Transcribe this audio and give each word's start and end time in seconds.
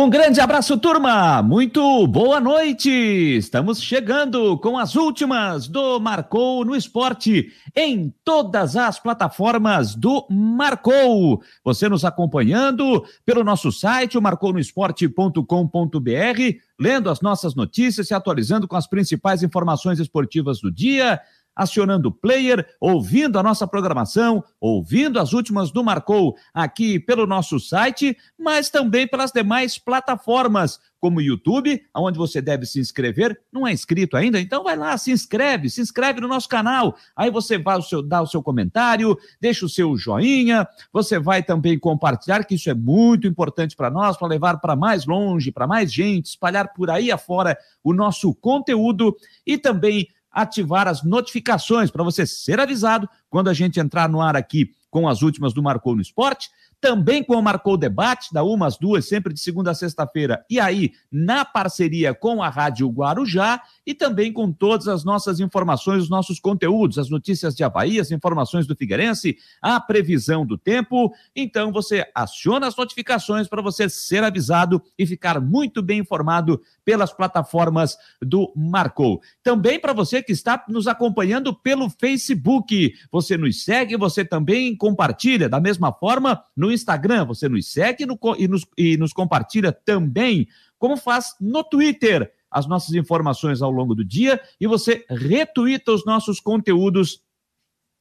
Um 0.00 0.08
grande 0.08 0.40
abraço, 0.40 0.78
turma! 0.78 1.42
Muito 1.42 2.06
boa 2.06 2.40
noite! 2.40 2.88
Estamos 2.88 3.82
chegando 3.82 4.56
com 4.56 4.78
as 4.78 4.96
últimas 4.96 5.68
do 5.68 6.00
Marcou 6.00 6.64
no 6.64 6.74
Esporte 6.74 7.52
em 7.76 8.10
todas 8.24 8.76
as 8.76 8.98
plataformas 8.98 9.94
do 9.94 10.26
Marcou. 10.30 11.42
Você 11.62 11.86
nos 11.86 12.02
acompanhando 12.02 13.04
pelo 13.26 13.44
nosso 13.44 13.70
site, 13.70 14.18
marcounoesporte.com.br, 14.18 16.40
lendo 16.78 17.10
as 17.10 17.20
nossas 17.20 17.54
notícias, 17.54 18.08
se 18.08 18.14
atualizando 18.14 18.66
com 18.66 18.76
as 18.76 18.86
principais 18.86 19.42
informações 19.42 20.00
esportivas 20.00 20.62
do 20.62 20.72
dia 20.72 21.20
acionando 21.60 22.08
o 22.08 22.12
player, 22.12 22.66
ouvindo 22.80 23.38
a 23.38 23.42
nossa 23.42 23.66
programação, 23.66 24.42
ouvindo 24.58 25.20
as 25.20 25.34
últimas 25.34 25.70
do 25.70 25.84
Marcou 25.84 26.34
aqui 26.54 26.98
pelo 26.98 27.26
nosso 27.26 27.60
site, 27.60 28.16
mas 28.38 28.70
também 28.70 29.06
pelas 29.06 29.30
demais 29.30 29.76
plataformas, 29.76 30.80
como 30.98 31.18
o 31.18 31.22
YouTube, 31.22 31.82
onde 31.94 32.16
você 32.16 32.40
deve 32.40 32.64
se 32.64 32.80
inscrever. 32.80 33.38
Não 33.52 33.66
é 33.66 33.72
inscrito 33.72 34.16
ainda? 34.16 34.40
Então 34.40 34.64
vai 34.64 34.74
lá, 34.74 34.96
se 34.96 35.12
inscreve, 35.12 35.68
se 35.68 35.82
inscreve 35.82 36.18
no 36.20 36.28
nosso 36.28 36.48
canal. 36.48 36.96
Aí 37.14 37.30
você 37.30 37.58
vai 37.58 37.76
o 37.76 37.82
seu, 37.82 38.02
dar 38.02 38.22
o 38.22 38.26
seu 38.26 38.42
comentário, 38.42 39.18
deixa 39.38 39.66
o 39.66 39.68
seu 39.68 39.94
joinha, 39.98 40.66
você 40.90 41.18
vai 41.18 41.42
também 41.42 41.78
compartilhar, 41.78 42.44
que 42.44 42.54
isso 42.54 42.70
é 42.70 42.74
muito 42.74 43.26
importante 43.26 43.76
para 43.76 43.90
nós, 43.90 44.16
para 44.16 44.28
levar 44.28 44.60
para 44.60 44.74
mais 44.74 45.04
longe, 45.04 45.52
para 45.52 45.66
mais 45.66 45.92
gente, 45.92 46.26
espalhar 46.26 46.72
por 46.72 46.88
aí 46.88 47.12
afora 47.12 47.58
o 47.84 47.92
nosso 47.92 48.34
conteúdo 48.34 49.14
e 49.46 49.58
também 49.58 50.08
ativar 50.32 50.86
as 50.86 51.02
notificações 51.02 51.90
para 51.90 52.04
você 52.04 52.26
ser 52.26 52.60
avisado 52.60 53.08
quando 53.28 53.48
a 53.48 53.54
gente 53.54 53.80
entrar 53.80 54.08
no 54.08 54.20
ar 54.20 54.36
aqui 54.36 54.72
com 54.90 55.08
as 55.08 55.22
últimas 55.22 55.52
do 55.52 55.62
Marcou 55.62 55.94
no 55.94 56.02
Esporte 56.02 56.50
também 56.80 57.22
com 57.22 57.34
o 57.34 57.42
Marcou 57.42 57.76
Debate, 57.76 58.32
da 58.32 58.42
umas 58.42 58.78
duas, 58.78 59.06
sempre 59.06 59.34
de 59.34 59.40
segunda 59.40 59.70
a 59.70 59.74
sexta-feira, 59.74 60.44
e 60.48 60.58
aí 60.58 60.92
na 61.12 61.44
parceria 61.44 62.14
com 62.14 62.42
a 62.42 62.48
Rádio 62.48 62.88
Guarujá, 62.88 63.60
e 63.86 63.94
também 63.94 64.32
com 64.32 64.50
todas 64.52 64.88
as 64.88 65.04
nossas 65.04 65.40
informações, 65.40 66.04
os 66.04 66.08
nossos 66.08 66.40
conteúdos, 66.40 66.98
as 66.98 67.10
notícias 67.10 67.54
de 67.54 67.62
Havaí, 67.62 68.00
as 68.00 68.10
informações 68.10 68.66
do 68.66 68.76
Figueirense, 68.76 69.36
a 69.60 69.80
previsão 69.80 70.46
do 70.46 70.56
tempo. 70.56 71.12
Então 71.34 71.72
você 71.72 72.06
aciona 72.14 72.66
as 72.66 72.76
notificações 72.76 73.48
para 73.48 73.60
você 73.60 73.88
ser 73.88 74.22
avisado 74.24 74.82
e 74.98 75.06
ficar 75.06 75.40
muito 75.40 75.82
bem 75.82 76.00
informado 76.00 76.60
pelas 76.84 77.12
plataformas 77.12 77.96
do 78.22 78.52
Marcou. 78.56 79.20
Também 79.42 79.78
para 79.78 79.92
você 79.92 80.22
que 80.22 80.32
está 80.32 80.64
nos 80.68 80.86
acompanhando 80.86 81.54
pelo 81.54 81.90
Facebook, 81.90 82.94
você 83.10 83.36
nos 83.36 83.64
segue, 83.64 83.96
você 83.96 84.24
também 84.24 84.76
compartilha 84.76 85.48
da 85.48 85.60
mesma 85.60 85.92
forma 85.92 86.42
no 86.56 86.69
Instagram, 86.72 87.24
você 87.24 87.48
nos 87.48 87.72
segue 87.72 88.06
no, 88.06 88.18
e, 88.38 88.48
nos, 88.48 88.66
e 88.76 88.96
nos 88.96 89.12
compartilha 89.12 89.72
também, 89.72 90.48
como 90.78 90.96
faz 90.96 91.34
no 91.40 91.62
Twitter, 91.62 92.32
as 92.50 92.66
nossas 92.66 92.94
informações 92.94 93.62
ao 93.62 93.70
longo 93.70 93.94
do 93.94 94.04
dia 94.04 94.40
e 94.60 94.66
você 94.66 95.04
retuita 95.08 95.92
os 95.92 96.04
nossos 96.04 96.40
conteúdos 96.40 97.22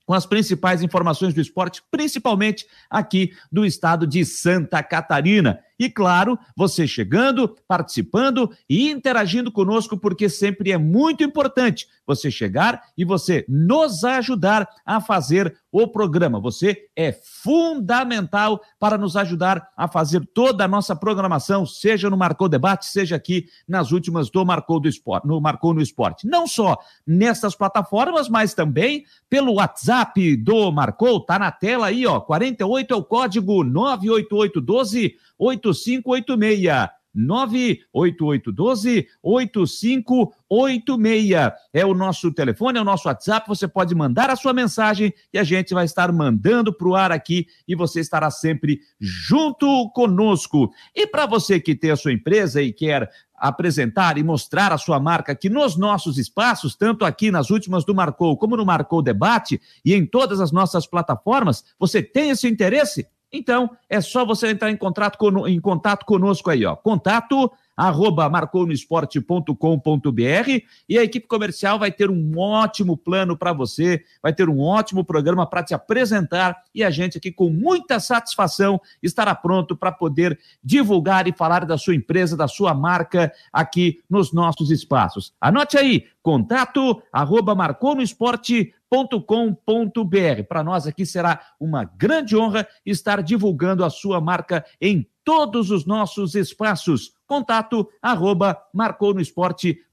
com 0.06 0.14
as 0.14 0.26
principais 0.26 0.82
informações 0.82 1.36
do 1.36 1.42
esporte, 1.42 1.84
principalmente 1.92 2.66
aqui 2.90 3.32
do 3.52 3.64
estado 3.64 4.08
de 4.08 4.26
Santa 4.26 4.82
Catarina. 4.82 5.60
E 5.80 5.90
claro, 5.90 6.38
você 6.56 6.86
chegando, 6.86 7.56
participando 7.66 8.52
e 8.70 8.92
interagindo 8.92 9.50
conosco, 9.50 9.98
porque 9.98 10.28
sempre 10.28 10.74
é 10.74 10.78
muito 10.78 11.24
importante 11.24 11.88
você 12.06 12.30
chegar 12.30 12.82
e 12.98 13.06
você 13.06 13.46
nos 13.48 14.04
ajudar 14.04 14.68
a 14.86 15.00
fazer 15.00 15.56
o 15.72 15.88
programa. 15.88 16.40
Você 16.40 16.88
é 16.96 17.12
fundamental 17.12 18.60
para 18.80 18.98
nos 18.98 19.16
ajudar 19.16 19.70
a 19.78 19.88
fazer 19.88 20.28
toda 20.34 20.66
a 20.66 20.68
nossa 20.68 20.96
programação, 20.96 21.66
seja 21.66 22.10
no 22.10 22.18
Marcou 22.18 22.50
Debate, 22.50 22.88
seja 22.88 23.16
aqui 23.16 23.46
nas 23.68 23.92
últimas 23.92 24.30
do 24.30 24.46
Marcou 24.46 24.80
do 24.80 24.90
Esporte, 24.90 25.28
no 25.28 25.40
Marcou 25.40 25.74
no 25.74 25.82
Esporte. 25.82 26.28
Não 26.28 26.48
só 26.48 26.78
nessas 27.06 27.56
plataformas, 27.56 28.28
mas 28.28 28.54
também 28.54 29.06
pelo 29.30 29.54
WhatsApp 29.54 30.36
do 30.38 30.72
Marcou, 30.72 31.22
tá 31.22 31.38
na 31.38 31.52
tela 31.52 31.88
aí, 31.88 32.06
ó, 32.06 32.20
48 32.20 32.94
é 32.94 32.98
o 32.98 33.04
código 33.04 33.64
98812 33.64 35.16
8586. 35.40 37.00
98812 37.14 39.08
8586 39.22 41.54
é 41.74 41.86
o 41.86 41.94
nosso 41.94 42.32
telefone, 42.32 42.78
é 42.78 42.82
o 42.82 42.86
nosso 42.86 43.08
WhatsApp. 43.08 43.48
Você 43.48 43.68
pode 43.68 43.96
mandar 43.96 44.30
a 44.30 44.36
sua 44.36 44.54
mensagem 44.54 45.12
e 45.34 45.40
a 45.40 45.44
gente 45.44 45.74
vai 45.74 45.86
estar 45.86 46.12
mandando 46.12 46.72
para 46.74 46.88
o 46.88 46.96
ar 46.96 47.12
aqui 47.12 47.48
e 47.68 47.76
você 47.76 48.00
estará 48.00 48.30
sempre 48.30 48.80
junto 49.00 49.90
conosco. 49.90 50.72
E 50.96 51.08
para 51.08 51.26
você 51.26 51.60
que 51.60 51.76
tem 51.76 51.90
a 51.92 51.96
sua 51.96 52.14
empresa 52.14 52.62
e 52.62 52.72
quer 52.72 53.10
apresentar 53.36 54.18
e 54.18 54.24
mostrar 54.24 54.74
a 54.74 54.78
sua 54.78 55.00
marca 55.00 55.32
aqui 55.32 55.50
nos 55.50 55.78
nossos 55.78 56.18
espaços, 56.18 56.76
tanto 56.76 57.06
aqui 57.06 57.32
nas 57.32 57.50
últimas 57.50 57.86
do 57.86 57.96
Marcou 57.96 58.38
como 58.38 58.58
no 58.58 58.66
Marcou 58.66 59.02
Debate 59.02 59.62
e 59.84 59.96
em 59.96 60.06
todas 60.06 60.42
as 60.42 60.52
nossas 60.52 60.86
plataformas, 60.86 61.64
você 61.80 62.04
tem 62.04 62.32
esse 62.32 62.48
interesse? 62.48 63.08
Então, 63.32 63.70
é 63.88 64.02
só 64.02 64.26
você 64.26 64.50
entrar 64.50 64.72
em 64.72 64.78
contato, 64.78 65.18
con 65.18 65.48
em 65.48 65.60
contato 65.60 66.06
conosco 66.06 66.50
aí, 66.50 66.66
ó. 66.66 66.76
Contato 66.76 67.52
arroba 67.80 68.30
marconosport.com.br 68.30 70.64
e 70.90 70.98
a 70.98 71.04
equipe 71.04 71.28
comercial 71.28 71.80
vai 71.80 71.90
ter 71.90 72.10
um 72.10 72.38
ótimo 72.38 72.98
plano 72.98 73.38
para 73.38 73.54
você, 73.54 74.04
vai 74.22 74.34
ter 74.34 74.50
um 74.50 74.60
ótimo 74.60 75.06
programa 75.06 75.48
para 75.48 75.64
te 75.64 75.74
apresentar 75.74 76.58
e 76.76 76.84
a 76.84 76.90
gente 76.90 77.18
aqui 77.18 77.32
com 77.32 77.50
muita 77.50 78.02
satisfação 78.02 78.82
estará 79.02 79.34
pronto 79.34 79.78
para 79.78 79.94
poder 79.94 80.38
divulgar 80.62 81.26
e 81.30 81.32
falar 81.32 81.66
da 81.66 81.78
sua 81.78 81.96
empresa, 81.96 82.36
da 82.36 82.50
sua 82.50 82.74
marca 82.74 83.32
aqui 83.54 84.02
nos 84.10 84.34
nossos 84.34 84.72
espaços. 84.72 85.34
Anote 85.40 85.78
aí, 85.78 86.06
contato 86.22 87.02
arroba 87.14 87.56
marconosport.com.br. 87.56 88.79
Para 90.44 90.64
nós 90.64 90.88
aqui 90.88 91.06
será 91.06 91.42
uma 91.60 91.84
grande 91.84 92.36
honra 92.36 92.68
estar 92.86 93.22
divulgando 93.22 93.86
a 93.86 93.90
sua 93.90 94.20
marca 94.20 94.66
em 94.82 95.08
todos 95.24 95.70
os 95.70 95.86
nossos 95.86 96.34
espaços. 96.34 97.14
Contato 97.28 97.88
arroba 98.02 98.58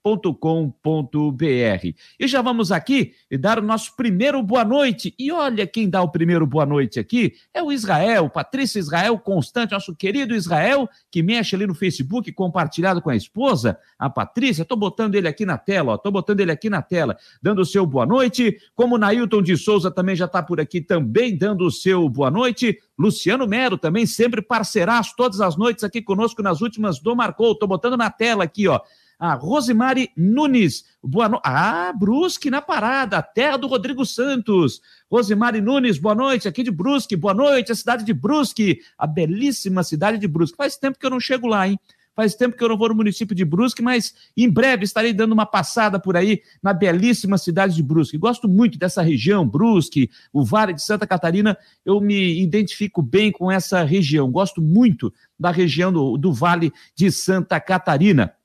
marconosport.com.br. 0.06 1.94
E 2.19 2.28
já 2.28 2.41
vamos 2.41 2.71
aqui 2.71 3.12
dar 3.41 3.59
o 3.59 3.62
nosso 3.62 3.97
primeiro 3.97 4.41
boa 4.43 4.65
noite. 4.65 5.15
E 5.19 5.33
olha 5.33 5.67
quem 5.67 5.91
dá 5.91 6.00
o 6.03 6.09
primeiro 6.09 6.47
boa 6.47 6.65
noite 6.65 7.00
aqui 7.00 7.34
é 7.53 7.62
o 7.62 7.72
Israel, 7.72 8.31
Patrícia 8.31 8.78
Israel 8.78 9.19
Constante, 9.19 9.72
nosso 9.72 9.95
querido 9.95 10.34
Israel, 10.34 10.89
que 11.11 11.22
mexe 11.22 11.56
ali 11.56 11.66
no 11.66 11.75
Facebook, 11.75 12.31
compartilhado 12.33 13.03
com 13.03 13.11
a 13.11 13.16
esposa, 13.16 13.78
a 13.99 14.09
Patrícia. 14.09 14.62
Estou 14.62 14.78
botando 14.78 15.16
ele 15.16 15.27
aqui 15.27 15.45
na 15.45 15.59
tela, 15.59 15.95
ó. 15.95 15.99
Tô 15.99 16.11
botando 16.11 16.41
ele 16.41 16.53
aqui 16.53 16.71
na 16.71 16.83
tela, 16.83 17.16
dando 17.43 17.62
o 17.62 17.66
seu 17.66 17.84
boa 17.84 18.06
noite. 18.06 18.56
Como 18.75 18.99
Nailton 18.99 19.43
de 19.43 19.56
Souza 19.56 19.91
também 19.91 20.15
já 20.15 20.27
está 20.27 20.43
por 20.43 20.61
aqui, 20.61 20.81
também 20.81 21.37
dando 21.37 21.66
o 21.66 21.71
seu 21.71 22.09
boa 22.09 22.31
noite. 22.31 22.78
Luciano 22.99 23.47
Mero 23.47 23.77
também, 23.77 24.06
sempre 24.06 24.41
parceiraço, 24.41 25.15
todas 25.16 25.41
as 25.41 25.56
noites 25.56 25.84
aqui 25.84 26.00
conosco 26.00 26.43
nas 26.43 26.61
últimas 26.61 26.99
do 26.99 27.15
Marcou. 27.15 27.53
Estou 27.53 27.69
botando 27.69 27.97
na 27.97 28.11
tela 28.11 28.45
aqui, 28.45 28.69
ó. 28.69 28.81
A 29.19 29.32
Rosemary 29.32 30.10
Nunes, 30.15 30.84
boa 31.03 31.27
noite. 31.27 31.43
Ah, 31.47 31.91
Brusque 31.99 32.50
na 32.50 32.60
parada, 32.60 33.22
terra 33.22 33.56
do 33.56 33.66
Rodrigo 33.66 34.04
Santos. 34.04 34.82
Rosemary 35.10 35.62
Nunes, 35.62 35.97
boa 35.97 36.15
noite, 36.15 36.47
aqui 36.47 36.62
de 36.62 36.71
Brusque, 36.71 37.16
boa 37.16 37.32
noite, 37.32 37.72
a 37.72 37.75
cidade 37.75 38.04
de 38.04 38.12
Brusque, 38.12 38.81
a 38.99 39.06
belíssima 39.06 39.82
cidade 39.82 40.19
de 40.19 40.28
Brusque. 40.28 40.59
Faz 40.59 40.77
tempo 40.77 40.99
que 40.99 41.06
eu 41.06 41.09
não 41.09 41.19
chego 41.19 41.47
lá, 41.47 41.66
hein? 41.66 41.81
Faz 42.15 42.34
tempo 42.34 42.59
que 42.59 42.62
eu 42.62 42.69
não 42.69 42.77
vou 42.77 42.91
no 42.91 42.94
município 42.94 43.34
de 43.34 43.43
Brusque, 43.43 43.81
mas 43.81 44.15
em 44.37 44.50
breve 44.50 44.84
estarei 44.84 45.15
dando 45.15 45.33
uma 45.33 45.47
passada 45.47 45.98
por 45.98 46.15
aí 46.15 46.43
na 46.62 46.75
belíssima 46.75 47.38
cidade 47.38 47.75
de 47.75 47.83
Brusque. 47.83 48.19
Gosto 48.19 48.47
muito 48.47 48.78
dessa 48.78 49.00
região, 49.00 49.48
Brusque, 49.48 50.10
o 50.31 50.44
Vale 50.44 50.75
de 50.75 50.83
Santa 50.83 51.06
Catarina. 51.06 51.56
Eu 51.87 52.03
me 52.03 52.43
identifico 52.43 53.00
bem 53.00 53.33
com 53.33 53.50
essa 53.50 53.83
região. 53.83 54.31
Gosto 54.31 54.60
muito 54.60 55.10
da 55.41 55.50
região 55.50 55.91
do, 55.91 56.19
do 56.19 56.34
Vale 56.34 56.71
de 56.94 57.10
Santa 57.10 57.59
Catarina. 57.59 58.35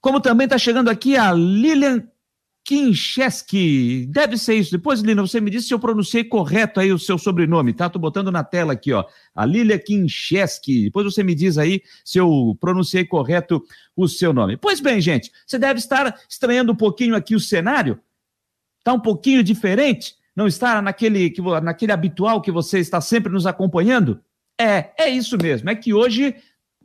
Como 0.00 0.20
também 0.20 0.44
está 0.44 0.58
chegando 0.58 0.88
aqui 0.88 1.16
a 1.16 1.32
Lilian 1.32 2.06
Kincheski. 2.66 4.06
Deve 4.06 4.36
ser 4.36 4.56
isso. 4.56 4.72
Depois, 4.72 5.00
Lina, 5.00 5.22
você 5.22 5.40
me 5.40 5.50
disse 5.50 5.68
se 5.68 5.74
eu 5.74 5.78
pronunciei 5.78 6.24
correto 6.24 6.80
aí 6.80 6.92
o 6.92 6.98
seu 6.98 7.16
sobrenome, 7.16 7.72
tá? 7.72 7.88
Tô 7.88 7.98
botando 7.98 8.32
na 8.32 8.42
tela 8.42 8.72
aqui, 8.72 8.92
ó. 8.92 9.04
A 9.32 9.46
Lilia 9.46 9.78
Kincheski. 9.78 10.84
Depois 10.84 11.04
você 11.04 11.22
me 11.22 11.32
diz 11.32 11.58
aí 11.58 11.80
se 12.04 12.18
eu 12.18 12.56
pronunciei 12.60 13.04
correto 13.04 13.62
o 13.94 14.08
seu 14.08 14.32
nome. 14.32 14.56
Pois 14.56 14.80
bem, 14.80 15.00
gente, 15.00 15.30
você 15.46 15.60
deve 15.60 15.78
estar 15.78 16.20
estranhando 16.28 16.72
um 16.72 16.76
pouquinho 16.76 17.14
aqui 17.14 17.36
o 17.36 17.40
cenário. 17.40 18.00
Tá 18.82 18.92
um 18.92 19.00
pouquinho 19.00 19.44
diferente? 19.44 20.16
Não 20.34 20.48
está 20.48 20.82
naquele, 20.82 21.32
naquele 21.62 21.92
habitual 21.92 22.42
que 22.42 22.50
você 22.50 22.80
está 22.80 23.00
sempre 23.00 23.32
nos 23.32 23.46
acompanhando? 23.46 24.20
É, 24.60 24.90
é 24.98 25.08
isso 25.08 25.38
mesmo. 25.38 25.70
É 25.70 25.74
que 25.76 25.94
hoje 25.94 26.34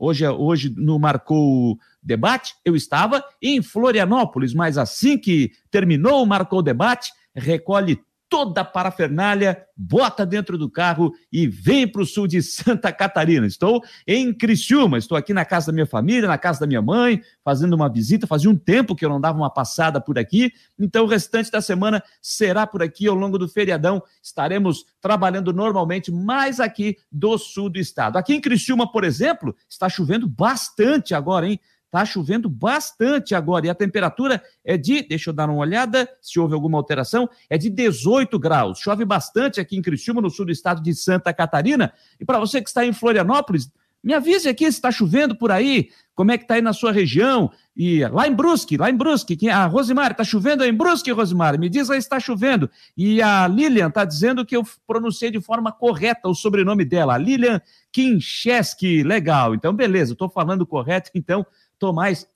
Hoje, 0.03 0.27
hoje 0.27 0.73
no 0.75 0.97
Marcou 0.97 1.77
Debate, 2.01 2.55
eu 2.65 2.75
estava 2.75 3.23
em 3.39 3.61
Florianópolis, 3.61 4.51
mas 4.51 4.75
assim 4.75 5.15
que 5.15 5.51
terminou 5.69 6.23
o 6.23 6.25
Marcou 6.25 6.63
Debate, 6.63 7.11
recolhe 7.35 8.01
toda 8.31 8.61
a 8.61 8.65
parafernália, 8.65 9.61
bota 9.75 10.25
dentro 10.25 10.57
do 10.57 10.69
carro 10.69 11.13
e 11.29 11.45
vem 11.47 11.85
para 11.85 12.01
o 12.01 12.05
sul 12.05 12.27
de 12.27 12.41
Santa 12.41 12.89
Catarina. 12.89 13.45
Estou 13.45 13.83
em 14.07 14.33
Criciúma, 14.33 14.97
estou 14.97 15.17
aqui 15.17 15.33
na 15.33 15.43
casa 15.43 15.67
da 15.67 15.73
minha 15.73 15.85
família, 15.85 16.29
na 16.29 16.37
casa 16.37 16.61
da 16.61 16.65
minha 16.65 16.81
mãe, 16.81 17.21
fazendo 17.43 17.73
uma 17.73 17.91
visita. 17.91 18.25
Fazia 18.25 18.49
um 18.49 18.55
tempo 18.55 18.95
que 18.95 19.03
eu 19.03 19.09
não 19.09 19.19
dava 19.19 19.37
uma 19.37 19.49
passada 19.49 19.99
por 19.99 20.17
aqui, 20.17 20.53
então 20.79 21.03
o 21.03 21.07
restante 21.07 21.51
da 21.51 21.59
semana 21.59 22.01
será 22.21 22.65
por 22.65 22.81
aqui 22.81 23.05
ao 23.05 23.15
longo 23.15 23.37
do 23.37 23.49
feriadão. 23.49 24.01
Estaremos 24.23 24.85
trabalhando 25.01 25.51
normalmente 25.51 26.09
mais 26.09 26.61
aqui 26.61 26.95
do 27.11 27.37
sul 27.37 27.69
do 27.69 27.79
estado. 27.79 28.15
Aqui 28.15 28.33
em 28.33 28.39
Criciúma, 28.39 28.89
por 28.89 29.03
exemplo, 29.03 29.53
está 29.69 29.89
chovendo 29.89 30.25
bastante 30.25 31.13
agora, 31.13 31.49
hein? 31.49 31.59
Tá 31.91 32.05
chovendo 32.05 32.49
bastante 32.49 33.35
agora 33.35 33.67
e 33.67 33.69
a 33.69 33.75
temperatura 33.75 34.41
é 34.63 34.77
de, 34.77 35.01
deixa 35.01 35.29
eu 35.29 35.33
dar 35.33 35.49
uma 35.49 35.59
olhada 35.59 36.09
se 36.21 36.39
houve 36.39 36.53
alguma 36.53 36.77
alteração, 36.77 37.29
é 37.49 37.57
de 37.57 37.69
18 37.69 38.39
graus. 38.39 38.79
Chove 38.79 39.03
bastante 39.03 39.59
aqui 39.59 39.75
em 39.75 39.81
Criciúma, 39.81 40.21
no 40.21 40.29
sul 40.29 40.45
do 40.45 40.53
estado 40.53 40.81
de 40.81 40.95
Santa 40.95 41.33
Catarina. 41.33 41.91
E 42.17 42.23
para 42.23 42.39
você 42.39 42.61
que 42.61 42.69
está 42.69 42.85
em 42.85 42.93
Florianópolis, 42.93 43.69
me 44.03 44.13
avise 44.13 44.49
aqui 44.49 44.63
se 44.65 44.77
está 44.77 44.91
chovendo 44.91 45.35
por 45.35 45.51
aí, 45.51 45.89
como 46.15 46.31
é 46.31 46.37
que 46.37 46.43
está 46.43 46.55
aí 46.55 46.61
na 46.61 46.73
sua 46.73 46.91
região. 46.91 47.51
E 47.75 48.03
lá 48.07 48.27
em 48.27 48.33
Brusque, 48.33 48.77
lá 48.77 48.89
em 48.89 48.95
Brusque, 48.95 49.37
que 49.37 49.47
a 49.47 49.65
Rosimar, 49.65 50.11
está 50.11 50.23
chovendo 50.23 50.63
aí 50.63 50.69
em 50.69 50.73
Brusque, 50.73 51.11
Rosimar? 51.11 51.57
Me 51.59 51.69
diz 51.69 51.89
aí 51.89 51.99
está 51.99 52.19
chovendo. 52.19 52.69
E 52.97 53.21
a 53.21 53.47
Lilian 53.47 53.89
está 53.89 54.03
dizendo 54.03 54.45
que 54.45 54.57
eu 54.57 54.63
pronunciei 54.87 55.29
de 55.29 55.39
forma 55.39 55.71
correta 55.71 56.27
o 56.27 56.33
sobrenome 56.33 56.83
dela, 56.83 57.17
Lilian 57.17 57.61
Kincheski. 57.91 59.03
Legal, 59.03 59.53
então 59.53 59.73
beleza, 59.73 60.13
estou 60.13 60.29
falando 60.29 60.65
correto, 60.65 61.11
então 61.13 61.45
tô 61.81 61.91
mais 61.91 62.27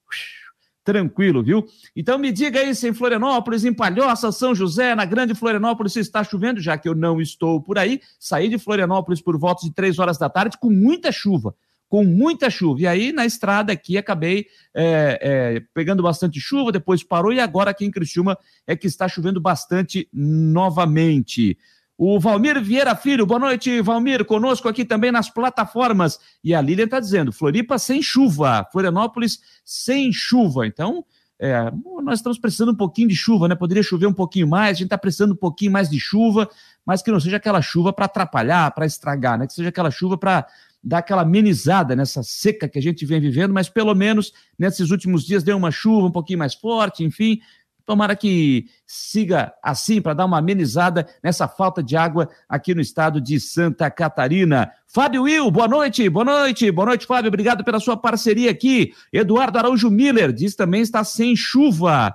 tranquilo, 0.83 1.43
viu? 1.43 1.65
Então 1.95 2.17
me 2.17 2.31
diga 2.31 2.59
aí 2.59 2.73
se 2.73 2.89
em 2.89 2.93
Florianópolis, 2.93 3.63
em 3.63 3.73
Palhoça, 3.73 4.31
São 4.31 4.55
José, 4.55 4.95
na 4.95 5.05
Grande 5.05 5.35
Florianópolis, 5.35 5.93
se 5.93 5.99
está 5.99 6.23
chovendo, 6.23 6.59
já 6.59 6.77
que 6.77 6.89
eu 6.89 6.95
não 6.95 7.21
estou 7.21 7.61
por 7.61 7.77
aí. 7.77 8.01
Saí 8.19 8.49
de 8.49 8.57
Florianópolis 8.57 9.21
por 9.21 9.37
volta 9.37 9.63
de 9.63 9.73
três 9.73 9.99
horas 9.99 10.17
da 10.17 10.29
tarde 10.29 10.57
com 10.59 10.71
muita 10.71 11.11
chuva. 11.11 11.55
Com 11.87 12.03
muita 12.03 12.49
chuva. 12.49 12.81
E 12.81 12.87
aí, 12.87 13.11
na 13.11 13.25
estrada 13.25 13.71
aqui, 13.71 13.97
acabei 13.97 14.47
é, 14.73 15.19
é, 15.21 15.63
pegando 15.73 16.01
bastante 16.01 16.39
chuva, 16.39 16.71
depois 16.71 17.03
parou, 17.03 17.31
e 17.31 17.39
agora 17.39 17.69
aqui 17.69 17.85
em 17.85 17.91
Criciúma 17.91 18.37
é 18.65 18.75
que 18.75 18.87
está 18.87 19.07
chovendo 19.07 19.39
bastante 19.39 20.09
novamente. 20.11 21.57
O 21.97 22.19
Valmir 22.19 22.61
Vieira 22.61 22.93
Filho, 22.93 23.25
boa 23.25 23.39
noite, 23.39 23.79
Valmir, 23.79 24.25
conosco 24.25 24.67
aqui 24.67 24.83
também 24.83 25.13
nas 25.13 25.29
plataformas. 25.29 26.19
E 26.43 26.53
a 26.53 26.59
Lilian 26.59 26.83
está 26.85 26.99
dizendo: 26.99 27.31
Floripa 27.31 27.79
sem 27.79 28.01
chuva, 28.01 28.67
Florianópolis 28.69 29.39
sem 29.63 30.11
chuva. 30.11 30.67
Então, 30.67 31.05
é, 31.39 31.71
nós 32.03 32.19
estamos 32.19 32.37
precisando 32.37 32.73
um 32.73 32.75
pouquinho 32.75 33.07
de 33.07 33.15
chuva, 33.15 33.47
né? 33.47 33.55
Poderia 33.55 33.81
chover 33.81 34.07
um 34.07 34.13
pouquinho 34.13 34.45
mais, 34.45 34.71
a 34.71 34.79
gente 34.79 34.87
está 34.87 34.97
precisando 34.97 35.31
um 35.31 35.37
pouquinho 35.37 35.71
mais 35.71 35.89
de 35.89 35.97
chuva, 35.97 36.49
mas 36.85 37.01
que 37.01 37.09
não 37.09 37.19
seja 37.19 37.37
aquela 37.37 37.61
chuva 37.61 37.93
para 37.93 38.05
atrapalhar, 38.05 38.71
para 38.71 38.85
estragar, 38.85 39.39
né? 39.39 39.47
Que 39.47 39.53
seja 39.53 39.69
aquela 39.69 39.89
chuva 39.89 40.17
para 40.17 40.45
dar 40.83 40.97
aquela 40.97 41.21
amenizada 41.21 41.95
nessa 41.95 42.21
seca 42.23 42.67
que 42.67 42.77
a 42.77 42.81
gente 42.81 43.05
vem 43.05 43.21
vivendo, 43.21 43.53
mas 43.53 43.69
pelo 43.69 43.95
menos 43.95 44.33
nesses 44.59 44.91
últimos 44.91 45.25
dias 45.25 45.43
deu 45.43 45.55
uma 45.55 45.71
chuva 45.71 46.07
um 46.07 46.11
pouquinho 46.11 46.39
mais 46.39 46.53
forte, 46.53 47.05
enfim, 47.05 47.39
Tomara 47.85 48.15
que 48.15 48.65
siga 48.87 49.53
assim 49.61 50.01
para 50.01 50.15
dar 50.15 50.25
uma 50.25 50.39
amenizada 50.39 51.07
nessa 51.23 51.47
falta 51.47 51.83
de 51.83 51.95
água 51.95 52.27
aqui 52.49 52.73
no 52.73 52.81
estado 52.81 53.21
de 53.21 53.39
Santa 53.39 53.91
Catarina. 53.91 54.71
Fábio 54.87 55.23
Will, 55.23 55.51
boa 55.51 55.67
noite, 55.67 56.09
boa 56.09 56.25
noite, 56.25 56.71
boa 56.71 56.87
noite, 56.87 57.05
Fábio. 57.05 57.27
Obrigado 57.27 57.63
pela 57.63 57.79
sua 57.79 57.95
parceria 57.95 58.49
aqui. 58.49 58.93
Eduardo 59.13 59.59
Araújo 59.59 59.91
Miller 59.91 60.33
diz 60.33 60.55
também 60.55 60.81
está 60.81 61.03
sem 61.03 61.35
chuva. 61.35 62.13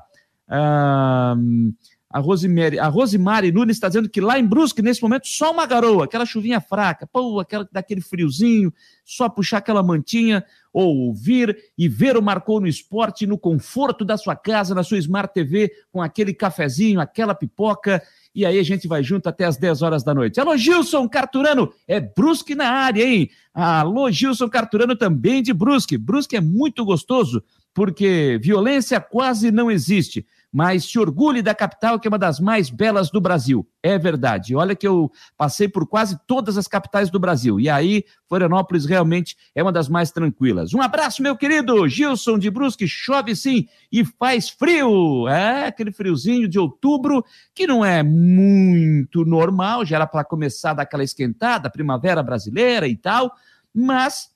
Ah, 0.49 1.37
a 2.13 2.19
Rosemary, 2.19 2.77
a 2.77 2.89
Rosemary 2.89 3.53
Nunes 3.53 3.77
está 3.77 3.87
dizendo 3.87 4.09
que 4.09 4.21
lá 4.21 4.37
em 4.37 4.45
Brusque, 4.45 4.83
nesse 4.83 5.01
momento, 5.01 5.29
só 5.29 5.53
uma 5.53 5.65
garoa, 5.65 6.05
aquela 6.05 6.27
chuvinha 6.27 6.61
fraca, 6.61 7.07
pô, 7.07 7.39
aquela, 7.39 7.69
daquele 7.71 8.01
friozinho, 8.01 8.75
só 9.05 9.29
puxar 9.29 9.59
aquela 9.59 9.81
mantinha, 9.81 10.45
ou 10.73 10.97
ouvir 11.07 11.57
e 11.79 11.89
ver 11.89 12.17
o 12.17 12.23
Marcou 12.23 12.61
no 12.61 12.67
Esporte 12.67 13.29
no 13.29 13.39
conforto 13.39 14.05
da 14.05 14.17
sua 14.17 14.35
casa, 14.35 14.75
na 14.75 14.83
sua 14.83 14.99
Smart 14.99 15.33
TV, 15.33 15.71
com 15.93 16.03
aquele 16.03 16.35
cafezinho, 16.35 17.01
aquela 17.01 17.33
pipoca, 17.33 18.03
e 18.35 18.45
aí 18.45 18.59
a 18.59 18.63
gente 18.65 18.89
vai 18.89 19.05
junto 19.05 19.29
até 19.29 19.45
as 19.45 19.57
10 19.57 19.81
horas 19.81 20.03
da 20.03 20.13
noite. 20.13 20.41
Alô, 20.41 20.57
Gilson 20.57 21.09
Carturano, 21.09 21.73
é 21.87 22.01
Brusque 22.01 22.57
na 22.57 22.71
área, 22.71 23.05
hein? 23.05 23.31
Alô, 23.55 24.11
Gilson 24.11 24.49
Carturano 24.49 24.97
também 24.97 25.43
de 25.43 25.53
Brusque. 25.53 25.97
Brusque 25.97 26.37
é 26.37 26.41
muito 26.41 26.85
gostoso, 26.85 27.41
porque 27.73 28.37
violência 28.43 29.01
quase 29.01 29.53
não 29.53 29.71
existe 29.71 30.27
mas 30.53 30.85
se 30.85 30.99
orgulhe 30.99 31.43
da 31.43 31.55
capital, 31.55 31.99
que 31.99 32.09
é 32.09 32.11
uma 32.11 32.19
das 32.19 32.41
mais 32.41 32.71
belas 32.71 33.11
do 33.11 33.21
Brasil. 33.21 33.67
É 33.83 33.99
verdade. 33.99 34.55
Olha 34.55 34.75
que 34.75 34.87
eu 34.87 35.11
passei 35.37 35.69
por 35.69 35.87
quase 35.87 36.19
todas 36.27 36.59
as 36.59 36.67
capitais 36.67 37.09
do 37.09 37.21
Brasil. 37.21 37.61
E 37.61 37.69
aí, 37.69 38.05
Florianópolis 38.29 38.85
realmente 38.85 39.37
é 39.55 39.63
uma 39.63 39.73
das 39.73 39.89
mais 39.89 40.11
tranquilas. 40.11 40.75
Um 40.75 40.83
abraço, 40.83 41.23
meu 41.23 41.37
querido 41.37 41.89
Gilson 41.89 42.39
de 42.39 42.51
Brusque. 42.51 42.89
Chove 42.89 43.37
sim 43.37 43.69
e 43.93 44.05
faz 44.05 44.49
frio. 44.49 45.29
É 45.29 45.69
aquele 45.69 45.93
friozinho 45.93 46.49
de 46.49 46.59
outubro 46.59 47.25
que 47.55 47.67
não 47.67 47.85
é 47.85 48.03
muito 48.03 49.25
normal, 49.25 49.85
já 49.85 49.97
era 49.97 50.07
para 50.07 50.25
começar 50.25 50.75
daquela 50.75 51.05
esquentada, 51.05 51.71
primavera 51.71 52.23
brasileira 52.23 52.89
e 52.89 52.97
tal, 52.97 53.33
mas 53.75 54.31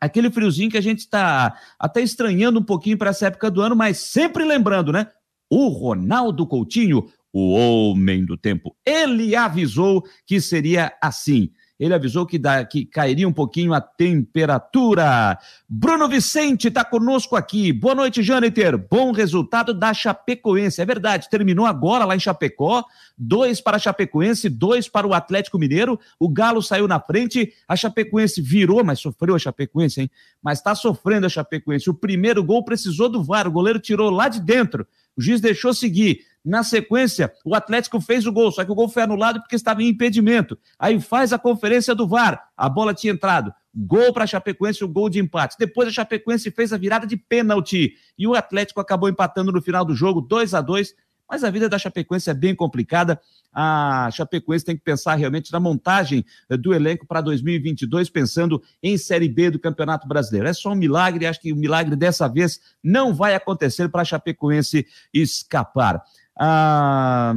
aquele 0.00 0.30
friozinho 0.30 0.70
que 0.70 0.78
a 0.78 0.82
gente 0.82 1.00
está 1.00 1.58
até 1.78 2.00
estranhando 2.00 2.60
um 2.60 2.64
pouquinho 2.64 2.98
para 2.98 3.10
essa 3.10 3.26
época 3.26 3.50
do 3.50 3.60
ano, 3.60 3.74
mas 3.74 3.98
sempre 3.98 4.44
lembrando, 4.44 4.92
né? 4.92 5.08
O 5.50 5.68
Ronaldo 5.68 6.46
Coutinho, 6.46 7.06
o 7.32 7.52
homem 7.52 8.24
do 8.24 8.36
tempo, 8.36 8.74
ele 8.84 9.36
avisou 9.36 10.02
que 10.26 10.40
seria 10.40 10.92
assim. 11.02 11.50
Ele 11.78 11.92
avisou 11.92 12.24
que, 12.24 12.38
dá, 12.38 12.64
que 12.64 12.86
cairia 12.86 13.28
um 13.28 13.32
pouquinho 13.32 13.74
a 13.74 13.80
temperatura. 13.82 15.38
Bruno 15.68 16.08
Vicente 16.08 16.68
está 16.68 16.82
conosco 16.82 17.36
aqui. 17.36 17.70
Boa 17.70 17.94
noite, 17.94 18.22
Jâniter. 18.22 18.78
Bom 18.78 19.12
resultado 19.12 19.74
da 19.74 19.92
Chapecoense. 19.92 20.80
É 20.80 20.86
verdade, 20.86 21.28
terminou 21.28 21.66
agora 21.66 22.06
lá 22.06 22.16
em 22.16 22.20
Chapecó. 22.20 22.82
Dois 23.16 23.60
para 23.60 23.76
a 23.76 23.80
Chapecoense, 23.80 24.48
dois 24.48 24.88
para 24.88 25.06
o 25.06 25.12
Atlético 25.12 25.58
Mineiro. 25.58 26.00
O 26.18 26.30
Galo 26.30 26.62
saiu 26.62 26.88
na 26.88 26.98
frente. 26.98 27.52
A 27.68 27.76
Chapecoense 27.76 28.40
virou, 28.40 28.82
mas 28.82 28.98
sofreu 28.98 29.34
a 29.34 29.38
Chapecoense, 29.38 30.00
hein? 30.00 30.10
Mas 30.42 30.58
está 30.58 30.74
sofrendo 30.74 31.26
a 31.26 31.30
Chapecoense. 31.30 31.90
O 31.90 31.94
primeiro 31.94 32.42
gol 32.42 32.64
precisou 32.64 33.10
do 33.10 33.22
VAR. 33.22 33.46
O 33.46 33.52
goleiro 33.52 33.78
tirou 33.78 34.08
lá 34.08 34.28
de 34.28 34.40
dentro. 34.40 34.86
O 35.16 35.22
juiz 35.22 35.40
deixou 35.40 35.72
seguir. 35.72 36.20
Na 36.44 36.62
sequência, 36.62 37.32
o 37.44 37.56
Atlético 37.56 38.00
fez 38.00 38.24
o 38.24 38.32
gol, 38.32 38.52
só 38.52 38.64
que 38.64 38.70
o 38.70 38.74
gol 38.74 38.88
foi 38.88 39.02
anulado 39.02 39.40
porque 39.40 39.56
estava 39.56 39.82
em 39.82 39.88
impedimento. 39.88 40.56
Aí 40.78 41.00
faz 41.00 41.32
a 41.32 41.38
conferência 41.38 41.92
do 41.92 42.06
VAR, 42.06 42.40
a 42.56 42.68
bola 42.68 42.94
tinha 42.94 43.12
entrado. 43.12 43.52
Gol 43.74 44.12
para 44.12 44.24
a 44.24 44.26
Chapecoense, 44.28 44.84
o 44.84 44.88
gol 44.88 45.10
de 45.10 45.18
empate. 45.18 45.56
Depois 45.58 45.88
a 45.88 45.92
Chapecoense 45.92 46.52
fez 46.52 46.72
a 46.72 46.78
virada 46.78 47.04
de 47.04 47.16
pênalti 47.16 47.94
e 48.16 48.28
o 48.28 48.34
Atlético 48.34 48.80
acabou 48.80 49.08
empatando 49.08 49.50
no 49.50 49.60
final 49.60 49.84
do 49.84 49.92
jogo, 49.92 50.20
2 50.20 50.54
a 50.54 50.60
2 50.60 50.94
mas 51.28 51.44
a 51.44 51.50
vida 51.50 51.68
da 51.68 51.78
Chapecoense 51.78 52.30
é 52.30 52.34
bem 52.34 52.54
complicada. 52.54 53.20
A 53.52 54.10
Chapecoense 54.12 54.64
tem 54.64 54.76
que 54.76 54.82
pensar 54.82 55.14
realmente 55.14 55.52
na 55.52 55.58
montagem 55.58 56.24
eh, 56.48 56.56
do 56.56 56.74
elenco 56.74 57.06
para 57.06 57.20
2022, 57.20 58.10
pensando 58.10 58.62
em 58.82 58.96
Série 58.98 59.28
B 59.28 59.50
do 59.50 59.58
Campeonato 59.58 60.06
Brasileiro. 60.06 60.48
É 60.48 60.52
só 60.52 60.72
um 60.72 60.76
milagre, 60.76 61.26
acho 61.26 61.40
que 61.40 61.52
o 61.52 61.56
milagre 61.56 61.96
dessa 61.96 62.28
vez 62.28 62.60
não 62.82 63.14
vai 63.14 63.34
acontecer 63.34 63.88
para 63.88 64.02
a 64.02 64.04
Chapecoense 64.04 64.86
escapar. 65.12 66.02
Ah, 66.38 67.34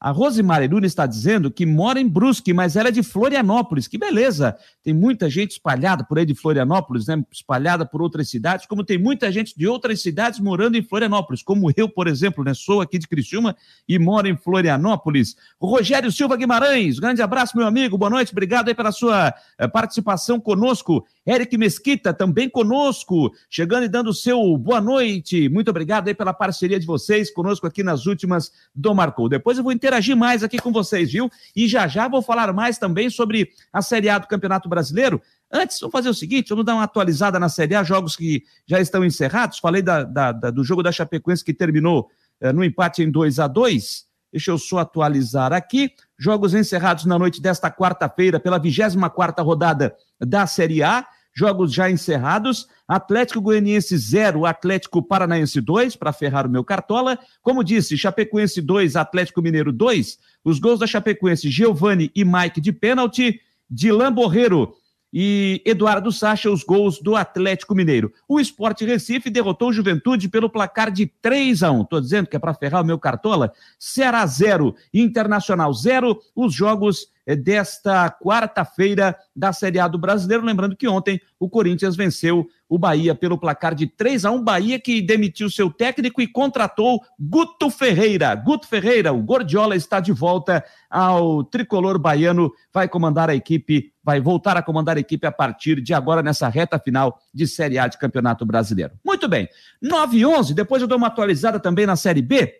a 0.00 0.10
Rosemary 0.10 0.68
Nunes 0.68 0.92
está 0.92 1.06
dizendo 1.06 1.50
que 1.50 1.66
mora 1.66 1.98
em 1.98 2.06
Brusque, 2.06 2.54
mas 2.54 2.76
ela 2.76 2.88
é 2.88 2.92
de 2.92 3.02
Florianópolis. 3.02 3.88
Que 3.88 3.98
beleza! 3.98 4.56
Tem 4.82 4.94
muita 4.94 5.28
gente 5.28 5.52
espalhada 5.52 6.04
por 6.04 6.18
aí 6.18 6.24
de 6.24 6.34
Florianópolis, 6.34 7.08
né? 7.08 7.24
Espalhada 7.32 7.84
por 7.84 8.00
outras 8.00 8.30
cidades, 8.30 8.64
como 8.66 8.84
tem 8.84 8.96
muita 8.96 9.30
gente 9.32 9.58
de 9.58 9.66
outras 9.66 10.00
cidades 10.00 10.38
morando 10.38 10.76
em 10.76 10.82
Florianópolis, 10.82 11.42
como 11.42 11.72
eu, 11.76 11.88
por 11.88 12.06
exemplo, 12.06 12.44
né? 12.44 12.54
Sou 12.54 12.80
aqui 12.80 12.96
de 12.98 13.08
Criciúma 13.08 13.56
e 13.88 13.98
moro 13.98 14.28
em 14.28 14.36
Florianópolis. 14.36 15.36
O 15.58 15.66
Rogério 15.66 16.12
Silva 16.12 16.36
Guimarães, 16.36 17.00
grande 17.00 17.20
abraço, 17.20 17.56
meu 17.56 17.66
amigo, 17.66 17.98
boa 17.98 18.10
noite, 18.10 18.30
obrigado 18.30 18.68
aí 18.68 18.74
pela 18.74 18.92
sua 18.92 19.34
eh, 19.58 19.66
participação 19.66 20.38
conosco. 20.38 21.04
Eric 21.28 21.58
Mesquita, 21.58 22.14
também 22.14 22.48
conosco, 22.48 23.30
chegando 23.50 23.84
e 23.84 23.88
dando 23.88 24.08
o 24.08 24.14
seu 24.14 24.56
boa 24.56 24.80
noite. 24.80 25.46
Muito 25.50 25.68
obrigado 25.68 26.08
aí 26.08 26.14
pela 26.14 26.32
parceria 26.32 26.80
de 26.80 26.86
vocês 26.86 27.30
conosco 27.30 27.66
aqui 27.66 27.82
nas 27.82 28.06
últimas 28.06 28.50
do 28.74 28.94
Marcou. 28.94 29.28
Depois 29.28 29.58
eu 29.58 29.62
vou 29.62 29.70
interagir 29.70 30.16
mais 30.16 30.42
aqui 30.42 30.56
com 30.56 30.72
vocês, 30.72 31.12
viu? 31.12 31.30
E 31.54 31.68
já 31.68 31.86
já 31.86 32.08
vou 32.08 32.22
falar 32.22 32.50
mais 32.54 32.78
também 32.78 33.10
sobre 33.10 33.50
a 33.70 33.82
Série 33.82 34.08
A 34.08 34.16
do 34.16 34.26
Campeonato 34.26 34.70
Brasileiro. 34.70 35.20
Antes, 35.52 35.78
vamos 35.80 35.92
fazer 35.92 36.08
o 36.08 36.14
seguinte: 36.14 36.48
vamos 36.48 36.64
dar 36.64 36.74
uma 36.74 36.84
atualizada 36.84 37.38
na 37.38 37.50
Série 37.50 37.74
A, 37.74 37.84
jogos 37.84 38.16
que 38.16 38.42
já 38.66 38.80
estão 38.80 39.04
encerrados. 39.04 39.58
Falei 39.58 39.82
da, 39.82 40.04
da, 40.04 40.32
da, 40.32 40.50
do 40.50 40.64
jogo 40.64 40.82
da 40.82 40.90
Chapecoense 40.90 41.44
que 41.44 41.52
terminou 41.52 42.08
eh, 42.40 42.54
no 42.54 42.64
empate 42.64 43.02
em 43.02 43.10
2 43.10 43.38
a 43.38 43.46
2 43.46 44.08
Deixa 44.32 44.50
eu 44.50 44.58
só 44.58 44.78
atualizar 44.78 45.52
aqui. 45.52 45.90
Jogos 46.18 46.54
encerrados 46.54 47.04
na 47.04 47.18
noite 47.18 47.40
desta 47.40 47.70
quarta-feira 47.70 48.38
pela 48.38 48.58
24 48.58 49.42
rodada 49.42 49.96
da 50.20 50.46
Série 50.46 50.82
A. 50.82 51.06
jogos 51.38 51.72
já 51.72 51.88
encerrados. 51.88 52.66
Atlético 52.86 53.40
Goianiense 53.40 53.96
0, 53.96 54.44
Atlético 54.44 55.00
Paranaense 55.00 55.60
2, 55.60 55.94
para 55.94 56.12
ferrar 56.12 56.46
o 56.46 56.50
meu 56.50 56.64
cartola. 56.64 57.18
Como 57.40 57.62
disse, 57.62 57.96
Chapecoense 57.96 58.60
2, 58.60 58.96
Atlético 58.96 59.40
Mineiro 59.40 59.72
2. 59.72 60.18
Os 60.44 60.58
gols 60.58 60.80
da 60.80 60.86
Chapecoense, 60.86 61.48
Giovani 61.48 62.10
e 62.14 62.24
Mike 62.24 62.60
de 62.60 62.72
pênalti. 62.72 63.40
Dilan 63.70 64.12
Borreiro 64.12 64.74
e 65.12 65.62
Eduardo 65.64 66.12
Sacha 66.12 66.50
os 66.50 66.62
gols 66.62 67.00
do 67.00 67.16
Atlético 67.16 67.74
Mineiro. 67.74 68.12
O 68.28 68.38
Esporte 68.38 68.84
Recife 68.84 69.30
derrotou 69.30 69.68
o 69.68 69.72
Juventude 69.72 70.28
pelo 70.28 70.50
placar 70.50 70.90
de 70.90 71.06
3 71.06 71.62
a 71.62 71.70
1. 71.70 71.84
Tô 71.84 72.00
dizendo 72.00 72.28
que 72.28 72.36
é 72.36 72.38
para 72.38 72.54
ferrar 72.54 72.82
o 72.82 72.86
meu 72.86 72.98
cartola. 72.98 73.52
Ceará 73.78 74.24
0, 74.26 74.74
Internacional 74.92 75.72
0. 75.72 76.18
Os 76.34 76.54
jogos 76.54 77.08
é 77.28 77.36
desta 77.36 78.10
quarta-feira 78.10 79.14
da 79.36 79.52
Série 79.52 79.78
A 79.78 79.86
do 79.86 79.98
Brasileiro. 79.98 80.42
Lembrando 80.42 80.74
que 80.74 80.88
ontem 80.88 81.20
o 81.38 81.46
Corinthians 81.46 81.94
venceu 81.94 82.48
o 82.66 82.78
Bahia 82.78 83.14
pelo 83.14 83.36
placar 83.36 83.74
de 83.74 83.86
3 83.86 84.24
a 84.24 84.30
1 84.30 84.42
Bahia 84.42 84.80
que 84.80 85.02
demitiu 85.02 85.50
seu 85.50 85.70
técnico 85.70 86.22
e 86.22 86.26
contratou 86.26 87.02
Guto 87.20 87.68
Ferreira. 87.68 88.34
Guto 88.34 88.66
Ferreira, 88.66 89.12
o 89.12 89.22
Gordiola 89.22 89.76
está 89.76 90.00
de 90.00 90.10
volta 90.10 90.64
ao 90.88 91.44
tricolor 91.44 91.98
baiano, 91.98 92.50
vai 92.72 92.88
comandar 92.88 93.28
a 93.28 93.34
equipe, 93.34 93.92
vai 94.08 94.22
voltar 94.22 94.56
a 94.56 94.62
comandar 94.62 94.96
a 94.96 95.00
equipe 95.00 95.26
a 95.26 95.30
partir 95.30 95.82
de 95.82 95.92
agora 95.92 96.22
nessa 96.22 96.48
reta 96.48 96.78
final 96.78 97.20
de 97.34 97.46
Série 97.46 97.78
A 97.78 97.86
de 97.86 97.98
Campeonato 97.98 98.46
Brasileiro. 98.46 98.94
Muito 99.04 99.28
bem. 99.28 99.46
9 99.82 100.16
e 100.16 100.24
11, 100.24 100.54
depois 100.54 100.80
eu 100.80 100.88
dou 100.88 100.96
uma 100.96 101.08
atualizada 101.08 101.60
também 101.60 101.84
na 101.84 101.94
Série 101.94 102.22
B. 102.22 102.54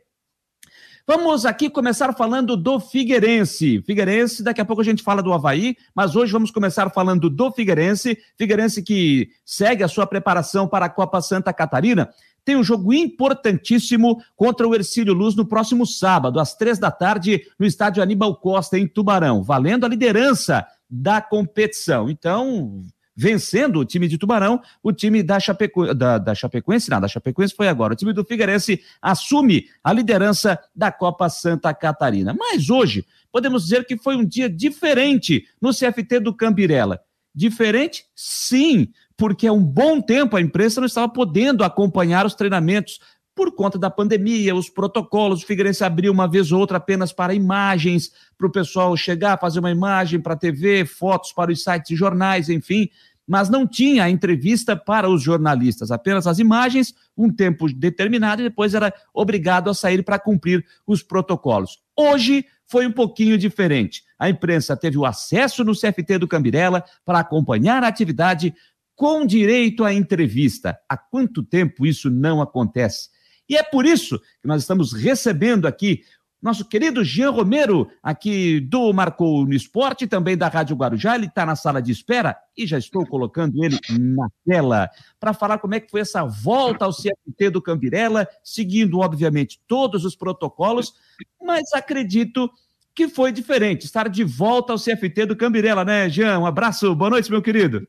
Vamos 1.07 1.47
aqui 1.47 1.71
começar 1.71 2.13
falando 2.13 2.55
do 2.55 2.79
Figueirense. 2.79 3.81
Figueirense, 3.81 4.43
daqui 4.43 4.61
a 4.61 4.65
pouco 4.67 4.83
a 4.83 4.85
gente 4.85 5.03
fala 5.03 5.23
do 5.23 5.33
Havaí, 5.33 5.75
mas 5.95 6.15
hoje 6.15 6.31
vamos 6.31 6.51
começar 6.51 6.91
falando 6.91 7.31
do 7.31 7.51
Figueirense. 7.51 8.19
Figueirense 8.37 8.83
que 8.83 9.31
segue 9.43 9.83
a 9.83 9.89
sua 9.89 10.07
preparação 10.07 10.69
para 10.69 10.85
a 10.85 10.91
Copa 10.91 11.23
Santa 11.23 11.51
Catarina. 11.51 12.11
Tem 12.45 12.57
um 12.57 12.63
jogo 12.63 12.93
importantíssimo 12.93 14.23
contra 14.37 14.69
o 14.69 14.75
Ercílio 14.75 15.15
Luz 15.15 15.35
no 15.35 15.47
próximo 15.47 15.87
sábado, 15.87 16.39
às 16.41 16.55
três 16.55 16.79
da 16.79 16.91
tarde, 16.91 17.47
no 17.59 17.65
estádio 17.65 18.03
Aníbal 18.03 18.37
Costa, 18.37 18.79
em 18.79 18.87
Tubarão, 18.87 19.43
valendo 19.43 19.87
a 19.87 19.89
liderança 19.89 20.67
da 20.89 21.21
competição. 21.21 22.09
Então, 22.09 22.83
vencendo 23.15 23.81
o 23.81 23.85
time 23.85 24.07
de 24.07 24.17
Tubarão, 24.17 24.61
o 24.81 24.93
time 24.93 25.25
da, 25.25 25.41
Chapeco, 25.41 25.93
da, 25.93 26.19
da 26.19 26.35
Chapecoense, 26.37 26.89
não, 26.89 27.01
da 27.01 27.09
Chapecoense 27.09 27.53
foi 27.53 27.67
agora, 27.67 27.93
o 27.93 27.97
time 27.97 28.13
do 28.13 28.25
Figueirense 28.25 28.81
assume 29.03 29.67
a 29.83 29.93
liderança 29.93 30.57
da 30.73 30.93
Copa 30.93 31.29
Santa 31.29 31.75
Catarina. 31.75 32.33
Mas 32.39 32.71
hoje, 32.71 33.05
podemos 33.33 33.65
dizer 33.65 33.85
que 33.85 33.99
foi 33.99 34.15
um 34.15 34.25
dia 34.25 34.49
diferente 34.49 35.47
no 35.61 35.71
CFT 35.71 36.21
do 36.21 36.33
Cambirela. 36.33 37.01
Diferente? 37.35 38.05
Sim, 38.15 38.89
porque 39.17 39.49
há 39.49 39.53
um 39.53 39.65
bom 39.65 40.01
tempo 40.01 40.37
a 40.37 40.41
imprensa 40.41 40.81
não 40.81 40.87
estava 40.87 41.09
podendo 41.09 41.65
acompanhar 41.65 42.25
os 42.25 42.37
treinamentos 42.37 43.01
por 43.39 43.53
conta 43.53 43.79
da 43.79 43.89
pandemia, 43.89 44.53
os 44.53 44.69
protocolos, 44.69 45.45
o 45.45 45.47
Figueirense 45.47 45.85
abriu 45.85 46.13
uma 46.13 46.27
vez 46.27 46.51
ou 46.51 46.59
outra 46.59 46.79
apenas 46.79 47.13
para 47.13 47.33
imagens, 47.33 48.11
para 48.37 48.49
o 48.49 48.51
pessoal 48.51 48.97
chegar, 48.97 49.39
fazer 49.39 49.61
uma 49.61 49.71
imagem 49.71 50.21
para 50.21 50.35
a 50.35 50.37
TV, 50.37 50.85
fotos 50.85 51.33
para 51.33 51.53
os 51.53 51.63
sites 51.63 51.93
e 51.93 51.95
jornais, 51.95 52.49
enfim 52.49 52.91
mas 53.31 53.51
não 53.51 53.67
tinha 53.67 54.05
a 54.05 54.11
entrevista 54.11 54.75
para 54.75 55.07
os 55.07 55.23
jornalistas, 55.23 55.91
apenas 55.91 56.27
as 56.27 56.39
imagens, 56.39 56.95
um 57.15 57.31
tempo 57.31 57.71
determinado, 57.71 58.41
e 58.41 58.45
depois 58.45 58.73
era 58.73 58.91
obrigado 59.13 59.69
a 59.69 59.75
sair 59.75 60.03
para 60.03 60.19
cumprir 60.19 60.65
os 60.87 61.03
protocolos. 61.03 61.79
Hoje 61.95 62.47
foi 62.67 62.87
um 62.87 62.93
pouquinho 62.93 63.37
diferente. 63.37 64.03
A 64.19 64.31
imprensa 64.31 64.75
teve 64.75 64.97
o 64.97 65.05
acesso 65.05 65.63
no 65.63 65.75
CFT 65.75 66.17
do 66.17 66.27
Cambirela 66.27 66.83
para 67.05 67.19
acompanhar 67.19 67.85
a 67.85 67.89
atividade 67.89 68.55
com 68.97 69.27
direito 69.27 69.85
à 69.85 69.93
entrevista. 69.93 70.79
Há 70.89 70.97
quanto 70.97 71.43
tempo 71.43 71.85
isso 71.85 72.09
não 72.09 72.41
acontece? 72.41 73.11
E 73.49 73.57
é 73.57 73.63
por 73.63 73.87
isso 73.87 74.19
que 74.41 74.47
nós 74.47 74.63
estamos 74.63 74.93
recebendo 74.93 75.67
aqui 75.67 76.03
nosso 76.41 76.65
querido 76.65 77.03
Jean 77.03 77.31
Romero, 77.31 77.91
aqui 78.01 78.61
do 78.61 78.93
Marcou 78.93 79.45
no 79.45 79.53
Esporte, 79.53 80.07
também 80.07 80.37
da 80.37 80.47
Rádio 80.47 80.77
Guarujá, 80.77 81.17
ele 81.17 81.27
está 81.27 81.45
na 81.45 81.57
sala 81.57 81.83
de 81.83 81.91
espera 81.91 82.37
e 82.57 82.65
já 82.65 82.79
estou 82.79 83.05
colocando 83.05 83.65
ele 83.65 83.77
na 83.91 84.29
tela 84.47 84.89
para 85.19 85.35
falar 85.35 85.59
como 85.59 85.75
é 85.75 85.81
que 85.81 85.91
foi 85.91 86.01
essa 86.01 86.25
volta 86.25 86.85
ao 86.85 86.93
CFT 86.93 87.51
do 87.51 87.61
Cambirela, 87.61 88.29
seguindo, 88.45 89.01
obviamente, 89.01 89.61
todos 89.67 90.05
os 90.05 90.15
protocolos, 90.15 90.95
mas 91.43 91.73
acredito 91.75 92.49
que 92.95 93.09
foi 93.09 93.33
diferente, 93.33 93.85
estar 93.85 94.09
de 94.09 94.23
volta 94.23 94.73
ao 94.73 94.79
CFT 94.79 95.27
do 95.27 95.37
Cambirela, 95.37 95.85
né, 95.85 96.09
Jean? 96.09 96.39
Um 96.39 96.47
abraço, 96.47 96.95
boa 96.95 97.11
noite, 97.11 97.31
meu 97.31 97.43
querido. 97.43 97.87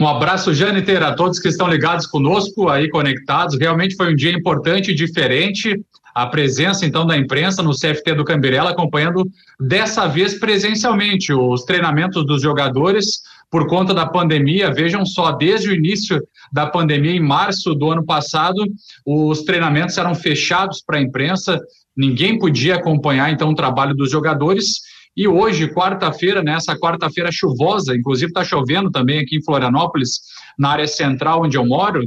Um 0.00 0.06
abraço, 0.06 0.54
Jâniter, 0.54 1.02
a 1.02 1.12
todos 1.12 1.40
que 1.40 1.48
estão 1.48 1.66
ligados 1.66 2.06
conosco, 2.06 2.68
aí 2.68 2.88
conectados. 2.88 3.58
Realmente 3.58 3.96
foi 3.96 4.12
um 4.12 4.16
dia 4.16 4.30
importante 4.30 4.92
e 4.92 4.94
diferente 4.94 5.74
a 6.14 6.26
presença 6.26 6.86
então 6.86 7.04
da 7.04 7.16
imprensa 7.16 7.62
no 7.62 7.72
CFT 7.72 8.14
do 8.14 8.24
Cambirela, 8.24 8.70
acompanhando 8.70 9.24
dessa 9.58 10.06
vez 10.06 10.38
presencialmente 10.38 11.32
os 11.32 11.64
treinamentos 11.64 12.24
dos 12.24 12.42
jogadores 12.42 13.22
por 13.50 13.66
conta 13.66 13.92
da 13.92 14.06
pandemia. 14.06 14.72
Vejam 14.72 15.04
só, 15.04 15.32
desde 15.32 15.68
o 15.68 15.74
início 15.74 16.20
da 16.52 16.66
pandemia, 16.66 17.12
em 17.12 17.20
março 17.20 17.74
do 17.74 17.90
ano 17.90 18.04
passado, 18.04 18.64
os 19.04 19.42
treinamentos 19.42 19.98
eram 19.98 20.14
fechados 20.14 20.80
para 20.80 20.98
a 20.98 21.02
imprensa, 21.02 21.60
ninguém 21.96 22.38
podia 22.38 22.76
acompanhar 22.76 23.32
então 23.32 23.50
o 23.50 23.54
trabalho 23.54 23.94
dos 23.94 24.10
jogadores. 24.10 24.80
E 25.18 25.26
hoje, 25.26 25.66
quarta-feira, 25.66 26.44
nessa 26.44 26.78
quarta-feira 26.78 27.32
chuvosa, 27.32 27.92
inclusive 27.92 28.30
está 28.30 28.44
chovendo 28.44 28.88
também 28.88 29.18
aqui 29.18 29.36
em 29.36 29.42
Florianópolis, 29.42 30.20
na 30.56 30.68
área 30.70 30.86
central 30.86 31.42
onde 31.42 31.58
eu 31.58 31.66
moro, 31.66 32.04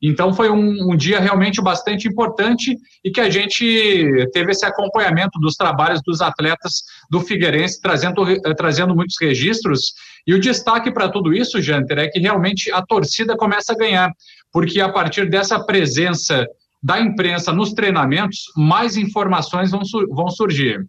então 0.00 0.32
foi 0.32 0.48
um, 0.48 0.90
um, 0.90 0.96
dia 0.96 1.20
realmente 1.20 1.60
bastante 1.60 2.08
importante 2.08 2.74
e 3.04 3.10
que 3.10 3.20
a 3.20 3.28
gente 3.28 4.26
teve 4.32 4.52
esse 4.52 4.64
acompanhamento 4.64 5.38
dos 5.40 5.56
trabalhos 5.56 6.00
dos 6.02 6.22
atletas 6.22 6.82
do 7.10 7.20
Figueirense, 7.20 7.82
trazendo, 7.82 8.26
eh, 8.30 8.54
trazendo 8.56 8.96
muitos 8.96 9.16
registros. 9.20 9.92
E 10.26 10.32
o 10.32 10.40
destaque 10.40 10.90
para 10.90 11.10
tudo 11.10 11.34
isso, 11.34 11.60
Janter, 11.60 11.98
é 11.98 12.08
que 12.08 12.18
realmente 12.18 12.72
a 12.72 12.80
torcida 12.80 13.36
começa 13.36 13.74
a 13.74 13.76
ganhar, 13.76 14.10
porque 14.50 14.80
a 14.80 14.88
partir 14.88 15.28
dessa 15.28 15.62
presença 15.62 16.46
da 16.82 16.98
imprensa 16.98 17.52
nos 17.52 17.74
treinamentos, 17.74 18.44
mais 18.56 18.96
informações 18.96 19.70
vão, 19.70 19.82
vão 20.10 20.30
surgir. 20.30 20.86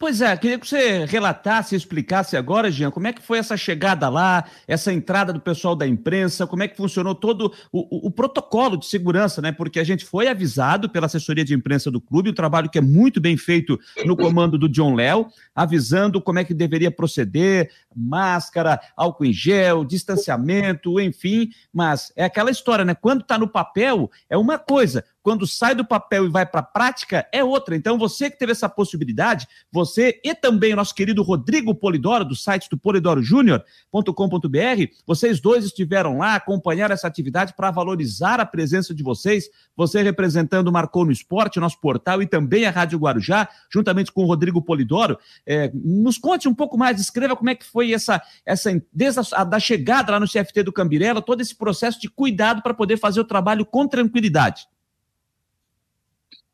Pois 0.00 0.22
é, 0.22 0.34
queria 0.34 0.58
que 0.58 0.66
você 0.66 1.04
relatasse, 1.04 1.76
explicasse 1.76 2.34
agora, 2.34 2.70
Jean, 2.70 2.90
como 2.90 3.06
é 3.06 3.12
que 3.12 3.20
foi 3.20 3.36
essa 3.36 3.54
chegada 3.54 4.08
lá, 4.08 4.46
essa 4.66 4.90
entrada 4.90 5.30
do 5.30 5.38
pessoal 5.38 5.76
da 5.76 5.86
imprensa, 5.86 6.46
como 6.46 6.62
é 6.62 6.68
que 6.68 6.74
funcionou 6.74 7.14
todo 7.14 7.52
o, 7.70 7.80
o, 7.80 8.06
o, 8.06 8.10
protocolo 8.10 8.78
de 8.78 8.86
segurança, 8.86 9.42
né? 9.42 9.52
Porque 9.52 9.78
a 9.78 9.84
gente 9.84 10.06
foi 10.06 10.26
avisado 10.26 10.88
pela 10.88 11.04
assessoria 11.04 11.44
de 11.44 11.52
imprensa 11.52 11.90
do 11.90 12.00
clube, 12.00 12.30
um 12.30 12.34
trabalho 12.34 12.70
que 12.70 12.78
é 12.78 12.80
muito 12.80 13.20
bem 13.20 13.36
feito 13.36 13.78
no 14.06 14.16
comando 14.16 14.56
do 14.56 14.70
John 14.70 14.94
Léo, 14.94 15.26
avisando 15.54 16.18
como 16.18 16.38
é 16.38 16.44
que 16.44 16.54
deveria 16.54 16.90
proceder, 16.90 17.70
máscara, 17.94 18.80
álcool 18.96 19.26
em 19.26 19.34
gel, 19.34 19.84
distanciamento, 19.84 20.98
enfim, 20.98 21.50
mas 21.70 22.10
é 22.16 22.24
aquela 22.24 22.50
história, 22.50 22.86
né? 22.86 22.94
Quando 22.94 23.20
está 23.20 23.36
no 23.36 23.46
papel, 23.46 24.10
é 24.30 24.38
uma 24.38 24.58
coisa, 24.58 25.04
quando 25.22 25.46
sai 25.46 25.74
do 25.74 25.84
papel 25.84 26.26
e 26.26 26.28
vai 26.28 26.46
para 26.46 26.60
a 26.60 26.64
prática, 26.64 27.26
é 27.32 27.44
outra. 27.44 27.76
Então, 27.76 27.98
você 27.98 28.30
que 28.30 28.38
teve 28.38 28.52
essa 28.52 28.68
possibilidade, 28.68 29.46
você 29.70 30.20
e 30.24 30.34
também 30.34 30.72
o 30.72 30.76
nosso 30.76 30.94
querido 30.94 31.22
Rodrigo 31.22 31.74
Polidoro, 31.74 32.24
do 32.24 32.34
site 32.34 32.68
do 32.70 32.78
polidorojúnior.com.br, 32.78 34.94
vocês 35.06 35.40
dois 35.40 35.64
estiveram 35.64 36.18
lá, 36.18 36.34
acompanharam 36.34 36.94
essa 36.94 37.06
atividade 37.06 37.54
para 37.54 37.70
valorizar 37.70 38.40
a 38.40 38.46
presença 38.46 38.94
de 38.94 39.02
vocês, 39.02 39.48
você 39.76 40.02
representando 40.02 40.68
o 40.68 40.72
Marcou 40.72 41.04
no 41.04 41.12
Esporte, 41.12 41.60
nosso 41.60 41.80
portal, 41.80 42.22
e 42.22 42.26
também 42.26 42.64
a 42.64 42.70
Rádio 42.70 42.98
Guarujá, 42.98 43.48
juntamente 43.72 44.12
com 44.12 44.24
o 44.24 44.26
Rodrigo 44.26 44.62
Polidoro. 44.62 45.18
É, 45.46 45.70
nos 45.74 46.18
conte 46.18 46.48
um 46.48 46.54
pouco 46.54 46.78
mais, 46.78 47.00
escreva 47.00 47.36
como 47.36 47.50
é 47.50 47.54
que 47.54 47.64
foi 47.64 47.92
essa, 47.92 48.22
essa 48.44 48.70
desde 48.92 49.20
a 49.34 49.44
da 49.44 49.58
chegada 49.58 50.12
lá 50.12 50.20
no 50.20 50.26
CFT 50.26 50.62
do 50.62 50.72
Cambirela, 50.72 51.20
todo 51.20 51.40
esse 51.40 51.54
processo 51.54 52.00
de 52.00 52.08
cuidado 52.08 52.62
para 52.62 52.74
poder 52.74 52.96
fazer 52.96 53.20
o 53.20 53.24
trabalho 53.24 53.66
com 53.66 53.86
tranquilidade. 53.86 54.66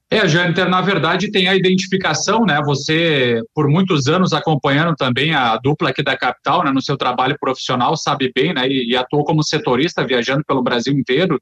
É, 0.09 0.29
Jâniter, 0.29 0.69
na 0.69 0.81
verdade 0.81 1.33
tem 1.33 1.49
a 1.49 1.57
identificação, 1.57 2.45
né? 2.47 2.63
Você, 2.65 3.43
por 3.53 3.69
muitos 3.69 4.07
anos, 4.07 4.33
acompanhando 4.33 4.95
também 4.95 5.35
a 5.35 5.57
dupla 5.57 5.91
aqui 5.91 6.01
da 6.01 6.17
capital, 6.17 6.63
né, 6.63 6.71
no 6.71 6.81
seu 6.81 6.97
trabalho 6.97 7.37
profissional, 7.41 7.97
sabe 7.97 8.31
bem, 8.33 8.55
né? 8.55 8.69
E, 8.69 8.91
e 8.91 8.97
atuou 8.97 9.25
como 9.25 9.43
setorista, 9.43 10.07
viajando 10.07 10.45
pelo 10.47 10.63
Brasil 10.63 10.93
inteiro. 10.93 11.41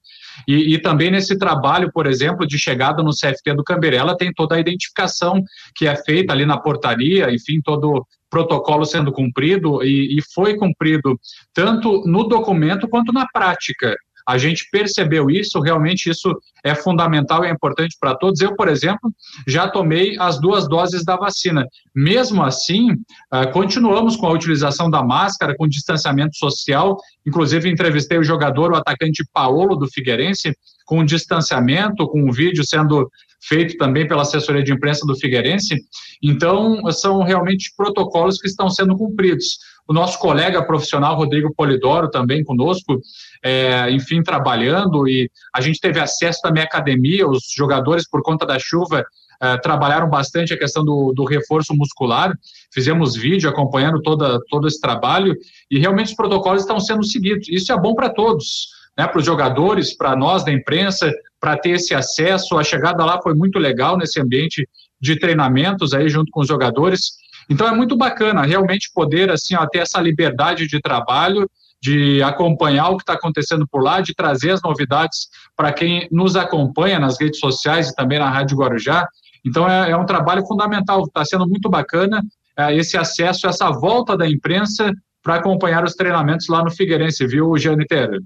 E, 0.48 0.74
e, 0.74 0.78
também 0.78 1.10
nesse 1.10 1.36
trabalho, 1.36 1.92
por 1.92 2.06
exemplo, 2.06 2.46
de 2.46 2.58
chegada 2.58 3.02
no 3.02 3.10
CFT 3.10 3.54
do 3.54 3.62
Camberela, 3.62 4.16
tem 4.16 4.32
toda 4.32 4.54
a 4.54 4.60
identificação 4.60 5.42
que 5.76 5.86
é 5.86 5.94
feita 5.94 6.32
ali 6.32 6.46
na 6.46 6.56
portaria, 6.56 7.30
enfim, 7.30 7.60
todo 7.62 8.06
protocolo 8.30 8.86
sendo 8.86 9.12
cumprido 9.12 9.84
e, 9.84 10.18
e 10.18 10.22
foi 10.34 10.56
cumprido 10.56 11.20
tanto 11.52 12.02
no 12.06 12.24
documento 12.24 12.88
quanto 12.88 13.12
na 13.12 13.26
prática 13.32 13.94
A 14.26 14.38
gente 14.38 14.68
percebeu 14.70 15.30
isso, 15.30 15.60
realmente 15.60 16.08
isso 16.08 16.34
é 16.64 16.74
fundamental 16.74 17.44
e 17.44 17.48
é 17.48 17.50
importante 17.50 17.96
para 18.00 18.14
todos. 18.14 18.40
Eu, 18.40 18.56
por 18.56 18.68
exemplo, 18.68 19.12
já 19.46 19.68
tomei 19.68 20.16
as 20.18 20.40
duas 20.40 20.66
doses 20.66 21.04
da 21.04 21.16
vacina. 21.16 21.66
Mesmo 21.94 22.42
assim, 22.42 22.92
uh, 22.92 23.50
continuamos 23.52 24.16
com 24.16 24.26
a 24.26 24.32
utilização 24.32 24.90
da 24.90 25.02
máscara, 25.02 25.54
com 25.56 25.68
distanciamento 25.68 26.36
social. 26.36 26.96
Inclusive, 27.26 27.70
entrevistei 27.70 28.18
o 28.18 28.24
jogador, 28.24 28.72
o 28.72 28.76
atacante 28.76 29.24
Paolo 29.32 29.76
do 29.76 29.86
Figueirense, 29.88 30.56
com 30.86 31.04
distanciamento, 31.04 32.06
com 32.08 32.22
um 32.22 32.32
vídeo 32.32 32.64
sendo 32.64 33.10
feito 33.46 33.76
também 33.76 34.06
pela 34.08 34.22
assessoria 34.22 34.62
de 34.62 34.72
imprensa 34.72 35.06
do 35.06 35.16
Figueirense. 35.16 35.76
Então, 36.22 36.80
são 36.92 37.22
realmente 37.22 37.72
protocolos 37.76 38.38
que 38.38 38.48
estão 38.48 38.70
sendo 38.70 38.96
cumpridos. 38.96 39.58
O 39.88 39.92
nosso 39.92 40.18
colega 40.18 40.64
profissional, 40.64 41.14
Rodrigo 41.14 41.54
Polidoro, 41.54 42.10
também 42.10 42.42
conosco, 42.42 43.00
é, 43.42 43.90
enfim, 43.90 44.22
trabalhando, 44.22 45.06
e 45.06 45.30
a 45.54 45.60
gente 45.60 45.78
teve 45.78 46.00
acesso 46.00 46.40
também 46.42 46.62
à 46.62 46.66
academia, 46.66 47.28
os 47.28 47.44
jogadores, 47.54 48.08
por 48.08 48.22
conta 48.22 48.46
da 48.46 48.58
chuva, 48.58 49.04
é, 49.42 49.58
trabalharam 49.58 50.08
bastante 50.08 50.54
a 50.54 50.58
questão 50.58 50.84
do, 50.84 51.12
do, 51.14 51.24
reforço 51.24 51.74
muscular, 51.74 52.32
fizemos 52.72 53.14
vídeo 53.14 53.50
acompanhando 53.50 54.00
toda, 54.00 54.40
todo 54.48 54.66
esse 54.66 54.80
trabalho, 54.80 55.36
e 55.70 55.78
realmente 55.78 56.08
os 56.08 56.16
protocolos 56.16 56.62
estão 56.62 56.80
sendo 56.80 57.04
seguidos. 57.04 57.48
Isso 57.48 57.72
é 57.72 57.76
bom 57.78 57.94
para 57.94 58.08
todos 58.08 58.74
né, 58.96 59.06
para 59.06 59.18
os 59.18 59.26
jogadores, 59.26 59.96
para 59.96 60.16
nós 60.16 60.44
da 60.44 60.52
imprensa, 60.52 61.12
para 61.40 61.56
ter 61.56 61.70
esse 61.70 61.94
acesso. 61.94 62.56
A 62.56 62.64
chegada 62.64 63.04
lá 63.04 63.20
foi 63.20 63.34
muito 63.34 63.58
legal 63.58 63.96
nesse 63.96 64.20
ambiente 64.20 64.68
de 65.00 65.18
treinamentos 65.18 65.92
aí 65.92 66.08
junto 66.08 66.30
com 66.30 66.40
os 66.40 66.48
jogadores. 66.48 67.12
Então 67.48 67.66
é 67.68 67.74
muito 67.74 67.96
bacana 67.96 68.42
realmente 68.42 68.90
poder 68.94 69.30
assim 69.30 69.54
ó, 69.54 69.66
ter 69.66 69.78
essa 69.78 70.00
liberdade 70.00 70.66
de 70.66 70.80
trabalho, 70.80 71.48
de 71.80 72.22
acompanhar 72.22 72.88
o 72.88 72.96
que 72.96 73.02
está 73.02 73.12
acontecendo 73.12 73.66
por 73.68 73.82
lá, 73.82 74.00
de 74.00 74.14
trazer 74.14 74.52
as 74.52 74.62
novidades 74.62 75.28
para 75.54 75.72
quem 75.72 76.08
nos 76.10 76.36
acompanha 76.36 76.98
nas 76.98 77.20
redes 77.20 77.38
sociais 77.38 77.88
e 77.88 77.94
também 77.94 78.18
na 78.18 78.30
Rádio 78.30 78.56
Guarujá. 78.56 79.06
Então 79.44 79.68
é, 79.68 79.90
é 79.90 79.96
um 79.96 80.06
trabalho 80.06 80.46
fundamental, 80.46 81.04
está 81.04 81.24
sendo 81.24 81.46
muito 81.46 81.68
bacana 81.68 82.22
é, 82.56 82.74
esse 82.74 82.96
acesso, 82.96 83.46
essa 83.46 83.70
volta 83.70 84.16
da 84.16 84.28
imprensa 84.28 84.90
para 85.22 85.36
acompanhar 85.36 85.84
os 85.84 85.94
treinamentos 85.94 86.48
lá 86.48 86.62
no 86.62 86.70
Figueirense, 86.70 87.26
viu, 87.26 87.56
Gianni 87.58 87.86
Terra? 87.86 88.18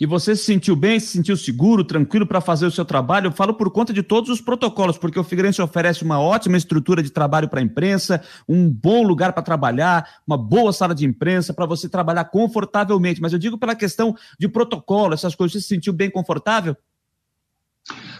E 0.00 0.06
você 0.06 0.36
se 0.36 0.44
sentiu 0.44 0.76
bem, 0.76 1.00
se 1.00 1.08
sentiu 1.08 1.36
seguro, 1.36 1.84
tranquilo 1.84 2.26
para 2.26 2.40
fazer 2.40 2.66
o 2.66 2.70
seu 2.70 2.84
trabalho, 2.84 3.28
eu 3.28 3.32
falo 3.32 3.54
por 3.54 3.70
conta 3.70 3.92
de 3.92 4.02
todos 4.02 4.30
os 4.30 4.40
protocolos, 4.40 4.98
porque 4.98 5.18
o 5.18 5.24
Figueirense 5.24 5.62
oferece 5.62 6.02
uma 6.02 6.20
ótima 6.20 6.56
estrutura 6.56 7.02
de 7.02 7.10
trabalho 7.10 7.48
para 7.48 7.60
a 7.60 7.62
imprensa, 7.62 8.22
um 8.48 8.70
bom 8.70 9.02
lugar 9.02 9.32
para 9.32 9.42
trabalhar, 9.42 10.06
uma 10.26 10.36
boa 10.36 10.72
sala 10.72 10.94
de 10.94 11.06
imprensa 11.06 11.54
para 11.54 11.66
você 11.66 11.88
trabalhar 11.88 12.24
confortavelmente. 12.26 13.20
Mas 13.20 13.32
eu 13.32 13.38
digo 13.38 13.58
pela 13.58 13.74
questão 13.74 14.14
de 14.38 14.48
protocolo, 14.48 15.14
essas 15.14 15.34
coisas, 15.34 15.52
você 15.54 15.60
se 15.60 15.68
sentiu 15.68 15.92
bem 15.92 16.10
confortável? 16.10 16.76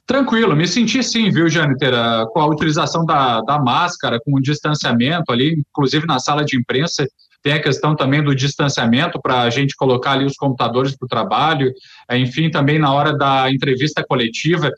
Tranquilo, 0.07 0.55
me 0.55 0.69
senti 0.69 1.03
sim, 1.03 1.31
viu, 1.31 1.49
Jâniter, 1.49 1.93
com 2.33 2.41
a 2.41 2.47
utilização 2.47 3.05
da, 3.05 3.41
da 3.41 3.59
máscara, 3.59 4.21
com 4.25 4.37
o 4.37 4.41
distanciamento 4.41 5.33
ali, 5.33 5.65
inclusive 5.69 6.07
na 6.07 6.21
sala 6.21 6.45
de 6.45 6.57
imprensa, 6.57 7.05
tem 7.43 7.55
a 7.55 7.63
questão 7.63 7.95
também 7.95 8.23
do 8.23 8.35
distanciamento 8.35 9.21
para 9.21 9.43
a 9.43 9.51
gente 9.51 9.77
colocar 9.77 10.13
ali 10.13 10.25
os 10.25 10.35
computadores 10.35 10.97
para 10.97 11.07
o 11.07 11.09
trabalho, 11.09 11.73
enfim, 12.11 12.51
também 12.51 12.79
na 12.79 12.93
hora 12.93 13.17
da 13.17 13.51
entrevista 13.51 14.05
coletiva, 14.07 14.71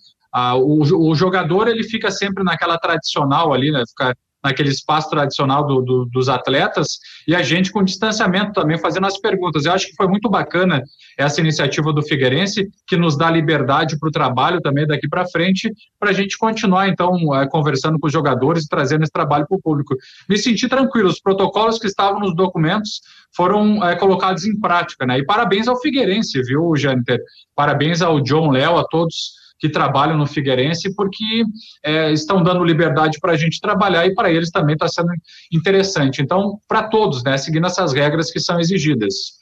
o, 0.56 1.10
o, 1.10 1.14
jogador 1.14 1.68
ele 1.68 1.82
fica 1.82 2.10
sempre 2.10 2.44
naquela 2.44 2.78
tradicional 2.78 3.52
ali, 3.52 3.70
né, 3.70 3.82
fica 3.88 4.14
naquele 4.48 4.70
espaço 4.70 5.10
tradicional 5.10 5.66
do, 5.66 5.82
do, 5.82 6.04
dos 6.06 6.28
atletas, 6.28 6.98
e 7.26 7.34
a 7.34 7.42
gente 7.42 7.70
com 7.70 7.84
distanciamento 7.84 8.52
também 8.52 8.78
fazendo 8.78 9.06
as 9.06 9.18
perguntas. 9.18 9.64
Eu 9.64 9.72
acho 9.72 9.86
que 9.88 9.94
foi 9.94 10.08
muito 10.08 10.28
bacana 10.30 10.82
essa 11.16 11.40
iniciativa 11.40 11.92
do 11.92 12.02
Figueirense, 12.02 12.68
que 12.86 12.96
nos 12.96 13.16
dá 13.16 13.30
liberdade 13.30 13.98
para 13.98 14.08
o 14.08 14.12
trabalho 14.12 14.60
também 14.60 14.86
daqui 14.86 15.08
para 15.08 15.28
frente, 15.28 15.70
para 16.00 16.10
a 16.10 16.12
gente 16.12 16.38
continuar, 16.38 16.88
então, 16.88 17.34
é, 17.34 17.46
conversando 17.48 17.98
com 17.98 18.06
os 18.06 18.12
jogadores 18.12 18.64
e 18.64 18.68
trazendo 18.68 19.02
esse 19.02 19.12
trabalho 19.12 19.46
para 19.46 19.56
o 19.56 19.60
público. 19.60 19.94
Me 20.28 20.38
senti 20.38 20.68
tranquilo, 20.68 21.08
os 21.08 21.20
protocolos 21.20 21.78
que 21.78 21.86
estavam 21.86 22.20
nos 22.20 22.34
documentos 22.34 23.00
foram 23.36 23.84
é, 23.84 23.96
colocados 23.96 24.46
em 24.46 24.58
prática, 24.58 25.04
né? 25.04 25.18
E 25.18 25.24
parabéns 25.24 25.68
ao 25.68 25.80
Figueirense, 25.80 26.40
viu, 26.42 26.74
Jâniter? 26.76 27.20
Parabéns 27.54 28.00
ao 28.00 28.20
John 28.20 28.50
Léo, 28.50 28.78
a 28.78 28.84
todos 28.84 29.38
que 29.58 29.68
trabalham 29.68 30.16
no 30.16 30.26
Figueirense, 30.26 30.94
porque 30.94 31.44
é, 31.84 32.12
estão 32.12 32.42
dando 32.42 32.64
liberdade 32.64 33.18
para 33.20 33.32
a 33.32 33.36
gente 33.36 33.60
trabalhar 33.60 34.06
e 34.06 34.14
para 34.14 34.30
eles 34.30 34.50
também 34.50 34.74
está 34.74 34.88
sendo 34.88 35.10
interessante. 35.52 36.22
Então, 36.22 36.60
para 36.68 36.84
todos, 36.84 37.22
né, 37.24 37.36
seguindo 37.36 37.66
essas 37.66 37.92
regras 37.92 38.30
que 38.30 38.40
são 38.40 38.60
exigidas. 38.60 39.38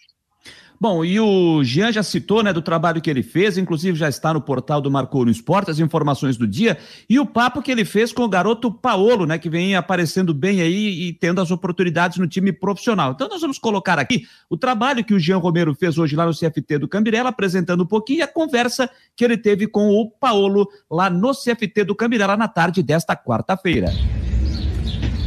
Bom, 0.78 1.04
e 1.04 1.18
o 1.18 1.64
Jean 1.64 1.90
já 1.90 2.02
citou, 2.02 2.42
né, 2.42 2.52
do 2.52 2.60
trabalho 2.60 3.00
que 3.00 3.08
ele 3.08 3.22
fez, 3.22 3.56
inclusive 3.56 3.98
já 3.98 4.08
está 4.08 4.34
no 4.34 4.40
portal 4.40 4.80
do 4.80 4.90
Marcou 4.90 5.24
no 5.24 5.30
Esporte, 5.30 5.70
as 5.70 5.78
informações 5.78 6.36
do 6.36 6.46
dia, 6.46 6.76
e 7.08 7.18
o 7.18 7.24
papo 7.24 7.62
que 7.62 7.70
ele 7.70 7.84
fez 7.84 8.12
com 8.12 8.22
o 8.22 8.28
garoto 8.28 8.70
Paolo, 8.70 9.24
né, 9.24 9.38
que 9.38 9.48
vem 9.48 9.74
aparecendo 9.74 10.34
bem 10.34 10.60
aí 10.60 11.08
e 11.08 11.12
tendo 11.14 11.40
as 11.40 11.50
oportunidades 11.50 12.18
no 12.18 12.26
time 12.26 12.52
profissional. 12.52 13.12
Então 13.12 13.28
nós 13.28 13.40
vamos 13.40 13.58
colocar 13.58 13.98
aqui 13.98 14.26
o 14.50 14.56
trabalho 14.56 15.04
que 15.04 15.14
o 15.14 15.18
Jean 15.18 15.38
Romero 15.38 15.74
fez 15.74 15.96
hoje 15.96 16.14
lá 16.14 16.26
no 16.26 16.32
CFT 16.32 16.78
do 16.78 16.88
Cambirela, 16.88 17.30
apresentando 17.30 17.82
um 17.82 17.86
pouquinho 17.86 18.24
a 18.24 18.28
conversa 18.28 18.90
que 19.16 19.24
ele 19.24 19.38
teve 19.38 19.66
com 19.66 19.90
o 19.90 20.10
Paolo 20.10 20.68
lá 20.90 21.08
no 21.08 21.32
CFT 21.32 21.84
do 21.84 21.94
Cambirela 21.94 22.36
na 22.36 22.48
tarde 22.48 22.82
desta 22.82 23.16
quarta-feira. 23.16 23.92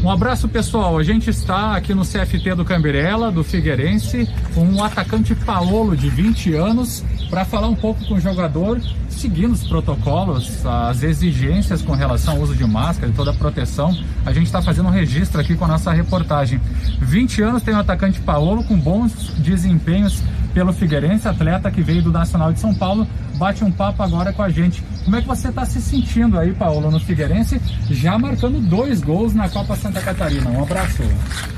Um 0.02 0.10
abraço 0.10 0.48
pessoal, 0.48 0.98
a 0.98 1.04
gente 1.04 1.30
está 1.30 1.76
aqui 1.76 1.94
no 1.94 2.04
CFT 2.04 2.56
do 2.56 2.64
Cambirela, 2.64 3.30
do 3.30 3.44
Figueirense, 3.44 4.30
com 4.56 4.64
um 4.64 4.82
atacante 4.82 5.36
Paolo 5.36 5.96
de 5.96 6.10
20 6.10 6.54
anos, 6.54 7.04
para 7.30 7.44
falar 7.44 7.68
um 7.68 7.76
pouco 7.76 8.06
com 8.06 8.14
o 8.14 8.20
jogador, 8.20 8.82
seguindo 9.10 9.52
os 9.52 9.68
protocolos, 9.68 10.66
as 10.66 11.04
exigências 11.04 11.82
com 11.82 11.92
relação 11.92 12.36
ao 12.36 12.42
uso 12.42 12.56
de 12.56 12.66
máscara 12.66 13.12
e 13.12 13.14
toda 13.14 13.32
a 13.32 13.34
proteção. 13.34 13.94
A 14.26 14.32
gente 14.32 14.46
está 14.46 14.62
fazendo 14.62 14.88
um 14.88 14.92
registro 14.92 15.42
aqui 15.42 15.54
com 15.54 15.66
a 15.66 15.68
nossa 15.68 15.92
reportagem. 15.92 16.62
20 17.02 17.42
anos 17.42 17.64
tem 17.64 17.74
o 17.74 17.80
atacante 17.80 18.22
Paolo 18.22 18.64
com 18.64 18.78
bons 18.78 19.34
desempenhos 19.38 20.24
pelo 20.60 20.74
Figueirense, 20.74 21.26
atleta 21.26 21.72
que 21.72 21.82
veio 21.82 22.02
do 22.02 22.12
Nacional 22.12 22.52
de 22.52 22.60
São 22.60 22.76
Paulo, 22.76 23.08
bate 23.36 23.64
um 23.64 23.72
papo 23.72 24.04
agora 24.04 24.34
com 24.34 24.44
a 24.44 24.50
gente. 24.50 24.84
Como 25.06 25.16
é 25.16 25.22
que 25.22 25.28
você 25.28 25.48
está 25.48 25.66
se 25.66 25.82
sentindo 25.82 26.38
aí, 26.38 26.52
Paulo, 26.52 26.92
no 26.92 27.00
Figueirense, 27.00 27.62
já 27.90 28.20
marcando 28.20 28.60
dois 28.60 29.00
gols 29.00 29.34
na 29.34 29.48
Copa 29.48 29.78
Santa 29.78 30.02
Catarina? 30.02 30.50
Um 30.50 30.62
abraço. 30.62 31.02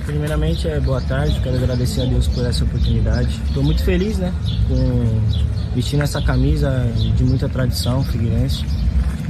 Primeiramente, 0.06 0.68
é, 0.68 0.80
boa 0.80 1.02
tarde, 1.02 1.40
quero 1.42 1.56
agradecer 1.56 2.04
a 2.04 2.06
Deus 2.06 2.28
por 2.28 2.46
essa 2.46 2.64
oportunidade. 2.64 3.42
Estou 3.48 3.64
muito 3.64 3.84
feliz, 3.84 4.20
né, 4.20 4.32
com 4.68 5.20
vestindo 5.74 6.04
essa 6.04 6.22
camisa 6.22 6.88
de 7.18 7.24
muita 7.24 7.50
tradição 7.50 8.04
figueirense 8.04 8.64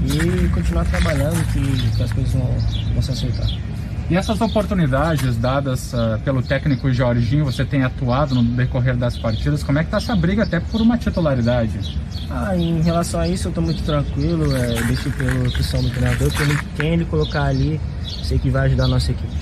e 0.05 0.49
continuar 0.49 0.84
trabalhando 0.84 1.41
que, 1.53 1.95
que 1.95 2.03
as 2.03 2.12
coisas 2.12 2.34
vão, 2.34 2.57
vão 2.91 3.01
se 3.01 3.12
acertar. 3.12 3.70
E 4.12 4.17
essas 4.17 4.41
oportunidades 4.41 5.38
dadas 5.38 5.93
uh, 5.93 6.19
pelo 6.21 6.43
técnico 6.43 6.91
Jorginho, 6.91 7.45
você 7.45 7.63
tem 7.63 7.84
atuado 7.84 8.36
no 8.36 8.43
decorrer 8.43 8.97
das 8.97 9.17
partidas, 9.17 9.63
como 9.63 9.80
é 9.80 9.84
que 9.84 9.88
está 9.88 10.00
essa 10.00 10.13
briga 10.17 10.43
até 10.43 10.60
por 10.60 10.82
uma 10.82 10.97
titularidade? 10.97 11.97
Ah, 12.30 12.54
em 12.58 12.82
relação 12.82 13.21
a 13.21 13.28
isso 13.30 13.47
eu 13.47 13.52
estou 13.52 13.63
muito 13.63 13.82
tranquilo, 13.84 14.54
é, 14.54 14.84
deixo 14.84 15.10
pela 15.12 15.47
opção 15.47 15.82
do 15.82 15.89
treinador, 15.91 16.30
quem 16.76 16.95
ele 16.95 17.06
colocar 17.06 17.43
ali, 17.43 17.80
sei 18.21 18.38
que 18.38 18.50
vai 18.50 18.65
ajudar 18.65 18.84
a 18.84 18.88
nossa 18.89 19.12
equipe. 19.12 19.34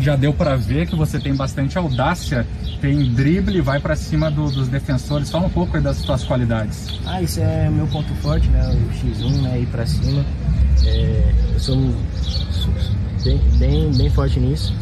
Já 0.00 0.16
deu 0.16 0.32
para 0.32 0.56
ver 0.56 0.88
que 0.88 0.96
você 0.96 1.20
tem 1.20 1.36
bastante 1.36 1.78
audácia, 1.78 2.44
tem 2.80 3.12
drible, 3.12 3.60
vai 3.60 3.78
para 3.78 3.94
cima 3.94 4.28
do, 4.32 4.50
dos 4.50 4.66
defensores. 4.66 5.30
Fala 5.30 5.46
um 5.46 5.50
pouco 5.50 5.76
aí 5.76 5.82
das 5.82 5.96
suas 5.98 6.24
qualidades. 6.24 6.98
Ah, 7.06 7.22
isso 7.22 7.38
é 7.40 7.70
meu 7.70 7.86
ponto 7.86 8.12
forte, 8.16 8.48
né? 8.48 8.68
O 8.68 9.06
X1, 9.06 9.42
né? 9.42 9.60
Ir 9.60 9.66
para 9.66 9.86
cima. 9.86 10.24
É, 10.84 11.34
eu 11.54 11.60
sou 11.60 11.76
bem, 13.24 13.40
bem, 13.58 13.92
bem 13.92 14.10
forte 14.10 14.40
nisso 14.40 14.74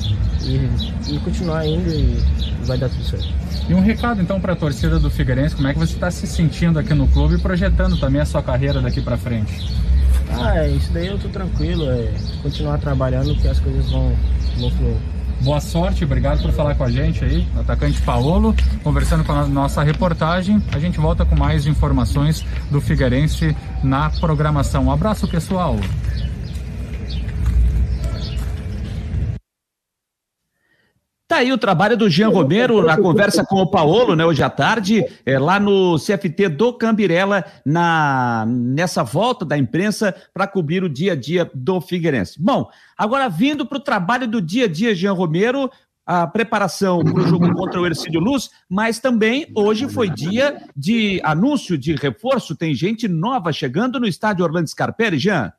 e, 0.43 1.15
e 1.15 1.19
continuar 1.21 1.67
indo 1.67 1.89
e 1.91 2.23
vai 2.65 2.79
dar 2.79 2.89
tudo 2.89 3.05
certo. 3.05 3.29
E 3.69 3.75
um 3.75 3.81
recado 3.81 4.23
então 4.23 4.41
para 4.41 4.53
a 4.53 4.57
torcida 4.57 4.99
do 4.99 5.11
Figueirense, 5.11 5.57
como 5.57 5.69
é 5.69 5.73
que 5.73 5.79
você 5.79 5.95
está 5.95 6.11
se 6.11 6.27
sentindo 6.27 6.79
aqui 6.79 6.95
no 6.95 7.09
clube 7.09 7.35
e 7.35 7.39
projetando 7.39 7.99
também 7.99 8.21
a 8.21 8.27
sua 8.27 8.43
carreira 8.43 8.81
daqui 8.81 9.01
para 9.01 9.17
frente? 9.17 9.69
Ah, 10.31 10.59
é, 10.59 10.71
isso 10.71 10.93
daí 10.93 11.07
eu 11.07 11.19
tô 11.19 11.29
tranquilo, 11.29 11.89
é 11.91 12.13
continuar 12.43 12.79
trabalhando 12.79 13.35
que 13.37 13.49
as 13.49 13.59
coisas 13.61 13.91
vão, 13.91 14.15
vão 14.59 14.71
fluir. 14.71 14.97
Boa 15.41 15.61
sorte, 15.61 16.03
obrigado 16.03 16.41
por 16.41 16.51
falar 16.53 16.75
com 16.75 16.85
a 16.85 16.91
gente 16.91 17.23
aí, 17.23 17.47
atacante 17.57 18.01
Paolo, 18.01 18.55
conversando 18.83 19.23
com 19.23 19.33
a 19.33 19.47
nossa 19.47 19.83
reportagem. 19.83 20.63
A 20.73 20.79
gente 20.79 20.99
volta 20.99 21.25
com 21.27 21.37
mais 21.37 21.67
informações 21.67 22.45
do 22.71 22.81
Figueirense 22.81 23.55
na 23.83 24.09
programação. 24.09 24.85
Um 24.85 24.91
abraço, 24.91 25.29
pessoal. 25.29 25.77
Tá 31.37 31.41
aí 31.41 31.53
o 31.53 31.59
trabalho 31.59 31.99
do 31.99 32.09
Jean 32.09 32.31
Romero 32.31 32.83
na 32.83 32.97
conversa 32.97 33.45
com 33.45 33.57
o 33.57 33.67
Paolo, 33.67 34.17
né, 34.17 34.25
hoje 34.25 34.43
à 34.43 34.49
tarde, 34.49 35.05
é, 35.27 35.39
lá 35.39 35.61
no 35.61 35.99
CFT 35.99 36.49
do 36.49 36.73
Cambirela, 36.73 37.45
na, 37.63 38.47
nessa 38.49 39.05
volta 39.05 39.45
da 39.45 39.59
imprensa 39.59 40.15
para 40.33 40.47
cobrir 40.47 40.83
o 40.83 40.89
dia 40.89 41.13
a 41.13 41.15
dia 41.15 41.51
do 41.53 41.79
Figueirense. 41.79 42.43
Bom, 42.43 42.71
agora 42.97 43.29
vindo 43.29 43.67
para 43.67 43.77
o 43.77 43.83
trabalho 43.83 44.27
do 44.27 44.41
dia 44.41 44.65
a 44.65 44.69
dia, 44.69 44.95
Jean 44.95 45.13
Romero, 45.13 45.71
a 46.07 46.27
preparação 46.27 47.05
para 47.05 47.21
o 47.21 47.27
jogo 47.27 47.53
contra 47.53 47.83
o 47.83 47.85
Ercílio 47.85 48.19
Luz, 48.19 48.49
mas 48.67 48.99
também 48.99 49.47
hoje 49.55 49.91
foi 49.91 50.09
dia 50.09 50.57
de 50.75 51.21
anúncio 51.23 51.77
de 51.77 51.97
reforço. 51.97 52.57
Tem 52.57 52.75
gente 52.75 53.07
nova 53.07 53.53
chegando 53.53 54.01
no 54.01 54.07
estádio 54.07 54.43
Orlando 54.43 54.71
Scarpelli, 54.71 55.19
Jean. 55.19 55.53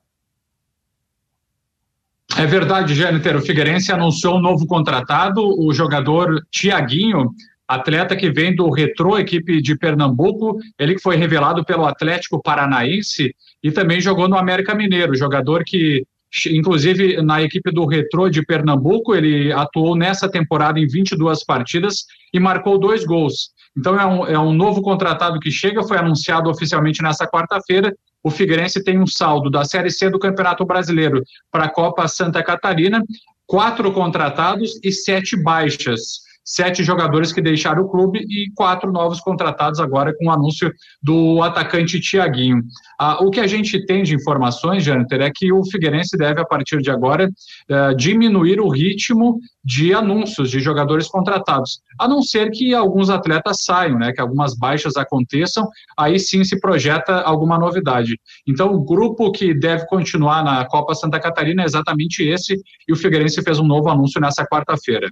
É 2.36 2.46
verdade, 2.46 2.94
Jâniter. 2.94 3.38
O 3.38 3.42
Figueirense 3.42 3.92
anunciou 3.92 4.38
um 4.38 4.42
novo 4.42 4.66
contratado, 4.66 5.42
o 5.42 5.72
jogador 5.74 6.42
Tiaguinho, 6.52 7.32
atleta 7.68 8.16
que 8.16 8.30
vem 8.30 8.56
do 8.56 8.70
Retrô, 8.70 9.18
equipe 9.18 9.62
de 9.62 9.78
Pernambuco, 9.78 10.58
ele 10.80 10.96
que 10.96 11.02
foi 11.02 11.16
revelado 11.16 11.64
pelo 11.64 11.86
Atlético 11.86 12.42
Paranaense 12.42 13.34
e 13.64 13.72
também 13.72 14.02
jogou 14.02 14.28
no 14.28 14.38
América 14.38 14.76
Mineiro, 14.76 15.16
jogador 15.16 15.64
que 15.64 16.04
inclusive 16.52 17.22
na 17.22 17.42
equipe 17.42 17.72
do 17.72 17.86
Retrô 17.86 18.30
de 18.30 18.46
Pernambuco, 18.46 19.16
ele 19.16 19.52
atuou 19.54 19.96
nessa 19.96 20.30
temporada 20.30 20.80
em 20.80 20.88
22 20.88 21.44
partidas 21.46 22.06
e 22.34 22.40
marcou 22.40 22.78
dois 22.78 23.06
gols. 23.06 23.52
Então 23.78 24.00
é 24.00 24.06
um, 24.06 24.26
é 24.26 24.40
um 24.40 24.54
novo 24.54 24.82
contratado 24.82 25.40
que 25.40 25.52
chega, 25.52 25.84
foi 25.84 25.98
anunciado 25.98 26.50
oficialmente 26.50 27.04
nessa 27.04 27.28
quarta-feira. 27.28 27.94
O 28.24 28.32
Figueirense 28.32 28.84
tem 28.84 29.00
um 29.00 29.06
saldo 29.06 29.50
da 29.50 29.64
Série 29.64 29.92
C 29.92 30.10
do 30.10 30.18
Campeonato 30.18 30.66
Brasileiro 30.66 31.22
para 31.52 31.66
a 31.66 31.70
Copa 31.70 32.08
Santa 32.08 32.42
Catarina, 32.42 33.04
quatro 33.46 33.92
contratados 33.94 34.80
e 34.84 34.92
sete 34.92 35.42
baixas 35.42 36.27
sete 36.48 36.82
jogadores 36.82 37.34
que 37.34 37.42
deixaram 37.42 37.84
o 37.84 37.90
clube 37.90 38.20
e 38.20 38.50
quatro 38.56 38.90
novos 38.90 39.20
contratados 39.20 39.82
agora 39.82 40.16
com 40.18 40.28
o 40.28 40.32
anúncio 40.32 40.72
do 41.04 41.44
atacante 41.44 42.00
Tiaguinho. 42.00 42.64
Ah, 42.98 43.22
o 43.22 43.30
que 43.30 43.42
a 43.42 43.48
gente 43.48 43.86
tem 43.86 44.02
de 44.02 44.16
informações, 44.16 44.86
Janter, 44.86 45.22
é 45.22 45.30
que 45.30 45.52
o 45.52 45.62
Figueirense 45.70 46.18
deve, 46.18 46.40
a 46.40 46.46
partir 46.46 46.82
de 46.82 46.90
agora, 46.90 47.30
eh, 47.70 47.94
diminuir 47.96 48.62
o 48.62 48.70
ritmo 48.70 49.40
de 49.62 49.94
anúncios 49.94 50.50
de 50.50 50.62
jogadores 50.62 51.10
contratados, 51.10 51.82
a 52.00 52.08
não 52.08 52.22
ser 52.22 52.50
que 52.52 52.74
alguns 52.74 53.10
atletas 53.10 53.58
saiam, 53.66 54.00
né, 54.00 54.14
que 54.14 54.22
algumas 54.22 54.58
baixas 54.58 54.96
aconteçam, 54.96 55.68
aí 55.98 56.18
sim 56.18 56.46
se 56.46 56.58
projeta 56.62 57.20
alguma 57.20 57.60
novidade. 57.60 58.18
Então, 58.48 58.74
o 58.74 58.86
grupo 58.86 59.30
que 59.34 59.54
deve 59.54 59.86
continuar 59.88 60.42
na 60.46 60.66
Copa 60.66 60.96
Santa 60.96 61.20
Catarina 61.20 61.64
é 61.64 61.66
exatamente 61.66 62.24
esse, 62.24 62.56
e 62.88 62.94
o 62.94 62.96
Figueirense 62.96 63.44
fez 63.44 63.60
um 63.60 63.68
novo 63.68 63.90
anúncio 63.90 64.22
nessa 64.22 64.46
quarta-feira. 64.46 65.10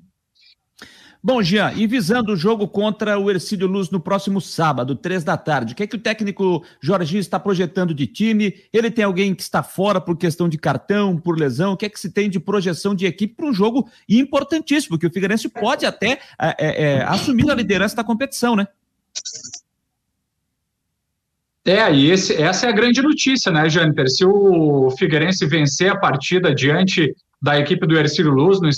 Bom, 1.26 1.42
Jean, 1.42 1.74
e 1.76 1.88
visando 1.88 2.34
o 2.34 2.36
jogo 2.36 2.68
contra 2.68 3.18
o 3.18 3.32
Ercílio 3.32 3.66
Luz 3.66 3.90
no 3.90 4.00
próximo 4.00 4.40
sábado, 4.40 4.96
três 4.96 5.24
da 5.24 5.36
tarde, 5.36 5.74
o 5.74 5.76
que 5.76 5.82
é 5.82 5.88
que 5.88 5.96
o 5.96 6.00
técnico 6.00 6.64
Jorginho 6.80 7.20
está 7.20 7.40
projetando 7.40 7.96
de 7.96 8.06
time? 8.06 8.54
Ele 8.72 8.92
tem 8.92 9.04
alguém 9.04 9.34
que 9.34 9.42
está 9.42 9.64
fora 9.64 10.00
por 10.00 10.16
questão 10.18 10.48
de 10.48 10.56
cartão, 10.60 11.18
por 11.18 11.36
lesão? 11.36 11.74
O 11.74 11.78
que 11.78 11.88
é 11.88 11.90
que 11.90 12.00
se 12.00 12.12
tem 12.12 12.30
de 12.30 12.40
projeção 12.40 12.94
de 12.94 13.08
equipe 13.08 13.34
para 13.34 13.48
um 13.48 13.54
jogo 13.54 13.90
importantíssimo, 14.08 15.00
porque 15.00 15.08
o 15.08 15.12
Figueirense 15.12 15.50
pode 15.50 15.84
até 15.84 16.20
é, 16.40 16.56
é, 16.60 16.84
é, 16.84 17.04
assumir 17.06 17.50
a 17.50 17.56
liderança 17.56 17.96
da 17.96 18.04
competição, 18.04 18.56
né? 18.56 18.68
É, 21.66 21.92
e 21.92 22.12
esse, 22.12 22.40
essa 22.40 22.68
é 22.68 22.70
a 22.70 22.72
grande 22.72 23.02
notícia, 23.02 23.52
né, 23.52 23.68
Jâniter? 23.68 24.12
Se 24.12 24.24
o 24.24 24.92
Figueirense 24.92 25.44
vencer 25.48 25.92
a 25.92 25.98
partida 25.98 26.54
diante 26.54 27.16
da 27.42 27.60
equipe 27.60 27.88
do 27.88 27.98
Ercílio 27.98 28.32
Luz 28.32 28.62
no 28.62 28.70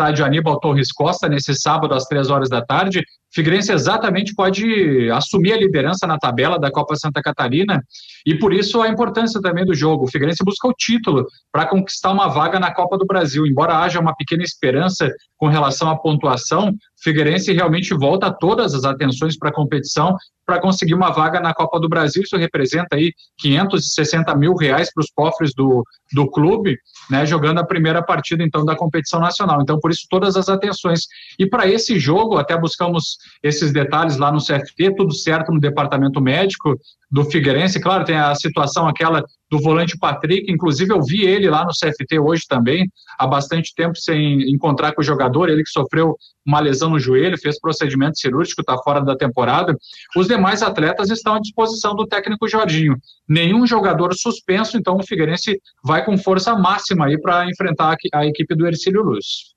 estádio 0.00 0.24
Aníbal 0.24 0.58
Torres 0.58 0.90
Costa, 0.92 1.28
nesse 1.28 1.54
sábado 1.54 1.94
às 1.94 2.04
três 2.04 2.30
horas 2.30 2.48
da 2.48 2.64
tarde. 2.64 3.04
Figueirense 3.32 3.72
exatamente 3.72 4.34
pode 4.34 5.08
assumir 5.10 5.52
a 5.52 5.56
liderança 5.56 6.06
na 6.06 6.18
tabela 6.18 6.58
da 6.58 6.70
Copa 6.70 6.96
Santa 6.96 7.22
Catarina 7.22 7.82
e 8.26 8.34
por 8.34 8.52
isso 8.52 8.82
a 8.82 8.88
importância 8.88 9.40
também 9.40 9.64
do 9.64 9.74
jogo. 9.74 10.04
O 10.04 10.10
Figueirense 10.10 10.44
busca 10.44 10.66
o 10.66 10.74
título 10.74 11.26
para 11.52 11.66
conquistar 11.66 12.10
uma 12.10 12.28
vaga 12.28 12.58
na 12.58 12.74
Copa 12.74 12.98
do 12.98 13.06
Brasil. 13.06 13.46
Embora 13.46 13.78
haja 13.78 14.00
uma 14.00 14.14
pequena 14.14 14.42
esperança 14.42 15.08
com 15.36 15.46
relação 15.46 15.88
à 15.88 15.96
pontuação, 15.96 16.70
o 16.70 17.02
Figueirense 17.02 17.52
realmente 17.52 17.94
volta 17.94 18.32
todas 18.32 18.74
as 18.74 18.84
atenções 18.84 19.38
para 19.38 19.50
a 19.50 19.54
competição 19.54 20.16
para 20.50 20.60
conseguir 20.60 20.94
uma 20.94 21.10
vaga 21.10 21.38
na 21.38 21.54
Copa 21.54 21.78
do 21.78 21.88
Brasil. 21.88 22.24
Isso 22.24 22.36
representa 22.36 22.96
aí 22.96 23.12
560 23.38 24.34
mil 24.34 24.56
reais 24.56 24.92
para 24.92 25.02
os 25.02 25.10
cofres 25.14 25.54
do, 25.54 25.84
do 26.12 26.28
clube, 26.28 26.76
né, 27.08 27.24
jogando 27.24 27.60
a 27.60 27.64
primeira 27.64 28.02
partida 28.02 28.42
então 28.42 28.64
da 28.64 28.74
competição 28.74 29.20
nacional. 29.20 29.62
Então, 29.62 29.78
por 29.78 29.92
isso, 29.92 30.06
todas 30.10 30.36
as 30.36 30.48
atenções. 30.48 31.02
E 31.38 31.46
para 31.46 31.68
esse 31.68 32.00
jogo, 32.00 32.36
até 32.36 32.58
buscamos 32.58 33.16
esses 33.42 33.72
detalhes 33.72 34.16
lá 34.16 34.30
no 34.30 34.38
CFT, 34.38 34.94
tudo 34.96 35.14
certo 35.14 35.52
no 35.52 35.60
departamento 35.60 36.20
médico 36.20 36.78
do 37.10 37.24
Figueirense. 37.24 37.80
Claro, 37.80 38.04
tem 38.04 38.16
a 38.16 38.34
situação 38.34 38.86
aquela 38.86 39.24
do 39.50 39.60
volante 39.60 39.98
Patrick, 39.98 40.50
inclusive 40.50 40.92
eu 40.92 41.02
vi 41.02 41.22
ele 41.22 41.50
lá 41.50 41.64
no 41.64 41.72
CFT 41.72 42.20
hoje 42.20 42.44
também, 42.48 42.88
há 43.18 43.26
bastante 43.26 43.74
tempo 43.74 43.96
sem 43.96 44.48
encontrar 44.48 44.92
com 44.92 45.00
o 45.00 45.04
jogador, 45.04 45.48
ele 45.48 45.64
que 45.64 45.70
sofreu 45.70 46.14
uma 46.46 46.60
lesão 46.60 46.90
no 46.90 47.00
joelho, 47.00 47.36
fez 47.36 47.58
procedimento 47.58 48.18
cirúrgico, 48.18 48.60
está 48.60 48.78
fora 48.78 49.00
da 49.00 49.16
temporada. 49.16 49.76
Os 50.16 50.28
demais 50.28 50.62
atletas 50.62 51.10
estão 51.10 51.34
à 51.34 51.40
disposição 51.40 51.96
do 51.96 52.06
técnico 52.06 52.48
Jorginho. 52.48 52.96
Nenhum 53.28 53.66
jogador 53.66 54.14
suspenso, 54.14 54.76
então 54.76 54.96
o 54.96 55.02
Figueirense 55.02 55.60
vai 55.84 56.04
com 56.04 56.16
força 56.16 56.56
máxima 56.56 57.06
aí 57.06 57.20
para 57.20 57.48
enfrentar 57.50 57.96
a 58.14 58.26
equipe 58.26 58.54
do 58.54 58.66
Ercílio 58.66 59.02
Luz. 59.02 59.54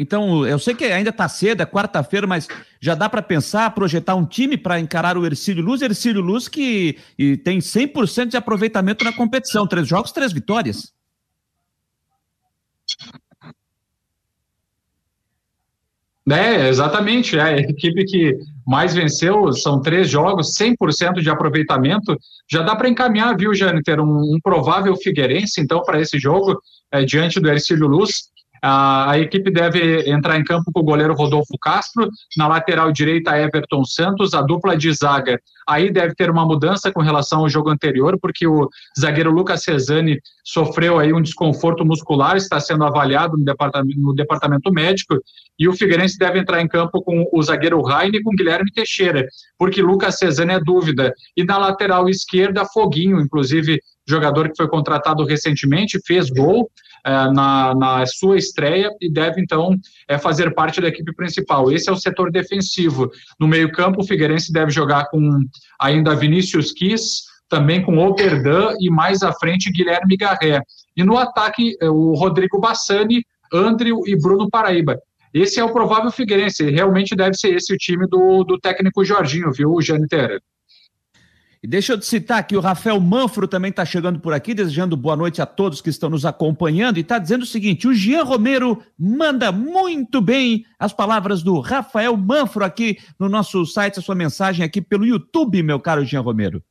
Então, 0.00 0.46
eu 0.46 0.58
sei 0.58 0.74
que 0.74 0.84
ainda 0.86 1.10
está 1.10 1.28
cedo, 1.28 1.62
é 1.62 1.66
quarta-feira, 1.66 2.26
mas 2.26 2.48
já 2.80 2.94
dá 2.94 3.06
para 3.06 3.20
pensar, 3.20 3.70
projetar 3.74 4.14
um 4.14 4.24
time 4.24 4.56
para 4.56 4.80
encarar 4.80 5.18
o 5.18 5.26
Ercílio 5.26 5.62
Luz. 5.62 5.82
Ercílio 5.82 6.22
Luz 6.22 6.48
que 6.48 6.96
tem 7.44 7.58
100% 7.58 8.28
de 8.28 8.36
aproveitamento 8.38 9.04
na 9.04 9.12
competição. 9.12 9.66
Três 9.66 9.86
jogos, 9.86 10.10
três 10.10 10.32
vitórias. 10.32 10.94
É, 16.30 16.68
exatamente. 16.68 17.38
É 17.38 17.42
a 17.42 17.58
equipe 17.58 18.04
que 18.04 18.38
mais 18.66 18.94
venceu 18.94 19.52
são 19.52 19.82
três 19.82 20.08
jogos, 20.08 20.54
100% 20.54 21.20
de 21.20 21.28
aproveitamento. 21.28 22.16
Já 22.50 22.62
dá 22.62 22.74
para 22.74 22.88
encaminhar, 22.88 23.36
viu, 23.36 23.54
Jâniter, 23.54 24.00
um, 24.00 24.34
um, 24.34 24.38
provável 24.42 24.96
Figueirense, 24.96 25.60
então, 25.60 25.82
para 25.82 26.00
esse 26.00 26.18
jogo, 26.18 26.58
é, 26.90 27.04
diante 27.04 27.40
do 27.40 27.50
Ercílio 27.50 27.86
Luz. 27.86 28.29
A, 28.62 29.18
equipe 29.18 29.50
deve 29.50 30.10
entrar 30.10 30.38
em 30.38 30.44
campo 30.44 30.70
com 30.72 30.80
o 30.80 30.84
goleiro 30.84 31.14
Rodolfo 31.14 31.56
Castro, 31.60 32.08
na 32.36 32.46
lateral 32.46 32.92
direita 32.92 33.38
Everton 33.38 33.84
Santos, 33.84 34.34
a 34.34 34.42
dupla 34.42 34.76
de 34.76 34.92
zaga. 34.92 35.40
Aí 35.66 35.90
deve 35.90 36.14
ter 36.14 36.30
uma 36.30 36.44
mudança 36.44 36.92
com 36.92 37.00
relação 37.00 37.40
ao 37.40 37.48
jogo 37.48 37.70
anterior, 37.70 38.18
porque 38.20 38.46
o 38.46 38.68
zagueiro 38.98 39.30
Lucas 39.30 39.62
Cesani 39.62 40.18
sofreu 40.44 40.98
aí 40.98 41.12
um 41.12 41.22
desconforto 41.22 41.84
muscular, 41.84 42.36
está 42.36 42.58
sendo 42.58 42.84
avaliado 42.84 43.36
no 43.36 43.44
departamento, 43.44 44.00
no 44.00 44.14
departamento 44.14 44.72
médico, 44.72 45.16
e 45.60 45.68
o 45.68 45.74
Figueirense 45.74 46.16
deve 46.16 46.38
entrar 46.38 46.62
em 46.62 46.66
campo 46.66 47.02
com 47.02 47.28
o 47.30 47.42
zagueiro 47.42 47.82
Raine 47.82 48.16
e 48.16 48.22
com 48.22 48.30
Guilherme 48.30 48.72
Teixeira, 48.72 49.28
porque 49.58 49.82
Lucas 49.82 50.18
Cesani 50.18 50.54
é 50.54 50.58
dúvida. 50.58 51.12
E 51.36 51.44
na 51.44 51.58
lateral 51.58 52.08
esquerda, 52.08 52.64
Foguinho, 52.64 53.20
inclusive 53.20 53.78
jogador 54.08 54.48
que 54.48 54.56
foi 54.56 54.66
contratado 54.68 55.22
recentemente, 55.22 56.00
fez 56.06 56.30
gol, 56.30 56.70
é, 57.04 57.10
na, 57.30 57.74
na, 57.74 58.06
sua 58.06 58.38
estreia 58.38 58.90
e 59.00 59.10
deve 59.10 59.40
então 59.40 59.76
é, 60.08 60.18
fazer 60.18 60.54
parte 60.54 60.80
da 60.80 60.88
equipe 60.88 61.14
principal. 61.14 61.70
Esse 61.70 61.90
é 61.90 61.92
o 61.92 61.96
setor 61.96 62.32
defensivo. 62.32 63.10
No 63.38 63.46
meio-campo, 63.46 64.00
o 64.00 64.06
Figueirense 64.06 64.50
deve 64.50 64.70
jogar 64.70 65.10
com 65.10 65.40
ainda 65.78 66.16
Vinícius 66.16 66.72
Kiss, 66.72 67.22
também 67.50 67.82
com 67.82 67.98
Oberdan 67.98 68.74
e 68.80 68.88
mais 68.88 69.22
à 69.22 69.32
frente 69.32 69.70
Guilherme 69.70 70.16
Garré. 70.16 70.62
E 70.96 71.04
no 71.04 71.18
ataque, 71.18 71.76
é, 71.82 71.90
o 71.90 72.14
Rodrigo 72.14 72.58
Bassani, 72.58 73.22
Andrew 73.52 74.02
e 74.06 74.16
Bruno 74.16 74.48
Paraíba. 74.48 74.98
Esse 75.32 75.60
é 75.60 75.64
o 75.64 75.72
provável 75.72 76.10
Figueirense. 76.10 76.70
Realmente 76.70 77.14
deve 77.14 77.34
ser 77.34 77.54
esse 77.54 77.72
o 77.72 77.76
time 77.76 78.06
do, 78.06 78.42
do 78.44 78.58
técnico 78.58 79.04
Jorginho, 79.04 79.52
viu, 79.52 79.80
Jane 79.80 80.08
Terra? 80.08 80.40
E 81.62 81.68
deixa 81.68 81.92
eu 81.92 81.98
te 81.98 82.06
citar 82.06 82.38
aqui, 82.38 82.56
o 82.56 82.60
Rafael 82.60 82.98
Manfro 82.98 83.46
também 83.46 83.70
está 83.70 83.84
chegando 83.84 84.18
por 84.18 84.32
aqui, 84.32 84.54
desejando 84.54 84.96
boa 84.96 85.14
noite 85.14 85.42
a 85.42 85.46
todos 85.46 85.82
que 85.82 85.90
estão 85.90 86.08
nos 86.08 86.24
acompanhando 86.24 86.96
e 86.96 87.02
está 87.02 87.18
dizendo 87.18 87.42
o 87.42 87.46
seguinte: 87.46 87.86
o 87.86 87.92
Jean 87.92 88.24
Romero 88.24 88.82
manda 88.98 89.52
muito 89.52 90.22
bem 90.22 90.64
as 90.78 90.94
palavras 90.94 91.42
do 91.42 91.60
Rafael 91.60 92.16
Manfro 92.16 92.64
aqui 92.64 92.98
no 93.18 93.28
nosso 93.28 93.66
site, 93.66 93.98
a 93.98 94.02
sua 94.02 94.14
mensagem 94.14 94.64
aqui 94.64 94.80
pelo 94.80 95.04
YouTube, 95.04 95.62
meu 95.62 95.78
caro 95.78 96.02
Jean 96.02 96.22
Romero. 96.22 96.64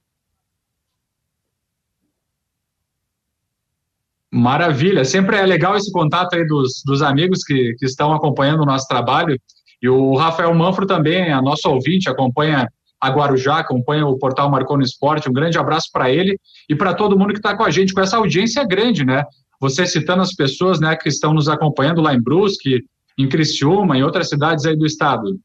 Maravilha, 4.31 5.03
sempre 5.03 5.37
é 5.37 5.45
legal 5.45 5.75
esse 5.75 5.91
contato 5.91 6.35
aí 6.35 6.45
dos, 6.45 6.83
dos 6.85 7.01
amigos 7.01 7.43
que, 7.43 7.73
que 7.77 7.85
estão 7.85 8.13
acompanhando 8.13 8.61
o 8.61 8.65
nosso 8.65 8.87
trabalho. 8.87 9.39
E 9.81 9.89
o 9.89 10.15
Rafael 10.15 10.53
Manfro 10.53 10.85
também, 10.85 11.31
a 11.31 11.41
nosso 11.41 11.67
ouvinte, 11.69 12.09
acompanha 12.09 12.67
a 13.01 13.09
Guarujá, 13.09 13.59
acompanha 13.59 14.05
o 14.05 14.17
portal 14.19 14.49
Marcou 14.49 14.77
no 14.77 14.83
Esporte. 14.83 15.29
Um 15.29 15.33
grande 15.33 15.57
abraço 15.57 15.89
para 15.91 16.11
ele 16.11 16.37
e 16.69 16.75
para 16.75 16.93
todo 16.93 17.17
mundo 17.17 17.33
que 17.33 17.39
está 17.39 17.55
com 17.55 17.63
a 17.63 17.71
gente, 17.71 17.93
com 17.93 18.01
essa 18.01 18.17
audiência 18.17 18.63
grande, 18.65 19.05
né? 19.05 19.23
Você 19.59 19.85
citando 19.85 20.21
as 20.21 20.33
pessoas 20.33 20.79
né, 20.79 20.95
que 20.95 21.09
estão 21.09 21.33
nos 21.33 21.49
acompanhando 21.49 22.01
lá 22.01 22.13
em 22.13 22.21
Brusque, 22.21 22.83
em 23.17 23.27
Criciúma, 23.27 23.97
em 23.97 24.03
outras 24.03 24.29
cidades 24.29 24.65
aí 24.65 24.75
do 24.75 24.85
estado. 24.85 25.39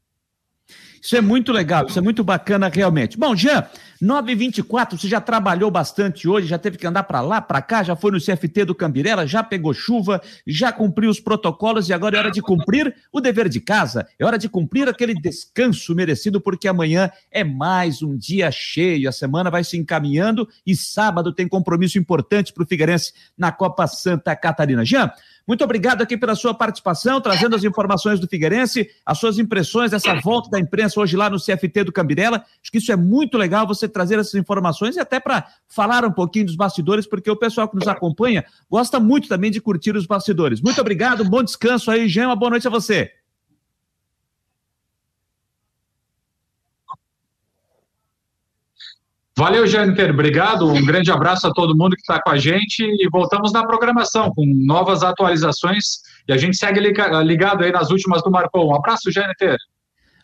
Isso 1.01 1.15
é 1.15 1.21
muito 1.21 1.51
legal, 1.51 1.85
isso 1.85 1.99
é 1.99 2.01
muito 2.01 2.23
bacana 2.23 2.69
realmente. 2.73 3.17
Bom, 3.17 3.35
Jean, 3.35 3.65
924, 4.01 4.97
você 4.97 5.07
já 5.07 5.21
trabalhou 5.21 5.71
bastante 5.71 6.27
hoje, 6.27 6.47
já 6.47 6.57
teve 6.57 6.77
que 6.77 6.85
andar 6.85 7.03
para 7.03 7.21
lá, 7.21 7.41
para 7.41 7.61
cá, 7.61 7.83
já 7.83 7.95
foi 7.95 8.11
no 8.11 8.19
CFT 8.19 8.65
do 8.65 8.75
Cambirela, 8.75 9.25
já 9.25 9.43
pegou 9.43 9.73
chuva, 9.73 10.21
já 10.45 10.71
cumpriu 10.71 11.09
os 11.09 11.19
protocolos 11.19 11.89
e 11.89 11.93
agora 11.93 12.17
é 12.17 12.19
hora 12.19 12.31
de 12.31 12.41
cumprir 12.41 12.93
o 13.11 13.21
dever 13.21 13.49
de 13.49 13.59
casa, 13.59 14.07
é 14.19 14.25
hora 14.25 14.37
de 14.37 14.49
cumprir 14.49 14.87
aquele 14.87 15.13
descanso 15.13 15.95
merecido, 15.95 16.41
porque 16.41 16.67
amanhã 16.67 17.09
é 17.31 17.43
mais 17.43 18.01
um 18.01 18.17
dia 18.17 18.51
cheio, 18.51 19.07
a 19.07 19.11
semana 19.11 19.49
vai 19.49 19.63
se 19.63 19.77
encaminhando 19.77 20.47
e 20.65 20.75
sábado 20.75 21.33
tem 21.33 21.47
compromisso 21.47 21.97
importante 21.97 22.53
para 22.53 22.63
o 22.63 22.67
Figueirense 22.67 23.13
na 23.37 23.51
Copa 23.51 23.87
Santa 23.87 24.35
Catarina. 24.35 24.85
Jean, 24.85 25.11
muito 25.47 25.63
obrigado 25.63 26.01
aqui 26.01 26.17
pela 26.17 26.35
sua 26.35 26.53
participação, 26.53 27.21
trazendo 27.21 27.55
as 27.55 27.63
informações 27.63 28.19
do 28.19 28.27
Figueirense, 28.27 28.89
as 29.05 29.17
suas 29.17 29.37
impressões 29.37 29.91
dessa 29.91 30.13
volta 30.21 30.49
da 30.49 30.59
imprensa 30.59 30.99
hoje 30.99 31.15
lá 31.15 31.29
no 31.29 31.37
CFT 31.37 31.83
do 31.83 31.91
Cambirela. 31.91 32.43
Acho 32.61 32.71
que 32.71 32.79
isso 32.79 32.91
é 32.91 32.95
muito 32.95 33.37
legal 33.37 33.67
você 33.67 33.87
trazer 33.87 34.17
essas 34.17 34.35
informações 34.35 34.95
e 34.95 34.99
até 34.99 35.19
para 35.19 35.47
falar 35.67 36.03
um 36.03 36.11
pouquinho 36.11 36.45
dos 36.45 36.55
bastidores, 36.55 37.05
porque 37.05 37.29
o 37.29 37.35
pessoal 37.35 37.67
que 37.67 37.75
nos 37.75 37.87
acompanha 37.87 38.43
gosta 38.69 38.99
muito 38.99 39.27
também 39.27 39.51
de 39.51 39.61
curtir 39.61 39.95
os 39.95 40.05
bastidores. 40.05 40.61
Muito 40.61 40.81
obrigado, 40.81 41.23
bom 41.23 41.43
descanso 41.43 41.91
aí, 41.91 42.07
Gema, 42.07 42.35
boa 42.35 42.51
noite 42.51 42.67
a 42.67 42.71
você. 42.71 43.11
Valeu, 49.37 49.67
Jâniter. 49.67 50.11
Obrigado. 50.11 50.65
Um 50.65 50.85
grande 50.85 51.11
abraço 51.11 51.45
a 51.45 51.51
todo 51.51 51.75
mundo 51.75 51.95
que 51.95 52.01
está 52.01 52.21
com 52.21 52.29
a 52.29 52.37
gente 52.37 52.83
e 52.83 53.09
voltamos 53.11 53.51
na 53.51 53.67
programação 53.67 54.31
com 54.33 54.45
novas 54.65 55.03
atualizações 55.03 55.99
e 56.25 56.31
a 56.31 56.37
gente 56.37 56.55
segue 56.55 56.79
ligado 56.79 57.63
aí 57.63 57.71
nas 57.71 57.91
últimas 57.91 58.23
do 58.23 58.31
Marcou. 58.31 58.69
Um 58.69 58.75
abraço, 58.75 59.11
Jâniter. 59.11 59.57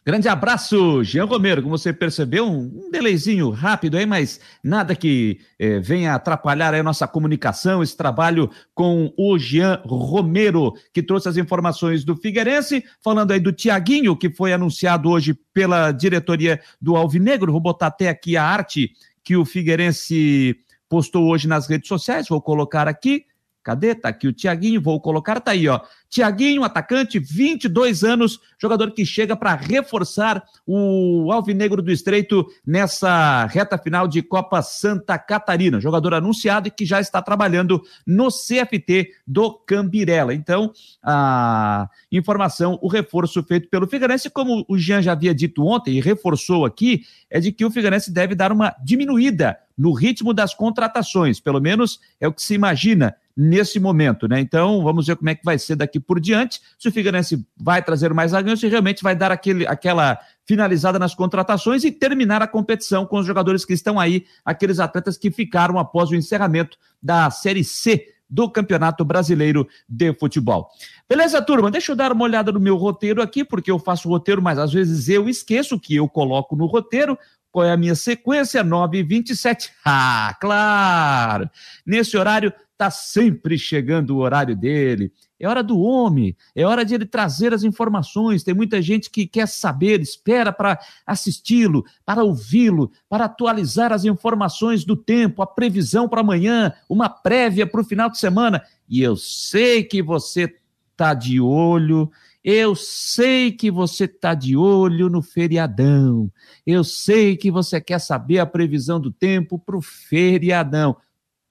Grande 0.03 0.27
abraço, 0.27 1.03
Jean 1.03 1.25
Romero. 1.25 1.61
Como 1.61 1.77
você 1.77 1.93
percebeu, 1.93 2.47
um, 2.47 2.87
um 2.87 2.89
delayzinho 2.89 3.51
rápido 3.51 3.97
aí, 3.97 4.05
mas 4.05 4.39
nada 4.63 4.95
que 4.95 5.39
eh, 5.59 5.79
venha 5.79 6.15
atrapalhar 6.15 6.73
a 6.73 6.81
nossa 6.81 7.07
comunicação, 7.07 7.83
esse 7.83 7.95
trabalho 7.95 8.49
com 8.73 9.13
o 9.15 9.37
Jean 9.37 9.79
Romero, 9.85 10.73
que 10.91 11.03
trouxe 11.03 11.29
as 11.29 11.37
informações 11.37 12.03
do 12.03 12.15
Figueirense, 12.15 12.83
falando 13.03 13.29
aí 13.29 13.39
do 13.39 13.51
Tiaguinho, 13.51 14.17
que 14.17 14.31
foi 14.31 14.51
anunciado 14.51 15.07
hoje 15.07 15.37
pela 15.53 15.91
diretoria 15.91 16.59
do 16.81 16.95
Alvinegro. 16.95 17.51
Vou 17.51 17.61
botar 17.61 17.87
até 17.87 18.09
aqui 18.09 18.35
a 18.35 18.43
arte 18.43 18.93
que 19.23 19.37
o 19.37 19.45
Figueirense 19.45 20.57
postou 20.89 21.29
hoje 21.29 21.47
nas 21.47 21.69
redes 21.69 21.87
sociais, 21.87 22.27
vou 22.27 22.41
colocar 22.41 22.87
aqui. 22.87 23.25
Cadê? 23.63 23.93
Tá 23.93 24.09
aqui 24.09 24.27
o 24.27 24.33
Tiaguinho, 24.33 24.81
vou 24.81 24.99
colocar, 24.99 25.39
tá 25.39 25.51
aí, 25.51 25.67
ó. 25.67 25.79
Tiaguinho, 26.09 26.63
atacante, 26.63 27.19
22 27.19 28.03
anos, 28.03 28.39
jogador 28.59 28.91
que 28.91 29.05
chega 29.05 29.33
para 29.33 29.55
reforçar 29.55 30.43
o 30.67 31.31
Alvinegro 31.31 31.81
do 31.81 31.89
Estreito 31.89 32.45
nessa 32.65 33.45
reta 33.45 33.77
final 33.77 34.09
de 34.09 34.21
Copa 34.21 34.61
Santa 34.61 35.17
Catarina. 35.17 35.79
Jogador 35.79 36.15
anunciado 36.15 36.67
e 36.67 36.71
que 36.71 36.85
já 36.85 36.99
está 36.99 37.21
trabalhando 37.21 37.81
no 38.05 38.27
CFT 38.27 39.11
do 39.25 39.53
Cambirela. 39.53 40.33
Então, 40.33 40.73
a 41.01 41.87
informação, 42.11 42.77
o 42.81 42.89
reforço 42.89 43.41
feito 43.43 43.69
pelo 43.69 43.87
Figueirense, 43.87 44.29
como 44.29 44.65
o 44.67 44.77
Jean 44.77 45.01
já 45.01 45.13
havia 45.13 45.33
dito 45.33 45.65
ontem 45.65 45.97
e 45.97 46.01
reforçou 46.01 46.65
aqui, 46.65 47.03
é 47.29 47.39
de 47.39 47.53
que 47.53 47.63
o 47.63 47.71
Figueirense 47.71 48.11
deve 48.11 48.35
dar 48.35 48.51
uma 48.51 48.75
diminuída 48.83 49.57
no 49.77 49.93
ritmo 49.93 50.33
das 50.33 50.53
contratações, 50.53 51.39
pelo 51.39 51.59
menos 51.59 51.99
é 52.19 52.27
o 52.27 52.33
que 52.33 52.41
se 52.41 52.53
imagina 52.53 53.15
nesse 53.35 53.79
momento, 53.79 54.27
né? 54.27 54.39
Então, 54.39 54.83
vamos 54.83 55.07
ver 55.07 55.15
como 55.15 55.29
é 55.29 55.35
que 55.35 55.43
vai 55.43 55.57
ser 55.57 55.75
daqui 55.75 55.99
por 55.99 56.19
diante, 56.19 56.59
se 56.77 56.87
o 56.87 56.91
Figueirense 56.91 57.45
vai 57.57 57.81
trazer 57.81 58.13
mais 58.13 58.31
zagueiros, 58.31 58.59
se 58.59 58.67
realmente 58.67 59.03
vai 59.03 59.15
dar 59.15 59.31
aquele, 59.31 59.65
aquela 59.67 60.19
finalizada 60.45 60.99
nas 60.99 61.15
contratações 61.15 61.83
e 61.83 61.91
terminar 61.91 62.41
a 62.41 62.47
competição 62.47 63.05
com 63.05 63.17
os 63.17 63.25
jogadores 63.25 63.63
que 63.63 63.73
estão 63.73 63.99
aí, 63.99 64.25
aqueles 64.43 64.79
atletas 64.79 65.17
que 65.17 65.31
ficaram 65.31 65.79
após 65.79 66.09
o 66.09 66.15
encerramento 66.15 66.77
da 67.01 67.29
Série 67.31 67.63
C 67.63 68.07
do 68.31 68.49
Campeonato 68.49 69.03
Brasileiro 69.03 69.67
de 69.87 70.13
Futebol. 70.13 70.69
Beleza, 71.07 71.41
turma? 71.41 71.69
Deixa 71.69 71.91
eu 71.91 71.95
dar 71.95 72.13
uma 72.13 72.23
olhada 72.23 72.51
no 72.51 72.59
meu 72.61 72.77
roteiro 72.77 73.21
aqui, 73.21 73.43
porque 73.43 73.69
eu 73.69 73.77
faço 73.77 74.07
roteiro, 74.07 74.41
mas 74.41 74.57
às 74.57 74.71
vezes 74.71 75.09
eu 75.09 75.27
esqueço 75.27 75.77
que 75.77 75.97
eu 75.97 76.07
coloco 76.07 76.55
no 76.55 76.65
roteiro. 76.65 77.19
Qual 77.51 77.65
é 77.65 77.73
a 77.73 77.77
minha 77.77 77.95
sequência? 77.95 78.63
9 78.63 78.99
e 78.99 79.03
27. 79.03 79.71
Ah, 79.83 80.37
claro! 80.39 81.49
Nesse 81.85 82.15
horário 82.15 82.53
está 82.81 82.89
sempre 82.89 83.59
chegando 83.59 84.11
o 84.11 84.17
horário 84.17 84.55
dele. 84.55 85.13
É 85.39 85.47
hora 85.47 85.61
do 85.61 85.79
homem, 85.79 86.35
é 86.55 86.65
hora 86.65 86.83
de 86.83 86.95
ele 86.95 87.05
trazer 87.05 87.53
as 87.53 87.63
informações. 87.63 88.43
Tem 88.43 88.55
muita 88.55 88.81
gente 88.81 89.09
que 89.09 89.27
quer 89.27 89.47
saber, 89.47 90.01
espera 90.01 90.51
para 90.51 90.79
assisti-lo, 91.05 91.85
para 92.03 92.23
ouvi-lo, 92.23 92.91
para 93.07 93.25
atualizar 93.25 93.93
as 93.93 94.03
informações 94.03 94.83
do 94.83 94.95
tempo, 94.95 95.43
a 95.43 95.47
previsão 95.47 96.09
para 96.09 96.21
amanhã, 96.21 96.73
uma 96.89 97.07
prévia 97.07 97.67
para 97.67 97.81
o 97.81 97.85
final 97.85 98.09
de 98.09 98.17
semana. 98.17 98.63
E 98.89 99.01
eu 99.01 99.15
sei 99.15 99.83
que 99.83 100.01
você 100.01 100.51
está 100.91 101.13
de 101.13 101.39
olho. 101.39 102.11
Eu 102.43 102.73
sei 102.75 103.51
que 103.51 103.69
você 103.69 104.05
está 104.05 104.33
de 104.33 104.57
olho 104.57 105.07
no 105.07 105.21
feriadão. 105.21 106.31
Eu 106.65 106.83
sei 106.83 107.37
que 107.37 107.51
você 107.51 107.79
quer 107.79 107.99
saber 107.99 108.39
a 108.39 108.45
previsão 108.47 108.99
do 108.99 109.11
tempo 109.11 109.59
para 109.59 109.77
o 109.77 109.81
feriadão. 109.81 110.97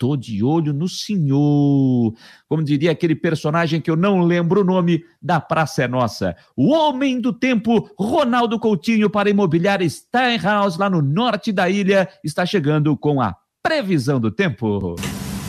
Tô 0.00 0.16
de 0.16 0.42
olho 0.42 0.72
no 0.72 0.88
senhor. 0.88 2.14
Como 2.48 2.64
diria 2.64 2.90
aquele 2.90 3.14
personagem 3.14 3.82
que 3.82 3.90
eu 3.90 3.96
não 3.96 4.22
lembro 4.22 4.62
o 4.62 4.64
nome 4.64 5.04
da 5.20 5.38
Praça 5.38 5.82
é 5.82 5.88
Nossa. 5.88 6.34
O 6.56 6.70
homem 6.70 7.20
do 7.20 7.34
tempo, 7.34 7.86
Ronaldo 7.98 8.58
Coutinho, 8.58 9.10
para 9.10 9.28
imobiliar 9.28 9.82
Steinhaus, 9.82 10.78
lá 10.78 10.88
no 10.88 11.02
norte 11.02 11.52
da 11.52 11.68
ilha, 11.68 12.08
está 12.24 12.46
chegando 12.46 12.96
com 12.96 13.20
a 13.20 13.36
previsão 13.62 14.18
do 14.18 14.30
tempo. 14.30 14.96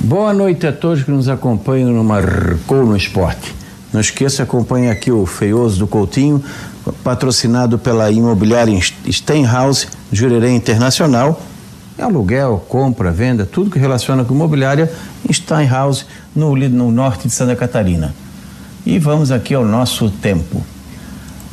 Boa 0.01 0.33
noite 0.33 0.67
a 0.67 0.73
todos 0.73 1.01
que 1.01 1.11
nos 1.11 1.29
acompanham 1.29 1.93
no 1.93 2.03
Marcou 2.03 2.85
no 2.85 2.97
Esporte. 2.97 3.55
Não 3.93 4.01
esqueça, 4.01 4.43
acompanhe 4.43 4.89
aqui 4.89 5.13
o 5.13 5.25
Feioso 5.25 5.79
do 5.79 5.87
Coutinho, 5.87 6.43
patrocinado 7.05 7.79
pela 7.79 8.11
imobiliária 8.11 8.77
Steinhaus, 9.09 9.87
Jurerê 10.11 10.51
Internacional 10.51 11.41
aluguel, 12.03 12.63
compra, 12.67 13.11
venda, 13.11 13.45
tudo 13.45 13.69
que 13.69 13.79
relaciona 13.79 14.23
com 14.23 14.33
imobiliária 14.33 14.91
em 15.27 15.31
Steinhaus, 15.31 16.05
no, 16.35 16.55
no 16.55 16.91
norte 16.91 17.27
de 17.27 17.33
Santa 17.33 17.55
Catarina. 17.55 18.13
E 18.85 18.97
vamos 18.97 19.31
aqui 19.31 19.53
ao 19.53 19.65
nosso 19.65 20.09
tempo. 20.09 20.63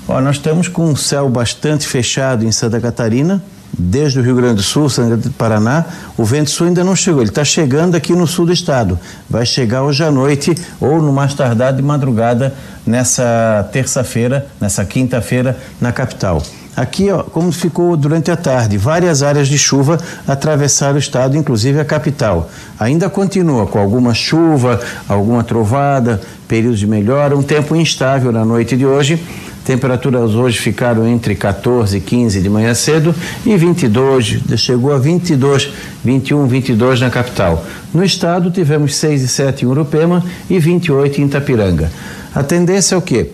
Ó, 0.07 0.21
nós 0.21 0.37
estamos 0.37 0.69
com 0.69 0.87
um 0.87 0.97
céu 0.97 1.29
bastante 1.29 1.87
fechado 1.87 2.45
em 2.45 2.51
Santa 2.51 2.81
Catarina, 2.81 3.43
desde 3.79 4.19
o 4.19 4.23
Rio 4.23 4.35
Grande 4.35 4.55
do 4.55 4.63
Sul, 4.63 4.89
Santa 4.89 5.17
Catarina, 5.17 5.35
Paraná. 5.37 5.85
O 6.17 6.25
vento 6.25 6.49
sul 6.49 6.69
ainda 6.69 6.83
não 6.83 6.97
chegou, 6.97 7.21
ele 7.21 7.29
está 7.29 7.45
chegando 7.45 7.95
aqui 7.95 8.15
no 8.15 8.27
sul 8.27 8.47
do 8.47 8.53
estado. 8.53 8.99
Vai 9.29 9.45
chegar 9.45 9.83
hoje 9.83 10.03
à 10.03 10.11
noite 10.11 10.55
ou 10.81 11.03
no 11.03 11.13
mais 11.13 11.35
tardar 11.35 11.75
de 11.75 11.83
madrugada 11.83 12.55
nessa 12.87 13.69
terça-feira, 13.71 14.47
nessa 14.59 14.85
quinta-feira 14.85 15.59
na 15.79 15.93
capital. 15.93 16.43
Aqui, 16.79 17.11
ó, 17.11 17.25
como 17.25 17.51
ficou 17.51 17.97
durante 17.97 18.31
a 18.31 18.37
tarde, 18.37 18.79
várias 18.79 19.21
áreas 19.21 19.49
de 19.49 19.59
chuva 19.59 19.99
atravessaram 20.29 20.95
o 20.95 20.99
estado, 21.01 21.37
inclusive 21.37 21.81
a 21.81 21.85
capital. 21.85 22.49
Ainda 22.79 23.11
continua 23.11 23.67
com 23.67 23.81
alguma 23.81 24.15
chuva, 24.15 24.81
alguma 25.09 25.43
trovada, 25.43 26.21
períodos 26.47 26.79
de 26.79 26.87
melhora, 26.87 27.37
um 27.37 27.43
tempo 27.43 27.75
instável 27.75 28.31
na 28.31 28.45
noite 28.45 28.77
de 28.77 28.87
hoje. 28.87 29.21
Temperaturas 29.65 30.37
hoje 30.37 30.57
ficaram 30.61 31.05
entre 31.05 31.35
14 31.35 31.97
e 31.97 32.01
15 32.01 32.41
de 32.41 32.49
manhã 32.49 32.73
cedo 32.75 33.13
e 33.45 33.57
22, 33.57 34.39
chegou 34.57 34.95
a 34.95 34.99
22, 34.99 35.73
21, 36.05 36.47
22 36.47 37.01
na 37.01 37.11
capital. 37.11 37.67
No 37.93 38.05
estado 38.05 38.53
tivemos 38.53 38.95
6 38.95 39.23
e 39.23 39.27
7 39.27 39.65
em 39.65 39.69
Urupema 39.69 40.25
e 40.49 40.61
28 40.61 41.21
em 41.21 41.25
Itapiranga. 41.25 41.91
A 42.33 42.45
tendência 42.45 42.95
é 42.95 42.99
o 42.99 43.03
quê? 43.03 43.33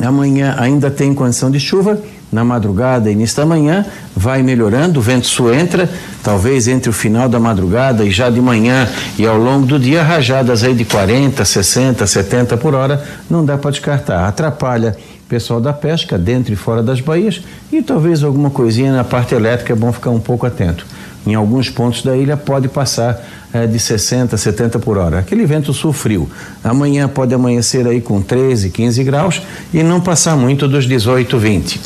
Amanhã 0.00 0.54
ainda 0.58 0.90
tem 0.90 1.12
condição 1.12 1.50
de 1.50 1.58
chuva, 1.58 2.00
na 2.30 2.44
madrugada 2.44 3.10
início 3.10 3.36
da 3.36 3.46
manhã, 3.46 3.84
vai 4.14 4.42
melhorando, 4.42 5.00
o 5.00 5.02
vento 5.02 5.26
sul 5.26 5.52
entra, 5.52 5.88
talvez 6.22 6.68
entre 6.68 6.90
o 6.90 6.92
final 6.92 7.28
da 7.28 7.40
madrugada 7.40 8.04
e 8.04 8.10
já 8.10 8.28
de 8.28 8.40
manhã 8.40 8.88
e 9.18 9.26
ao 9.26 9.38
longo 9.38 9.66
do 9.66 9.78
dia, 9.78 10.02
rajadas 10.02 10.62
aí 10.62 10.74
de 10.74 10.84
40, 10.84 11.44
60, 11.44 12.06
70 12.06 12.56
por 12.58 12.74
hora, 12.74 13.02
não 13.30 13.44
dá 13.44 13.56
para 13.56 13.70
descartar. 13.70 14.28
Atrapalha 14.28 14.96
pessoal 15.28 15.60
da 15.60 15.72
pesca 15.72 16.16
dentro 16.16 16.52
e 16.52 16.56
fora 16.56 16.82
das 16.82 17.00
baías 17.00 17.42
e 17.70 17.82
talvez 17.82 18.24
alguma 18.24 18.50
coisinha 18.50 18.92
na 18.92 19.04
parte 19.04 19.34
elétrica, 19.34 19.72
é 19.72 19.76
bom 19.76 19.92
ficar 19.92 20.10
um 20.10 20.20
pouco 20.20 20.46
atento. 20.46 20.86
Em 21.26 21.34
alguns 21.34 21.68
pontos 21.68 22.02
da 22.02 22.16
ilha 22.16 22.36
pode 22.36 22.68
passar 22.68 23.22
é, 23.52 23.66
de 23.66 23.78
60, 23.78 24.36
70 24.36 24.78
por 24.78 24.98
hora. 24.98 25.18
Aquele 25.18 25.46
vento 25.46 25.72
sul 25.72 25.92
frio. 25.92 26.28
Amanhã 26.62 27.08
pode 27.08 27.34
amanhecer 27.34 27.86
aí 27.86 28.00
com 28.00 28.20
13, 28.20 28.70
15 28.70 29.04
graus 29.04 29.42
e 29.72 29.82
não 29.82 30.00
passar 30.00 30.36
muito 30.36 30.68
dos 30.68 30.86
18, 30.86 31.38
20 31.38 31.80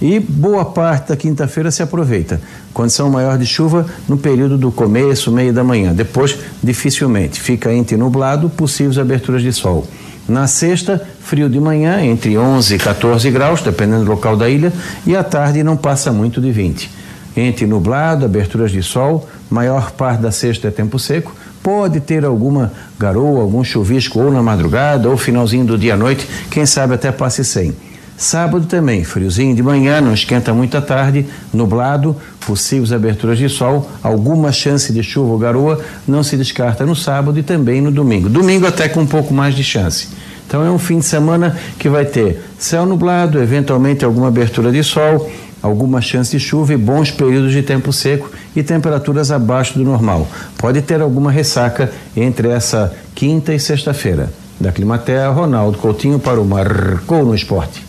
e 0.00 0.20
boa 0.20 0.64
parte 0.64 1.08
da 1.08 1.16
quinta-feira 1.16 1.70
se 1.70 1.82
aproveita. 1.82 2.40
Condição 2.72 3.10
maior 3.10 3.38
de 3.38 3.46
chuva 3.46 3.86
no 4.08 4.16
período 4.16 4.58
do 4.58 4.70
começo, 4.70 5.32
meio 5.32 5.52
da 5.52 5.64
manhã. 5.64 5.94
Depois, 5.94 6.38
dificilmente. 6.62 7.40
Fica 7.40 7.72
entre 7.72 7.96
nublado, 7.96 8.50
possíveis 8.50 8.98
aberturas 8.98 9.42
de 9.42 9.52
sol. 9.52 9.86
Na 10.28 10.46
sexta, 10.46 11.00
frio 11.20 11.48
de 11.48 11.60
manhã, 11.60 12.02
entre 12.02 12.36
11 12.36 12.74
e 12.74 12.78
14 12.78 13.30
graus, 13.30 13.62
dependendo 13.62 14.04
do 14.04 14.10
local 14.10 14.36
da 14.36 14.48
ilha, 14.48 14.72
e 15.06 15.16
à 15.16 15.22
tarde 15.22 15.62
não 15.62 15.76
passa 15.76 16.12
muito 16.12 16.40
de 16.40 16.50
20. 16.50 16.90
Entre 17.36 17.66
nublado, 17.66 18.24
aberturas 18.24 18.72
de 18.72 18.82
sol, 18.82 19.28
maior 19.50 19.92
parte 19.92 20.20
da 20.20 20.30
sexta 20.30 20.68
é 20.68 20.70
tempo 20.70 20.98
seco, 20.98 21.34
pode 21.62 22.00
ter 22.00 22.24
alguma 22.24 22.72
garoa, 22.98 23.42
algum 23.42 23.64
chuvisco 23.64 24.20
ou 24.20 24.30
na 24.30 24.42
madrugada 24.42 25.08
ou 25.08 25.16
finalzinho 25.16 25.64
do 25.64 25.78
dia 25.78 25.94
à 25.94 25.96
noite, 25.96 26.28
quem 26.50 26.64
sabe 26.64 26.94
até 26.94 27.10
passe 27.10 27.44
sem. 27.44 27.74
Sábado 28.16 28.64
também, 28.64 29.04
friozinho 29.04 29.54
de 29.54 29.62
manhã, 29.62 30.00
não 30.00 30.14
esquenta 30.14 30.54
muito 30.54 30.74
à 30.76 30.80
tarde, 30.80 31.26
nublado, 31.52 32.16
possíveis 32.46 32.90
aberturas 32.90 33.36
de 33.36 33.48
sol, 33.48 33.90
alguma 34.02 34.52
chance 34.52 34.90
de 34.90 35.02
chuva 35.02 35.32
ou 35.32 35.38
garoa, 35.38 35.80
não 36.08 36.22
se 36.22 36.34
descarta 36.36 36.86
no 36.86 36.96
sábado 36.96 37.38
e 37.38 37.42
também 37.42 37.82
no 37.82 37.90
domingo. 37.90 38.30
Domingo 38.30 38.66
até 38.66 38.88
com 38.88 39.00
um 39.00 39.06
pouco 39.06 39.34
mais 39.34 39.54
de 39.54 39.62
chance. 39.62 40.08
Então 40.46 40.64
é 40.64 40.70
um 40.70 40.78
fim 40.78 41.00
de 41.00 41.04
semana 41.04 41.56
que 41.78 41.88
vai 41.88 42.06
ter 42.06 42.40
céu 42.58 42.86
nublado, 42.86 43.42
eventualmente 43.42 44.04
alguma 44.04 44.28
abertura 44.28 44.72
de 44.72 44.82
sol, 44.82 45.28
alguma 45.62 46.00
chance 46.00 46.30
de 46.30 46.40
chuva 46.40 46.72
e 46.72 46.76
bons 46.76 47.10
períodos 47.10 47.52
de 47.52 47.62
tempo 47.62 47.92
seco 47.92 48.30
e 48.54 48.62
temperaturas 48.62 49.30
abaixo 49.30 49.74
do 49.78 49.84
normal. 49.84 50.28
Pode 50.58 50.82
ter 50.82 51.00
alguma 51.00 51.30
ressaca 51.30 51.90
entre 52.16 52.48
essa 52.48 52.94
quinta 53.14 53.54
e 53.54 53.60
sexta-feira. 53.60 54.32
Da 54.60 54.72
Climatea, 54.72 55.28
Ronaldo 55.28 55.78
Coutinho 55.78 56.18
para 56.18 56.40
o 56.40 56.44
Marcou 56.44 57.24
no 57.24 57.34
Esporte. 57.34 57.84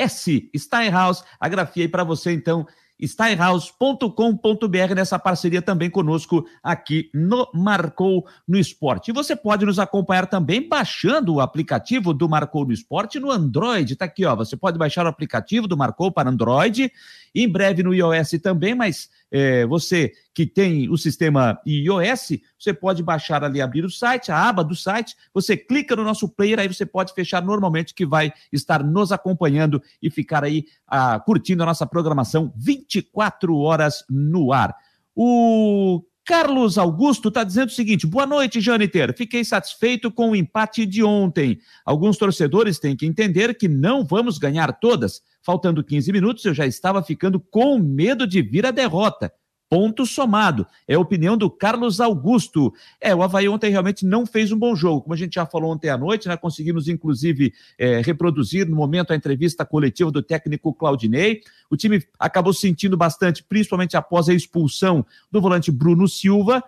S. 0.00 0.50
Steinhaus, 0.56 1.22
a 1.38 1.48
grafia 1.48 1.84
aí 1.84 1.88
para 1.88 2.04
você, 2.04 2.32
então, 2.32 2.66
steinhaus.com.br 3.06 4.94
nessa 4.94 5.18
parceria 5.18 5.62
também 5.62 5.90
conosco 5.90 6.46
aqui 6.62 7.10
no 7.14 7.48
Marcou 7.54 8.26
no 8.46 8.58
Esporte. 8.58 9.10
E 9.10 9.14
você 9.14 9.34
pode 9.34 9.64
nos 9.64 9.78
acompanhar 9.78 10.26
também 10.26 10.68
baixando 10.68 11.34
o 11.34 11.40
aplicativo 11.40 12.12
do 12.12 12.28
Marcou 12.28 12.64
no 12.64 12.72
Esporte 12.72 13.18
no 13.18 13.30
Android. 13.30 13.96
Tá 13.96 14.04
aqui, 14.04 14.24
ó. 14.24 14.36
Você 14.36 14.56
pode 14.56 14.78
baixar 14.78 15.06
o 15.06 15.08
aplicativo 15.08 15.66
do 15.66 15.76
Marcou 15.76 16.12
para 16.12 16.28
Android, 16.28 16.92
em 17.34 17.48
breve 17.48 17.82
no 17.82 17.94
iOS 17.94 18.32
também, 18.42 18.74
mas 18.74 19.08
é, 19.30 19.64
você 19.66 20.12
que 20.34 20.46
tem 20.46 20.88
o 20.88 20.96
sistema 20.96 21.60
iOS, 21.66 22.38
você 22.58 22.72
pode 22.72 23.02
baixar 23.02 23.44
ali, 23.44 23.60
abrir 23.60 23.84
o 23.84 23.90
site, 23.90 24.32
a 24.32 24.48
aba 24.48 24.64
do 24.64 24.74
site, 24.74 25.16
você 25.32 25.56
clica 25.56 25.94
no 25.94 26.04
nosso 26.04 26.28
player, 26.28 26.58
aí 26.58 26.68
você 26.68 26.84
pode 26.84 27.14
fechar 27.14 27.42
normalmente, 27.42 27.94
que 27.94 28.06
vai 28.06 28.32
estar 28.52 28.82
nos 28.82 29.12
acompanhando 29.12 29.82
e 30.02 30.10
ficar 30.10 30.44
aí 30.44 30.64
ah, 30.86 31.20
curtindo 31.20 31.62
a 31.62 31.66
nossa 31.66 31.86
programação 31.86 32.52
24 32.56 33.56
horas 33.56 34.04
no 34.08 34.52
ar. 34.52 34.74
O 35.14 36.02
Carlos 36.24 36.78
Augusto 36.78 37.28
está 37.28 37.42
dizendo 37.42 37.70
o 37.70 37.72
seguinte: 37.72 38.06
boa 38.06 38.24
noite, 38.26 38.60
Janiter. 38.60 39.12
Fiquei 39.16 39.44
satisfeito 39.44 40.10
com 40.10 40.30
o 40.30 40.36
empate 40.36 40.86
de 40.86 41.02
ontem. 41.02 41.58
Alguns 41.84 42.16
torcedores 42.16 42.78
têm 42.78 42.96
que 42.96 43.04
entender 43.04 43.54
que 43.54 43.68
não 43.68 44.04
vamos 44.04 44.38
ganhar 44.38 44.72
todas. 44.72 45.22
Faltando 45.42 45.82
15 45.82 46.12
minutos, 46.12 46.44
eu 46.44 46.54
já 46.54 46.66
estava 46.66 47.02
ficando 47.02 47.40
com 47.40 47.78
medo 47.78 48.26
de 48.26 48.42
vir 48.42 48.66
a 48.66 48.70
derrota. 48.70 49.32
Ponto 49.70 50.04
somado. 50.04 50.66
É 50.86 50.94
a 50.94 51.00
opinião 51.00 51.36
do 51.36 51.48
Carlos 51.48 52.00
Augusto. 52.00 52.72
É, 53.00 53.14
o 53.14 53.22
Havaí 53.22 53.48
ontem 53.48 53.70
realmente 53.70 54.04
não 54.04 54.26
fez 54.26 54.50
um 54.50 54.58
bom 54.58 54.74
jogo. 54.74 55.02
Como 55.02 55.14
a 55.14 55.16
gente 55.16 55.34
já 55.34 55.46
falou 55.46 55.70
ontem 55.70 55.88
à 55.88 55.96
noite, 55.96 56.26
né, 56.26 56.36
conseguimos 56.36 56.88
inclusive 56.88 57.52
é, 57.78 58.00
reproduzir 58.00 58.68
no 58.68 58.74
momento 58.74 59.12
a 59.12 59.16
entrevista 59.16 59.64
coletiva 59.64 60.10
do 60.10 60.22
técnico 60.22 60.74
Claudinei. 60.74 61.40
O 61.70 61.76
time 61.76 62.02
acabou 62.18 62.52
sentindo 62.52 62.96
bastante, 62.96 63.44
principalmente 63.44 63.96
após 63.96 64.28
a 64.28 64.34
expulsão 64.34 65.06
do 65.30 65.40
volante 65.40 65.70
Bruno 65.70 66.08
Silva 66.08 66.64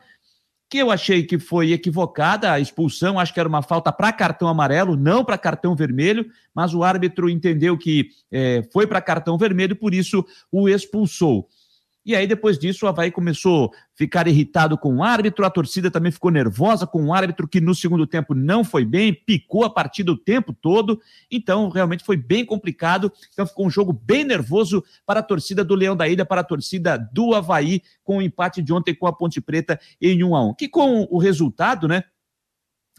que 0.73 0.79
eu 0.79 0.91
achei 0.91 1.23
que 1.23 1.39
foi 1.39 1.73
equivocada 1.73 2.51
a 2.51 2.59
expulsão, 2.59 3.21
acho 3.21 3.35
que 3.35 3.39
era 3.39 3.47
uma 3.47 3.61
falta 3.61 3.93
para 3.93 4.11
cartão 4.11 4.49
amarelo, 4.49 4.97
não 4.97 5.23
para 5.23 5.37
cartão 5.37 5.77
vermelho, 5.77 6.25
mas 6.55 6.73
o 6.73 6.83
árbitro 6.83 7.29
entendeu 7.29 7.77
que 7.77 8.09
é, 8.33 8.67
foi 8.73 8.87
para 8.87 9.03
cartão 9.03 9.37
vermelho, 9.37 9.77
por 9.77 9.93
isso 9.93 10.25
o 10.51 10.71
expulsou. 10.71 11.47
E 12.05 12.17
aí, 12.17 12.27
depois 12.27 12.59
disso, 12.59 12.85
o 12.85 12.89
Havaí 12.89 13.13
começou 13.13 13.67
a 13.67 13.71
ficar 13.95 14.27
irritado 14.27 14.77
com 14.77 14.97
o 14.97 15.05
árbitro, 15.05 15.47
a 15.47 15.51
torcida 15.51 15.89
também 15.89 16.11
ficou 16.11 16.33
nervosa 16.33 16.85
com 16.85 17.05
o 17.07 17.15
árbitro, 17.15 17.47
que 17.47 17.61
no 17.61 17.77
segundo 17.77 18.09
tempo 18.09 18.35
não 18.35 18.65
foi 18.65 18.85
bem, 18.85 19.15
picou 19.15 19.65
a 19.65 19.71
partida 19.71 20.11
o 20.11 20.17
tempo 20.17 20.53
todo. 20.53 21.01
Então, 21.31 21.69
realmente 21.69 22.03
foi 22.03 22.17
bem 22.17 22.45
complicado. 22.45 23.13
Então, 23.33 23.47
ficou 23.47 23.67
um 23.67 23.71
jogo 23.71 23.93
bem 23.93 24.25
nervoso 24.25 24.83
para 25.07 25.21
a 25.21 25.23
torcida 25.23 25.65
do 25.65 25.77
Leão 25.77 25.97
da 25.97 26.09
Ilha, 26.09 26.27
para 26.27 26.41
a 26.41 26.45
torcida 26.45 26.97
do 26.97 27.35
Havaí, 27.35 27.83
com 28.03 28.19
o 28.19 28.23
empate 28.23 28.61
de 28.61 28.73
ontem 28.73 28.95
com 28.95 29.07
a 29.07 29.13
Ponte 29.13 29.41
Preta 29.41 29.79
em 30.01 30.25
1 30.25 30.35
a 30.35 30.45
1 30.49 30.55
Que 30.55 30.69
com 30.69 31.07
o 31.09 31.19
resultado, 31.19 31.87
né? 31.87 32.03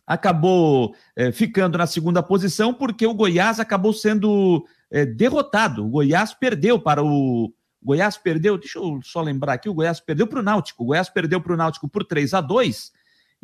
Acabou 0.07 0.95
é, 1.15 1.31
ficando 1.31 1.77
na 1.77 1.87
segunda 1.87 2.23
posição, 2.23 2.73
porque 2.73 3.05
o 3.05 3.13
Goiás 3.13 3.59
acabou 3.59 3.91
sendo 3.91 4.65
é, 4.89 5.05
derrotado. 5.05 5.85
O 5.85 5.89
Goiás 5.89 6.33
perdeu 6.33 6.79
para 6.79 7.03
o 7.03 7.53
Goiás 7.84 8.17
perdeu, 8.17 8.58
deixa 8.58 8.80
eu 8.80 9.00
só 9.04 9.22
lembrar 9.22 9.54
aqui, 9.54 9.69
o 9.69 9.74
Goiás 9.74 10.00
perdeu 10.00 10.28
para 10.28 10.39
o 10.39 10.43
Náutico. 10.43 10.84
O 10.84 10.88
Goiás 10.88 11.10
perdeu 11.10 11.41
para 11.41 11.54
o 11.54 11.58
Náutico 11.58 11.88
por 11.88 12.04
3 12.04 12.34
a 12.34 12.41
2 12.41 12.91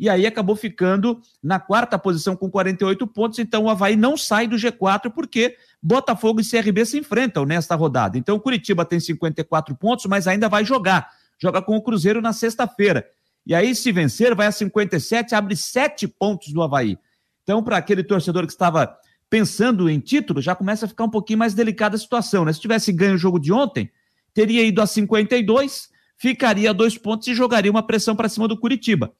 e 0.00 0.08
aí 0.08 0.26
acabou 0.26 0.56
ficando 0.56 1.20
na 1.42 1.60
quarta 1.60 1.98
posição 1.98 2.34
com 2.34 2.50
48 2.50 3.06
pontos. 3.06 3.38
Então 3.38 3.64
o 3.64 3.68
Havaí 3.70 3.96
não 3.96 4.16
sai 4.16 4.48
do 4.48 4.56
G4 4.56 5.10
porque 5.10 5.56
Botafogo 5.82 6.40
e 6.40 6.44
CRB 6.44 6.86
se 6.86 6.98
enfrentam 6.98 7.44
nesta 7.44 7.74
rodada. 7.74 8.16
Então 8.16 8.36
o 8.36 8.40
Curitiba 8.40 8.82
tem 8.86 8.98
54 8.98 9.76
pontos, 9.76 10.06
mas 10.06 10.26
ainda 10.26 10.48
vai 10.48 10.64
jogar. 10.64 11.10
Joga 11.38 11.60
com 11.60 11.76
o 11.76 11.82
Cruzeiro 11.82 12.22
na 12.22 12.32
sexta-feira. 12.32 13.06
E 13.46 13.54
aí, 13.54 13.74
se 13.74 13.90
vencer, 13.92 14.34
vai 14.34 14.46
a 14.46 14.52
57, 14.52 15.34
abre 15.34 15.56
sete 15.56 16.06
pontos 16.06 16.52
do 16.52 16.62
Havaí. 16.62 16.98
Então, 17.42 17.62
para 17.62 17.76
aquele 17.76 18.02
torcedor 18.02 18.46
que 18.46 18.52
estava 18.52 18.96
pensando 19.28 19.88
em 19.88 19.98
título, 19.98 20.40
já 20.40 20.54
começa 20.54 20.86
a 20.86 20.88
ficar 20.88 21.04
um 21.04 21.10
pouquinho 21.10 21.38
mais 21.38 21.54
delicada 21.54 21.96
a 21.96 21.98
situação, 21.98 22.44
né? 22.44 22.52
Se 22.52 22.60
tivesse 22.60 22.92
ganho 22.92 23.14
o 23.14 23.18
jogo 23.18 23.38
de 23.38 23.52
ontem, 23.52 23.90
teria 24.34 24.64
ido 24.64 24.80
a 24.80 24.86
52, 24.86 25.88
ficaria 26.16 26.70
a 26.70 26.72
dois 26.72 26.96
pontos 26.96 27.26
e 27.28 27.34
jogaria 27.34 27.70
uma 27.70 27.82
pressão 27.82 28.14
para 28.14 28.28
cima 28.28 28.46
do 28.46 28.58
Curitiba. 28.58 29.12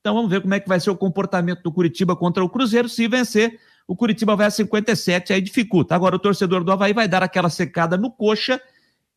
Então 0.00 0.14
vamos 0.14 0.30
ver 0.30 0.40
como 0.40 0.54
é 0.54 0.60
que 0.60 0.68
vai 0.68 0.78
ser 0.78 0.90
o 0.90 0.96
comportamento 0.96 1.62
do 1.62 1.72
Curitiba 1.72 2.14
contra 2.14 2.44
o 2.44 2.48
Cruzeiro. 2.48 2.88
Se 2.88 3.08
vencer, 3.08 3.58
o 3.88 3.96
Curitiba 3.96 4.36
vai 4.36 4.46
a 4.46 4.50
57, 4.50 5.32
aí 5.32 5.40
dificulta. 5.40 5.94
Agora 5.94 6.16
o 6.16 6.18
torcedor 6.18 6.62
do 6.64 6.72
Havaí 6.72 6.92
vai 6.92 7.08
dar 7.08 7.22
aquela 7.22 7.50
secada 7.50 7.96
no 7.96 8.10
coxa. 8.10 8.60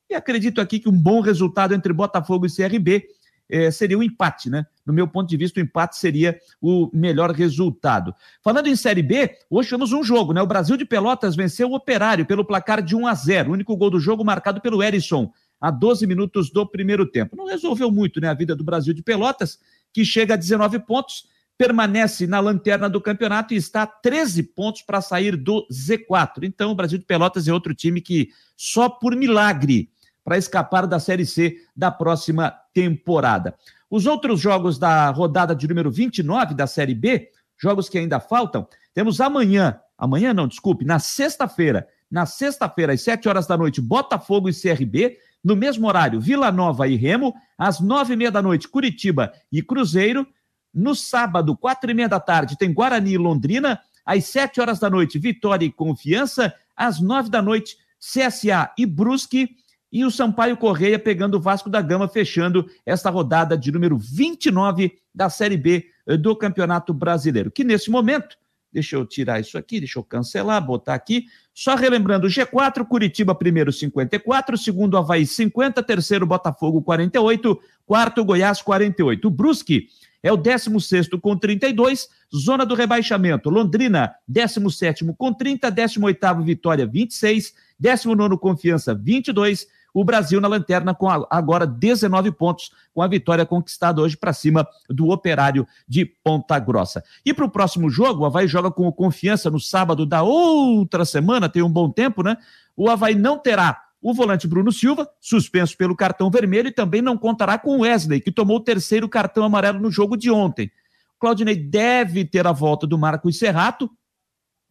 E 0.09 0.15
acredito 0.15 0.59
aqui 0.59 0.79
que 0.79 0.89
um 0.89 0.97
bom 0.97 1.21
resultado 1.21 1.73
entre 1.73 1.93
Botafogo 1.93 2.45
e 2.45 2.49
CRB 2.49 3.05
eh, 3.49 3.71
seria 3.71 3.97
um 3.97 4.03
empate, 4.03 4.49
né? 4.49 4.65
No 4.85 4.93
meu 4.93 5.07
ponto 5.07 5.27
de 5.27 5.35
vista, 5.35 5.59
o 5.59 5.63
empate 5.63 5.97
seria 5.97 6.39
o 6.61 6.89
melhor 6.93 7.31
resultado. 7.31 8.13
Falando 8.43 8.67
em 8.67 8.75
Série 8.75 9.01
B, 9.01 9.31
hoje 9.49 9.69
temos 9.69 9.91
um 9.91 10.03
jogo, 10.03 10.33
né? 10.33 10.41
O 10.41 10.47
Brasil 10.47 10.77
de 10.77 10.85
Pelotas 10.85 11.35
venceu 11.35 11.69
o 11.69 11.75
Operário 11.75 12.25
pelo 12.25 12.45
placar 12.45 12.81
de 12.81 12.95
1 12.95 13.07
a 13.07 13.13
0 13.13 13.49
o 13.49 13.53
único 13.53 13.75
gol 13.75 13.89
do 13.89 13.99
jogo 13.99 14.23
marcado 14.23 14.61
pelo 14.61 14.83
Erisson 14.83 15.31
a 15.59 15.71
12 15.71 16.07
minutos 16.07 16.51
do 16.51 16.65
primeiro 16.65 17.05
tempo. 17.05 17.35
Não 17.35 17.45
resolveu 17.45 17.91
muito 17.91 18.21
né, 18.21 18.29
a 18.29 18.33
vida 18.33 18.55
do 18.55 18.63
Brasil 18.63 18.93
de 18.93 19.03
Pelotas, 19.03 19.59
que 19.91 20.05
chega 20.05 20.35
a 20.35 20.37
19 20.37 20.79
pontos, 20.79 21.25
permanece 21.57 22.25
na 22.25 22.39
lanterna 22.39 22.89
do 22.89 23.01
campeonato 23.01 23.53
e 23.53 23.57
está 23.57 23.81
a 23.81 23.87
13 23.87 24.43
pontos 24.43 24.81
para 24.81 25.01
sair 25.01 25.35
do 25.35 25.67
Z4. 25.69 26.43
Então, 26.43 26.71
o 26.71 26.75
Brasil 26.75 26.97
de 26.97 27.05
Pelotas 27.05 27.47
é 27.47 27.53
outro 27.53 27.75
time 27.75 27.99
que 27.99 28.29
só 28.55 28.87
por 28.87 29.15
milagre 29.15 29.89
para 30.29 30.37
escapar 30.37 30.85
da 30.85 30.99
Série 30.99 31.25
C 31.25 31.57
da 31.75 31.89
próxima 31.89 32.53
temporada. 32.71 33.55
Os 33.89 34.05
outros 34.05 34.39
jogos 34.39 34.77
da 34.77 35.09
rodada 35.09 35.55
de 35.55 35.67
número 35.67 35.89
29 35.89 36.53
da 36.53 36.67
Série 36.67 36.93
B, 36.93 37.29
jogos 37.57 37.89
que 37.89 37.97
ainda 37.97 38.19
faltam, 38.19 38.67
temos 38.93 39.19
amanhã, 39.19 39.79
amanhã 39.97 40.31
não, 40.31 40.47
desculpe, 40.47 40.85
na 40.85 40.99
sexta-feira, 40.99 41.87
na 42.11 42.27
sexta-feira, 42.27 42.93
às 42.93 43.01
7 43.01 43.27
horas 43.27 43.47
da 43.47 43.57
noite, 43.57 43.81
Botafogo 43.81 44.47
e 44.47 44.53
CRB, 44.53 45.17
no 45.43 45.55
mesmo 45.55 45.87
horário, 45.87 46.21
Vila 46.21 46.51
Nova 46.51 46.87
e 46.87 46.95
Remo, 46.95 47.33
às 47.57 47.79
nove 47.79 48.13
e 48.13 48.15
meia 48.15 48.29
da 48.29 48.41
noite, 48.41 48.67
Curitiba 48.67 49.33
e 49.51 49.63
Cruzeiro. 49.63 50.27
No 50.71 50.93
sábado, 50.93 51.57
quatro 51.57 51.89
e 51.89 51.93
meia 51.95 52.07
da 52.07 52.19
tarde, 52.19 52.55
tem 52.55 52.71
Guarani 52.71 53.13
e 53.13 53.17
Londrina. 53.17 53.79
Às 54.05 54.25
sete 54.25 54.61
horas 54.61 54.77
da 54.77 54.91
noite, 54.91 55.17
Vitória 55.17 55.65
e 55.65 55.71
Confiança. 55.71 56.53
Às 56.77 56.99
nove 56.99 57.31
da 57.31 57.41
noite, 57.41 57.77
CSA 57.99 58.71
e 58.77 58.85
Brusque. 58.85 59.49
E 59.91 60.05
o 60.05 60.11
Sampaio 60.11 60.55
Correia 60.55 60.99
pegando 60.99 61.35
o 61.35 61.41
Vasco 61.41 61.69
da 61.69 61.81
Gama, 61.81 62.07
fechando 62.07 62.69
esta 62.85 63.09
rodada 63.09 63.57
de 63.57 63.71
número 63.71 63.97
29 63.97 64.99
da 65.13 65.29
Série 65.29 65.57
B 65.57 65.87
do 66.19 66.35
Campeonato 66.35 66.93
Brasileiro. 66.93 67.51
Que 67.51 67.63
nesse 67.63 67.89
momento 67.89 68.37
Deixa 68.71 68.95
eu 68.95 69.05
tirar 69.05 69.39
isso 69.39 69.57
aqui, 69.57 69.79
deixa 69.79 69.97
eu 69.97 70.03
cancelar, 70.03 70.63
botar 70.63 70.93
aqui. 70.93 71.25
Só 71.53 71.73
relembrando, 71.73 72.27
G4, 72.27 72.85
Curitiba 72.85 73.33
primeiro 73.33 73.73
54, 73.73 74.55
segundo 74.57 74.95
Havaí 74.95 75.25
50, 75.25 75.81
terceiro 75.81 76.25
Botafogo 76.25 76.81
48, 76.83 77.59
quarto 77.85 78.23
Goiás 78.23 78.61
48. 78.61 79.27
O 79.27 79.31
Brusque 79.31 79.87
é 80.21 80.31
o 80.31 80.37
16 80.37 81.09
com 81.19 81.35
32, 81.35 82.09
zona 82.35 82.63
do 82.63 82.75
rebaixamento. 82.75 83.49
Londrina, 83.49 84.13
17 84.27 85.03
com 85.17 85.33
30, 85.33 85.71
18 85.71 86.43
Vitória 86.43 86.85
26, 86.85 87.55
19 87.79 88.37
Confiança 88.37 88.93
22, 88.93 89.65
o 89.93 90.03
Brasil 90.03 90.39
na 90.39 90.47
lanterna 90.47 90.93
com 90.93 91.09
agora 91.09 91.65
19 91.65 92.31
pontos, 92.31 92.71
com 92.93 93.01
a 93.01 93.07
vitória 93.07 93.45
conquistada 93.45 94.01
hoje 94.01 94.17
para 94.17 94.33
cima 94.33 94.67
do 94.89 95.09
Operário 95.09 95.67
de 95.87 96.05
Ponta 96.05 96.57
Grossa. 96.59 97.03
E 97.25 97.33
para 97.33 97.45
o 97.45 97.49
próximo 97.49 97.89
jogo, 97.89 98.23
o 98.23 98.25
Havaí 98.25 98.47
joga 98.47 98.71
com 98.71 98.91
confiança 98.91 99.49
no 99.49 99.59
sábado 99.59 100.05
da 100.05 100.21
outra 100.21 101.05
semana, 101.05 101.49
tem 101.49 101.61
um 101.61 101.71
bom 101.71 101.89
tempo, 101.89 102.23
né? 102.23 102.37
O 102.75 102.89
Havaí 102.89 103.15
não 103.15 103.37
terá 103.37 103.83
o 104.01 104.13
volante 104.13 104.47
Bruno 104.47 104.71
Silva, 104.71 105.09
suspenso 105.19 105.75
pelo 105.75 105.95
cartão 105.95 106.29
vermelho, 106.29 106.69
e 106.69 106.71
também 106.71 107.01
não 107.01 107.17
contará 107.17 107.57
com 107.57 107.81
Wesley, 107.81 108.21
que 108.21 108.31
tomou 108.31 108.57
o 108.57 108.63
terceiro 108.63 109.09
cartão 109.09 109.43
amarelo 109.43 109.79
no 109.79 109.91
jogo 109.91 110.15
de 110.15 110.31
ontem. 110.31 110.71
Claudinei 111.19 111.57
deve 111.57 112.23
ter 112.23 112.47
a 112.47 112.53
volta 112.53 112.87
do 112.87 112.97
Marcos 112.97 113.37
Serrato, 113.37 113.91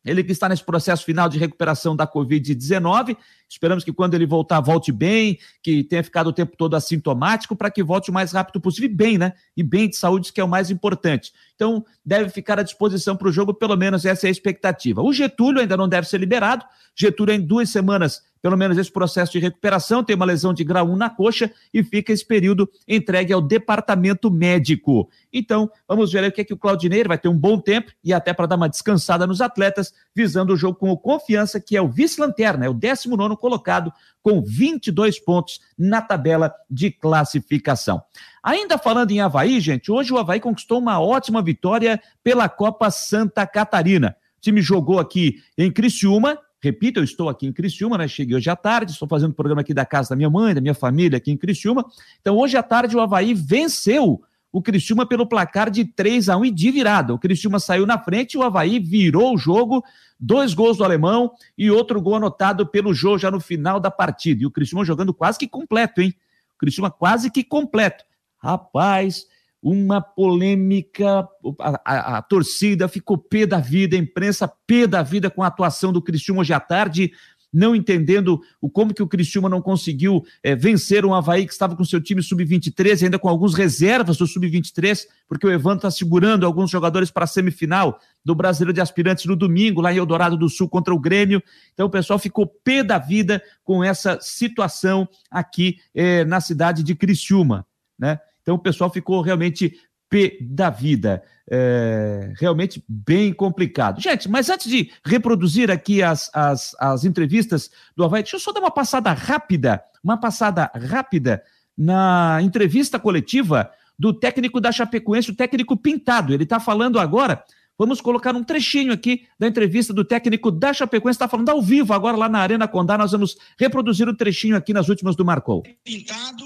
ele 0.05 0.25
que 0.25 0.33
está 0.33 0.49
nesse 0.49 0.65
processo 0.65 1.05
final 1.05 1.29
de 1.29 1.39
recuperação 1.39 1.95
da 1.95 2.07
Covid-19, 2.07 3.17
esperamos 3.49 3.85
que 3.85 3.93
quando 3.93 4.15
ele 4.15 4.27
voltar, 4.27 4.61
volte 4.61 4.93
bem, 4.93 5.39
que 5.63 5.83
tenha 5.83 6.05
ficado 6.05 6.29
o 6.29 6.33
tempo 6.33 6.57
todo 6.57 6.77
assintomático, 6.77 7.57
para 7.57 7.71
que 7.71 7.83
volte 7.83 8.11
o 8.11 8.13
mais 8.13 8.33
rápido 8.33 8.61
possível 8.61 8.91
e 8.91 8.95
bem, 8.95 9.19
né? 9.19 9.33
E 9.57 9.63
bem 9.63 9.89
de 9.89 9.97
saúde, 9.97 10.33
que 10.33 10.41
é 10.41 10.45
o 10.45 10.49
mais 10.49 10.71
importante. 10.71 11.33
Então, 11.55 11.85
deve 12.05 12.31
ficar 12.31 12.59
à 12.59 12.63
disposição 12.63 13.17
para 13.17 13.29
o 13.29 13.33
jogo, 13.33 13.53
pelo 13.53 13.77
menos 13.77 14.05
essa 14.05 14.27
é 14.27 14.29
a 14.29 14.31
expectativa. 14.31 15.03
O 15.03 15.13
Getúlio 15.13 15.61
ainda 15.61 15.77
não 15.77 15.89
deve 15.89 16.09
ser 16.09 16.19
liberado. 16.19 16.65
Getúlio, 16.95 17.35
em 17.35 17.41
duas 17.41 17.71
semanas, 17.71 18.23
pelo 18.41 18.57
menos 18.57 18.79
esse 18.79 18.91
processo 18.91 19.33
de 19.33 19.39
recuperação, 19.39 20.05
tem 20.05 20.15
uma 20.15 20.25
lesão 20.25 20.55
de 20.55 20.63
grau 20.63 20.89
1 20.89 20.97
na 20.97 21.11
coxa 21.11 21.51
e 21.73 21.83
fica 21.83 22.13
esse 22.13 22.25
período 22.25 22.69
entregue 22.87 23.33
ao 23.33 23.43
departamento 23.43 24.31
médico. 24.31 25.09
Então, 25.33 25.71
vamos 25.87 26.13
ver 26.13 26.25
o 26.25 26.33
que, 26.33 26.41
é 26.41 26.45
que 26.45 26.55
o 26.55 26.57
Claudinei 26.57 27.03
vai 27.05 27.19
ter 27.19 27.29
um 27.29 27.37
bom 27.37 27.59
tempo 27.59 27.93
e 28.03 28.13
até 28.13 28.33
para 28.33 28.47
dar 28.47 28.57
uma 28.57 28.69
descansada 28.69 29.27
nos 29.27 29.41
atletas, 29.41 29.93
visando 30.15 30.53
o 30.53 30.57
jogo 30.57 30.79
com 30.79 30.97
Confiança, 30.97 31.61
que 31.61 31.77
é 31.77 31.83
o 31.83 31.89
vice-lanterna, 31.89 32.67
é 32.67 32.69
o 32.69 32.75
19 32.75 33.37
colocado, 33.39 33.93
com 34.23 34.43
22 34.43 35.19
pontos 35.19 35.61
na 35.79 36.03
tabela 36.03 36.53
de 36.71 36.91
classificação. 36.91 38.03
Ainda 38.43 38.77
falando 38.77 39.11
em 39.11 39.21
Havaí, 39.21 39.61
gente, 39.61 39.91
hoje 39.91 40.13
o 40.13 40.19
Havaí 40.19 40.41
conquistou 40.41 40.79
uma 40.79 41.01
ótima 41.01 41.41
vitória 41.43 42.01
pela 42.23 42.49
Copa 42.49 42.91
Santa 42.91 43.47
Catarina. 43.47 44.17
O 44.37 44.41
time 44.41 44.61
jogou 44.61 44.99
aqui 44.99 45.43
em 45.57 45.71
Criciúma, 45.71 46.39
Repito, 46.61 46.99
eu 46.99 47.05
estou 47.05 47.29
aqui 47.29 47.47
em 47.47 47.53
Criciúma, 47.53 47.97
né? 47.97 48.09
Cheguei 48.09 48.37
hoje 48.37 48.51
à 48.51 48.57
tarde, 48.57 48.91
estou 48.91 49.07
fazendo 49.07 49.31
o 49.31 49.35
programa 49.35 49.61
aqui 49.61 49.73
da 49.73 49.87
casa 49.87 50.11
da 50.11 50.17
minha 50.17 50.29
mãe, 50.29 50.55
da 50.55 50.61
minha 50.61 50.75
família 50.75 51.17
aqui 51.17 51.31
em 51.31 51.37
Criciúma. 51.37 51.85
Então, 52.21 52.37
hoje 52.37 52.57
à 52.57 52.63
tarde, 52.65 52.97
o 52.97 53.01
Havaí 53.01 53.33
venceu 53.33 54.21
o 54.53 54.63
Criciúma 54.63 55.07
pelo 55.07 55.27
placar 55.27 55.71
de 55.71 55.85
3 55.85 56.29
a 56.29 56.37
1 56.37 56.47
e 56.47 56.51
de 56.51 56.71
virada. 56.71 57.13
O 57.13 57.19
Criciúma 57.19 57.61
saiu 57.61 57.87
na 57.87 57.99
frente, 57.99 58.39
o 58.39 58.43
Havaí 58.43 58.79
virou 58.79 59.35
o 59.35 59.39
jogo, 59.39 59.85
dois 60.19 60.55
gols 60.55 60.79
do 60.79 60.85
alemão 60.85 61.31
e 61.57 61.71
outro 61.71 62.01
gol 62.01 62.17
anotado 62.17 62.67
pelo 62.67 62.95
Jô 62.95 63.19
já 63.19 63.31
no 63.31 63.41
final 63.41 63.79
da 63.79 63.91
partida. 63.91 64.43
E 64.43 64.47
o 64.47 64.51
Criciúma 64.51 64.85
jogando 64.85 65.13
quase 65.13 65.39
que 65.39 65.47
completo, 65.47 66.01
hein? 66.01 66.15
O 66.55 66.59
Criciúma 66.59 66.91
quase 66.91 67.31
que 67.31 67.45
completo. 67.45 68.05
Rapaz, 68.39 69.27
uma 69.63 70.01
polêmica, 70.01 71.29
a, 71.61 71.81
a, 71.85 72.19
a, 72.19 72.23
torcida 72.23 72.89
ficou 72.89 73.19
pé 73.19 73.45
da 73.45 73.59
vida, 73.59 73.97
a 73.97 73.99
imprensa 73.99 74.51
pé 74.67 74.87
da 74.87 75.03
vida 75.03 75.29
com 75.29 75.43
a 75.43 75.49
atuação 75.49 75.93
do 75.93 76.01
Cristiúma 76.01 76.41
hoje 76.41 76.53
à 76.53 76.61
tarde, 76.61 77.13
não 77.53 77.75
entendendo 77.75 78.41
o 78.61 78.69
como 78.69 78.93
que 78.93 79.03
o 79.03 79.07
Cristiúma 79.07 79.49
não 79.49 79.63
conseguiu 79.63 80.25
é, 80.43 80.55
vencer 80.55 81.05
um 81.05 81.15
Havaí 81.15 81.47
que 81.47 81.53
estava 81.53 81.75
com 81.75 81.85
seu 81.85 82.01
time 82.01 82.23
sub-23, 82.23 83.05
ainda 83.05 83.19
com 83.19 83.29
alguns 83.29 83.55
reservas 83.55 84.17
do 84.19 84.27
sub-23, 84.27 85.07
porque 85.27 85.47
o 85.47 85.51
Evandro 85.51 85.79
está 85.79 85.91
segurando 85.91 86.45
alguns 86.45 86.71
jogadores 86.71 87.11
para 87.11 87.25
a 87.25 87.27
semifinal 87.27 87.99
do 88.25 88.35
Brasileiro 88.35 88.73
de 88.73 88.81
Aspirantes 88.81 89.25
no 89.25 89.37
domingo, 89.37 89.81
lá 89.81 89.93
em 89.93 89.97
Eldorado 89.97 90.37
do 90.37 90.49
Sul 90.49 90.69
contra 90.69 90.95
o 90.95 90.99
Grêmio. 90.99 91.43
Então 91.73 91.87
o 91.87 91.91
pessoal 91.91 92.19
ficou 92.19 92.47
pé 92.47 92.83
da 92.83 92.99
vida 92.99 93.43
com 93.65 93.83
essa 93.83 94.19
situação 94.21 95.09
aqui 95.31 95.79
é, 95.95 96.25
na 96.25 96.41
cidade 96.41 96.83
de 96.83 96.95
Criciúma, 96.95 97.67
né? 97.99 98.21
Então 98.43 98.55
o 98.55 98.59
pessoal 98.59 98.91
ficou 98.91 99.21
realmente 99.21 99.77
pé 100.09 100.37
da 100.41 100.71
vida. 100.71 101.23
É, 101.51 102.33
realmente 102.39 102.85
bem 102.87 103.33
complicado. 103.33 104.01
Gente, 104.01 104.29
mas 104.29 104.51
antes 104.51 104.69
de 104.69 104.91
reproduzir 105.05 105.71
aqui 105.71 106.03
as, 106.03 106.31
as, 106.35 106.77
as 106.79 107.05
entrevistas 107.05 107.71
do 107.97 108.05
Havaí, 108.05 108.23
deixa 108.23 108.37
eu 108.37 108.41
só 108.41 108.53
dar 108.53 108.61
uma 108.61 108.71
passada 108.71 109.13
rápida, 109.13 109.83
uma 110.05 110.19
passada 110.19 110.71
rápida 110.75 111.43
na 111.77 112.39
entrevista 112.43 112.99
coletiva 112.99 113.71
do 113.99 114.13
técnico 114.13 114.61
da 114.61 114.71
Chapecoense, 114.71 115.31
o 115.31 115.37
técnico 115.37 115.77
Pintado. 115.77 116.35
Ele 116.35 116.45
está 116.45 116.61
falando 116.61 116.99
agora 116.99 117.43
Vamos 117.79 118.01
colocar 118.01 118.35
um 118.35 118.43
trechinho 118.43 118.93
aqui 118.93 119.23
da 119.39 119.47
entrevista 119.47 119.95
do 119.95 120.05
técnico 120.05 120.51
da 120.51 120.73
Chapecoense, 120.73 121.15
está 121.15 121.29
falando 121.29 121.49
ao 121.51 121.63
vivo 121.63 121.93
agora 121.95 122.17
lá 122.17 122.29
na 122.29 122.41
Arena 122.41 122.67
Condá. 122.67 122.99
Nós 122.99 123.13
vamos 123.13 123.37
reproduzir 123.57 124.09
o 124.09 124.17
trechinho 124.17 124.57
aqui 124.57 124.73
nas 124.73 124.89
últimas 124.89 125.15
do 125.15 125.25
Marcou. 125.25 125.63
Pintado, 125.85 126.45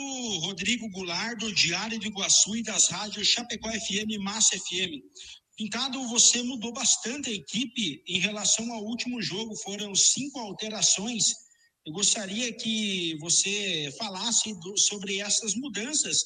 Rodrigo 0.52 0.86
Goulart, 0.90 1.38
do 1.38 1.50
Diário 1.50 1.98
do 1.98 2.06
Iguaçu 2.06 2.54
e 2.54 2.62
das 2.62 2.88
rádios 2.88 3.26
Chapecó 3.26 3.70
FM 3.70 4.10
e 4.10 4.18
Massa 4.18 4.54
FM. 4.58 5.00
Pintado, 5.56 6.06
você 6.08 6.42
mudou 6.42 6.74
bastante 6.74 7.30
a 7.30 7.32
equipe 7.32 8.04
em 8.06 8.18
relação 8.18 8.70
ao 8.70 8.84
último 8.84 9.22
jogo, 9.22 9.56
foram 9.56 9.94
cinco 9.94 10.38
alterações. 10.38 11.24
Eu 11.86 11.94
gostaria 11.94 12.52
que 12.52 13.16
você 13.18 13.90
falasse 13.98 14.52
do, 14.60 14.76
sobre 14.76 15.20
essas 15.20 15.54
mudanças 15.54 16.18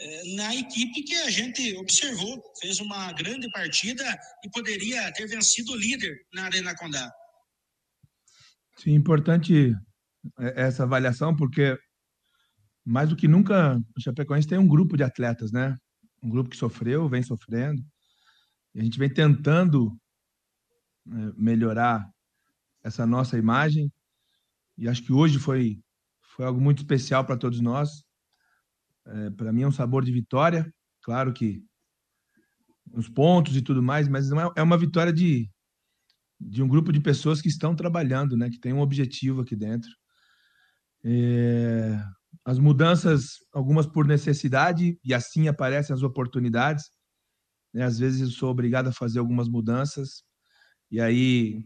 é, 0.00 0.34
na 0.34 0.56
equipe 0.56 1.04
que 1.04 1.14
a 1.14 1.30
gente 1.30 1.76
observou, 1.76 2.42
fez 2.60 2.80
uma 2.80 3.12
grande 3.12 3.48
partida 3.52 4.04
e 4.44 4.50
poderia 4.50 5.12
ter 5.12 5.28
vencido 5.28 5.70
o 5.70 5.76
líder 5.76 6.16
na 6.34 6.46
Arena 6.46 6.74
Condá. 6.74 7.12
Sim, 8.76 8.94
importante 8.94 9.72
é, 10.40 10.62
essa 10.62 10.82
avaliação, 10.82 11.36
porque 11.36 11.78
mais 12.88 13.08
do 13.08 13.16
que 13.16 13.28
nunca 13.28 13.78
o 13.94 14.00
Chapecoense 14.00 14.48
tem 14.48 14.58
um 14.58 14.66
grupo 14.66 14.96
de 14.96 15.02
atletas, 15.02 15.52
né? 15.52 15.76
Um 16.22 16.30
grupo 16.30 16.48
que 16.48 16.56
sofreu, 16.56 17.08
vem 17.08 17.22
sofrendo. 17.22 17.82
E 18.74 18.80
a 18.80 18.82
gente 18.82 18.98
vem 18.98 19.12
tentando 19.12 19.94
né, 21.04 21.32
melhorar 21.36 22.08
essa 22.82 23.06
nossa 23.06 23.36
imagem. 23.36 23.92
E 24.78 24.88
acho 24.88 25.02
que 25.02 25.12
hoje 25.12 25.38
foi, 25.38 25.78
foi 26.34 26.46
algo 26.46 26.60
muito 26.60 26.78
especial 26.78 27.26
para 27.26 27.36
todos 27.36 27.60
nós. 27.60 28.02
É, 29.06 29.30
para 29.30 29.52
mim 29.52 29.62
é 29.62 29.68
um 29.68 29.72
sabor 29.72 30.04
de 30.04 30.12
vitória, 30.12 30.70
claro 31.02 31.32
que 31.32 31.62
os 32.92 33.08
pontos 33.08 33.56
e 33.56 33.62
tudo 33.62 33.82
mais, 33.82 34.08
mas 34.08 34.30
é, 34.30 34.34
é 34.56 34.62
uma 34.62 34.78
vitória 34.78 35.12
de, 35.12 35.50
de 36.40 36.62
um 36.62 36.68
grupo 36.68 36.92
de 36.92 37.00
pessoas 37.00 37.40
que 37.42 37.48
estão 37.48 37.74
trabalhando, 37.74 38.36
né, 38.36 38.48
que 38.48 38.58
tem 38.58 38.72
um 38.72 38.80
objetivo 38.80 39.42
aqui 39.42 39.56
dentro. 39.56 39.90
É, 41.04 42.02
as 42.48 42.58
mudanças, 42.58 43.44
algumas 43.52 43.86
por 43.86 44.06
necessidade, 44.06 44.98
e 45.04 45.12
assim 45.12 45.48
aparecem 45.48 45.92
as 45.92 46.02
oportunidades. 46.02 46.90
Né? 47.74 47.84
Às 47.84 47.98
vezes 47.98 48.22
eu 48.22 48.30
sou 48.30 48.50
obrigado 48.50 48.88
a 48.88 48.92
fazer 48.92 49.18
algumas 49.18 49.50
mudanças, 49.50 50.22
e 50.90 50.98
aí 50.98 51.62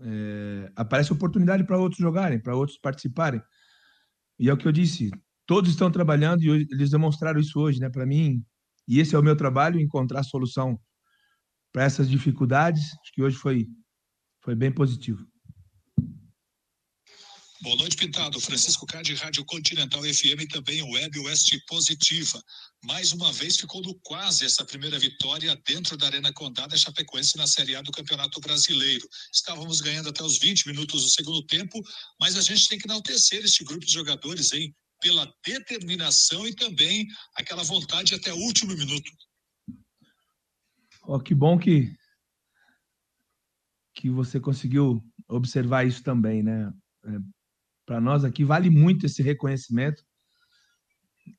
é, 0.00 0.70
aparece 0.76 1.12
oportunidade 1.12 1.64
para 1.64 1.76
outros 1.76 2.00
jogarem, 2.00 2.40
para 2.40 2.54
outros 2.54 2.78
participarem. 2.78 3.42
E 4.38 4.48
é 4.48 4.52
o 4.52 4.56
que 4.56 4.68
eu 4.68 4.72
disse, 4.72 5.10
todos 5.44 5.68
estão 5.68 5.90
trabalhando 5.90 6.44
e 6.44 6.68
eles 6.70 6.90
demonstraram 6.90 7.40
isso 7.40 7.58
hoje, 7.58 7.80
né? 7.80 7.90
Para 7.90 8.06
mim, 8.06 8.40
e 8.86 9.00
esse 9.00 9.16
é 9.16 9.18
o 9.18 9.22
meu 9.22 9.36
trabalho, 9.36 9.80
encontrar 9.80 10.22
solução 10.22 10.80
para 11.72 11.82
essas 11.82 12.08
dificuldades. 12.08 12.84
Acho 13.02 13.12
que 13.12 13.22
hoje 13.22 13.36
foi 13.36 13.66
foi 14.44 14.54
bem 14.54 14.70
positivo. 14.70 15.26
Boa 17.60 17.76
noite, 17.76 17.96
Pintado. 17.96 18.40
Francisco 18.40 18.86
Cade, 18.86 19.14
Rádio 19.14 19.44
Continental 19.44 20.02
FM 20.02 20.46
também 20.52 20.82
Web 20.82 21.18
Oeste 21.20 21.60
Positiva. 21.66 22.42
Mais 22.84 23.12
uma 23.12 23.32
vez 23.32 23.56
ficou 23.56 23.82
quase 24.04 24.44
essa 24.44 24.64
primeira 24.64 24.98
vitória 24.98 25.60
dentro 25.66 25.96
da 25.96 26.06
Arena 26.06 26.32
Condada 26.32 26.76
Chapecoense 26.76 27.36
na 27.36 27.46
Série 27.46 27.74
A 27.74 27.82
do 27.82 27.90
Campeonato 27.90 28.40
Brasileiro. 28.40 29.08
Estávamos 29.32 29.80
ganhando 29.80 30.08
até 30.08 30.22
os 30.22 30.38
20 30.38 30.68
minutos 30.68 31.02
do 31.02 31.08
segundo 31.08 31.42
tempo, 31.42 31.82
mas 32.20 32.36
a 32.36 32.42
gente 32.42 32.68
tem 32.68 32.78
que 32.78 32.86
enaltecer 32.86 33.44
este 33.44 33.64
grupo 33.64 33.84
de 33.84 33.92
jogadores, 33.92 34.52
hein? 34.52 34.74
pela 35.00 35.32
determinação 35.44 36.46
e 36.46 36.54
também 36.54 37.06
aquela 37.36 37.62
vontade 37.62 38.14
até 38.14 38.32
o 38.32 38.38
último 38.38 38.74
minuto. 38.76 39.10
Oh, 41.02 41.20
que 41.20 41.34
bom 41.34 41.58
que 41.58 41.96
que 43.94 44.08
você 44.10 44.38
conseguiu 44.38 45.02
observar 45.26 45.84
isso 45.84 46.04
também, 46.04 46.40
né? 46.40 46.72
Para 47.88 48.02
nós 48.02 48.22
aqui 48.22 48.44
vale 48.44 48.68
muito 48.68 49.06
esse 49.06 49.22
reconhecimento 49.22 50.04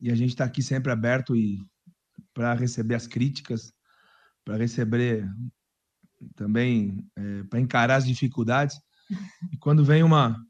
e 0.01 0.11
a 0.11 0.15
gente 0.15 0.31
está 0.31 0.45
aqui 0.45 0.63
sempre 0.63 0.91
aberto 0.91 1.35
e 1.35 1.63
para 2.33 2.55
receber 2.55 2.95
as 2.95 3.05
críticas, 3.05 3.71
para 4.43 4.57
receber 4.57 5.29
também 6.35 7.07
é, 7.15 7.43
para 7.43 7.59
encarar 7.59 7.97
as 7.97 8.07
dificuldades. 8.07 8.75
E 9.53 9.57
quando 9.59 9.85
vem 9.85 10.01
uma, 10.01 10.43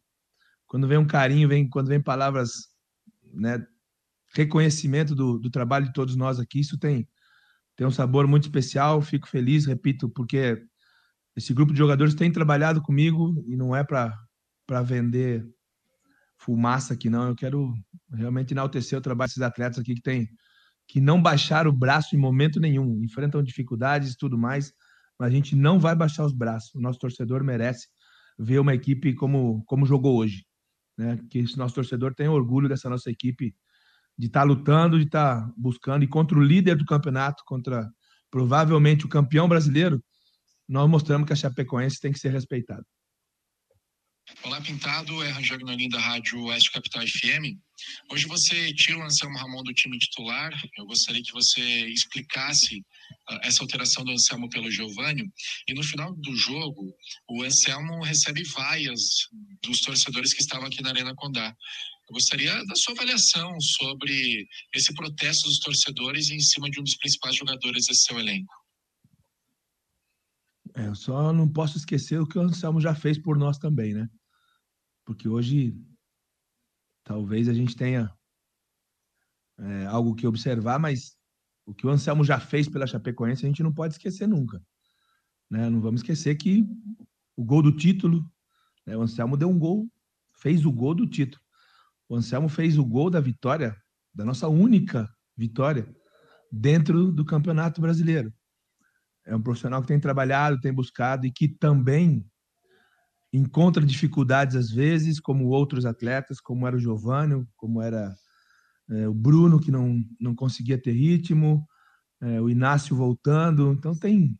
quando 0.67 0.87
vem 0.87 0.97
um 0.97 1.05
carinho, 1.05 1.49
vem 1.49 1.69
quando 1.69 1.89
vem 1.89 2.01
palavras, 2.01 2.69
né, 3.33 3.61
reconhecimento 4.33 5.13
do, 5.13 5.37
do 5.37 5.51
trabalho 5.51 5.87
de 5.87 5.93
todos 5.93 6.15
nós 6.15 6.39
aqui, 6.39 6.61
isso 6.61 6.79
tem 6.79 7.05
tem 7.75 7.85
um 7.85 7.91
sabor 7.91 8.25
muito 8.25 8.43
especial. 8.43 9.01
Fico 9.01 9.27
feliz, 9.27 9.65
repito, 9.65 10.07
porque 10.07 10.65
esse 11.35 11.53
grupo 11.53 11.73
de 11.73 11.77
jogadores 11.77 12.15
tem 12.15 12.31
trabalhado 12.31 12.81
comigo 12.81 13.43
e 13.45 13.57
não 13.57 13.75
é 13.75 13.83
para 13.83 14.17
para 14.65 14.81
vender 14.81 15.45
fumaça 16.39 16.93
aqui 16.93 17.09
não. 17.09 17.27
Eu 17.27 17.35
quero 17.35 17.73
realmente 18.11 18.53
enaltecer 18.53 18.97
o 18.97 19.01
trabalho 19.01 19.29
desses 19.29 19.43
atletas 19.43 19.79
aqui 19.79 19.95
que 19.95 20.01
tem 20.01 20.27
que 20.87 20.99
não 20.99 21.21
baixaram 21.21 21.69
o 21.69 21.77
braço 21.77 22.15
em 22.15 22.19
momento 22.19 22.59
nenhum, 22.59 23.03
enfrentam 23.03 23.43
dificuldades 23.43 24.13
e 24.13 24.17
tudo 24.17 24.39
mais, 24.39 24.73
mas 25.19 25.27
a 25.27 25.31
gente 25.31 25.55
não 25.55 25.79
vai 25.79 25.95
baixar 25.95 26.25
os 26.25 26.33
braços. 26.33 26.73
O 26.73 26.81
nosso 26.81 26.97
torcedor 26.97 27.43
merece 27.43 27.87
ver 28.39 28.57
uma 28.57 28.73
equipe 28.73 29.13
como, 29.13 29.63
como 29.65 29.85
jogou 29.85 30.17
hoje. 30.17 30.43
Né? 30.97 31.19
Que 31.29 31.39
esse 31.39 31.55
nosso 31.59 31.75
torcedor 31.75 32.15
tem 32.15 32.27
orgulho 32.27 32.67
dessa 32.67 32.89
nossa 32.89 33.11
equipe 33.11 33.53
de 34.17 34.25
estar 34.25 34.39
tá 34.39 34.45
lutando, 34.45 34.97
de 34.97 35.05
estar 35.05 35.41
tá 35.41 35.53
buscando, 35.55 36.03
e 36.03 36.07
contra 36.07 36.37
o 36.37 36.43
líder 36.43 36.75
do 36.75 36.85
campeonato, 36.85 37.43
contra 37.45 37.87
provavelmente 38.31 39.05
o 39.05 39.09
campeão 39.09 39.47
brasileiro, 39.47 40.03
nós 40.67 40.89
mostramos 40.89 41.27
que 41.27 41.33
a 41.33 41.35
Chapecoense 41.35 42.01
tem 42.01 42.11
que 42.11 42.19
ser 42.19 42.29
respeitada. 42.29 42.85
Olá, 44.43 44.61
Pintado. 44.61 45.21
É 45.23 45.31
Rangel 45.31 45.57
Gnolim 45.57 45.89
da 45.89 45.99
Rádio 45.99 46.41
Oeste 46.45 46.71
Capital 46.71 47.05
FM. 47.05 47.57
Hoje 48.11 48.25
você 48.27 48.73
tira 48.73 48.97
o 48.97 49.03
Anselmo 49.03 49.37
Ramon 49.37 49.63
do 49.63 49.73
time 49.73 49.97
titular. 49.97 50.51
Eu 50.77 50.85
gostaria 50.85 51.21
que 51.21 51.33
você 51.33 51.61
explicasse 51.87 52.77
uh, 52.77 53.39
essa 53.41 53.61
alteração 53.63 54.05
do 54.05 54.11
Anselmo 54.11 54.47
pelo 54.49 54.71
Giovânio. 54.71 55.29
E 55.67 55.73
no 55.73 55.83
final 55.83 56.15
do 56.15 56.35
jogo, 56.35 56.95
o 57.27 57.43
Anselmo 57.43 58.01
recebe 58.03 58.43
vaias 58.43 59.01
dos 59.63 59.81
torcedores 59.81 60.33
que 60.33 60.41
estavam 60.41 60.67
aqui 60.67 60.81
na 60.81 60.89
Arena 60.89 61.15
Condá. 61.15 61.53
Eu 62.09 62.13
gostaria 62.13 62.63
da 62.65 62.75
sua 62.75 62.93
avaliação 62.93 63.59
sobre 63.59 64.47
esse 64.73 64.93
protesto 64.93 65.49
dos 65.49 65.59
torcedores 65.59 66.29
em 66.29 66.39
cima 66.39 66.69
de 66.69 66.79
um 66.79 66.83
dos 66.83 66.95
principais 66.95 67.35
jogadores 67.35 67.87
desse 67.87 68.03
seu 68.03 68.19
elenco. 68.19 68.53
É, 70.75 70.87
eu 70.87 70.95
só 70.95 71.33
não 71.33 71.47
posso 71.47 71.77
esquecer 71.77 72.21
o 72.21 72.27
que 72.27 72.37
o 72.37 72.41
Anselmo 72.41 72.79
já 72.79 72.95
fez 72.95 73.17
por 73.17 73.37
nós 73.37 73.57
também, 73.57 73.93
né? 73.93 74.07
Porque 75.09 75.27
hoje 75.27 75.75
talvez 77.03 77.49
a 77.49 77.53
gente 77.53 77.75
tenha 77.75 78.13
é, 79.57 79.87
algo 79.87 80.13
que 80.13 80.27
observar, 80.27 80.77
mas 80.77 81.17
o 81.65 81.73
que 81.73 81.87
o 81.87 81.89
Anselmo 81.89 82.23
já 82.23 82.39
fez 82.39 82.69
pela 82.69 82.85
Chapecoense 82.85 83.43
a 83.43 83.49
gente 83.49 83.63
não 83.63 83.73
pode 83.73 83.95
esquecer 83.95 84.27
nunca. 84.27 84.61
Né? 85.49 85.67
Não 85.67 85.81
vamos 85.81 86.01
esquecer 86.01 86.35
que 86.35 86.63
o 87.35 87.43
gol 87.43 87.63
do 87.63 87.75
título, 87.75 88.23
né? 88.85 88.95
o 88.95 89.01
Anselmo 89.01 89.35
deu 89.35 89.49
um 89.49 89.57
gol, 89.57 89.89
fez 90.31 90.63
o 90.63 90.71
gol 90.71 90.93
do 90.93 91.07
título. 91.07 91.43
O 92.07 92.15
Anselmo 92.15 92.47
fez 92.47 92.77
o 92.77 92.85
gol 92.85 93.09
da 93.09 93.19
vitória, 93.19 93.75
da 94.13 94.23
nossa 94.23 94.47
única 94.47 95.11
vitória 95.35 95.91
dentro 96.51 97.11
do 97.11 97.25
Campeonato 97.25 97.81
Brasileiro. 97.81 98.31
É 99.25 99.35
um 99.35 99.41
profissional 99.41 99.81
que 99.81 99.87
tem 99.87 99.99
trabalhado, 99.99 100.61
tem 100.61 100.71
buscado 100.71 101.25
e 101.25 101.31
que 101.31 101.47
também 101.47 102.28
encontra 103.31 103.85
dificuldades 103.85 104.55
às 104.55 104.71
vezes, 104.71 105.19
como 105.19 105.47
outros 105.47 105.85
atletas, 105.85 106.39
como 106.39 106.67
era 106.67 106.75
o 106.75 106.79
Giovanni, 106.79 107.45
como 107.55 107.81
era 107.81 108.15
é, 108.89 109.07
o 109.07 109.13
Bruno, 109.13 109.59
que 109.59 109.71
não, 109.71 110.03
não 110.19 110.35
conseguia 110.35 110.81
ter 110.81 110.91
ritmo, 110.91 111.65
é, 112.21 112.41
o 112.41 112.49
Inácio 112.49 112.95
voltando. 112.95 113.71
Então, 113.71 113.95
tem, 113.95 114.37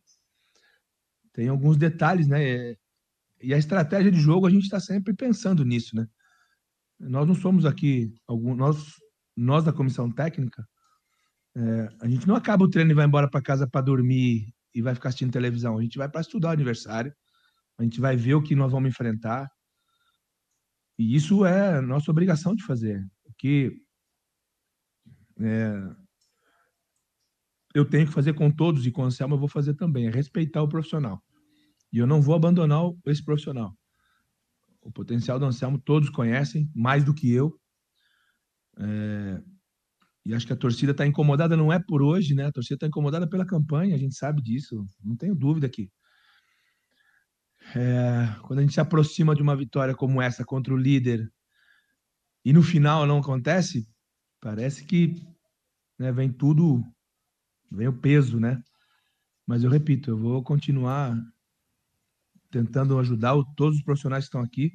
tem 1.32 1.48
alguns 1.48 1.76
detalhes, 1.76 2.26
né? 2.26 2.74
E 3.42 3.54
a 3.54 3.58
estratégia 3.58 4.10
de 4.10 4.20
jogo, 4.20 4.46
a 4.46 4.50
gente 4.50 4.64
está 4.64 4.80
sempre 4.80 5.14
pensando 5.14 5.64
nisso, 5.64 5.96
né? 5.96 6.06
Nós 6.98 7.26
não 7.26 7.34
somos 7.34 7.64
aqui, 7.64 8.12
algum, 8.26 8.54
nós, 8.54 8.94
nós 9.34 9.64
da 9.64 9.72
comissão 9.72 10.10
técnica, 10.10 10.68
é, 11.56 11.88
a 12.00 12.08
gente 12.08 12.28
não 12.28 12.34
acaba 12.34 12.64
o 12.64 12.68
treino 12.68 12.90
e 12.90 12.94
vai 12.94 13.06
embora 13.06 13.28
para 13.28 13.40
casa 13.40 13.66
para 13.66 13.80
dormir 13.80 14.52
e 14.74 14.82
vai 14.82 14.94
ficar 14.94 15.08
assistindo 15.08 15.32
televisão. 15.32 15.78
A 15.78 15.82
gente 15.82 15.96
vai 15.96 16.08
para 16.08 16.20
estudar 16.20 16.48
o 16.48 16.52
aniversário, 16.52 17.14
a 17.80 17.82
gente 17.82 17.98
vai 17.98 18.14
ver 18.14 18.34
o 18.34 18.42
que 18.42 18.54
nós 18.54 18.70
vamos 18.70 18.90
enfrentar. 18.90 19.50
E 20.98 21.16
isso 21.16 21.46
é 21.46 21.80
nossa 21.80 22.10
obrigação 22.10 22.54
de 22.54 22.62
fazer. 22.62 23.02
O 23.24 23.32
que 23.38 23.72
é, 25.40 25.96
eu 27.74 27.88
tenho 27.88 28.06
que 28.06 28.12
fazer 28.12 28.34
com 28.34 28.50
todos 28.50 28.86
e 28.86 28.90
com 28.90 29.00
o 29.00 29.04
Anselmo 29.06 29.34
eu 29.34 29.38
vou 29.38 29.48
fazer 29.48 29.74
também, 29.74 30.06
é 30.06 30.10
respeitar 30.10 30.62
o 30.62 30.68
profissional. 30.68 31.22
E 31.90 31.96
eu 31.96 32.06
não 32.06 32.20
vou 32.20 32.34
abandonar 32.34 32.82
esse 33.06 33.24
profissional. 33.24 33.74
O 34.82 34.92
potencial 34.92 35.38
do 35.38 35.46
Anselmo 35.46 35.78
todos 35.78 36.10
conhecem, 36.10 36.70
mais 36.74 37.02
do 37.02 37.14
que 37.14 37.32
eu. 37.32 37.58
É, 38.78 39.42
e 40.26 40.34
acho 40.34 40.46
que 40.46 40.52
a 40.52 40.56
torcida 40.56 40.92
está 40.92 41.06
incomodada, 41.06 41.56
não 41.56 41.72
é 41.72 41.78
por 41.78 42.02
hoje, 42.02 42.34
né? 42.34 42.44
A 42.44 42.52
torcida 42.52 42.74
está 42.74 42.86
incomodada 42.86 43.26
pela 43.26 43.46
campanha, 43.46 43.94
a 43.94 43.98
gente 43.98 44.14
sabe 44.16 44.42
disso, 44.42 44.84
não 45.02 45.16
tenho 45.16 45.34
dúvida 45.34 45.66
aqui. 45.66 45.90
É, 47.74 48.40
quando 48.42 48.58
a 48.58 48.62
gente 48.62 48.74
se 48.74 48.80
aproxima 48.80 49.34
de 49.34 49.42
uma 49.42 49.56
vitória 49.56 49.94
como 49.94 50.20
essa 50.20 50.44
contra 50.44 50.74
o 50.74 50.76
líder 50.76 51.30
e 52.44 52.52
no 52.52 52.62
final 52.62 53.06
não 53.06 53.18
acontece, 53.18 53.88
parece 54.40 54.84
que 54.84 55.14
né, 55.98 56.10
vem 56.10 56.32
tudo, 56.32 56.82
vem 57.70 57.86
o 57.86 57.92
peso, 57.92 58.40
né? 58.40 58.60
Mas 59.46 59.62
eu 59.62 59.70
repito, 59.70 60.10
eu 60.10 60.18
vou 60.18 60.42
continuar 60.42 61.16
tentando 62.50 62.98
ajudar 62.98 63.34
todos 63.56 63.78
os 63.78 63.84
profissionais 63.84 64.24
que 64.24 64.28
estão 64.28 64.40
aqui, 64.40 64.72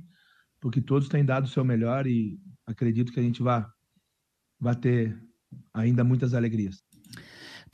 porque 0.62 0.82
todos 0.82 1.10
têm 1.10 1.26
dado 1.26 1.46
o 1.46 1.50
seu 1.50 1.66
melhor 1.66 2.08
e 2.08 2.40
acredito 2.66 3.12
que 3.12 3.20
a 3.20 3.24
gente 3.24 3.42
vai, 3.42 3.66
vai 4.60 4.76
ter 4.76 5.22
ainda 5.74 6.04
muitas 6.04 6.34
alegrias. 6.34 6.82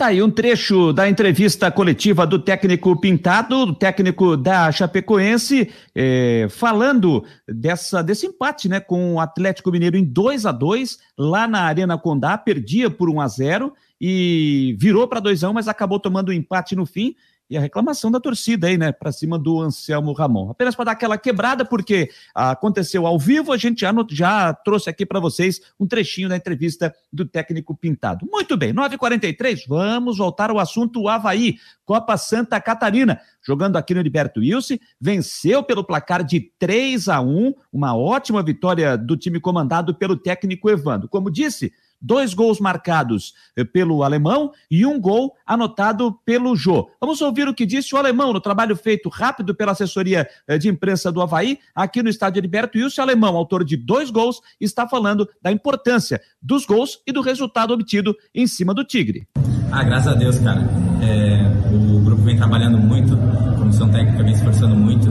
Tá 0.02 0.08
aí 0.08 0.24
um 0.24 0.32
trecho 0.32 0.92
da 0.92 1.08
entrevista 1.08 1.70
coletiva 1.70 2.26
do 2.26 2.40
técnico 2.40 3.00
Pintado, 3.00 3.68
do 3.68 3.76
técnico 3.76 4.36
da 4.36 4.72
Chapecoense, 4.72 5.72
é, 5.94 6.48
falando 6.50 7.24
dessa, 7.48 8.02
desse 8.02 8.26
empate 8.26 8.68
né, 8.68 8.80
com 8.80 9.14
o 9.14 9.20
Atlético 9.20 9.70
Mineiro 9.70 9.96
em 9.96 10.04
2 10.04 10.48
a 10.48 10.52
2 10.52 10.98
lá 11.16 11.48
na 11.48 11.62
Arena 11.62 12.00
Condá, 12.00 12.36
perdia 12.36 12.90
por 12.90 13.12
1 13.12 13.22
a 13.22 13.28
0 13.28 13.74
e 14.02 14.76
virou 14.80 15.08
para 15.08 15.20
2 15.20 15.44
a 15.44 15.52
1 15.52 15.54
mas 15.54 15.68
acabou 15.68 16.00
tomando 16.00 16.30
o 16.30 16.32
um 16.32 16.34
empate 16.34 16.76
no 16.76 16.88
fim 16.88 17.16
e 17.52 17.58
a 17.58 17.60
reclamação 17.60 18.10
da 18.10 18.18
torcida 18.18 18.68
aí, 18.68 18.78
né, 18.78 18.94
para 18.94 19.12
cima 19.12 19.38
do 19.38 19.60
Anselmo 19.60 20.14
Ramon. 20.14 20.50
Apenas 20.50 20.74
para 20.74 20.86
dar 20.86 20.92
aquela 20.94 21.18
quebrada, 21.18 21.66
porque 21.66 22.10
aconteceu 22.34 23.06
ao 23.06 23.20
vivo, 23.20 23.52
a 23.52 23.58
gente 23.58 23.82
já, 23.82 23.94
já 24.10 24.54
trouxe 24.54 24.90
aqui 24.90 25.06
para 25.06 25.20
vocês 25.20 25.60
um 25.78 25.86
trechinho 25.86 26.30
da 26.30 26.38
entrevista 26.38 26.96
do 27.12 27.26
técnico 27.26 27.76
Pintado. 27.76 28.26
Muito 28.32 28.56
bem, 28.56 28.74
9h43, 28.74 29.66
vamos 29.68 30.18
voltar 30.18 30.50
ao 30.50 30.60
assunto 30.60 31.10
Havaí, 31.10 31.58
Copa 31.84 32.16
Santa 32.16 32.58
Catarina. 32.62 33.20
Jogando 33.46 33.76
aqui 33.76 33.94
no 33.94 34.00
Heriberto 34.00 34.40
Wilson, 34.40 34.78
venceu 35.00 35.62
pelo 35.62 35.84
placar 35.84 36.24
de 36.24 36.40
3 36.58 37.10
a 37.10 37.20
1 37.20 37.54
uma 37.74 37.98
ótima 37.98 38.42
vitória 38.42 38.98
do 38.98 39.18
time 39.18 39.42
comandado 39.42 39.94
pelo 39.94 40.16
técnico 40.16 40.70
Evandro. 40.70 41.10
Como 41.10 41.30
disse, 41.30 41.74
dois 42.02 42.34
gols 42.34 42.60
marcados 42.60 43.34
eh, 43.56 43.64
pelo 43.64 44.04
alemão 44.04 44.52
e 44.70 44.86
um 44.86 45.00
gol 45.00 45.36
anotado 45.46 46.18
pelo 46.26 46.56
Jô. 46.56 46.90
Vamos 47.00 47.22
ouvir 47.22 47.48
o 47.48 47.54
que 47.54 47.66
disse 47.66 47.94
o 47.94 47.98
alemão 47.98 48.34
no 48.34 48.42
trabalho 48.42 48.76
feito 48.76 49.10
rápido 49.10 49.54
pela 49.54 49.74
assessoria 49.74 50.28
eh, 50.48 50.58
de 50.58 50.70
imprensa 50.70 51.12
do 51.12 51.22
Havaí, 51.22 51.60
aqui 51.76 52.02
no 52.02 52.10
estádio 52.10 52.40
Heriberto. 52.40 52.78
O 52.78 53.02
alemão, 53.02 53.36
autor 53.36 53.64
de 53.64 53.78
dois 53.78 54.10
gols, 54.10 54.42
está 54.60 54.88
falando 54.88 55.28
da 55.42 55.52
importância 55.52 56.22
dos 56.42 56.66
gols 56.66 57.00
e 57.06 57.12
do 57.12 57.22
resultado 57.22 57.74
obtido 57.74 58.16
em 58.34 58.48
cima 58.48 58.74
do 58.74 58.84
Tigre. 58.84 59.28
Ah, 59.72 59.84
graças 59.84 60.14
a 60.14 60.16
Deus, 60.16 60.40
cara. 60.40 60.62
É, 61.02 61.74
o 61.74 62.00
grupo 62.02 62.22
vem 62.24 62.36
trabalhando 62.36 62.78
muito, 62.78 63.14
a 63.14 63.58
comissão 63.58 63.90
técnica 63.90 64.24
vem 64.24 64.34
se 64.34 64.40
esforçando 64.40 64.76
muito 64.76 65.10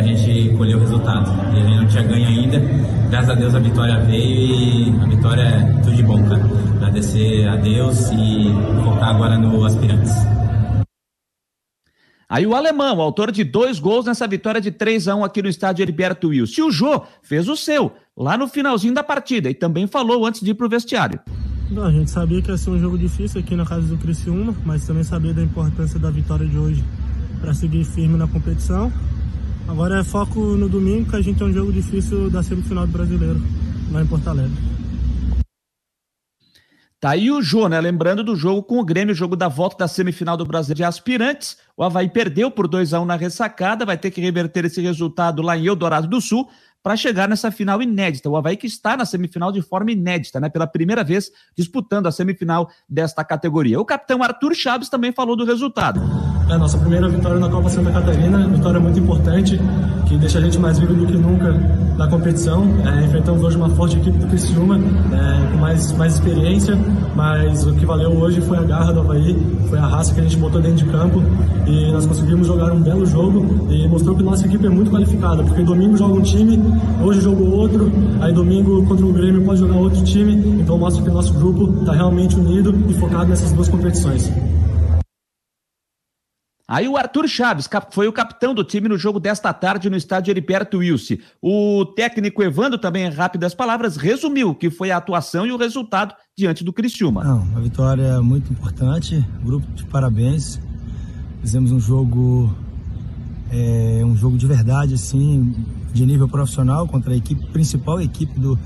para 0.00 0.10
a 0.10 0.14
gente 0.14 0.56
colher 0.56 0.76
o 0.76 0.80
resultado. 0.80 1.30
E 1.54 1.60
a 1.60 1.62
gente 1.62 1.76
não 1.76 1.86
tinha 1.86 2.02
ganho 2.02 2.26
ainda. 2.26 2.58
Graças 3.10 3.30
a 3.30 3.34
Deus 3.34 3.54
a 3.54 3.58
vitória 3.58 4.00
veio 4.00 4.18
e 4.18 5.00
a 5.00 5.06
vitória 5.06 5.42
é 5.42 5.82
tudo 5.82 5.94
de 5.94 6.02
bom, 6.02 6.22
cara. 6.26 6.42
Agradecer 6.76 7.46
a 7.46 7.56
Deus 7.56 8.10
e 8.10 8.50
focar 8.82 9.10
agora 9.10 9.36
no 9.36 9.64
aspirantes. 9.64 10.12
Aí 12.28 12.46
o 12.46 12.54
alemão, 12.54 13.00
autor 13.00 13.32
de 13.32 13.42
dois 13.42 13.80
gols 13.80 14.06
nessa 14.06 14.26
vitória 14.26 14.60
de 14.60 14.70
3 14.70 15.08
a 15.08 15.16
1 15.16 15.24
aqui 15.24 15.42
no 15.42 15.48
estádio 15.48 15.82
Heriberto 15.82 16.28
Wilson. 16.28 16.60
E 16.60 16.64
o 16.64 16.70
Jô 16.70 17.02
fez 17.22 17.48
o 17.48 17.56
seu, 17.56 17.92
lá 18.16 18.38
no 18.38 18.46
finalzinho 18.46 18.94
da 18.94 19.02
partida, 19.02 19.50
e 19.50 19.54
também 19.54 19.88
falou 19.88 20.24
antes 20.24 20.40
de 20.40 20.52
ir 20.52 20.54
para 20.54 20.66
o 20.66 20.70
vestiário. 20.70 21.20
Não, 21.68 21.84
a 21.84 21.90
gente 21.90 22.08
sabia 22.08 22.40
que 22.40 22.48
ia 22.48 22.56
ser 22.56 22.70
um 22.70 22.78
jogo 22.78 22.96
difícil 22.96 23.40
aqui 23.40 23.56
na 23.56 23.66
casa 23.66 23.82
do 23.88 23.98
Criciúma, 23.98 24.54
mas 24.64 24.86
também 24.86 25.02
sabia 25.02 25.34
da 25.34 25.42
importância 25.42 25.98
da 25.98 26.10
vitória 26.10 26.46
de 26.46 26.56
hoje 26.56 26.84
para 27.40 27.52
seguir 27.52 27.82
firme 27.84 28.16
na 28.16 28.28
competição. 28.28 28.92
Agora 29.70 30.00
é 30.00 30.04
foco 30.04 30.40
no 30.40 30.68
domingo, 30.68 31.08
que 31.08 31.16
a 31.16 31.20
gente 31.20 31.38
tem 31.38 31.46
um 31.46 31.52
jogo 31.52 31.72
difícil 31.72 32.28
da 32.28 32.42
semifinal 32.42 32.88
do 32.88 32.92
Brasileiro, 32.92 33.40
lá 33.92 34.02
em 34.02 34.06
Porto 34.06 34.26
Alegre. 34.26 34.58
Tá 36.98 37.10
aí 37.10 37.30
o 37.30 37.40
Jô, 37.40 37.68
né? 37.68 37.80
Lembrando 37.80 38.24
do 38.24 38.34
jogo 38.34 38.64
com 38.64 38.80
o 38.80 38.84
Grêmio, 38.84 39.14
jogo 39.14 39.36
da 39.36 39.46
volta 39.46 39.78
da 39.78 39.88
semifinal 39.88 40.36
do 40.36 40.44
Brasil 40.44 40.74
de 40.74 40.82
Aspirantes. 40.82 41.56
O 41.76 41.84
Havaí 41.84 42.08
perdeu 42.10 42.50
por 42.50 42.66
2 42.66 42.92
a 42.92 43.00
1 43.00 43.04
na 43.04 43.14
ressacada, 43.14 43.86
vai 43.86 43.96
ter 43.96 44.10
que 44.10 44.20
reverter 44.20 44.64
esse 44.64 44.82
resultado 44.82 45.40
lá 45.40 45.56
em 45.56 45.66
Eldorado 45.66 46.08
do 46.08 46.20
Sul 46.20 46.50
para 46.82 46.96
chegar 46.96 47.28
nessa 47.28 47.50
final 47.50 47.82
inédita. 47.82 48.28
O 48.28 48.36
Havaí 48.36 48.56
que 48.56 48.66
está 48.66 48.96
na 48.96 49.04
semifinal 49.04 49.52
de 49.52 49.62
forma 49.62 49.92
inédita, 49.92 50.40
né? 50.40 50.48
Pela 50.48 50.66
primeira 50.66 51.04
vez 51.04 51.30
disputando 51.56 52.06
a 52.06 52.12
semifinal 52.12 52.70
desta 52.88 53.24
categoria. 53.24 53.80
O 53.80 53.84
capitão 53.84 54.22
Arthur 54.22 54.54
Chaves 54.54 54.88
também 54.88 55.12
falou 55.12 55.36
do 55.36 55.44
resultado. 55.44 56.00
É 56.48 56.54
a 56.54 56.58
nossa 56.58 56.78
primeira 56.78 57.08
vitória 57.08 57.38
na 57.38 57.48
Copa 57.48 57.68
Santa 57.68 57.92
Catarina, 57.92 58.48
vitória 58.48 58.80
muito 58.80 58.98
importante, 58.98 59.56
que 60.08 60.16
deixa 60.16 60.38
a 60.38 60.42
gente 60.42 60.58
mais 60.58 60.80
vivo 60.80 60.94
do 60.94 61.06
que 61.06 61.16
nunca 61.16 61.52
na 61.96 62.08
competição. 62.08 62.64
É, 62.84 63.04
enfrentamos 63.04 63.42
hoje 63.44 63.56
uma 63.56 63.68
forte 63.68 63.96
equipe 63.98 64.18
do 64.18 64.26
Criciúma, 64.26 64.76
é, 64.76 65.52
com 65.52 65.58
mais, 65.58 65.92
mais 65.92 66.14
experiência, 66.14 66.76
mas 67.14 67.64
o 67.66 67.74
que 67.74 67.86
valeu 67.86 68.10
hoje 68.10 68.40
foi 68.40 68.58
a 68.58 68.62
garra 68.62 68.92
do 68.92 69.00
Havaí, 69.00 69.36
foi 69.68 69.78
a 69.78 69.86
raça 69.86 70.12
que 70.12 70.20
a 70.20 70.24
gente 70.24 70.36
botou 70.38 70.60
dentro 70.60 70.84
de 70.84 70.90
campo 70.90 71.22
e 71.66 71.92
nós 71.92 72.04
conseguimos 72.06 72.46
jogar 72.46 72.72
um 72.72 72.80
belo 72.80 73.06
jogo 73.06 73.70
e 73.70 73.86
mostrou 73.86 74.16
que 74.16 74.22
nossa 74.22 74.46
equipe 74.46 74.66
é 74.66 74.70
muito 74.70 74.90
qualificada, 74.90 75.44
porque 75.44 75.62
domingo 75.62 75.96
joga 75.96 76.14
um 76.14 76.22
time, 76.22 76.56
hoje 77.02 77.20
jogou 77.20 77.50
outro, 77.50 77.90
aí 78.20 78.32
domingo 78.32 78.84
contra 78.86 79.04
o 79.06 79.12
Grêmio 79.12 79.44
pode 79.44 79.60
jogar 79.60 79.76
outro 79.76 80.02
time, 80.04 80.34
então 80.60 80.78
mostra 80.78 81.02
que 81.02 81.10
o 81.10 81.12
nosso 81.12 81.32
grupo 81.34 81.80
está 81.80 81.92
realmente 81.92 82.36
unido 82.36 82.74
e 82.88 82.94
focado 82.94 83.30
nessas 83.30 83.52
duas 83.52 83.68
competições. 83.68 84.30
Aí 86.70 86.86
o 86.86 86.96
Arthur 86.96 87.26
Chaves 87.26 87.68
foi 87.90 88.06
o 88.06 88.12
capitão 88.12 88.54
do 88.54 88.62
time 88.62 88.88
no 88.88 88.96
jogo 88.96 89.18
desta 89.18 89.52
tarde 89.52 89.90
no 89.90 89.96
estádio 89.96 90.30
Heriberto 90.30 90.78
Wilson. 90.78 91.16
O 91.42 91.84
técnico 91.84 92.44
Evandro, 92.44 92.78
também 92.78 93.04
em 93.06 93.10
rápidas 93.10 93.52
palavras, 93.56 93.96
resumiu 93.96 94.54
que 94.54 94.70
foi 94.70 94.92
a 94.92 94.98
atuação 94.98 95.44
e 95.44 95.50
o 95.50 95.56
resultado 95.56 96.14
diante 96.38 96.62
do 96.62 96.72
Criciúma. 96.72 97.24
Não, 97.24 97.42
uma 97.42 97.60
vitória 97.60 98.22
muito 98.22 98.52
importante, 98.52 99.20
grupo 99.42 99.66
de 99.72 99.82
parabéns. 99.82 100.60
Fizemos 101.40 101.72
um 101.72 101.80
jogo, 101.80 102.54
é, 103.50 104.02
um 104.04 104.16
jogo 104.16 104.38
de 104.38 104.46
verdade, 104.46 104.94
assim, 104.94 105.54
de 105.92 106.06
nível 106.06 106.28
profissional 106.28 106.86
contra 106.86 107.12
a 107.12 107.16
equipe 107.16 107.46
principal, 107.48 108.00
equipe 108.00 108.38
do, 108.38 108.58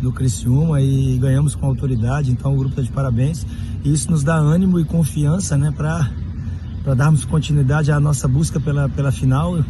do 0.00 0.12
Criciúma 0.12 0.80
e 0.80 1.16
ganhamos 1.18 1.54
com 1.54 1.66
autoridade, 1.66 2.30
então 2.30 2.52
o 2.52 2.56
grupo 2.56 2.70
está 2.70 2.82
de 2.82 2.90
parabéns. 2.90 3.46
E 3.84 3.92
isso 3.92 4.10
nos 4.10 4.24
dá 4.24 4.34
ânimo 4.34 4.80
e 4.80 4.84
confiança, 4.84 5.56
né, 5.56 5.72
para 5.72 6.94
darmos 6.94 7.24
continuidade 7.24 7.92
à 7.92 8.00
nossa 8.00 8.26
busca 8.26 8.58
pela, 8.58 8.88
pela 8.88 9.12
final 9.12 9.64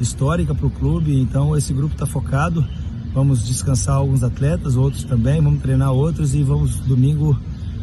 histórica 0.00 0.54
para 0.54 0.66
o 0.66 0.70
clube. 0.70 1.20
Então, 1.20 1.56
esse 1.56 1.72
grupo 1.72 1.94
está 1.94 2.06
focado. 2.06 2.64
Vamos 3.12 3.46
descansar 3.46 3.96
alguns 3.96 4.22
atletas, 4.22 4.76
outros 4.76 5.04
também, 5.04 5.40
vamos 5.40 5.60
treinar 5.60 5.92
outros 5.92 6.34
e 6.34 6.42
vamos 6.42 6.76
domingo 6.76 7.38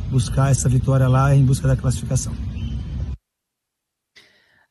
buscar 0.10 0.50
essa 0.50 0.68
vitória 0.68 1.08
lá 1.08 1.36
em 1.36 1.46
busca 1.46 1.68
da 1.68 1.76
classificação. 1.76 2.34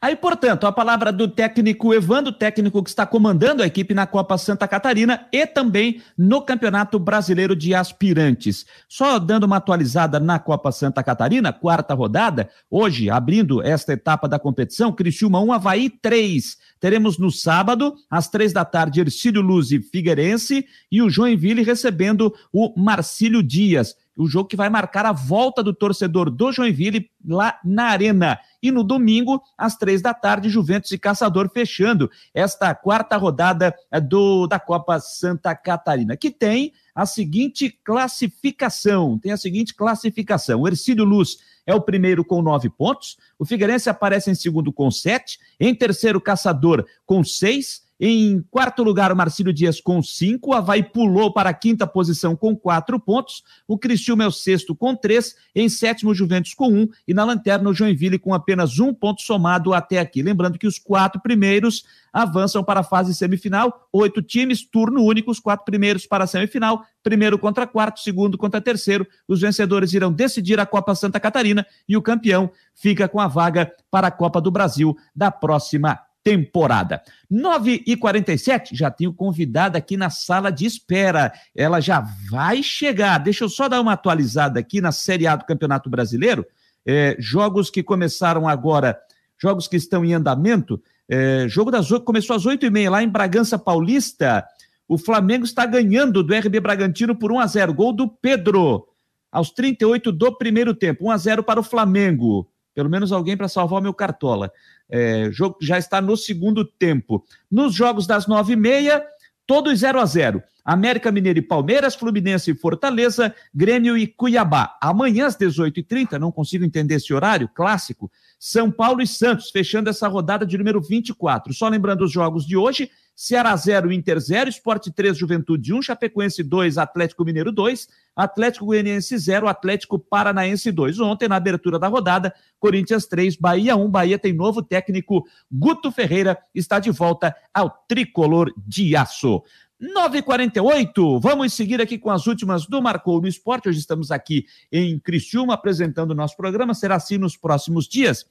Aí, 0.01 0.14
portanto, 0.14 0.64
a 0.64 0.70
palavra 0.70 1.12
do 1.12 1.26
técnico 1.26 1.92
Evandro, 1.92 2.30
técnico 2.30 2.84
que 2.84 2.88
está 2.88 3.05
comandando 3.05 3.64
a 3.64 3.66
equipe 3.66 3.92
na 3.92 4.07
Copa 4.07 4.38
Santa 4.38 4.68
Catarina 4.68 5.26
e 5.32 5.44
também 5.44 6.01
no 6.16 6.40
Campeonato 6.40 7.01
Brasileiro 7.01 7.57
de 7.57 7.74
Aspirantes. 7.74 8.64
Só 8.88 9.18
dando 9.18 9.42
uma 9.42 9.57
atualizada 9.57 10.20
na 10.20 10.38
Copa 10.38 10.70
Santa 10.70 11.03
Catarina, 11.03 11.53
quarta 11.53 11.94
rodada, 11.94 12.49
hoje, 12.70 13.11
abrindo 13.11 13.61
esta 13.61 13.92
etapa 13.92 14.28
da 14.28 14.38
competição, 14.38 14.92
Criciúma 14.92 15.40
1, 15.40 15.53
Havaí 15.53 15.90
3. 15.90 16.57
Teremos 16.78 17.18
no 17.18 17.32
sábado, 17.32 17.92
às 18.09 18.28
três 18.28 18.53
da 18.53 18.64
tarde, 18.64 19.01
Ercílio 19.01 19.42
Luz 19.42 19.72
e 19.72 19.80
Figueirense 19.80 20.64
e 20.92 21.03
o 21.03 21.11
Joinville 21.11 21.64
recebendo 21.64 22.32
o 22.53 22.72
Marcílio 22.80 23.42
Dias 23.42 23.96
o 24.18 24.26
jogo 24.26 24.49
que 24.49 24.57
vai 24.57 24.68
marcar 24.68 25.07
a 25.07 25.12
volta 25.12 25.62
do 25.62 25.72
torcedor 25.72 26.28
do 26.28 26.51
Joinville 26.51 27.09
lá 27.24 27.59
na 27.64 27.84
Arena. 27.84 28.38
E 28.62 28.70
no 28.70 28.82
domingo, 28.82 29.42
às 29.56 29.76
três 29.76 30.02
da 30.02 30.12
tarde, 30.12 30.48
Juventus 30.48 30.90
e 30.90 30.98
Caçador 30.98 31.48
fechando 31.52 32.11
esta 32.34 32.74
quarta 32.74 33.16
rodada 33.16 33.74
eh, 33.90 34.00
do, 34.00 34.46
da 34.46 34.59
Copa 34.59 34.98
Santa 34.98 35.54
Catarina, 35.54 36.16
que 36.16 36.30
tem 36.30 36.72
a 36.94 37.06
seguinte 37.06 37.70
classificação: 37.84 39.18
tem 39.18 39.32
a 39.32 39.36
seguinte 39.36 39.74
classificação. 39.74 40.62
O 40.62 40.68
Ercílio 40.68 41.04
Luz 41.04 41.38
é 41.64 41.74
o 41.74 41.80
primeiro 41.80 42.24
com 42.24 42.42
nove 42.42 42.68
pontos, 42.68 43.16
o 43.38 43.44
Figueirense 43.44 43.88
aparece 43.88 44.30
em 44.30 44.34
segundo 44.34 44.72
com 44.72 44.90
sete, 44.90 45.38
em 45.61 45.74
terceiro, 45.74 46.20
Caçador 46.20 46.84
com 47.06 47.22
seis. 47.22 47.86
Em 48.01 48.40
quarto 48.49 48.84
lugar, 48.84 49.11
o 49.11 49.16
Marcílio 49.16 49.53
Dias 49.53 49.80
com 49.80 50.01
cinco. 50.01 50.51
O 50.51 50.55
Havaí 50.55 50.84
pulou 50.84 51.32
para 51.32 51.51
a 51.51 51.55
quinta 51.55 51.84
posição 51.84 52.36
com 52.36 52.57
quatro 52.57 53.01
pontos. 53.01 53.42
O 53.66 53.76
Cristiúma 53.76 54.22
é 54.22 54.26
o 54.26 54.30
sexto 54.30 54.74
com 54.74 54.94
três. 54.94 55.34
Em 55.53 55.68
sétimo, 55.68 56.12
o 56.12 56.14
Juventus 56.14 56.55
com 56.55 56.68
um. 56.68 56.88
E 57.09 57.12
na 57.12 57.24
lanterna, 57.24 57.68
o 57.68 57.74
Joinville 57.74 58.18
com 58.18 58.32
apenas 58.32 58.78
um 58.78 58.94
ponto 58.94 59.22
somado 59.22 59.74
até 59.74 59.99
aqui. 59.99 60.22
Lembrando 60.22 60.59
que 60.59 60.66
os 60.66 60.78
quatro 60.78 61.20
primeiros 61.20 61.84
avançam 62.12 62.62
para 62.62 62.80
a 62.80 62.84
fase 62.84 63.12
semifinal. 63.12 63.88
Oito 63.92 64.22
times, 64.22 64.64
turno 64.64 65.03
único. 65.03 65.32
Os 65.32 65.40
quatro 65.40 65.64
primeiros 65.64 66.07
para 66.07 66.22
a 66.22 66.26
semifinal. 66.26 66.84
Primeiro 67.03 67.36
contra 67.36 67.66
quarto, 67.66 67.99
segundo 67.99 68.38
contra 68.38 68.61
terceiro. 68.61 69.05
Os 69.26 69.40
vencedores 69.40 69.92
irão 69.92 70.12
decidir 70.12 70.61
a 70.61 70.66
Copa 70.66 70.94
Santa 70.94 71.18
Catarina 71.18 71.66
e 71.88 71.96
o 71.96 72.03
campeão 72.03 72.49
fica 72.74 73.09
com 73.09 73.18
a 73.18 73.26
vaga 73.26 73.72
para 73.90 74.07
a 74.07 74.11
Copa 74.12 74.40
do 74.40 74.53
Brasil 74.53 74.96
da 75.16 75.32
próxima 75.32 75.99
temporada. 76.29 77.03
9 77.31 77.83
e 77.87 77.97
47 77.97 78.76
já 78.76 78.91
tenho 78.91 79.14
convidada 79.14 79.79
aqui 79.79 79.97
na 79.97 80.11
sala 80.11 80.53
de 80.53 80.66
espera. 80.66 81.33
Ela 81.57 81.81
já 81.81 82.05
vai 82.31 82.62
chegar. 82.62 83.16
Deixa 83.16 83.45
eu 83.45 83.49
só 83.49 83.66
dar 83.66 83.81
uma 83.81 83.95
atualizada 83.95 84.61
aqui 84.61 84.79
na 84.79 84.93
Série 84.93 85.26
A 85.26 85.37
do 85.37 85.47
Campeonato 85.47 85.89
Brasileiro. 85.89 86.45
É, 86.87 87.16
jogos 87.18 87.70
que 87.70 87.83
começaram 87.83 88.47
agora, 88.47 88.99
jogos 89.41 89.66
que 89.66 89.76
estão 89.76 90.05
em 90.05 90.12
andamento. 90.12 90.83
É, 91.09 91.47
jogo 91.49 91.70
das 91.70 91.89
começou 92.05 92.37
às 92.37 92.45
8 92.45 92.66
e 92.66 92.70
meia 92.70 92.91
lá 92.91 93.03
em 93.03 93.09
Bragança 93.09 93.59
Paulista. 93.59 94.45
O 94.87 94.99
Flamengo 94.99 95.47
está 95.47 95.64
ganhando 95.64 96.22
do 96.22 96.35
RB 96.35 96.61
Bragantino 96.61 97.16
por 97.16 97.33
1 97.33 97.41
a 97.41 97.47
0 97.47 97.72
Gol 97.72 97.95
do 97.95 98.07
Pedro. 98.07 98.87
Aos 99.33 99.51
38 99.51 100.12
do 100.12 100.37
primeiro 100.37 100.74
tempo. 100.74 101.07
1 101.07 101.11
a 101.11 101.16
0 101.16 101.43
para 101.43 101.61
o 101.61 101.64
Flamengo. 101.64 102.47
Pelo 102.79 102.89
menos 102.89 103.11
alguém 103.11 103.37
para 103.37 103.49
salvar 103.49 103.81
o 103.81 103.83
meu 103.83 103.93
cartola. 103.93 104.53
É, 104.89 105.31
jogo 105.33 105.57
já 105.61 105.76
está 105.76 106.01
no 106.01 106.16
segundo 106.16 106.64
tempo. 106.64 107.24
Nos 107.51 107.74
jogos 107.74 108.07
das 108.07 108.29
nove 108.29 108.53
e 108.53 108.57
meia, 108.57 109.05
todos 109.45 109.81
0 109.81 109.99
a 109.99 110.07
0 110.07 110.41
América 110.64 111.11
Mineiro 111.11 111.41
e 111.41 111.43
Palmeiras, 111.43 111.97
Fluminense 111.97 112.53
e 112.53 112.55
Fortaleza, 112.55 113.35
Grêmio 113.53 113.99
e 113.99 114.07
Cuiabá. 114.07 114.79
Amanhã 114.81 115.26
às 115.26 115.37
18h30, 115.37 116.20
não 116.20 116.31
consigo 116.31 116.64
entender 116.64 116.95
esse 116.95 117.12
horário 117.12 117.49
clássico, 117.53 118.09
São 118.39 118.70
Paulo 118.70 119.03
e 119.03 119.07
Santos, 119.09 119.51
fechando 119.51 119.91
essa 119.91 120.07
rodada 120.07 120.47
de 120.47 120.57
número 120.57 120.81
24. 120.81 121.53
Só 121.53 121.66
lembrando 121.68 122.05
os 122.05 122.12
jogos 122.12 122.47
de 122.47 122.57
hoje, 122.57 122.93
Ceará 123.20 123.56
0, 123.56 123.90
Inter 123.92 124.20
0, 124.20 124.48
Esporte 124.48 124.92
3, 124.92 125.18
Juventude 125.18 125.74
1, 125.74 125.82
Chapecoense 125.82 126.40
2, 126.40 126.78
Atlético 126.78 127.24
Mineiro 127.24 127.50
2, 127.50 127.88
Atlético 128.14 128.66
Goianiense 128.66 129.18
0, 129.18 129.48
Atlético 129.48 129.98
Paranaense 129.98 130.70
2. 130.70 131.00
Ontem, 131.00 131.28
na 131.28 131.34
abertura 131.34 131.80
da 131.80 131.88
rodada, 131.88 132.32
Corinthians 132.60 133.06
3, 133.06 133.34
Bahia 133.34 133.74
1. 133.74 133.90
Bahia 133.90 134.20
tem 134.20 134.32
novo 134.32 134.62
técnico, 134.62 135.26
Guto 135.50 135.90
Ferreira, 135.90 136.38
está 136.54 136.78
de 136.78 136.92
volta 136.92 137.34
ao 137.52 137.84
tricolor 137.88 138.54
de 138.56 138.94
aço. 138.94 139.42
9h48, 139.82 141.20
vamos 141.20 141.54
seguir 141.54 141.80
aqui 141.80 141.98
com 141.98 142.10
as 142.10 142.28
últimas 142.28 142.66
do 142.66 142.80
Marcou 142.80 143.20
no 143.20 143.26
Esporte. 143.26 143.68
Hoje 143.68 143.80
estamos 143.80 144.12
aqui 144.12 144.46
em 144.70 144.96
Criciúma 144.96 145.54
apresentando 145.54 146.12
o 146.12 146.14
nosso 146.14 146.36
programa, 146.36 146.72
será 146.72 146.94
assim 146.94 147.18
nos 147.18 147.36
próximos 147.36 147.88
dias. 147.88 148.24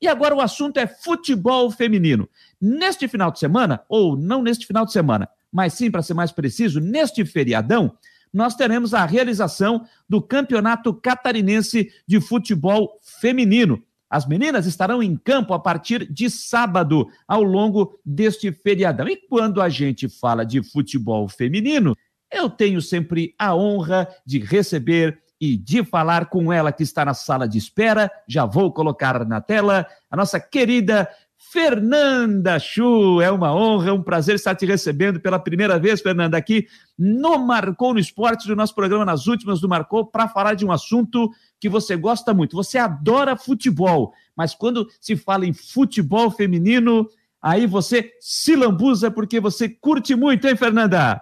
E 0.00 0.08
agora 0.08 0.34
o 0.34 0.40
assunto 0.40 0.78
é 0.78 0.86
futebol 0.86 1.70
feminino. 1.70 2.28
Neste 2.60 3.06
final 3.06 3.30
de 3.30 3.38
semana, 3.38 3.82
ou 3.88 4.16
não 4.16 4.42
neste 4.42 4.66
final 4.66 4.86
de 4.86 4.92
semana, 4.92 5.28
mas 5.52 5.74
sim, 5.74 5.90
para 5.90 6.02
ser 6.02 6.14
mais 6.14 6.32
preciso, 6.32 6.80
neste 6.80 7.24
feriadão, 7.24 7.92
nós 8.32 8.54
teremos 8.54 8.94
a 8.94 9.04
realização 9.04 9.84
do 10.08 10.22
Campeonato 10.22 10.94
Catarinense 10.94 11.92
de 12.06 12.20
Futebol 12.20 12.98
Feminino. 13.02 13.82
As 14.08 14.26
meninas 14.26 14.66
estarão 14.66 15.02
em 15.02 15.16
campo 15.16 15.52
a 15.52 15.58
partir 15.58 16.10
de 16.10 16.30
sábado, 16.30 17.08
ao 17.28 17.42
longo 17.42 18.00
deste 18.04 18.50
feriadão. 18.50 19.08
E 19.08 19.16
quando 19.16 19.60
a 19.60 19.68
gente 19.68 20.08
fala 20.08 20.44
de 20.44 20.62
futebol 20.62 21.28
feminino, 21.28 21.96
eu 22.30 22.48
tenho 22.48 22.80
sempre 22.80 23.34
a 23.38 23.54
honra 23.54 24.08
de 24.24 24.38
receber 24.38 25.20
e 25.40 25.56
de 25.56 25.82
falar 25.82 26.26
com 26.26 26.52
ela 26.52 26.70
que 26.70 26.82
está 26.82 27.04
na 27.04 27.14
sala 27.14 27.48
de 27.48 27.56
espera. 27.56 28.10
Já 28.28 28.44
vou 28.44 28.72
colocar 28.72 29.24
na 29.24 29.40
tela 29.40 29.86
a 30.10 30.16
nossa 30.16 30.38
querida 30.38 31.08
Fernanda 31.50 32.58
Chu. 32.58 33.20
É 33.22 33.30
uma 33.30 33.54
honra, 33.54 33.94
um 33.94 34.02
prazer 34.02 34.34
estar 34.34 34.54
te 34.54 34.66
recebendo 34.66 35.18
pela 35.18 35.38
primeira 35.38 35.78
vez, 35.78 36.02
Fernanda, 36.02 36.36
aqui 36.36 36.66
no 36.98 37.38
Marcou 37.38 37.94
no 37.94 37.98
Esporte, 37.98 38.46
do 38.46 38.54
nosso 38.54 38.74
programa 38.74 39.04
nas 39.06 39.26
últimas 39.26 39.60
do 39.60 39.68
Marcou, 39.68 40.04
para 40.04 40.28
falar 40.28 40.54
de 40.54 40.66
um 40.66 40.70
assunto 40.70 41.30
que 41.58 41.68
você 41.68 41.96
gosta 41.96 42.34
muito. 42.34 42.54
Você 42.54 42.76
adora 42.76 43.36
futebol, 43.36 44.12
mas 44.36 44.54
quando 44.54 44.86
se 45.00 45.16
fala 45.16 45.46
em 45.46 45.54
futebol 45.54 46.30
feminino, 46.30 47.08
aí 47.40 47.66
você 47.66 48.12
se 48.20 48.54
lambuza 48.54 49.10
porque 49.10 49.40
você 49.40 49.68
curte 49.68 50.14
muito, 50.14 50.46
hein, 50.46 50.56
Fernanda? 50.56 51.20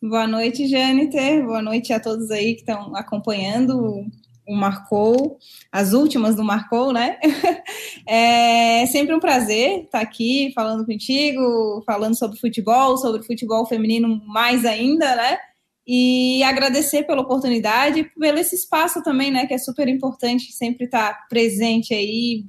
Boa 0.00 0.28
noite, 0.28 0.68
Jâniter. 0.68 1.44
Boa 1.44 1.60
noite 1.60 1.92
a 1.92 1.98
todos 1.98 2.30
aí 2.30 2.54
que 2.54 2.60
estão 2.60 2.94
acompanhando 2.94 4.06
o 4.46 4.54
Marcou, 4.54 5.38
as 5.72 5.92
últimas 5.92 6.36
do 6.36 6.44
Marcou, 6.44 6.92
né? 6.92 7.18
É 8.06 8.86
sempre 8.86 9.12
um 9.12 9.18
prazer 9.18 9.82
estar 9.82 10.00
aqui 10.00 10.52
falando 10.54 10.86
contigo, 10.86 11.82
falando 11.84 12.16
sobre 12.16 12.38
futebol, 12.38 12.96
sobre 12.96 13.24
futebol 13.24 13.66
feminino 13.66 14.22
mais 14.24 14.64
ainda, 14.64 15.16
né? 15.16 15.36
E 15.84 16.44
agradecer 16.44 17.02
pela 17.02 17.22
oportunidade, 17.22 18.04
pelo 18.18 18.38
esse 18.38 18.54
espaço 18.54 19.02
também, 19.02 19.32
né? 19.32 19.46
Que 19.46 19.54
é 19.54 19.58
super 19.58 19.88
importante 19.88 20.52
sempre 20.52 20.84
estar 20.84 21.26
presente 21.28 21.92
aí, 21.92 22.44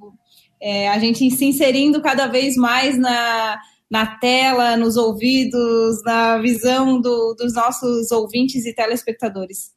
é, 0.61 0.87
a 0.87 0.99
gente 0.99 1.29
se 1.31 1.45
inserindo 1.45 1.99
cada 1.99 2.27
vez 2.27 2.55
mais 2.55 2.95
na, 2.95 3.59
na 3.89 4.05
tela, 4.05 4.77
nos 4.77 4.95
ouvidos, 4.97 6.03
na 6.03 6.37
visão 6.37 7.01
do, 7.01 7.33
dos 7.33 7.53
nossos 7.55 8.11
ouvintes 8.11 8.65
e 8.65 8.73
telespectadores. 8.73 9.71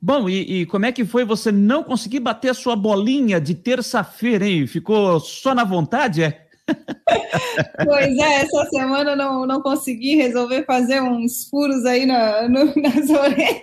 Bom, 0.00 0.28
e, 0.28 0.62
e, 0.62 0.66
como 0.66 0.84
é 0.84 0.92
que 0.92 1.04
foi 1.04 1.24
você 1.24 1.52
não 1.52 1.84
conseguir 1.84 2.18
bater 2.18 2.50
a 2.50 2.54
sua 2.54 2.74
bolinha 2.74 3.40
de 3.40 3.54
terça-feira, 3.54 4.44
hein? 4.44 4.66
Ficou 4.66 5.20
só 5.20 5.54
na 5.54 5.62
vontade, 5.62 6.24
é? 6.24 6.42
pois 7.84 8.18
é, 8.18 8.42
essa 8.42 8.64
semana 8.66 9.14
não, 9.14 9.46
não 9.46 9.62
consegui 9.62 10.16
resolver 10.16 10.64
fazer 10.64 11.00
uns 11.00 11.48
furos 11.48 11.84
aí 11.84 12.04
na, 12.04 12.48
no, 12.48 12.66
nas 12.82 13.10
orelhas. 13.10 13.60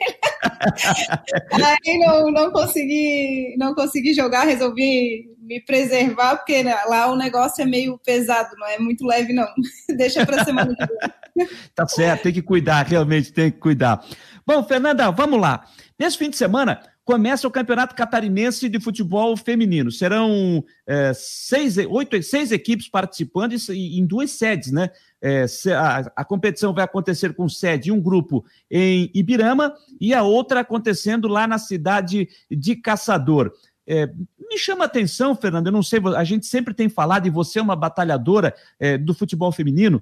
aí 1.51 1.99
não, 1.99 2.31
não 2.31 2.51
consegui 2.51 3.55
não 3.57 3.73
consegui 3.73 4.13
jogar, 4.13 4.45
resolvi 4.45 5.29
me 5.49 5.59
preservar, 5.59 6.37
porque 6.37 6.61
lá 6.61 7.11
o 7.11 7.15
negócio 7.15 7.63
é 7.63 7.65
meio 7.65 7.97
pesado, 7.97 8.55
não 8.55 8.67
é 8.67 8.77
muito 8.77 9.03
leve, 9.03 9.33
não. 9.33 9.47
Deixa 9.97 10.23
para 10.23 10.45
semana 10.45 10.75
que 10.75 10.85
vem. 10.85 11.47
Tá 11.73 11.87
certo, 11.87 12.23
tem 12.23 12.33
que 12.33 12.41
cuidar, 12.41 12.85
realmente 12.85 13.31
tem 13.31 13.49
que 13.49 13.57
cuidar. 13.59 14.05
Bom, 14.45 14.61
Fernanda, 14.61 15.09
vamos 15.09 15.39
lá. 15.39 15.65
Nesse 15.97 16.17
fim 16.17 16.29
de 16.29 16.35
semana, 16.35 16.81
começa 17.05 17.47
o 17.47 17.51
Campeonato 17.51 17.95
Catarinense 17.95 18.67
de 18.67 18.77
Futebol 18.77 19.37
Feminino. 19.37 19.89
Serão 19.89 20.61
é, 20.85 21.13
seis, 21.15 21.77
oito, 21.77 22.21
seis 22.21 22.51
equipes 22.51 22.89
participando 22.89 23.55
em 23.71 24.05
duas 24.05 24.31
sedes, 24.31 24.71
né? 24.71 24.89
É, 25.21 25.45
a, 25.73 26.11
a, 26.17 26.25
competição 26.25 26.73
vai 26.73 26.83
acontecer 26.83 27.33
com 27.33 27.47
sede 27.47 27.91
um 27.91 28.01
grupo 28.01 28.43
em 28.69 29.09
Ibirama 29.13 29.73
e 29.99 30.13
a 30.13 30.23
outra 30.23 30.59
acontecendo 30.59 31.27
lá 31.29 31.47
na 31.47 31.57
cidade 31.57 32.27
de 32.51 32.75
Caçador. 32.75 33.53
É, 33.87 34.09
me 34.49 34.57
chama 34.57 34.83
a 34.83 34.87
atenção, 34.87 35.35
Fernando, 35.35 35.67
eu 35.67 35.71
não 35.71 35.83
sei, 35.83 35.99
a 36.15 36.23
gente 36.23 36.45
sempre 36.45 36.73
tem 36.73 36.89
falado, 36.89 37.27
e 37.27 37.29
você 37.29 37.59
é 37.59 37.61
uma 37.61 37.75
batalhadora 37.75 38.55
é, 38.79 38.97
do 38.97 39.13
futebol 39.13 39.51
feminino, 39.51 40.01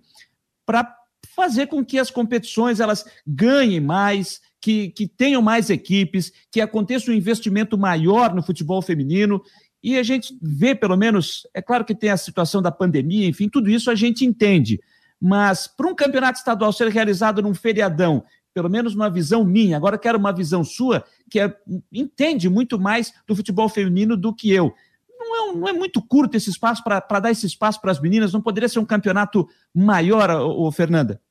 para 0.66 0.96
fazer 1.36 1.68
com 1.68 1.84
que 1.86 2.00
as 2.00 2.10
competições 2.10 2.80
elas 2.80 3.06
ganhem 3.26 3.80
mais, 3.80 4.42
que, 4.60 4.90
que 4.90 5.08
tenham 5.08 5.42
mais 5.42 5.70
equipes, 5.70 6.32
que 6.52 6.62
aconteça 6.62 7.12
um 7.12 7.14
investimento 7.14 7.78
maior 7.78 8.34
no 8.34 8.42
futebol 8.42 8.82
feminino. 8.82 9.42
E 9.84 9.98
a 9.98 10.04
gente 10.04 10.38
vê, 10.42 10.74
pelo 10.74 10.98
menos, 10.98 11.48
é 11.54 11.62
claro 11.62 11.86
que 11.86 11.94
tem 11.94 12.10
a 12.10 12.18
situação 12.18 12.62
da 12.62 12.72
pandemia, 12.72 13.28
enfim, 13.28 13.48
tudo 13.48 13.70
isso 13.70 13.92
a 13.92 13.96
gente 13.96 14.26
entende. 14.26 14.80
Mas 15.20 15.68
para 15.68 15.88
um 15.88 15.96
campeonato 15.96 16.40
estadual 16.40 16.72
ser 16.72 16.90
realizado 16.90 17.42
num 17.42 17.54
feriadão, 17.54 18.24
pelo 18.58 18.72
menos 18.72 18.96
uma 18.96 19.08
visão 19.08 19.46
minha, 19.46 19.78
agora 19.78 20.00
quero 20.00 20.18
uma 20.18 20.34
visão 20.34 20.64
sua, 20.64 21.06
que 21.30 21.40
é, 21.40 21.56
entende 21.94 22.50
muito 22.50 22.80
mais 22.80 23.14
do 23.28 23.36
futebol 23.36 23.70
feminino 23.70 24.18
do 24.18 24.34
que 24.34 24.52
eu. 24.52 24.74
Não 25.20 25.52
é, 25.52 25.56
não 25.56 25.68
é 25.68 25.74
muito 25.74 26.02
curto 26.02 26.36
esse 26.36 26.50
espaço 26.50 26.84
para 26.84 27.20
dar 27.20 27.30
esse 27.30 27.46
espaço 27.46 27.80
para 27.80 27.92
as 27.92 28.02
meninas? 28.02 28.34
Não 28.34 28.42
poderia 28.42 28.68
ser 28.68 28.80
um 28.80 28.86
campeonato 28.86 29.48
maior, 29.72 30.32
ô, 30.32 30.66
ô 30.66 30.72
Fernanda? 30.72 31.22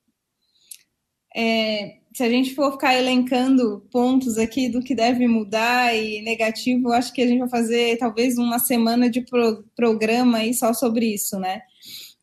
É, 1.35 1.97
se 2.15 2.23
a 2.23 2.29
gente 2.29 2.55
for 2.55 2.71
ficar 2.71 2.95
elencando 2.95 3.85
pontos 3.91 4.37
aqui 4.37 4.69
do 4.69 4.81
que 4.81 4.95
deve 4.95 5.27
mudar 5.27 5.93
e 5.93 6.21
negativo, 6.21 6.93
acho 6.93 7.11
que 7.11 7.21
a 7.21 7.27
gente 7.27 7.39
vai 7.39 7.49
fazer 7.49 7.97
talvez 7.97 8.37
uma 8.37 8.57
semana 8.57 9.09
de 9.09 9.19
pro, 9.19 9.65
programa 9.75 10.37
aí 10.37 10.53
só 10.53 10.73
sobre 10.73 11.13
isso, 11.13 11.37
né? 11.37 11.59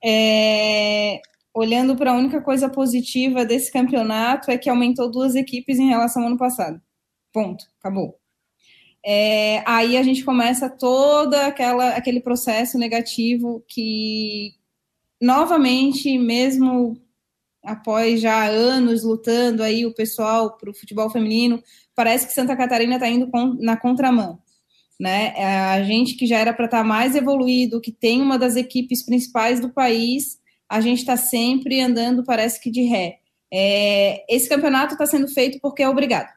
É, 0.02 1.20
olhando 1.54 1.94
para 1.94 2.10
a 2.10 2.16
única 2.16 2.42
coisa 2.42 2.68
positiva 2.68 3.44
desse 3.44 3.70
campeonato 3.72 4.50
é 4.50 4.58
que 4.58 4.68
aumentou 4.68 5.08
duas 5.10 5.36
equipes 5.36 5.78
em 5.78 5.88
relação 5.88 6.22
ao 6.22 6.28
ano 6.28 6.36
passado. 6.36 6.82
Ponto, 7.32 7.64
acabou. 7.78 8.18
É, 9.06 9.62
aí 9.66 9.96
a 9.96 10.02
gente 10.02 10.24
começa 10.24 10.68
toda 10.68 11.46
aquela 11.46 11.90
aquele 11.90 12.20
processo 12.20 12.78
negativo 12.78 13.62
que 13.68 14.54
novamente, 15.20 16.18
mesmo 16.18 17.00
após 17.62 18.20
já 18.20 18.46
anos 18.46 19.04
lutando 19.04 19.62
aí 19.62 19.86
o 19.86 19.94
pessoal 19.94 20.56
para 20.56 20.70
o 20.70 20.74
futebol 20.74 21.08
feminino, 21.10 21.62
parece 21.94 22.26
que 22.26 22.32
Santa 22.32 22.56
Catarina 22.56 22.94
está 22.94 23.08
indo 23.08 23.30
na 23.60 23.76
contramão. 23.76 24.38
Né? 25.00 25.34
É 25.36 25.46
a 25.46 25.82
gente 25.82 26.14
que 26.14 26.26
já 26.26 26.38
era 26.38 26.52
para 26.52 26.66
estar 26.66 26.78
tá 26.78 26.84
mais 26.84 27.16
evoluído, 27.16 27.80
que 27.80 27.92
tem 27.92 28.22
uma 28.22 28.38
das 28.38 28.56
equipes 28.56 29.04
principais 29.04 29.60
do 29.60 29.70
país, 29.70 30.38
a 30.74 30.80
gente 30.80 30.98
está 30.98 31.16
sempre 31.16 31.80
andando, 31.80 32.24
parece 32.24 32.60
que 32.60 32.68
de 32.68 32.82
ré. 32.82 33.20
É, 33.48 34.24
esse 34.28 34.48
campeonato 34.48 34.94
está 34.94 35.06
sendo 35.06 35.28
feito 35.28 35.60
porque 35.60 35.84
é 35.84 35.88
obrigado. 35.88 36.34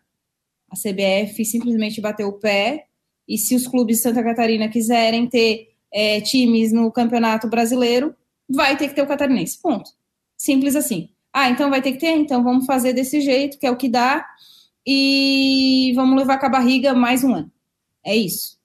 A 0.70 0.76
CBF 0.76 1.44
simplesmente 1.44 2.00
bateu 2.00 2.28
o 2.28 2.34
pé, 2.34 2.86
e 3.28 3.36
se 3.36 3.56
os 3.56 3.68
clubes 3.68 3.98
de 3.98 4.04
Santa 4.04 4.24
Catarina 4.24 4.70
quiserem 4.70 5.28
ter 5.28 5.70
é, 5.92 6.22
times 6.22 6.72
no 6.72 6.92
campeonato 6.92 7.50
brasileiro, 7.50 8.16
vai 8.48 8.78
ter 8.78 8.90
que 8.90 8.94
ter 8.94 9.02
o 9.02 9.08
catarinense. 9.08 9.60
Ponto. 9.60 9.90
Simples 10.38 10.76
assim. 10.76 11.10
Ah, 11.34 11.50
então 11.50 11.72
vai 11.72 11.82
ter 11.82 11.94
que 11.94 11.98
ter? 11.98 12.16
Então 12.16 12.44
vamos 12.44 12.68
fazer 12.68 12.94
desse 12.94 13.22
jeito, 13.22 13.58
que 13.58 13.66
é 13.66 13.72
o 13.72 13.76
que 13.76 13.90
dá, 13.90 14.24
e 14.86 15.94
vamos 15.96 16.16
levar 16.16 16.38
com 16.38 16.46
a 16.46 16.50
barriga 16.50 16.94
mais 16.94 17.24
um 17.24 17.34
ano. 17.34 17.52
É 18.06 18.16
isso. 18.16 18.57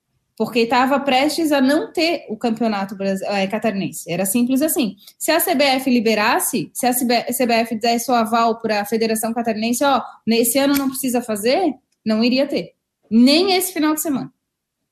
Porque 0.42 0.58
estava 0.58 0.98
prestes 0.98 1.52
a 1.52 1.60
não 1.60 1.92
ter 1.92 2.26
o 2.28 2.36
campeonato 2.36 2.96
é, 3.00 3.46
catarinense. 3.46 4.10
Era 4.10 4.26
simples 4.26 4.60
assim. 4.60 4.96
Se 5.16 5.30
a 5.30 5.38
CBF 5.38 5.88
liberasse, 5.88 6.68
se 6.74 6.84
a 6.84 6.92
CBF 6.92 7.76
desse 7.76 8.10
o 8.10 8.14
aval 8.14 8.58
para 8.60 8.80
a 8.80 8.84
Federação 8.84 9.32
Catarinense, 9.32 9.84
ó, 9.84 10.02
nesse 10.26 10.58
ano 10.58 10.74
não 10.74 10.88
precisa 10.88 11.22
fazer, 11.22 11.72
não 12.04 12.24
iria 12.24 12.44
ter. 12.44 12.72
Nem 13.08 13.52
esse 13.52 13.72
final 13.72 13.94
de 13.94 14.02
semana. 14.02 14.34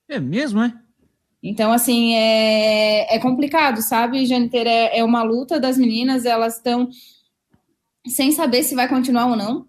É 0.09 0.21
mesmo, 0.21 0.63
é? 0.63 0.73
Então, 1.43 1.73
assim, 1.73 2.15
é, 2.15 3.13
é 3.13 3.19
complicado, 3.19 3.83
sabe, 3.83 4.25
Janiter? 4.27 4.69
É, 4.69 4.99
é 4.99 5.03
uma 5.03 5.25
luta 5.25 5.59
das 5.59 5.77
meninas, 5.77 6.25
elas 6.25 6.59
estão 6.59 6.89
sem 8.07 8.31
saber 8.31 8.63
se 8.63 8.77
vai 8.77 8.89
continuar 8.89 9.27
ou 9.27 9.35
não. 9.35 9.67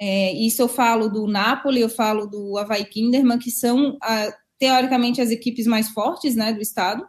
É, 0.00 0.32
isso 0.32 0.60
eu 0.60 0.66
falo 0.66 1.08
do 1.08 1.28
Napoli, 1.28 1.82
eu 1.82 1.88
falo 1.88 2.26
do 2.26 2.58
Havaí 2.58 2.84
Kinderman, 2.84 3.38
que 3.38 3.52
são, 3.52 3.96
a, 4.02 4.28
teoricamente, 4.58 5.20
as 5.20 5.30
equipes 5.30 5.66
mais 5.66 5.88
fortes 5.88 6.34
né, 6.34 6.52
do 6.52 6.60
estado, 6.60 7.06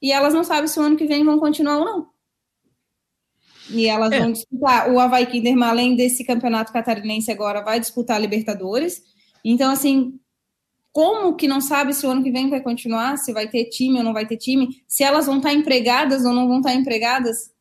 e 0.00 0.12
elas 0.12 0.34
não 0.34 0.44
sabem 0.44 0.68
se 0.68 0.78
o 0.78 0.82
ano 0.82 0.96
que 0.96 1.06
vem 1.06 1.24
vão 1.24 1.38
continuar 1.38 1.78
ou 1.78 1.84
não. 1.84 2.06
E 3.70 3.86
elas 3.86 4.12
é. 4.12 4.18
vão 4.18 4.32
disputar. 4.32 4.90
O 4.90 5.00
Havaí 5.00 5.26
Kinderman, 5.26 5.68
além 5.68 5.96
desse 5.96 6.24
campeonato 6.24 6.72
catarinense 6.72 7.30
agora, 7.30 7.62
vai 7.64 7.80
disputar 7.80 8.16
a 8.16 8.20
Libertadores. 8.20 9.02
Então, 9.42 9.70
assim, 9.70 10.18
como 10.92 11.34
que 11.34 11.48
não 11.48 11.60
sabe 11.60 11.92
se 11.92 12.06
o 12.06 12.10
ano 12.10 12.22
que 12.22 12.30
vem 12.30 12.48
vai 12.48 12.60
continuar, 12.60 13.16
se 13.16 13.32
vai 13.32 13.48
ter 13.48 13.64
time 13.64 13.98
ou 13.98 14.04
não 14.04 14.12
vai 14.12 14.26
ter 14.26 14.36
time, 14.36 14.68
se 14.86 15.02
elas 15.02 15.26
vão 15.26 15.38
estar 15.38 15.52
empregadas 15.52 16.24
ou 16.24 16.32
não 16.32 16.46
vão 16.46 16.58
estar 16.58 16.74
empregadas? 16.74 17.52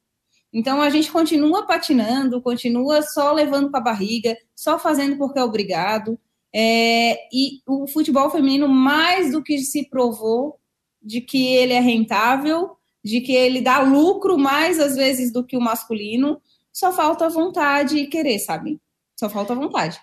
Então 0.53 0.79
a 0.79 0.89
gente 0.91 1.11
continua 1.11 1.65
patinando, 1.65 2.39
continua 2.41 3.01
só 3.01 3.33
levando 3.33 3.71
para 3.71 3.79
a 3.79 3.83
barriga, 3.83 4.37
só 4.55 4.77
fazendo 4.77 5.17
porque 5.17 5.39
é 5.39 5.43
obrigado. 5.43 6.19
É, 6.55 7.27
e 7.33 7.61
o 7.67 7.87
futebol 7.87 8.29
feminino, 8.29 8.67
mais 8.67 9.31
do 9.31 9.41
que 9.41 9.57
se 9.59 9.89
provou 9.89 10.59
de 11.01 11.19
que 11.19 11.47
ele 11.47 11.73
é 11.73 11.79
rentável, 11.79 12.77
de 13.03 13.21
que 13.21 13.33
ele 13.33 13.59
dá 13.59 13.79
lucro 13.79 14.37
mais 14.37 14.79
às 14.79 14.95
vezes 14.95 15.31
do 15.31 15.43
que 15.43 15.57
o 15.57 15.61
masculino, 15.61 16.39
só 16.71 16.91
falta 16.93 17.29
vontade 17.29 17.97
e 17.97 18.07
querer, 18.07 18.39
sabe? 18.39 18.79
Só 19.19 19.29
falta 19.29 19.53
vontade. 19.53 19.99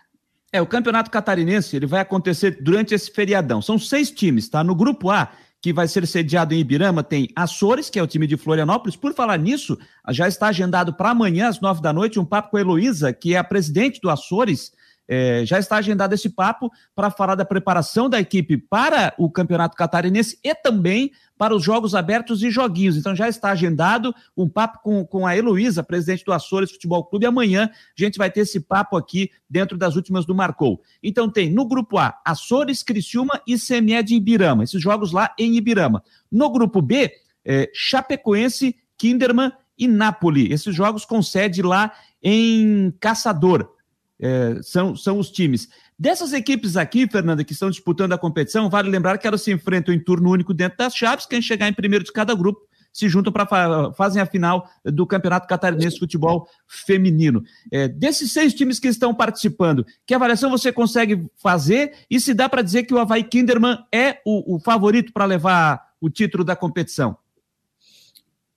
É, 0.53 0.61
o 0.61 0.67
Campeonato 0.67 1.11
Catarinense 1.11 1.77
ele 1.77 1.87
vai 1.87 2.01
acontecer 2.01 2.63
durante 2.63 2.95
esse 2.95 3.11
feriadão. 3.11 3.63
São 3.63 3.79
seis 3.79 4.11
times, 4.11 4.49
tá? 4.49 4.65
No 4.65 4.75
grupo 4.75 5.11
A 5.11 5.33
que 5.63 5.73
vai 5.73 5.87
ser 5.87 6.07
sediado 6.07 6.55
em 6.55 6.61
Ibirama, 6.61 7.03
tem 7.03 7.29
Açores, 7.37 7.91
que 7.91 7.99
é 7.99 8.03
o 8.03 8.07
time 8.07 8.27
de 8.27 8.37
Florianópolis. 8.37 8.97
Por 8.97 9.13
falar 9.13 9.39
nisso, 9.39 9.79
já 10.09 10.27
está 10.27 10.49
agendado 10.49 10.95
para 10.95 11.11
amanhã, 11.11 11.49
às 11.49 11.61
nove 11.61 11.83
da 11.83 11.93
noite, 11.93 12.19
um 12.19 12.25
papo 12.25 12.51
com 12.51 12.57
a 12.57 12.61
Heloísa, 12.61 13.13
que 13.13 13.35
é 13.35 13.39
a 13.39 13.45
presidente 13.45 14.01
do 14.01 14.09
Açores, 14.09 14.73
é, 15.13 15.45
já 15.45 15.59
está 15.59 15.79
agendado 15.79 16.15
esse 16.15 16.31
papo 16.31 16.71
para 16.95 17.11
falar 17.11 17.35
da 17.35 17.45
preparação 17.45 18.09
da 18.09 18.21
equipe 18.21 18.57
para 18.57 19.13
o 19.19 19.29
Campeonato 19.29 19.77
Catarinense 19.77 20.39
e 20.45 20.55
também 20.55 21.11
para 21.37 21.53
os 21.53 21.65
Jogos 21.65 21.97
Abertos 21.97 22.45
e 22.45 22.51
Joguinhos. 22.51 22.97
Então 22.97 23.17
já 23.17 23.29
está 23.29 23.51
agendado 23.51 24.15
um 24.37 24.49
papo 24.49 24.79
com, 24.85 25.05
com 25.05 25.27
a 25.27 25.37
Heloísa, 25.37 25.83
presidente 25.83 26.25
do 26.25 26.33
Açores 26.33 26.71
Futebol 26.71 27.05
Clube. 27.05 27.27
Amanhã 27.27 27.69
a 27.73 28.01
gente 28.01 28.19
vai 28.19 28.31
ter 28.31 28.43
esse 28.43 28.61
papo 28.61 28.97
aqui 28.97 29.33
dentro 29.49 29.77
das 29.77 29.97
últimas 29.97 30.25
do 30.25 30.33
Marcou. 30.33 30.81
Então 31.03 31.29
tem 31.29 31.51
no 31.51 31.67
grupo 31.67 31.99
A, 31.99 32.17
Açores, 32.25 32.85
Criciúma 32.85 33.43
e 33.45 33.57
CME 33.59 34.05
de 34.05 34.15
Ibirama. 34.15 34.63
Esses 34.63 34.81
jogos 34.81 35.11
lá 35.11 35.35
em 35.37 35.57
Ibirama. 35.57 36.05
No 36.31 36.51
grupo 36.53 36.81
B, 36.81 37.11
é, 37.45 37.69
Chapecoense, 37.75 38.77
Kinderman 38.97 39.51
e 39.77 39.89
Napoli. 39.89 40.53
Esses 40.53 40.73
jogos 40.73 41.05
com 41.05 41.21
sede 41.21 41.63
lá 41.63 41.91
em 42.23 42.93
Caçador. 43.01 43.80
É, 44.21 44.61
são, 44.63 44.95
são 44.95 45.19
os 45.19 45.31
times. 45.31 45.69
Dessas 45.99 46.33
equipes 46.33 46.77
aqui, 46.77 47.09
Fernanda, 47.09 47.45
que 47.45 47.53
estão 47.53 47.71
disputando 47.71 48.13
a 48.13 48.19
competição, 48.19 48.71
vale 48.71 48.91
lembrar 48.91 49.19
que 49.19 49.27
elas 49.27 49.43
se 49.43 49.53
enfrentam 49.53 49.95
em 49.95 49.99
turno 49.99 50.31
único 50.31 50.55
dentro 50.55 50.79
das 50.79 50.95
chaves, 50.95 51.27
quem 51.27 51.43
chegar 51.43 51.69
em 51.69 51.73
primeiro 51.73 52.05
de 52.05 52.13
cada 52.13 52.35
grupo 52.35 52.71
se 52.93 53.09
juntam 53.09 53.33
para 53.33 53.47
fa 53.47 53.93
fazem 53.93 54.21
a 54.21 54.27
final 54.27 54.69
do 54.85 55.07
Campeonato 55.07 55.47
Catarinense 55.47 55.95
de 55.95 56.01
Futebol 56.01 56.49
Feminino. 56.67 57.43
É, 57.71 57.89
desses 57.89 58.33
seis 58.33 58.53
times 58.53 58.81
que 58.81 58.89
estão 58.89 59.15
participando, 59.15 59.87
que 60.07 60.15
avaliação 60.15 60.51
você 60.51 60.73
consegue 60.73 61.27
fazer 61.37 61.95
e 62.11 62.21
se 62.21 62.35
dá 62.35 62.49
para 62.49 62.63
dizer 62.63 62.85
que 62.85 62.95
o 62.95 62.99
Havaí 62.99 63.23
Kinderman 63.23 63.79
é 63.93 64.21
o, 64.25 64.57
o 64.57 64.61
favorito 64.61 65.13
para 65.13 65.25
levar 65.25 65.91
o 66.01 66.11
título 66.11 66.45
da 66.45 66.57
competição? 66.57 67.17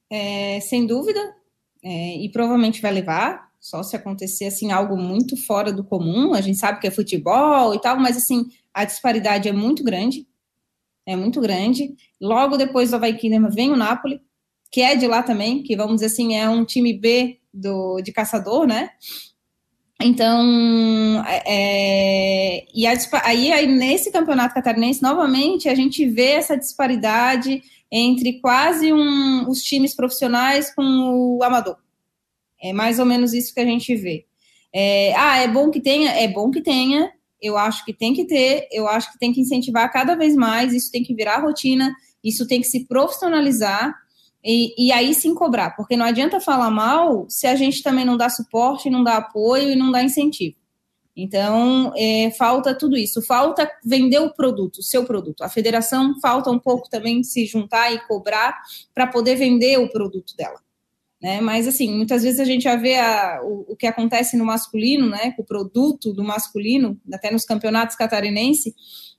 É, 0.09 0.59
sem 0.61 0.85
dúvida, 0.85 1.19
é, 1.83 2.17
e 2.17 2.29
provavelmente 2.29 2.81
vai 2.81 2.91
levar, 2.91 3.49
só 3.63 3.81
se 3.81 3.95
acontecer 3.95 4.47
assim 4.47 4.73
algo 4.73 4.97
muito 4.97 5.37
fora 5.37 5.71
do 5.71 5.85
comum. 5.85 6.33
A 6.33 6.41
gente 6.41 6.57
sabe 6.57 6.81
que 6.81 6.87
é 6.87 6.91
futebol 6.91 7.73
e 7.73 7.79
tal, 7.79 7.97
mas 7.97 8.17
assim 8.17 8.45
a 8.73 8.83
disparidade 8.83 9.47
é 9.47 9.53
muito 9.53 9.85
grande, 9.85 10.27
é 11.05 11.15
muito 11.15 11.39
grande. 11.39 11.95
Logo 12.19 12.57
depois 12.57 12.89
do 12.89 12.97
Havaí 12.97 13.17
vem 13.51 13.71
o 13.71 13.77
Napoli, 13.77 14.21
que 14.69 14.81
é 14.81 14.97
de 14.97 15.07
lá 15.07 15.23
também, 15.23 15.63
que 15.63 15.77
vamos 15.77 15.95
dizer 15.95 16.07
assim 16.07 16.35
é 16.35 16.49
um 16.49 16.65
time 16.65 16.91
B 16.91 17.39
do 17.53 18.01
de 18.01 18.11
caçador, 18.11 18.67
né? 18.67 18.89
Então, 20.01 21.23
é, 21.25 22.65
e 22.75 22.85
a, 22.85 22.93
aí, 23.23 23.49
aí 23.53 23.65
nesse 23.65 24.11
campeonato 24.11 24.53
catarinense 24.53 25.01
novamente 25.01 25.69
a 25.69 25.75
gente 25.75 26.05
vê 26.05 26.31
essa 26.31 26.57
disparidade 26.57 27.63
entre 27.89 28.41
quase 28.41 28.91
um, 28.91 29.47
os 29.47 29.61
times 29.61 29.95
profissionais 29.95 30.73
com 30.75 30.83
o 31.37 31.43
amador. 31.43 31.77
É 32.63 32.71
mais 32.71 32.97
ou 32.97 33.05
menos 33.05 33.33
isso 33.33 33.53
que 33.53 33.59
a 33.59 33.65
gente 33.65 33.93
vê. 33.95 34.25
É, 34.73 35.13
ah, 35.15 35.37
é 35.39 35.47
bom 35.47 35.69
que 35.69 35.81
tenha? 35.81 36.11
É 36.11 36.27
bom 36.27 36.49
que 36.49 36.61
tenha. 36.61 37.11
Eu 37.41 37.57
acho 37.57 37.83
que 37.83 37.93
tem 37.93 38.13
que 38.13 38.25
ter, 38.25 38.69
eu 38.71 38.87
acho 38.87 39.11
que 39.11 39.19
tem 39.19 39.33
que 39.33 39.41
incentivar 39.41 39.91
cada 39.91 40.15
vez 40.15 40.33
mais, 40.33 40.73
isso 40.73 40.89
tem 40.89 41.03
que 41.03 41.13
virar 41.13 41.41
rotina, 41.41 41.93
isso 42.23 42.47
tem 42.47 42.61
que 42.61 42.67
se 42.67 42.87
profissionalizar 42.87 43.93
e, 44.41 44.73
e 44.77 44.93
aí 44.93 45.13
sim 45.13 45.35
cobrar, 45.35 45.71
porque 45.71 45.97
não 45.97 46.05
adianta 46.05 46.39
falar 46.39 46.71
mal 46.71 47.25
se 47.29 47.45
a 47.45 47.55
gente 47.55 47.83
também 47.83 48.05
não 48.05 48.15
dá 48.15 48.29
suporte, 48.29 48.89
não 48.89 49.03
dá 49.03 49.17
apoio 49.17 49.71
e 49.71 49.75
não 49.75 49.91
dá 49.91 50.01
incentivo. 50.01 50.55
Então, 51.15 51.93
é, 51.95 52.31
falta 52.31 52.73
tudo 52.73 52.97
isso. 52.97 53.21
Falta 53.21 53.69
vender 53.85 54.19
o 54.19 54.33
produto, 54.33 54.77
o 54.77 54.83
seu 54.83 55.05
produto. 55.05 55.43
A 55.43 55.49
federação 55.49 56.19
falta 56.19 56.49
um 56.49 56.57
pouco 56.57 56.89
também 56.89 57.23
se 57.23 57.45
juntar 57.45 57.91
e 57.93 57.99
cobrar 58.07 58.57
para 58.95 59.05
poder 59.05 59.35
vender 59.35 59.77
o 59.77 59.89
produto 59.89 60.35
dela. 60.35 60.59
Né? 61.23 61.39
Mas, 61.39 61.69
assim, 61.69 61.89
muitas 61.95 62.21
vezes 62.21 62.41
a 62.41 62.43
gente 62.43 62.63
já 62.63 62.75
vê 62.75 62.97
a, 62.97 63.39
o, 63.41 63.65
o, 63.69 63.75
que 63.77 63.87
acontece 63.87 64.35
no 64.35 64.43
masculino, 64.43 65.07
né? 65.07 65.33
O 65.37 65.43
produto 65.45 66.11
do 66.11 66.21
masculino, 66.21 66.99
até 67.13 67.31
nos 67.31 67.45
campeonatos 67.45 67.95
catarinenses. 67.95 68.73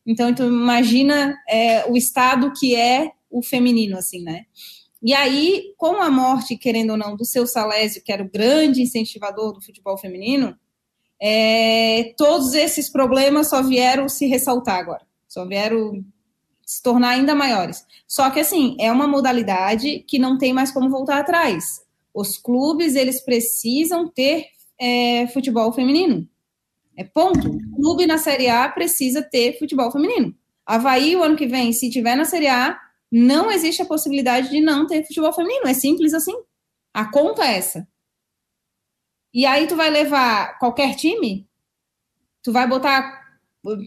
Então, 0.06 0.28
então 0.28 0.46
imagina 0.46 1.34
é, 1.48 1.90
o 1.90 1.96
estado 1.96 2.52
que 2.52 2.76
é 2.76 3.10
o 3.30 3.42
feminino, 3.42 3.96
assim, 3.96 4.22
né? 4.22 4.42
E 5.02 5.14
aí, 5.14 5.72
com 5.78 5.96
a 6.02 6.10
morte, 6.10 6.58
querendo 6.58 6.90
ou 6.90 6.98
não, 6.98 7.16
do 7.16 7.24
seu 7.24 7.46
Salésio, 7.46 8.02
que 8.04 8.12
era 8.12 8.22
o 8.22 8.30
grande 8.30 8.82
incentivador 8.82 9.54
do 9.54 9.62
futebol 9.62 9.96
feminino, 9.96 10.54
é, 11.18 12.12
todos 12.18 12.52
esses 12.52 12.90
problemas 12.90 13.48
só 13.48 13.62
vieram 13.62 14.10
se 14.10 14.26
ressaltar 14.26 14.78
agora, 14.78 15.06
só 15.26 15.46
vieram 15.46 16.04
se 16.66 16.82
tornar 16.82 17.10
ainda 17.10 17.34
maiores. 17.34 17.86
Só 18.06 18.28
que, 18.28 18.40
assim, 18.40 18.76
é 18.78 18.92
uma 18.92 19.06
modalidade 19.06 20.04
que 20.06 20.18
não 20.18 20.36
tem 20.36 20.52
mais 20.52 20.70
como 20.70 20.90
voltar 20.90 21.18
atrás. 21.18 21.83
Os 22.14 22.38
clubes, 22.38 22.94
eles 22.94 23.22
precisam 23.24 24.08
ter 24.08 24.46
é, 24.80 25.26
futebol 25.28 25.72
feminino. 25.72 26.28
É 26.96 27.02
ponto. 27.02 27.48
O 27.48 27.76
clube 27.76 28.06
na 28.06 28.18
Série 28.18 28.48
A 28.48 28.68
precisa 28.68 29.20
ter 29.20 29.58
futebol 29.58 29.90
feminino. 29.90 30.34
Havaí, 30.64 31.16
o 31.16 31.22
ano 31.22 31.36
que 31.36 31.46
vem, 31.46 31.72
se 31.72 31.90
tiver 31.90 32.14
na 32.14 32.24
Série 32.24 32.46
A, 32.46 32.78
não 33.10 33.50
existe 33.50 33.82
a 33.82 33.86
possibilidade 33.86 34.50
de 34.50 34.60
não 34.60 34.86
ter 34.86 35.04
futebol 35.04 35.32
feminino. 35.32 35.66
É 35.66 35.74
simples 35.74 36.14
assim. 36.14 36.34
A 36.92 37.10
conta 37.10 37.44
é 37.44 37.58
essa. 37.58 37.88
E 39.32 39.44
aí 39.44 39.66
tu 39.66 39.74
vai 39.74 39.90
levar 39.90 40.58
qualquer 40.60 40.94
time? 40.94 41.48
Tu 42.42 42.52
vai 42.52 42.68
botar 42.68 43.23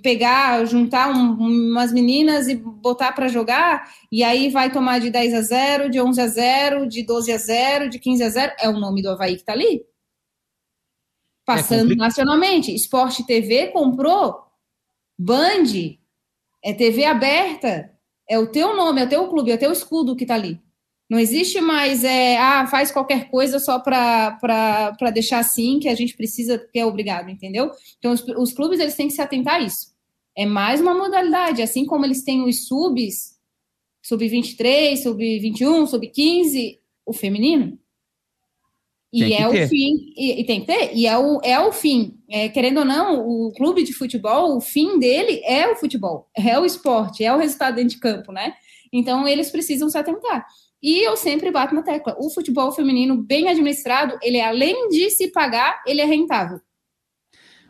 pegar, 0.01 0.65
juntar 0.65 1.09
um, 1.09 1.33
umas 1.33 1.91
meninas 1.91 2.47
e 2.47 2.55
botar 2.55 3.11
para 3.11 3.27
jogar, 3.27 3.91
e 4.11 4.23
aí 4.23 4.49
vai 4.49 4.71
tomar 4.71 4.99
de 4.99 5.09
10 5.09 5.33
a 5.33 5.41
0, 5.41 5.89
de 5.89 6.01
11 6.01 6.21
a 6.21 6.27
0, 6.27 6.87
de 6.87 7.03
12 7.03 7.31
a 7.31 7.37
0, 7.37 7.89
de 7.89 7.99
15 7.99 8.23
a 8.23 8.29
0, 8.29 8.53
é 8.59 8.69
o 8.69 8.79
nome 8.79 9.01
do 9.01 9.09
Havaí 9.09 9.37
que 9.37 9.43
tá 9.43 9.53
ali. 9.53 9.85
Passando 11.45 11.93
é 11.93 11.95
nacionalmente. 11.95 12.73
Esporte 12.73 13.25
TV 13.25 13.67
comprou 13.67 14.43
Band, 15.17 15.97
é 16.63 16.73
TV 16.73 17.05
aberta, 17.05 17.91
é 18.29 18.37
o 18.37 18.47
teu 18.47 18.75
nome, 18.75 19.01
é 19.01 19.05
o 19.05 19.09
teu 19.09 19.27
clube, 19.29 19.51
é 19.51 19.55
o 19.55 19.59
teu 19.59 19.71
escudo 19.71 20.15
que 20.15 20.25
tá 20.25 20.35
ali. 20.35 20.61
Não 21.09 21.17
existe 21.17 21.61
mais, 21.61 22.03
é, 22.03 22.37
ah, 22.37 22.67
faz 22.67 22.91
qualquer 22.91 23.29
coisa 23.29 23.59
só 23.59 23.79
para 23.79 25.11
deixar 25.13 25.39
assim, 25.39 25.79
que 25.79 25.87
a 25.87 25.95
gente 25.95 26.17
precisa, 26.17 26.57
que 26.57 26.77
é 26.77 26.85
obrigado, 26.85 27.29
entendeu? 27.29 27.71
Então, 27.97 28.11
os, 28.11 28.21
os, 28.27 28.53
clubes, 28.53 28.79
eles 28.79 28.95
têm 28.95 29.07
que 29.07 29.13
se 29.13 29.21
atentar 29.21 29.55
a 29.55 29.61
isso. 29.61 29.95
É 30.35 30.45
mais 30.45 30.81
uma 30.81 30.93
modalidade, 30.93 31.61
assim 31.61 31.85
como 31.85 32.05
eles 32.05 32.23
têm 32.23 32.43
os 32.43 32.67
subs, 32.67 33.37
sub-23, 34.03 34.97
sub-21, 34.97 35.87
sub-15, 35.87 36.77
o 37.05 37.13
feminino. 37.13 37.79
E 39.11 39.33
é 39.33 39.49
ter. 39.49 39.65
o 39.65 39.67
fim, 39.69 40.13
e, 40.17 40.41
e, 40.41 40.43
tem 40.45 40.59
que 40.59 40.67
ter, 40.67 40.93
e 40.93 41.07
é 41.07 41.17
o, 41.17 41.39
é 41.41 41.57
o 41.59 41.71
fim. 41.71 42.19
É, 42.29 42.49
querendo 42.49 42.79
ou 42.79 42.85
não, 42.85 43.25
o 43.25 43.53
clube 43.53 43.81
de 43.83 43.93
futebol, 43.93 44.57
o 44.57 44.61
fim 44.61 44.99
dele 44.99 45.41
é 45.45 45.71
o 45.71 45.75
futebol, 45.77 46.29
é 46.35 46.59
o 46.59 46.65
esporte, 46.65 47.23
é 47.23 47.33
o 47.33 47.37
resultado 47.37 47.75
dentro 47.75 47.91
de 47.91 47.99
campo, 47.99 48.33
né? 48.33 48.53
Então, 48.91 49.25
eles 49.25 49.49
precisam 49.49 49.89
se 49.89 49.97
atentar. 49.97 50.45
E 50.81 51.05
eu 51.05 51.17
sempre 51.17 51.51
bato 51.51 51.73
na 51.73 51.81
tecla. 51.81 52.15
O 52.19 52.29
futebol 52.29 52.71
feminino 52.71 53.17
bem 53.17 53.49
administrado, 53.49 54.17
ele 54.21 54.39
além 54.39 54.89
de 54.89 55.09
se 55.09 55.31
pagar, 55.31 55.81
ele 55.85 56.01
é 56.01 56.05
rentável. 56.05 56.59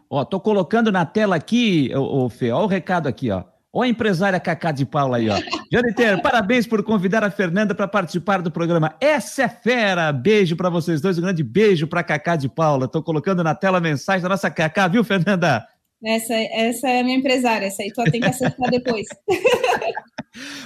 Ó, 0.09 0.23
tô 0.23 0.39
colocando 0.39 0.91
na 0.91 1.05
tela 1.05 1.35
aqui, 1.35 1.91
o, 1.95 2.29
Fê, 2.29 2.51
ó 2.51 2.63
o 2.63 2.67
recado 2.67 3.07
aqui, 3.07 3.29
ó. 3.29 3.43
Ó 3.73 3.81
a 3.81 3.87
empresária 3.87 4.39
Cacá 4.39 4.71
de 4.71 4.85
Paula 4.85 5.17
aí, 5.17 5.29
ó. 5.29 5.35
Janiter, 5.71 6.21
parabéns 6.21 6.65
por 6.65 6.81
convidar 6.83 7.23
a 7.23 7.29
Fernanda 7.29 7.75
para 7.75 7.87
participar 7.87 8.41
do 8.41 8.49
programa. 8.49 8.95
Essa 9.01 9.43
é 9.43 9.49
fera! 9.49 10.11
Beijo 10.13 10.55
para 10.55 10.69
vocês 10.69 11.01
dois, 11.01 11.17
um 11.17 11.21
grande 11.21 11.43
beijo 11.43 11.87
para 11.87 12.03
Cacá 12.03 12.35
de 12.37 12.47
Paula. 12.47 12.87
Tô 12.87 13.03
colocando 13.03 13.43
na 13.43 13.53
tela 13.53 13.77
a 13.79 13.81
mensagem 13.81 14.21
da 14.21 14.29
nossa 14.29 14.49
Cacá, 14.49 14.87
viu, 14.87 15.03
Fernanda? 15.03 15.67
Essa, 16.03 16.33
essa 16.33 16.87
é 16.87 17.01
a 17.01 17.03
minha 17.03 17.17
empresária, 17.17 17.65
essa 17.65 17.83
aí 17.83 17.91
tu 17.91 18.03
tem 18.05 18.21
que 18.21 18.27
acertar 18.27 18.69
depois. 18.69 19.07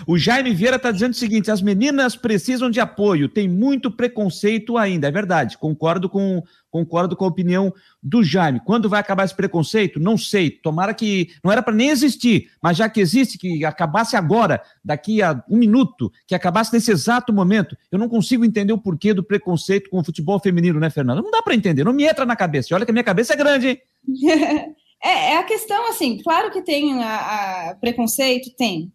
O 0.08 0.18
Jaime 0.18 0.54
Vieira 0.54 0.78
está 0.78 0.92
dizendo 0.92 1.12
o 1.12 1.18
seguinte: 1.18 1.52
as 1.52 1.62
meninas 1.62 2.16
precisam 2.16 2.70
de 2.70 2.80
apoio, 2.80 3.30
tem 3.30 3.48
muito 3.48 3.92
preconceito 3.92 4.78
ainda, 4.78 5.08
é 5.08 5.12
verdade. 5.12 5.58
Concordo 5.58 6.10
com, 6.10 6.44
concordo 6.70 7.16
com 7.16 7.26
a 7.26 7.28
opinião 7.28 7.74
do 8.02 8.24
Jaime. 8.24 8.62
Quando 8.66 8.90
vai 8.90 9.00
acabar 9.00 9.26
esse 9.26 9.36
preconceito? 9.36 10.00
Não 10.00 10.18
sei. 10.18 10.50
Tomara 10.50 10.94
que 10.94 11.30
não 11.44 11.52
era 11.52 11.62
para 11.62 11.74
nem 11.74 11.90
existir, 11.90 12.50
mas 12.62 12.78
já 12.78 12.90
que 12.90 13.00
existe, 13.00 13.38
que 13.38 13.64
acabasse 13.66 14.16
agora, 14.16 14.62
daqui 14.84 15.22
a 15.22 15.44
um 15.50 15.58
minuto, 15.58 16.12
que 16.28 16.36
acabasse 16.36 16.74
nesse 16.74 16.92
exato 16.92 17.32
momento. 17.32 17.78
Eu 17.92 18.00
não 18.00 18.10
consigo 18.10 18.46
entender 18.46 18.74
o 18.74 18.78
porquê 18.78 19.14
do 19.14 19.24
preconceito 19.24 19.90
com 19.90 20.00
o 20.00 20.04
futebol 20.04 20.40
feminino, 20.40 20.80
né, 20.80 20.90
Fernanda? 20.90 21.22
Não 21.22 21.32
dá 21.32 21.42
para 21.42 21.56
entender, 21.56 21.84
não 21.84 21.94
me 21.94 22.06
entra 22.06 22.26
na 22.26 22.36
cabeça. 22.36 22.74
Olha 22.74 22.86
que 22.86 22.92
a 22.92 22.94
minha 22.94 23.04
cabeça 23.04 23.34
é 23.34 23.38
grande, 23.38 23.68
hein? 23.68 23.82
É, 25.04 25.32
é 25.32 25.38
a 25.38 25.44
questão, 25.44 25.90
assim, 25.90 26.22
claro 26.22 26.52
que 26.52 26.62
tem 26.62 27.04
a, 27.04 27.72
a 27.72 27.76
preconceito, 27.76 28.56
tem 28.56 28.94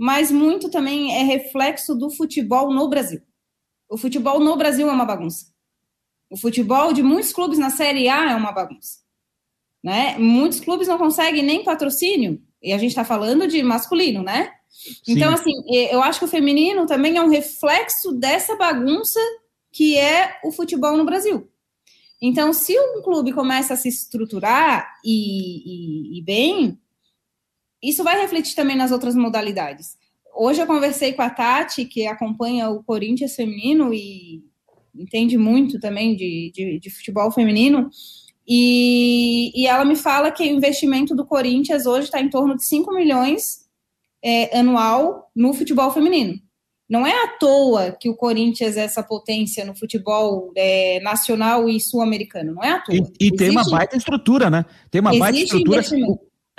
mas 0.00 0.30
muito 0.30 0.70
também 0.70 1.14
é 1.14 1.22
reflexo 1.22 1.94
do 1.94 2.08
futebol 2.08 2.72
no 2.72 2.88
Brasil. 2.88 3.20
O 3.86 3.98
futebol 3.98 4.40
no 4.40 4.56
Brasil 4.56 4.88
é 4.88 4.92
uma 4.92 5.04
bagunça. 5.04 5.52
O 6.30 6.38
futebol 6.38 6.90
de 6.90 7.02
muitos 7.02 7.34
clubes 7.34 7.58
na 7.58 7.68
Série 7.68 8.08
A 8.08 8.30
é 8.30 8.34
uma 8.34 8.50
bagunça. 8.50 9.00
Né? 9.84 10.16
Muitos 10.16 10.58
clubes 10.58 10.88
não 10.88 10.96
conseguem 10.96 11.42
nem 11.42 11.62
patrocínio, 11.62 12.42
e 12.62 12.72
a 12.72 12.78
gente 12.78 12.92
está 12.92 13.04
falando 13.04 13.46
de 13.46 13.62
masculino, 13.62 14.22
né? 14.22 14.54
Sim. 14.70 15.02
Então, 15.08 15.34
assim, 15.34 15.52
eu 15.90 16.02
acho 16.02 16.18
que 16.18 16.24
o 16.24 16.28
feminino 16.28 16.86
também 16.86 17.18
é 17.18 17.22
um 17.22 17.28
reflexo 17.28 18.10
dessa 18.12 18.56
bagunça 18.56 19.20
que 19.70 19.98
é 19.98 20.38
o 20.42 20.50
futebol 20.50 20.96
no 20.96 21.04
Brasil. 21.04 21.46
Então, 22.22 22.54
se 22.54 22.74
um 22.78 23.02
clube 23.02 23.34
começa 23.34 23.74
a 23.74 23.76
se 23.76 23.88
estruturar 23.88 24.98
e, 25.04 26.14
e, 26.14 26.18
e 26.18 26.22
bem, 26.22 26.78
isso 27.82 28.04
vai 28.04 28.20
refletir 28.20 28.54
também 28.54 28.76
nas 28.76 28.90
outras 28.90 29.14
modalidades. 29.14 29.96
Hoje 30.34 30.60
eu 30.60 30.66
conversei 30.66 31.12
com 31.12 31.22
a 31.22 31.30
Tati, 31.30 31.84
que 31.84 32.06
acompanha 32.06 32.70
o 32.70 32.82
Corinthians 32.82 33.34
feminino 33.34 33.92
e 33.92 34.42
entende 34.94 35.38
muito 35.38 35.78
também 35.78 36.16
de, 36.16 36.50
de, 36.54 36.78
de 36.78 36.90
futebol 36.90 37.30
feminino, 37.30 37.90
e, 38.52 39.52
e, 39.54 39.66
ela 39.66 39.84
me 39.84 39.94
fala 39.94 40.32
que 40.32 40.42
o 40.42 40.46
investimento 40.46 41.14
do 41.14 41.24
Corinthians 41.24 41.86
hoje 41.86 42.06
está 42.06 42.20
em 42.20 42.28
torno 42.28 42.56
de 42.56 42.64
5 42.64 42.92
milhões 42.92 43.60
é, 44.24 44.58
anual 44.58 45.30
no 45.36 45.54
futebol 45.54 45.90
feminino. 45.92 46.34
Não 46.88 47.06
é 47.06 47.12
à 47.12 47.28
toa 47.28 47.92
que 47.92 48.08
o 48.08 48.16
Corinthians 48.16 48.76
é 48.76 48.80
essa 48.80 49.04
potência 49.04 49.64
no 49.64 49.76
futebol 49.76 50.50
é, 50.56 50.98
nacional 51.00 51.68
e 51.68 51.78
sul-americano. 51.78 52.52
Não 52.54 52.64
é 52.64 52.72
à 52.72 52.80
toa. 52.80 52.96
E, 52.96 53.26
e 53.28 53.30
tem 53.30 53.50
uma 53.50 53.62
baita 53.70 53.96
estrutura, 53.96 54.50
né? 54.50 54.64
Tem 54.90 55.00
uma 55.00 55.16
baita 55.16 55.38
estrutura. 55.38 55.82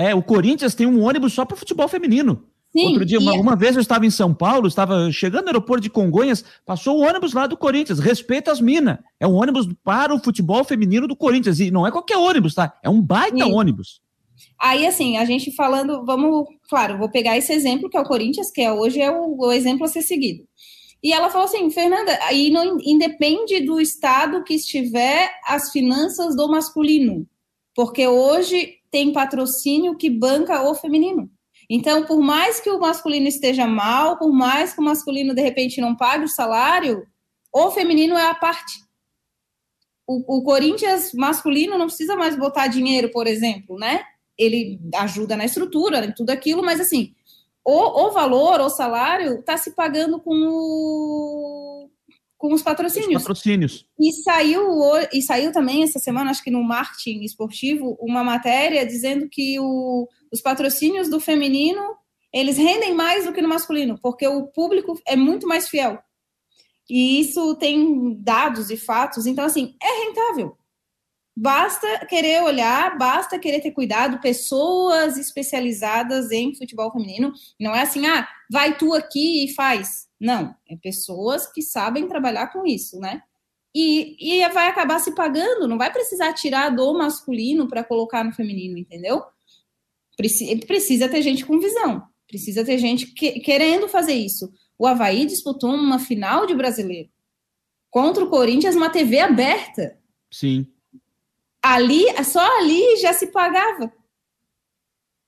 O, 0.01 0.07
é, 0.07 0.15
o 0.15 0.23
Corinthians 0.23 0.73
tem 0.73 0.87
um 0.87 1.03
ônibus 1.03 1.33
só 1.33 1.45
para 1.45 1.57
futebol 1.57 1.87
feminino. 1.87 2.45
Sim, 2.71 2.87
Outro 2.87 3.05
dia, 3.05 3.19
uma, 3.19 3.35
é 3.35 3.39
uma, 3.39 3.55
vez 3.55 3.75
eu 3.75 3.81
estava 3.81 4.05
em 4.05 4.09
São 4.09 4.33
Paulo, 4.33 4.65
estava 4.65 5.11
chegando 5.11 5.43
no 5.43 5.49
aeroporto 5.49 5.83
de 5.83 5.89
Congonhas, 5.89 6.43
passou 6.65 6.97
o 6.97 7.01
ônibus 7.01 7.33
lá 7.33 7.45
do 7.45 7.57
Corinthians, 7.57 7.99
respeita 7.99 8.49
as 8.49 8.61
minas. 8.61 8.97
É 9.19 9.27
um 9.27 9.35
ônibus 9.35 9.67
para 9.83 10.15
o 10.15 10.23
futebol 10.23 10.63
feminino 10.63 11.05
do 11.05 11.15
Corinthians. 11.15 11.59
E 11.59 11.69
não 11.69 11.85
é 11.85 11.91
qualquer 11.91 12.17
ônibus, 12.17 12.55
tá? 12.55 12.73
É 12.81 12.89
um 12.89 13.01
baita 13.01 13.43
Sim. 13.43 13.51
ônibus. 13.51 14.01
Aí, 14.57 14.87
assim, 14.87 15.17
a 15.17 15.25
gente 15.25 15.53
falando, 15.53 16.05
vamos, 16.05 16.47
claro, 16.69 16.97
vou 16.97 17.09
pegar 17.09 17.37
esse 17.37 17.51
exemplo, 17.51 17.89
que 17.89 17.97
é 17.97 17.99
o 17.99 18.05
Corinthians, 18.05 18.49
que 18.49 18.61
é, 18.61 18.71
hoje 18.71 19.01
é 19.01 19.11
o, 19.11 19.35
o 19.37 19.51
exemplo 19.51 19.83
a 19.83 19.87
ser 19.87 20.01
seguido. 20.01 20.43
E 21.03 21.11
ela 21.11 21.29
falou 21.29 21.45
assim, 21.45 21.69
Fernanda, 21.71 22.17
aí 22.23 22.49
não 22.51 22.77
independe 22.79 23.59
do 23.61 23.81
estado 23.81 24.43
que 24.43 24.53
estiver 24.53 25.31
as 25.45 25.71
finanças 25.71 26.35
do 26.35 26.47
masculino, 26.47 27.27
porque 27.75 28.07
hoje 28.07 28.80
tem 28.91 29.13
patrocínio 29.13 29.97
que 29.97 30.09
banca 30.09 30.61
o 30.61 30.75
feminino. 30.75 31.31
Então, 31.69 32.05
por 32.05 32.19
mais 32.19 32.59
que 32.59 32.69
o 32.69 32.79
masculino 32.79 33.27
esteja 33.27 33.65
mal, 33.65 34.17
por 34.17 34.31
mais 34.33 34.73
que 34.73 34.81
o 34.81 34.83
masculino 34.83 35.33
de 35.33 35.41
repente 35.41 35.79
não 35.79 35.95
pague 35.95 36.25
o 36.25 36.29
salário, 36.29 37.07
o 37.53 37.71
feminino 37.71 38.17
é 38.17 38.27
a 38.27 38.35
parte. 38.35 38.81
O, 40.05 40.39
o 40.39 40.43
Corinthians 40.43 41.13
masculino 41.13 41.77
não 41.77 41.87
precisa 41.87 42.15
mais 42.15 42.37
botar 42.37 42.67
dinheiro, 42.67 43.09
por 43.09 43.25
exemplo, 43.25 43.77
né? 43.79 44.03
Ele 44.37 44.79
ajuda 44.95 45.37
na 45.37 45.45
estrutura, 45.45 46.05
em 46.05 46.13
tudo 46.13 46.31
aquilo, 46.31 46.61
mas 46.61 46.81
assim, 46.81 47.13
o, 47.63 48.07
o 48.07 48.11
valor, 48.11 48.59
o 48.59 48.69
salário, 48.69 49.39
está 49.39 49.55
se 49.55 49.71
pagando 49.71 50.19
com 50.19 50.33
o, 50.33 51.89
com 52.41 52.51
os 52.51 52.63
patrocínios. 52.63 53.21
Os 53.21 53.27
patrocínios. 53.27 53.85
E 53.99 54.11
saiu, 54.23 54.63
e 55.13 55.21
saiu 55.21 55.51
também 55.51 55.83
essa 55.83 55.99
semana, 55.99 56.31
acho 56.31 56.43
que 56.43 56.49
no 56.49 56.63
marketing 56.63 57.21
esportivo, 57.21 57.95
uma 58.01 58.23
matéria 58.23 58.83
dizendo 58.83 59.29
que 59.29 59.59
o, 59.59 60.07
os 60.33 60.41
patrocínios 60.41 61.07
do 61.07 61.19
feminino 61.19 61.95
eles 62.33 62.57
rendem 62.57 62.95
mais 62.95 63.25
do 63.25 63.33
que 63.33 63.43
no 63.43 63.49
masculino, 63.49 63.99
porque 64.01 64.27
o 64.27 64.47
público 64.47 64.99
é 65.05 65.15
muito 65.15 65.47
mais 65.47 65.69
fiel. 65.69 65.99
E 66.89 67.19
isso 67.19 67.55
tem 67.57 68.15
dados 68.19 68.71
e 68.71 68.77
fatos, 68.77 69.27
então 69.27 69.45
assim, 69.45 69.75
é 69.79 70.05
rentável. 70.05 70.57
Basta 71.37 72.05
querer 72.07 72.41
olhar, 72.41 72.97
basta 72.97 73.37
querer 73.37 73.61
ter 73.61 73.71
cuidado, 73.71 74.19
pessoas 74.19 75.17
especializadas 75.17 76.31
em 76.31 76.55
futebol 76.55 76.91
feminino. 76.91 77.33
Não 77.59 77.75
é 77.75 77.81
assim, 77.81 78.07
ah, 78.07 78.27
vai 78.51 78.75
tu 78.75 78.93
aqui 78.93 79.45
e 79.45 79.53
faz. 79.53 80.07
Não, 80.21 80.55
é 80.69 80.75
pessoas 80.75 81.51
que 81.51 81.63
sabem 81.63 82.07
trabalhar 82.07 82.53
com 82.53 82.63
isso, 82.63 82.99
né? 82.99 83.23
E, 83.73 84.15
e 84.19 84.47
vai 84.49 84.67
acabar 84.67 84.99
se 84.99 85.15
pagando, 85.15 85.67
não 85.67 85.79
vai 85.79 85.91
precisar 85.91 86.31
tirar 86.33 86.69
do 86.69 86.93
masculino 86.93 87.67
para 87.67 87.83
colocar 87.83 88.23
no 88.23 88.31
feminino, 88.31 88.77
entendeu? 88.77 89.23
Precisa 90.15 91.09
ter 91.09 91.23
gente 91.23 91.43
com 91.43 91.59
visão, 91.59 92.03
precisa 92.27 92.63
ter 92.63 92.77
gente 92.77 93.07
que, 93.07 93.39
querendo 93.39 93.87
fazer 93.87 94.13
isso. 94.13 94.53
O 94.77 94.85
Havaí 94.85 95.25
disputou 95.25 95.73
uma 95.73 95.97
final 95.97 96.45
de 96.45 96.53
brasileiro 96.53 97.09
contra 97.89 98.23
o 98.23 98.29
Corinthians, 98.29 98.75
uma 98.75 98.91
TV 98.91 99.19
aberta. 99.19 99.97
Sim. 100.31 100.67
Ali, 101.63 102.05
só 102.23 102.59
ali 102.59 102.97
já 102.97 103.11
se 103.11 103.31
pagava. 103.31 103.91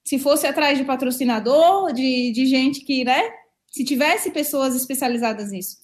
Se 0.06 0.20
fosse 0.20 0.46
atrás 0.46 0.78
de 0.78 0.84
patrocinador, 0.84 1.92
de, 1.94 2.32
de 2.32 2.46
gente 2.46 2.82
que, 2.82 3.04
né? 3.04 3.43
Se 3.74 3.84
tivesse 3.84 4.30
pessoas 4.30 4.76
especializadas 4.76 5.52
nisso. 5.52 5.78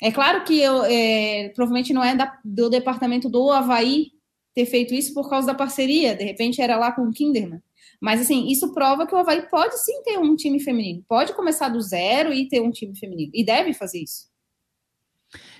É 0.00 0.12
claro 0.12 0.44
que 0.44 0.60
eu, 0.60 0.84
é, 0.84 1.48
provavelmente 1.54 1.92
não 1.92 2.04
é 2.04 2.14
da, 2.14 2.38
do 2.44 2.68
departamento 2.68 3.30
do 3.30 3.50
Havaí 3.50 4.08
ter 4.54 4.66
feito 4.66 4.92
isso 4.92 5.14
por 5.14 5.30
causa 5.30 5.46
da 5.46 5.54
parceria. 5.54 6.14
De 6.14 6.24
repente 6.24 6.60
era 6.60 6.76
lá 6.76 6.92
com 6.92 7.02
o 7.02 7.10
Kinderman. 7.10 7.62
Mas, 8.00 8.20
assim, 8.20 8.48
isso 8.48 8.74
prova 8.74 9.06
que 9.06 9.14
o 9.14 9.18
Havaí 9.18 9.48
pode 9.48 9.78
sim 9.78 10.02
ter 10.02 10.18
um 10.18 10.34
time 10.34 10.58
feminino. 10.60 11.04
Pode 11.08 11.32
começar 11.34 11.68
do 11.68 11.80
zero 11.80 12.34
e 12.34 12.48
ter 12.48 12.60
um 12.60 12.70
time 12.70 12.98
feminino. 12.98 13.30
E 13.32 13.44
deve 13.44 13.72
fazer 13.72 14.00
isso. 14.00 14.26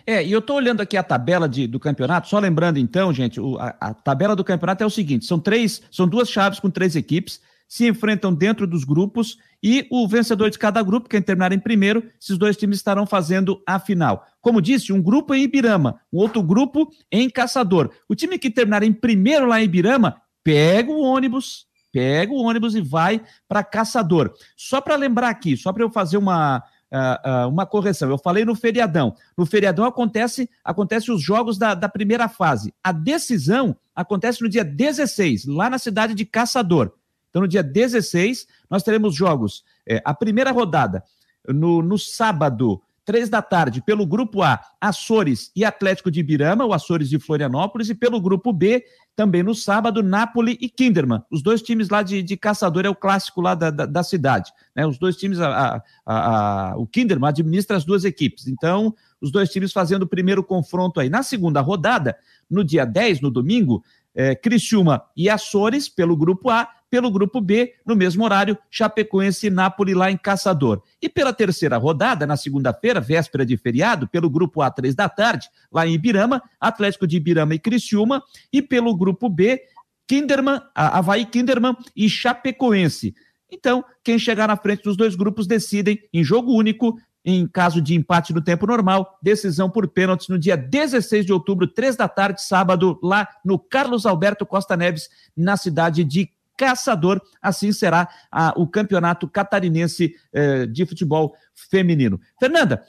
É, 0.07 0.23
e 0.23 0.33
eu 0.33 0.41
estou 0.41 0.57
olhando 0.57 0.81
aqui 0.81 0.97
a 0.97 1.03
tabela 1.03 1.49
de, 1.49 1.67
do 1.67 1.79
campeonato, 1.79 2.29
só 2.29 2.39
lembrando 2.39 2.79
então, 2.79 3.15
gente, 3.15 3.41
o, 3.41 3.57
a, 3.59 3.69
a, 3.81 3.95
tabela 3.95 4.37
do 4.37 4.45
campeonato 4.45 4.83
é 4.83 4.87
o 4.87 4.91
seguinte: 4.91 5.25
são 5.25 5.39
três, 5.39 5.81
são 5.91 6.07
duas 6.07 6.29
chaves 6.29 6.59
com 6.59 6.69
três 6.69 6.97
equipes, 6.97 7.41
se 7.73 7.89
enfrentam 7.89 8.35
dentro 8.35 8.67
dos 8.67 8.85
grupos 8.85 9.39
e 9.63 9.89
o 9.91 10.07
vencedor 10.07 10.51
de 10.51 10.59
cada 10.59 10.83
grupo, 10.83 11.09
quem 11.09 11.23
terminar 11.23 11.53
em 11.53 11.59
primeiro, 11.59 12.07
esses 12.21 12.37
dois 12.37 12.55
times 12.55 12.77
estarão 12.77 13.07
fazendo 13.07 13.63
a 13.67 13.79
final. 13.79 14.27
Como 14.43 14.61
disse, 14.61 14.93
um 14.93 15.01
grupo 15.01 15.35
em 15.35 15.45
Ibirama, 15.45 15.99
um 16.13 16.19
outro 16.19 16.43
grupo 16.43 16.91
em 17.11 17.31
Caçador. 17.31 17.91
O 18.07 18.15
time 18.15 18.39
que 18.39 18.51
terminar 18.51 18.83
em 18.83 18.93
primeiro 18.93 19.47
lá 19.47 19.59
em 19.59 19.65
Ibirama 19.65 20.21
pega 20.45 20.93
o 20.93 21.01
ônibus, 21.01 21.65
pega 21.91 22.31
o 22.31 22.43
ônibus 22.43 22.75
e 22.75 22.83
vai 22.83 23.23
para 23.49 23.65
Caçador. 23.65 24.35
Só 24.55 24.79
para 24.79 24.95
lembrar 24.95 25.31
aqui, 25.31 25.57
só 25.57 25.73
para 25.73 25.83
eu 25.83 25.91
fazer 25.91 26.19
uma, 26.19 26.59
uh, 26.59 27.47
uh, 27.47 27.49
uma 27.49 27.65
correção. 27.65 28.11
Eu 28.11 28.19
falei 28.19 28.45
no 28.45 28.55
feriadão. 28.55 29.17
No 29.35 29.47
feriadão 29.47 29.87
acontece, 29.87 30.47
acontece 30.63 31.11
os 31.11 31.23
jogos 31.23 31.57
da, 31.57 31.73
da 31.73 31.89
primeira 31.89 32.29
fase. 32.29 32.75
A 32.85 32.93
decisão 32.93 33.75
acontece 33.97 34.43
no 34.43 34.49
dia 34.51 34.63
16, 34.63 35.47
lá 35.47 35.71
na 35.71 35.79
cidade 35.79 36.15
de 36.15 36.27
Caçador. 36.27 36.93
Então, 37.33 37.41
no 37.41 37.49
dia 37.49 37.63
16, 37.63 38.47
nós 38.69 38.83
teremos 38.83 39.15
jogos. 39.15 39.65
É, 39.89 40.03
a 40.05 40.13
primeira 40.13 40.51
rodada, 40.51 41.03
no, 41.49 41.81
no 41.81 41.99
sábado, 41.99 42.83
três 43.07 43.31
da 43.31 43.41
tarde, 43.41 43.83
pelo 43.83 44.07
grupo 44.07 44.43
A, 44.43 44.61
Açores 44.79 45.51
e 45.57 45.65
Atlético 45.65 46.11
de 46.11 46.21
Ibirama, 46.21 46.67
o 46.67 46.75
Açores 46.75 47.09
de 47.09 47.19
Florianópolis, 47.19 47.89
e 47.89 47.95
pelo 47.95 48.21
grupo 48.21 48.53
B, 48.53 48.85
também 49.17 49.43
no 49.43 49.55
sábado, 49.55 50.03
Napoli 50.03 50.59
e 50.61 50.69
Kinderman. 50.69 51.23
Os 51.31 51.43
dois 51.43 51.63
times 51.63 51.89
lá 51.89 52.03
de, 52.03 52.23
de 52.23 52.37
caçador 52.37 52.85
é 52.85 52.91
o 52.91 52.95
clássico 52.95 53.41
lá 53.41 53.55
da, 53.55 53.71
da, 53.71 53.87
da 53.87 54.03
cidade. 54.03 54.53
Né? 54.77 54.87
Os 54.87 54.99
dois 54.99 55.17
times, 55.17 55.41
a, 55.41 55.83
a, 56.05 56.73
a, 56.73 56.77
o 56.77 56.87
Kinderman 56.87 57.31
administra 57.31 57.79
as 57.79 57.85
duas 57.85 58.05
equipes. 58.05 58.47
Então, 58.47 58.95
os 59.23 59.33
dois 59.33 59.51
times 59.51 59.73
fazendo 59.73 60.03
o 60.03 60.09
primeiro 60.09 60.45
confronto 60.45 61.01
aí. 61.01 61.09
Na 61.09 61.23
segunda 61.23 61.63
rodada, 61.63 62.15
no 62.51 62.63
dia 62.63 62.85
10, 62.85 63.23
no 63.23 63.31
domingo, 63.31 63.83
é, 64.15 64.35
Criciúma 64.35 65.03
e 65.17 65.31
Açores, 65.31 65.89
pelo 65.89 66.15
grupo 66.15 66.51
A, 66.51 66.69
pelo 66.93 67.11
grupo 67.11 67.41
B, 67.41 67.73
no 67.87 67.97
mesmo 67.97 68.23
horário, 68.23 68.59
Chapecoense 68.71 69.47
e 69.47 69.51
Nápoles 69.51 69.97
lá 69.97 70.11
em 70.11 70.17
Caçador. 70.19 70.83
E 71.01 71.09
pela 71.09 71.33
terceira 71.33 71.79
rodada, 71.79 72.27
na 72.27 72.37
segunda-feira, 72.37 73.01
véspera 73.01 73.47
de 73.47 73.57
feriado, 73.57 74.07
pelo 74.07 74.29
grupo 74.29 74.61
A, 74.61 74.71
três 74.71 74.95
da 74.95 75.09
tarde, 75.09 75.49
lá 75.73 75.87
em 75.87 75.95
Ibirama, 75.95 76.43
Atlético 76.61 77.07
de 77.07 77.17
Ibirama 77.17 77.55
e 77.55 77.59
Criciúma, 77.59 78.23
e 78.53 78.61
pelo 78.61 78.95
grupo 78.95 79.31
B, 79.31 79.59
Kinderman, 80.07 80.61
Havaí 80.75 81.25
Kinderman 81.25 81.75
e 81.97 82.11
Chapecoense. 82.11 83.15
Então, 83.51 83.83
quem 84.05 84.19
chegar 84.19 84.47
na 84.47 84.57
frente 84.59 84.83
dos 84.83 84.95
dois 84.95 85.15
grupos 85.15 85.47
decidem 85.47 85.99
em 86.13 86.23
jogo 86.23 86.53
único 86.53 86.99
em 87.25 87.47
caso 87.47 87.81
de 87.81 87.95
empate 87.95 88.35
no 88.35 88.43
tempo 88.43 88.67
normal, 88.67 89.19
decisão 89.23 89.71
por 89.71 89.89
pênaltis 89.89 90.29
no 90.29 90.39
dia 90.39 90.57
16 90.57 91.25
de 91.25 91.33
outubro, 91.33 91.67
três 91.67 91.97
da 91.97 92.09
tarde, 92.09 92.43
sábado, 92.43 92.99
lá 93.03 93.27
no 93.45 93.59
Carlos 93.59 94.05
Alberto 94.05 94.45
Costa 94.45 94.77
Neves, 94.77 95.09
na 95.35 95.57
cidade 95.57 96.05
de 96.05 96.29
Caçador. 96.57 97.21
Assim 97.41 97.73
será 97.73 98.09
a, 98.31 98.53
o 98.57 98.67
campeonato 98.67 99.29
catarinense 99.29 100.15
eh, 100.33 100.67
de 100.67 100.87
futebol 100.87 101.35
feminino. 101.55 102.21
Fernanda, 102.39 102.83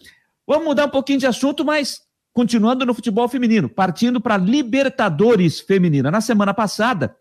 vamos 0.48 0.66
mudar 0.66 0.86
um 0.86 0.90
pouquinho 0.90 1.20
de 1.20 1.28
assunto, 1.28 1.64
mas 1.64 2.02
continuando 2.34 2.86
no 2.86 2.94
futebol 2.94 3.30
feminino, 3.30 3.70
partindo 3.70 4.20
para 4.20 4.38
Libertadores 4.38 5.60
Feminina. 5.60 6.10
Na 6.10 6.20
semana 6.20 6.54
passada, 6.54 7.16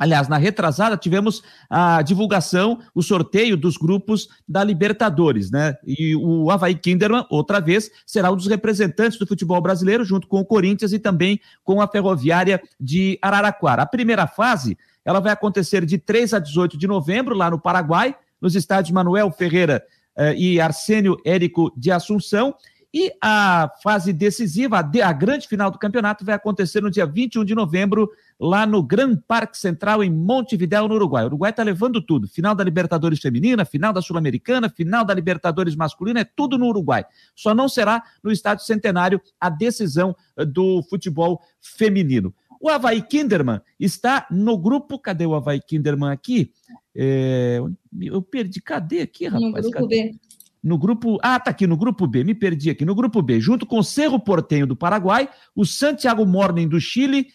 Aliás, 0.00 0.28
na 0.28 0.38
retrasada 0.38 0.96
tivemos 0.96 1.42
a 1.68 2.00
divulgação, 2.00 2.78
o 2.94 3.02
sorteio 3.02 3.54
dos 3.54 3.76
grupos 3.76 4.30
da 4.48 4.64
Libertadores, 4.64 5.50
né? 5.50 5.76
E 5.86 6.16
o 6.16 6.50
Havaí 6.50 6.74
Kinderman, 6.74 7.26
outra 7.28 7.60
vez, 7.60 7.90
será 8.06 8.32
um 8.32 8.36
dos 8.36 8.46
representantes 8.46 9.18
do 9.18 9.26
futebol 9.26 9.60
brasileiro, 9.60 10.02
junto 10.02 10.26
com 10.26 10.40
o 10.40 10.44
Corinthians 10.44 10.94
e 10.94 10.98
também 10.98 11.38
com 11.62 11.82
a 11.82 11.86
Ferroviária 11.86 12.62
de 12.80 13.18
Araraquara. 13.20 13.82
A 13.82 13.86
primeira 13.86 14.26
fase, 14.26 14.78
ela 15.04 15.20
vai 15.20 15.32
acontecer 15.32 15.84
de 15.84 15.98
3 15.98 16.32
a 16.32 16.38
18 16.38 16.78
de 16.78 16.86
novembro, 16.86 17.34
lá 17.36 17.50
no 17.50 17.60
Paraguai, 17.60 18.16
nos 18.40 18.54
estádios 18.54 18.94
Manuel 18.94 19.30
Ferreira 19.30 19.84
eh, 20.16 20.34
e 20.34 20.60
Arsênio 20.62 21.18
Érico 21.26 21.70
de 21.76 21.90
Assunção. 21.90 22.54
E 22.92 23.12
a 23.22 23.70
fase 23.82 24.12
decisiva, 24.12 24.78
a, 24.78 25.08
a, 25.08 25.12
grande 25.12 25.46
final 25.46 25.70
do 25.70 25.78
campeonato, 25.78 26.24
vai 26.24 26.34
acontecer 26.34 26.80
no 26.80 26.90
dia 26.90 27.06
21 27.06 27.44
de 27.44 27.54
novembro, 27.54 28.10
lá 28.38 28.66
no 28.66 28.82
Gran 28.82 29.16
Parque 29.16 29.56
Central, 29.56 30.02
em 30.02 30.10
Montevidéu, 30.10 30.88
no 30.88 30.96
Uruguai. 30.96 31.22
O 31.22 31.26
Uruguai 31.26 31.50
está 31.50 31.62
levando 31.62 32.02
tudo. 32.02 32.26
Final 32.26 32.52
da 32.52 32.64
Libertadores 32.64 33.20
Feminina, 33.20 33.64
final 33.64 33.92
da 33.92 34.02
Sul-Americana, 34.02 34.68
final 34.68 35.04
da 35.04 35.14
Libertadores 35.14 35.76
Masculina, 35.76 36.20
é 36.20 36.24
tudo 36.24 36.58
no 36.58 36.66
Uruguai. 36.66 37.04
Só 37.36 37.54
não 37.54 37.68
será 37.68 38.02
no 38.24 38.32
Estádio 38.32 38.64
Centenário 38.64 39.20
a 39.40 39.48
decisão 39.48 40.16
eh, 40.36 40.44
do 40.44 40.82
futebol 40.90 41.40
feminino. 41.60 42.34
O 42.60 42.68
Havaí 42.68 43.00
Kinderman 43.02 43.60
está 43.78 44.26
no 44.30 44.58
grupo. 44.58 44.98
Cadê 44.98 45.24
o 45.24 45.34
Havaí 45.34 45.60
Kinderman 45.60 46.10
aqui? 46.10 46.52
É, 46.94 47.60
eu 48.02 48.20
perdi. 48.20 48.60
Cadê 48.60 49.00
aqui, 49.00 49.26
rapaz? 49.26 49.44
No 49.44 49.70
grupo 49.70 49.88
Cadê? 49.88 50.12
B. 50.12 50.20
no 50.62 50.78
grupo. 50.78 51.18
Ah, 51.22 51.40
tá 51.40 51.50
aqui, 51.50 51.66
no 51.66 51.76
grupo 51.76 52.06
B, 52.06 52.22
me 52.24 52.34
perdi 52.34 52.70
aqui. 52.70 52.84
No 52.84 52.94
grupo 52.94 53.22
B, 53.22 53.40
junto 53.40 53.66
com 53.66 53.78
o 53.78 53.84
Cerro 53.84 54.20
Portenho 54.20 54.66
do 54.66 54.76
Paraguai, 54.76 55.28
o 55.54 55.64
Santiago 55.64 56.26
Morning 56.26 56.68
do 56.68 56.80
Chile 56.80 57.28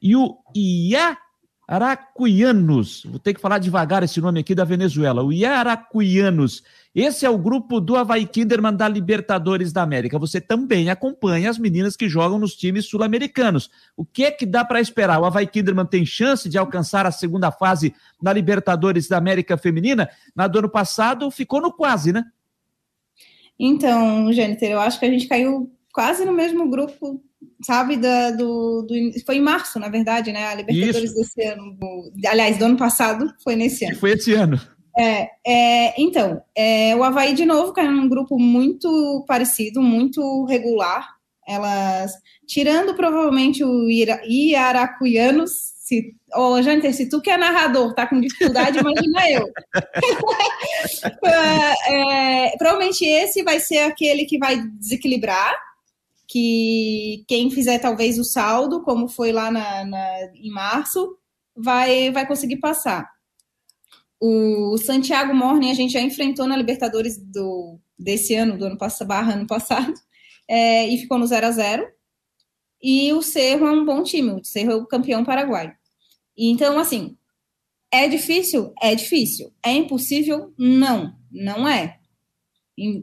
e 0.00 0.16
o 0.16 0.38
Iaracuianos. 1.68 3.04
Vou 3.04 3.18
ter 3.18 3.34
que 3.34 3.40
falar 3.40 3.58
devagar 3.58 4.02
esse 4.02 4.20
nome 4.20 4.40
aqui 4.40 4.54
da 4.54 4.64
Venezuela. 4.64 5.22
O 5.22 5.32
Iaracuianos. 5.32 6.62
Esse 6.92 7.24
é 7.24 7.30
o 7.30 7.38
grupo 7.38 7.80
do 7.80 7.94
Havaí 7.96 8.26
Kinderman 8.26 8.74
da 8.74 8.88
Libertadores 8.88 9.72
da 9.72 9.82
América. 9.82 10.18
Você 10.18 10.40
também 10.40 10.90
acompanha 10.90 11.48
as 11.48 11.56
meninas 11.56 11.94
que 11.94 12.08
jogam 12.08 12.36
nos 12.36 12.56
times 12.56 12.86
sul-americanos. 12.86 13.70
O 13.96 14.04
que 14.04 14.24
é 14.24 14.30
que 14.32 14.44
dá 14.44 14.64
para 14.64 14.80
esperar? 14.80 15.20
O 15.20 15.24
Havaí 15.24 15.46
Kinderman 15.46 15.86
tem 15.86 16.04
chance 16.04 16.48
de 16.48 16.58
alcançar 16.58 17.06
a 17.06 17.12
segunda 17.12 17.52
fase 17.52 17.94
na 18.20 18.32
Libertadores 18.32 19.06
da 19.06 19.18
América 19.18 19.56
Feminina? 19.56 20.08
Na 20.34 20.48
do 20.48 20.58
ano 20.58 20.68
passado 20.68 21.30
ficou 21.30 21.60
no 21.60 21.70
quase, 21.72 22.12
né? 22.12 22.24
Então, 23.60 24.32
Jâniter, 24.32 24.70
eu 24.70 24.80
acho 24.80 24.98
que 24.98 25.04
a 25.04 25.10
gente 25.10 25.28
caiu 25.28 25.70
quase 25.92 26.24
no 26.24 26.32
mesmo 26.32 26.70
grupo, 26.70 27.22
sabe, 27.62 27.98
da, 27.98 28.30
do, 28.30 28.82
do, 28.82 28.94
Foi 29.26 29.36
em 29.36 29.42
março, 29.42 29.78
na 29.78 29.90
verdade, 29.90 30.32
né? 30.32 30.46
A 30.46 30.54
Libertadores 30.54 31.10
Isso. 31.10 31.14
desse 31.14 31.42
ano. 31.42 31.76
Aliás, 32.26 32.56
do 32.56 32.64
ano 32.64 32.78
passado 32.78 33.30
foi 33.44 33.56
nesse 33.56 33.84
ano. 33.84 33.96
Foi 33.96 34.12
esse 34.12 34.32
ano. 34.32 34.58
É, 34.98 35.28
é, 35.46 36.00
então, 36.00 36.42
é, 36.56 36.96
o 36.96 37.04
Havaí 37.04 37.34
de 37.34 37.44
novo 37.44 37.74
caiu 37.74 37.92
num 37.92 38.08
grupo 38.08 38.38
muito 38.38 39.24
parecido, 39.28 39.82
muito 39.82 40.44
regular. 40.46 41.06
Elas, 41.46 42.12
tirando 42.46 42.94
provavelmente 42.94 43.62
o 43.62 43.88
Iaracuianos, 43.90 45.50
se, 45.90 46.14
oh, 46.36 46.62
Janter, 46.62 46.94
se 46.94 47.08
tu 47.08 47.20
que 47.20 47.30
é 47.30 47.36
narrador 47.36 47.92
tá 47.94 48.06
com 48.06 48.20
dificuldade, 48.20 48.78
imagina 48.78 49.28
eu. 49.28 49.44
é, 51.88 52.56
provavelmente 52.56 53.04
esse 53.04 53.42
vai 53.42 53.58
ser 53.58 53.78
aquele 53.78 54.24
que 54.24 54.38
vai 54.38 54.62
desequilibrar, 54.78 55.52
que 56.28 57.24
quem 57.26 57.50
fizer 57.50 57.80
talvez 57.80 58.20
o 58.20 58.24
saldo, 58.24 58.84
como 58.84 59.08
foi 59.08 59.32
lá 59.32 59.50
na, 59.50 59.84
na 59.84 60.06
em 60.36 60.50
março, 60.50 61.18
vai, 61.56 62.12
vai 62.12 62.24
conseguir 62.24 62.58
passar. 62.58 63.10
O 64.20 64.78
Santiago 64.78 65.34
Morning 65.34 65.72
a 65.72 65.74
gente 65.74 65.94
já 65.94 66.00
enfrentou 66.00 66.46
na 66.46 66.56
Libertadores 66.56 67.18
do, 67.18 67.80
desse 67.98 68.36
ano, 68.36 68.56
do 68.56 68.66
ano 68.66 68.78
passado, 68.78 69.08
barra 69.08 69.32
ano 69.32 69.48
passado, 69.48 69.94
é, 70.46 70.86
e 70.86 70.98
ficou 70.98 71.18
no 71.18 71.26
0 71.26 71.46
a 71.46 71.50
0 71.50 71.88
E 72.80 73.12
o 73.12 73.22
Cerro 73.22 73.66
é 73.66 73.72
um 73.72 73.84
bom 73.84 74.04
time, 74.04 74.30
o 74.30 74.44
Cerro 74.44 74.70
é 74.70 74.76
o 74.76 74.86
campeão 74.86 75.24
paraguaio. 75.24 75.79
Então, 76.48 76.78
assim, 76.78 77.16
é 77.92 78.08
difícil? 78.08 78.72
É 78.80 78.94
difícil. 78.94 79.52
É 79.62 79.72
impossível? 79.72 80.52
Não, 80.58 81.14
não 81.30 81.68
é. 81.68 81.98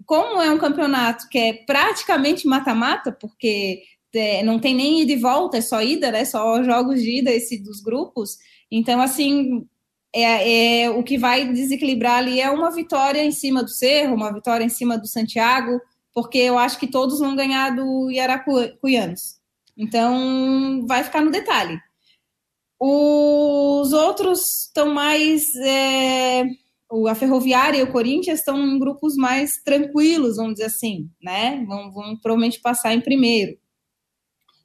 como 0.05 0.41
é 0.41 0.51
um 0.51 0.57
campeonato 0.57 1.27
que 1.29 1.37
é 1.37 1.53
praticamente 1.53 2.47
mata-mata, 2.47 3.11
porque 3.11 3.83
é, 4.15 4.41
não 4.43 4.59
tem 4.59 4.73
nem 4.73 5.01
ida 5.01 5.11
e 5.11 5.17
volta, 5.17 5.57
é 5.57 5.61
só 5.61 5.81
ida, 5.81 6.11
né? 6.11 6.25
Só 6.25 6.63
jogos 6.63 7.01
de 7.01 7.19
ida 7.19 7.31
esse 7.31 7.57
dos 7.61 7.81
grupos. 7.81 8.37
Então, 8.71 8.99
assim, 9.01 9.67
é, 10.13 10.83
é, 10.83 10.89
o 10.89 11.03
que 11.03 11.17
vai 11.17 11.51
desequilibrar 11.51 12.17
ali 12.17 12.41
é 12.41 12.49
uma 12.49 12.71
vitória 12.71 13.23
em 13.23 13.31
cima 13.31 13.63
do 13.63 13.69
Cerro, 13.69 14.15
uma 14.15 14.33
vitória 14.33 14.63
em 14.63 14.69
cima 14.69 14.97
do 14.97 15.07
Santiago, 15.07 15.79
porque 16.13 16.39
eu 16.39 16.57
acho 16.57 16.79
que 16.79 16.87
todos 16.87 17.19
vão 17.19 17.35
ganhar 17.35 17.75
do 17.75 18.09
Iaracuianos. 18.09 19.37
Então, 19.77 20.85
vai 20.87 21.03
ficar 21.03 21.21
no 21.21 21.29
detalhe. 21.31 21.79
Os 22.79 23.91
outros 23.93 24.67
estão 24.67 24.93
mais. 24.93 25.43
É, 25.55 26.43
a 27.09 27.15
Ferroviária 27.15 27.79
e 27.79 27.83
o 27.83 27.91
Corinthians 27.91 28.39
estão 28.39 28.57
em 28.57 28.79
grupos 28.79 29.15
mais 29.15 29.61
tranquilos, 29.63 30.37
vamos 30.37 30.53
dizer 30.53 30.67
assim, 30.67 31.09
né? 31.21 31.63
Vão, 31.67 31.91
vão 31.91 32.17
provavelmente 32.17 32.61
passar 32.61 32.93
em 32.93 33.01
primeiro. 33.01 33.57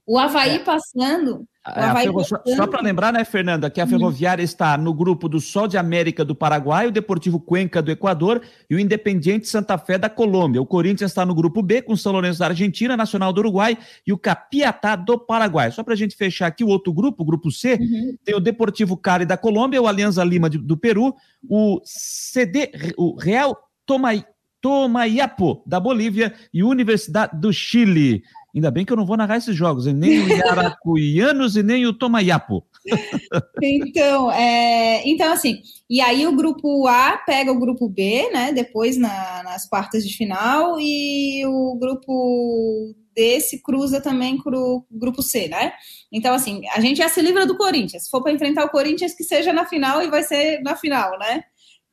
O 0.06 0.18
Havaí 0.18 0.56
é. 0.56 0.58
passando 0.58 1.46
é, 1.64 2.24
só, 2.24 2.42
só 2.44 2.66
para 2.66 2.82
lembrar, 2.82 3.12
né, 3.12 3.24
Fernanda, 3.24 3.70
que 3.70 3.80
a 3.80 3.86
Ferroviária 3.86 4.42
está 4.42 4.76
no 4.76 4.92
grupo 4.92 5.28
do 5.28 5.40
Sol 5.40 5.68
de 5.68 5.78
América 5.78 6.24
do 6.24 6.34
Paraguai, 6.34 6.88
o 6.88 6.90
Deportivo 6.90 7.38
Cuenca 7.38 7.80
do 7.80 7.92
Equador 7.92 8.42
e 8.68 8.74
o 8.74 8.80
Independiente 8.80 9.46
Santa 9.46 9.78
Fé 9.78 9.96
da 9.96 10.10
Colômbia. 10.10 10.60
O 10.60 10.66
Corinthians 10.66 11.12
está 11.12 11.24
no 11.24 11.32
grupo 11.32 11.62
B 11.62 11.80
com 11.80 11.92
o 11.92 11.96
São 11.96 12.10
Lourenço 12.10 12.40
da 12.40 12.46
Argentina, 12.46 12.96
Nacional 12.96 13.32
do 13.32 13.38
Uruguai 13.38 13.78
e 14.04 14.12
o 14.12 14.18
Capiatá 14.18 14.96
do 14.96 15.16
Paraguai. 15.16 15.70
Só 15.70 15.84
para 15.84 15.94
a 15.94 15.96
gente 15.96 16.16
fechar 16.16 16.48
aqui 16.48 16.64
o 16.64 16.68
outro 16.68 16.92
grupo, 16.92 17.22
o 17.22 17.26
grupo 17.26 17.48
C, 17.52 17.74
uhum. 17.74 18.16
tem 18.24 18.34
o 18.34 18.40
Deportivo 18.40 18.96
Cali 18.96 19.24
da 19.24 19.36
Colômbia, 19.36 19.80
o 19.80 19.86
Alianza 19.86 20.24
Lima 20.24 20.50
de, 20.50 20.58
do 20.58 20.76
Peru, 20.76 21.14
o 21.48 21.80
CD, 21.84 22.72
o 22.96 23.16
Real 23.16 23.56
Tomai, 23.86 24.24
Tomaiapo 24.60 25.62
da 25.64 25.78
Bolívia 25.78 26.34
e 26.52 26.64
Universidade 26.64 27.38
do 27.38 27.52
Chile. 27.52 28.22
Ainda 28.54 28.70
bem 28.70 28.84
que 28.84 28.92
eu 28.92 28.96
não 28.96 29.06
vou 29.06 29.16
narrar 29.16 29.38
esses 29.38 29.56
jogos, 29.56 29.86
nem 29.86 30.20
o 30.20 30.28
Iaracuianos 30.28 31.56
e 31.56 31.62
nem 31.62 31.86
o 31.86 31.92
Tomayapo. 31.92 32.66
então, 33.62 34.30
é, 34.30 35.08
então, 35.08 35.32
assim, 35.32 35.62
e 35.88 36.00
aí 36.00 36.26
o 36.26 36.36
grupo 36.36 36.86
A 36.86 37.16
pega 37.24 37.50
o 37.50 37.58
grupo 37.58 37.88
B, 37.88 38.28
né? 38.30 38.52
Depois 38.52 38.98
na, 38.98 39.42
nas 39.42 39.66
quartas 39.66 40.06
de 40.06 40.14
final, 40.14 40.78
e 40.78 41.44
o 41.46 41.78
grupo 41.78 42.94
D 43.14 43.40
se 43.40 43.62
cruza 43.62 44.00
também 44.00 44.36
com 44.36 44.50
o 44.50 44.84
grupo 44.90 45.22
C, 45.22 45.48
né? 45.48 45.72
Então, 46.12 46.34
assim, 46.34 46.60
a 46.74 46.80
gente 46.80 46.98
já 46.98 47.08
se 47.08 47.22
livra 47.22 47.46
do 47.46 47.56
Corinthians. 47.56 48.04
Se 48.04 48.10
for 48.10 48.22
para 48.22 48.32
enfrentar 48.32 48.64
o 48.64 48.70
Corinthians, 48.70 49.14
que 49.14 49.24
seja 49.24 49.52
na 49.52 49.64
final 49.64 50.02
e 50.02 50.10
vai 50.10 50.22
ser 50.22 50.60
na 50.62 50.76
final, 50.76 51.18
né? 51.18 51.42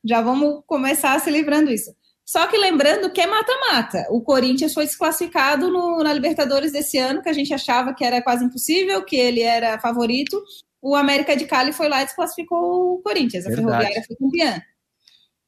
Já 0.04 0.20
vamos 0.20 0.62
começar 0.66 1.18
se 1.20 1.30
livrando 1.30 1.70
isso. 1.70 1.90
Só 2.30 2.46
que 2.46 2.56
lembrando 2.56 3.10
que 3.10 3.20
é 3.20 3.26
mata-mata. 3.26 4.06
O 4.08 4.20
Corinthians 4.20 4.72
foi 4.72 4.84
desclassificado 4.84 5.68
no, 5.68 5.98
na 5.98 6.12
Libertadores 6.12 6.70
desse 6.70 6.96
ano, 6.96 7.20
que 7.20 7.28
a 7.28 7.32
gente 7.32 7.52
achava 7.52 7.92
que 7.92 8.04
era 8.04 8.22
quase 8.22 8.44
impossível, 8.44 9.04
que 9.04 9.16
ele 9.16 9.42
era 9.42 9.80
favorito. 9.80 10.40
O 10.80 10.94
América 10.94 11.36
de 11.36 11.44
Cali 11.44 11.72
foi 11.72 11.88
lá 11.88 12.02
e 12.02 12.04
desclassificou 12.04 12.94
o 12.94 13.02
Corinthians. 13.02 13.46
A 13.46 13.48
Verdade. 13.48 13.66
Ferroviária 13.66 14.04
foi 14.06 14.16
campeã. 14.16 14.62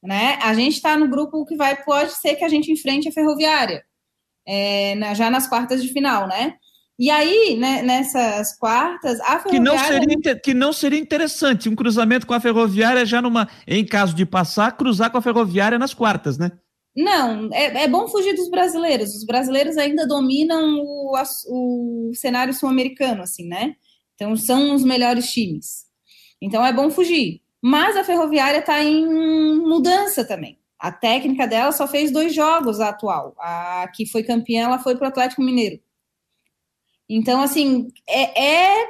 Né? 0.03 0.37
A 0.41 0.53
gente 0.53 0.73
está 0.73 0.97
no 0.97 1.07
grupo 1.07 1.45
que 1.45 1.55
vai, 1.55 1.81
pode 1.85 2.11
ser 2.17 2.35
que 2.35 2.43
a 2.43 2.49
gente 2.49 2.69
enfrente 2.69 3.07
a 3.07 3.13
Ferroviária, 3.13 3.81
é, 4.45 4.95
na, 4.95 5.13
já 5.13 5.29
nas 5.29 5.47
quartas 5.47 5.81
de 5.81 5.87
final, 5.87 6.27
né? 6.27 6.55
E 6.99 7.09
aí, 7.09 7.55
né, 7.57 7.81
nessas 7.81 8.57
quartas, 8.57 9.21
a 9.21 9.39
Ferroviária... 9.39 9.51
Que 9.51 9.59
não, 9.59 9.77
seria, 9.77 10.39
que 10.41 10.53
não 10.53 10.73
seria 10.73 10.99
interessante 10.99 11.69
um 11.69 11.75
cruzamento 11.75 12.27
com 12.27 12.33
a 12.33 12.41
Ferroviária 12.41 13.05
já 13.05 13.21
numa, 13.21 13.47
em 13.65 13.85
caso 13.85 14.13
de 14.13 14.25
passar, 14.25 14.75
cruzar 14.75 15.09
com 15.09 15.17
a 15.17 15.21
Ferroviária 15.21 15.79
nas 15.79 15.93
quartas, 15.93 16.37
né? 16.37 16.51
Não, 16.95 17.49
é, 17.51 17.83
é 17.83 17.87
bom 17.87 18.07
fugir 18.07 18.35
dos 18.35 18.49
brasileiros. 18.49 19.15
Os 19.15 19.25
brasileiros 19.25 19.77
ainda 19.77 20.05
dominam 20.05 20.79
o, 20.79 21.15
o 21.49 22.11
cenário 22.13 22.53
sul-americano, 22.53 23.23
assim, 23.23 23.47
né? 23.47 23.75
Então 24.15 24.35
são 24.35 24.75
os 24.75 24.83
melhores 24.83 25.31
times. 25.31 25.85
Então 26.41 26.65
é 26.65 26.71
bom 26.71 26.91
fugir. 26.91 27.41
Mas 27.61 27.95
a 27.95 28.03
Ferroviária 28.03 28.59
está 28.59 28.83
em 28.83 29.05
mudança 29.07 30.25
também. 30.25 30.59
A 30.77 30.91
técnica 30.91 31.47
dela 31.47 31.71
só 31.71 31.87
fez 31.87 32.11
dois 32.11 32.35
jogos 32.35 32.79
a 32.81 32.89
atual. 32.89 33.33
A 33.39 33.87
que 33.95 34.05
foi 34.05 34.21
campeã, 34.21 34.65
ela 34.65 34.79
foi 34.79 34.95
para 34.95 35.05
o 35.05 35.07
Atlético 35.07 35.41
Mineiro. 35.41 35.79
Então, 37.07 37.41
assim, 37.41 37.87
é, 38.07 38.43
é 38.43 38.87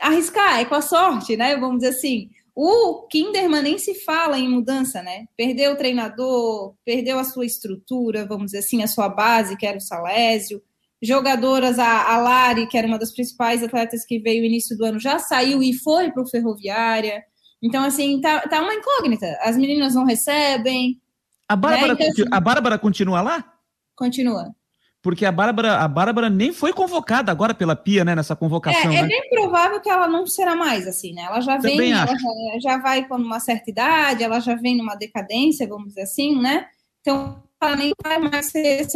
arriscar, 0.00 0.60
é 0.60 0.64
com 0.64 0.74
a 0.74 0.82
sorte, 0.82 1.36
né? 1.36 1.56
Vamos 1.56 1.78
dizer 1.78 1.96
assim. 1.96 2.30
O 2.54 3.06
Kinderman 3.08 3.62
nem 3.62 3.78
se 3.78 3.94
fala 3.94 4.38
em 4.38 4.48
mudança, 4.48 5.02
né? 5.02 5.26
Perdeu 5.36 5.72
o 5.72 5.76
treinador, 5.76 6.74
perdeu 6.84 7.18
a 7.18 7.24
sua 7.24 7.46
estrutura, 7.46 8.26
vamos 8.26 8.46
dizer 8.46 8.58
assim, 8.58 8.82
a 8.82 8.86
sua 8.86 9.08
base, 9.08 9.56
que 9.56 9.66
era 9.66 9.78
o 9.78 9.80
Salésio. 9.80 10.62
Jogadoras, 11.02 11.78
a, 11.78 12.12
a 12.12 12.18
Lari, 12.18 12.66
que 12.66 12.76
era 12.76 12.86
uma 12.86 12.98
das 12.98 13.12
principais 13.12 13.62
atletas 13.62 14.04
que 14.04 14.18
veio 14.18 14.40
no 14.40 14.46
início 14.46 14.76
do 14.76 14.84
ano, 14.84 14.98
já 14.98 15.18
saiu 15.18 15.62
e 15.62 15.72
foi 15.72 16.10
para 16.10 16.22
o 16.22 16.28
Ferroviária. 16.28 17.24
Então, 17.62 17.82
assim, 17.82 18.20
tá, 18.20 18.40
tá 18.40 18.60
uma 18.60 18.74
incógnita. 18.74 19.26
As 19.42 19.56
meninas 19.56 19.94
não 19.94 20.04
recebem. 20.04 21.00
A 21.48 21.56
Bárbara, 21.56 21.94
né? 21.94 21.98
então, 22.00 22.08
assim, 22.08 22.24
a 22.30 22.40
Bárbara 22.40 22.78
continua 22.78 23.22
lá? 23.22 23.52
Continua 23.96 24.54
porque 25.02 25.24
a 25.24 25.32
Bárbara, 25.32 25.78
a 25.78 25.88
Bárbara 25.88 26.28
nem 26.28 26.52
foi 26.52 26.72
convocada 26.72 27.32
agora 27.32 27.54
pela 27.54 27.74
Pia, 27.74 28.04
né, 28.04 28.14
nessa 28.14 28.36
convocação. 28.36 28.92
É, 28.92 28.96
é 28.96 29.02
né? 29.02 29.08
bem 29.08 29.30
provável 29.30 29.80
que 29.80 29.88
ela 29.88 30.06
não 30.06 30.26
será 30.26 30.54
mais, 30.54 30.86
assim, 30.86 31.14
né? 31.14 31.22
Ela 31.22 31.40
já 31.40 31.56
Também 31.56 31.78
vem, 31.78 31.92
ela 31.92 32.06
já, 32.06 32.58
já, 32.60 32.78
vai 32.78 33.08
com 33.08 33.16
uma 33.16 33.40
certa 33.40 33.70
idade, 33.70 34.22
ela 34.22 34.40
já 34.40 34.54
vem 34.54 34.76
numa 34.76 34.94
decadência, 34.94 35.66
vamos 35.66 35.88
dizer 35.88 36.02
assim, 36.02 36.38
né? 36.38 36.66
Então, 37.00 37.42
ela 37.62 37.76
nem 37.76 37.92
vai 38.02 38.18
mais 38.18 38.46
ser, 38.46 38.86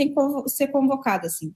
ser 0.47 0.67
convocada, 0.69 1.27
assim. 1.27 1.55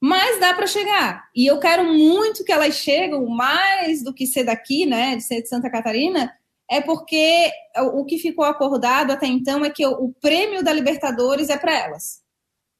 Mas 0.00 0.40
dá 0.40 0.54
para 0.54 0.66
chegar. 0.66 1.24
E 1.34 1.46
eu 1.46 1.58
quero 1.58 1.84
muito 1.84 2.44
que 2.44 2.52
elas 2.52 2.76
cheguem, 2.76 3.26
mais 3.28 4.02
do 4.02 4.14
que 4.14 4.26
ser 4.26 4.44
daqui, 4.44 4.86
né, 4.86 5.16
de 5.16 5.22
ser 5.22 5.42
de 5.42 5.48
Santa 5.48 5.70
Catarina, 5.70 6.32
é 6.70 6.80
porque 6.80 7.50
o 7.92 8.04
que 8.04 8.18
ficou 8.18 8.44
acordado 8.44 9.12
até 9.12 9.26
então 9.26 9.64
é 9.64 9.70
que 9.70 9.86
o 9.86 10.12
prêmio 10.20 10.64
da 10.64 10.72
Libertadores 10.72 11.48
é 11.50 11.56
para 11.56 11.78
elas. 11.78 12.25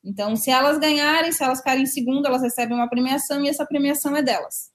Então, 0.06 0.36
se 0.36 0.50
elas 0.50 0.78
ganharem, 0.78 1.32
se 1.32 1.42
elas 1.42 1.58
ficarem 1.58 1.82
em 1.82 1.86
segundo, 1.86 2.26
elas 2.26 2.40
recebem 2.40 2.76
uma 2.76 2.88
premiação 2.88 3.44
e 3.44 3.48
essa 3.48 3.66
premiação 3.66 4.16
é 4.16 4.22
delas. 4.22 4.70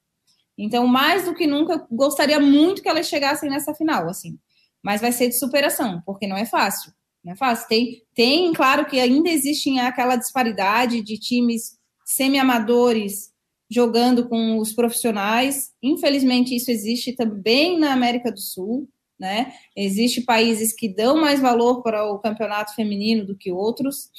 Então, 0.57 0.85
mais 0.85 1.23
do 1.23 1.33
que 1.33 1.47
nunca, 1.47 1.73
eu 1.73 1.87
gostaria 1.89 2.37
muito 2.37 2.81
que 2.81 2.89
elas 2.89 3.07
chegassem 3.07 3.49
nessa 3.49 3.73
final, 3.73 4.09
assim. 4.09 4.37
Mas 4.83 4.99
vai 4.99 5.13
ser 5.13 5.29
de 5.29 5.39
superação, 5.39 6.01
porque 6.05 6.27
não 6.27 6.35
é 6.35 6.45
fácil. 6.45 6.91
Não 7.23 7.31
é 7.31 7.35
fácil. 7.37 7.65
Tem, 7.69 8.03
tem, 8.13 8.51
claro 8.51 8.85
que 8.85 8.99
ainda 8.99 9.29
existe 9.29 9.79
aquela 9.79 10.17
disparidade 10.17 11.01
de 11.01 11.17
times 11.17 11.77
semi-amadores 12.05 13.31
jogando 13.69 14.27
com 14.27 14.57
os 14.57 14.73
profissionais. 14.73 15.71
Infelizmente, 15.81 16.53
isso 16.53 16.69
existe 16.69 17.15
também 17.15 17.79
na 17.79 17.93
América 17.93 18.29
do 18.29 18.39
Sul. 18.41 18.89
Né? 19.17 19.53
Existem 19.77 20.25
países 20.25 20.73
que 20.73 20.93
dão 20.93 21.15
mais 21.15 21.39
valor 21.39 21.81
para 21.83 22.03
o 22.11 22.19
campeonato 22.19 22.75
feminino 22.75 23.25
do 23.25 23.37
que 23.37 23.51
outros. 23.51 24.09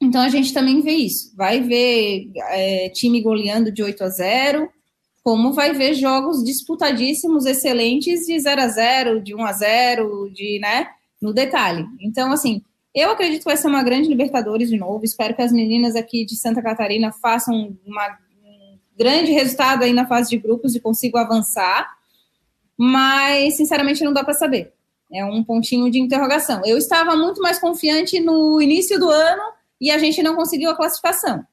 Então 0.00 0.20
a 0.20 0.28
gente 0.28 0.52
também 0.52 0.80
vê 0.80 0.92
isso. 0.92 1.34
Vai 1.36 1.60
ver 1.60 2.30
é, 2.34 2.88
time 2.90 3.20
goleando 3.20 3.72
de 3.72 3.82
8 3.82 4.04
a 4.04 4.08
0, 4.08 4.68
como 5.22 5.52
vai 5.52 5.72
ver 5.72 5.94
jogos 5.94 6.44
disputadíssimos, 6.44 7.46
excelentes, 7.46 8.26
de 8.26 8.38
0 8.38 8.60
a 8.60 8.68
0, 8.68 9.20
de 9.20 9.34
1 9.34 9.44
a 9.44 9.52
0, 9.52 10.30
de, 10.32 10.58
né, 10.60 10.88
no 11.20 11.32
detalhe. 11.32 11.84
Então, 12.00 12.30
assim, 12.30 12.62
eu 12.94 13.10
acredito 13.10 13.40
que 13.40 13.46
vai 13.46 13.56
ser 13.56 13.68
uma 13.68 13.82
grande 13.82 14.08
Libertadores 14.08 14.68
de 14.68 14.76
novo. 14.76 15.04
Espero 15.04 15.34
que 15.34 15.42
as 15.42 15.52
meninas 15.52 15.96
aqui 15.96 16.24
de 16.24 16.36
Santa 16.36 16.62
Catarina 16.62 17.10
façam 17.10 17.76
uma, 17.84 18.18
um 18.44 18.78
grande 18.96 19.32
resultado 19.32 19.82
aí 19.82 19.92
na 19.92 20.06
fase 20.06 20.30
de 20.30 20.38
grupos 20.38 20.74
e 20.74 20.80
consigam 20.80 21.20
avançar. 21.20 21.90
Mas, 22.78 23.56
sinceramente, 23.56 24.04
não 24.04 24.12
dá 24.12 24.22
para 24.22 24.34
saber. 24.34 24.72
É 25.12 25.24
um 25.24 25.42
pontinho 25.42 25.90
de 25.90 25.98
interrogação. 25.98 26.62
Eu 26.64 26.76
estava 26.76 27.16
muito 27.16 27.40
mais 27.40 27.58
confiante 27.58 28.20
no 28.20 28.60
início 28.60 28.98
do 28.98 29.08
ano 29.08 29.56
e 29.80 29.90
a 29.90 29.98
gente 29.98 30.22
não 30.22 30.36
conseguiu 30.36 30.70
a 30.70 30.76
classificação. 30.76 31.44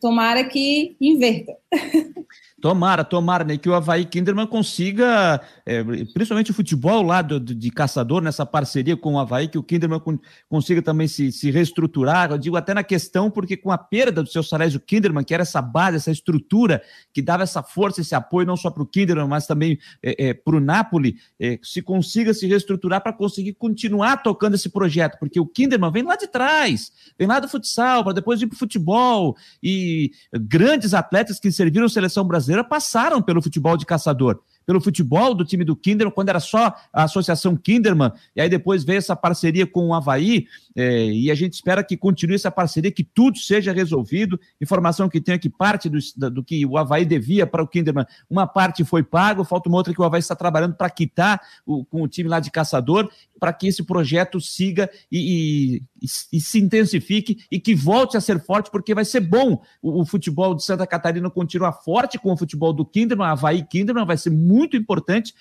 Tomara 0.00 0.44
que 0.44 0.96
inverta. 1.00 1.56
Tomara, 2.60 3.04
tomara, 3.04 3.44
né, 3.44 3.56
que 3.56 3.68
o 3.68 3.74
Havaí 3.74 4.04
Kinderman 4.04 4.44
consiga, 4.44 5.40
é, 5.64 5.84
principalmente 6.12 6.50
o 6.50 6.54
futebol 6.54 7.02
lá 7.02 7.22
do, 7.22 7.38
de 7.38 7.70
caçador, 7.70 8.20
nessa 8.20 8.44
parceria 8.44 8.96
com 8.96 9.14
o 9.14 9.18
Havaí, 9.20 9.46
que 9.46 9.56
o 9.56 9.62
Kinderman 9.62 10.02
consiga 10.48 10.82
também 10.82 11.06
se, 11.06 11.30
se 11.30 11.52
reestruturar. 11.52 12.32
Eu 12.32 12.38
digo 12.38 12.56
até 12.56 12.74
na 12.74 12.82
questão, 12.82 13.30
porque 13.30 13.56
com 13.56 13.70
a 13.70 13.78
perda 13.78 14.24
do 14.24 14.28
seu 14.28 14.42
Salésio 14.42 14.80
Kinderman, 14.80 15.22
que 15.22 15.32
era 15.32 15.44
essa 15.44 15.62
base, 15.62 15.98
essa 15.98 16.10
estrutura, 16.10 16.82
que 17.12 17.22
dava 17.22 17.44
essa 17.44 17.62
força, 17.62 18.00
esse 18.00 18.16
apoio, 18.16 18.44
não 18.44 18.56
só 18.56 18.70
para 18.70 18.82
o 18.82 18.86
Kinderman, 18.86 19.28
mas 19.28 19.46
também 19.46 19.78
é, 20.02 20.30
é, 20.30 20.34
para 20.34 20.56
o 20.56 20.60
Napoli, 20.60 21.14
é, 21.38 21.60
se 21.62 21.80
consiga 21.80 22.34
se 22.34 22.48
reestruturar 22.48 23.00
para 23.00 23.12
conseguir 23.12 23.52
continuar 23.52 24.16
tocando 24.16 24.56
esse 24.56 24.68
projeto, 24.68 25.16
porque 25.20 25.38
o 25.38 25.46
Kinderman 25.46 25.92
vem 25.92 26.02
lá 26.02 26.16
de 26.16 26.26
trás, 26.26 26.90
vem 27.16 27.28
lá 27.28 27.38
do 27.38 27.48
futsal, 27.48 28.02
para 28.02 28.14
depois 28.14 28.42
ir 28.42 28.48
para 28.48 28.56
o 28.56 28.58
futebol, 28.58 29.36
e 29.62 30.10
grandes 30.32 30.92
atletas 30.92 31.38
que 31.38 31.52
serviram 31.52 31.86
a 31.86 31.88
seleção 31.88 32.24
brasileira 32.24 32.47
brasileira 32.48 32.64
passaram 32.64 33.20
pelo 33.20 33.42
futebol 33.42 33.76
de 33.76 33.84
caçador 33.84 34.40
pelo 34.68 34.82
futebol 34.82 35.34
do 35.34 35.46
time 35.46 35.64
do 35.64 35.74
Kinderman, 35.74 36.12
quando 36.12 36.28
era 36.28 36.40
só 36.40 36.74
a 36.92 37.04
Associação 37.04 37.56
Kinderman, 37.56 38.12
e 38.36 38.40
aí 38.42 38.50
depois 38.50 38.84
veio 38.84 38.98
essa 38.98 39.16
parceria 39.16 39.66
com 39.66 39.88
o 39.88 39.94
Havaí, 39.94 40.46
é, 40.76 41.06
e 41.06 41.30
a 41.30 41.34
gente 41.34 41.54
espera 41.54 41.82
que 41.82 41.96
continue 41.96 42.34
essa 42.34 42.50
parceria, 42.50 42.92
que 42.92 43.02
tudo 43.02 43.38
seja 43.38 43.72
resolvido. 43.72 44.38
Informação 44.60 45.08
que 45.08 45.22
tem 45.22 45.38
que 45.38 45.48
parte 45.48 45.88
do, 45.88 45.98
do 46.30 46.44
que 46.44 46.66
o 46.66 46.76
Havaí 46.76 47.06
devia 47.06 47.46
para 47.46 47.62
o 47.62 47.66
Kinderman, 47.66 48.04
uma 48.28 48.46
parte 48.46 48.84
foi 48.84 49.02
pago, 49.02 49.42
falta 49.42 49.70
uma 49.70 49.78
outra 49.78 49.94
que 49.94 50.02
o 50.02 50.04
Havaí 50.04 50.20
está 50.20 50.36
trabalhando 50.36 50.74
para 50.74 50.90
quitar 50.90 51.40
o, 51.64 51.82
com 51.86 52.02
o 52.02 52.08
time 52.08 52.28
lá 52.28 52.38
de 52.38 52.50
caçador, 52.50 53.10
para 53.38 53.52
que 53.52 53.68
esse 53.68 53.82
projeto 53.82 54.40
siga 54.40 54.90
e, 55.10 55.82
e, 56.02 56.06
e, 56.32 56.40
se 56.40 56.58
intensifique 56.58 57.44
e 57.50 57.60
que 57.60 57.74
volte 57.74 58.16
a 58.16 58.20
ser 58.20 58.40
forte, 58.40 58.70
porque 58.70 58.94
vai 58.94 59.04
ser 59.04 59.20
bom 59.20 59.62
o, 59.82 60.02
o 60.02 60.06
futebol 60.06 60.54
de 60.54 60.64
Santa 60.64 60.86
Catarina 60.86 61.30
continuar 61.30 61.72
forte 61.72 62.18
com 62.18 62.32
o 62.32 62.36
futebol 62.36 62.72
do 62.72 62.84
Kinderman, 62.84 63.28
Havaí 63.28 63.64
Kinderman, 63.64 64.06
vai 64.06 64.16
ser 64.16 64.30
muito 64.30 64.76
importante 64.76 65.34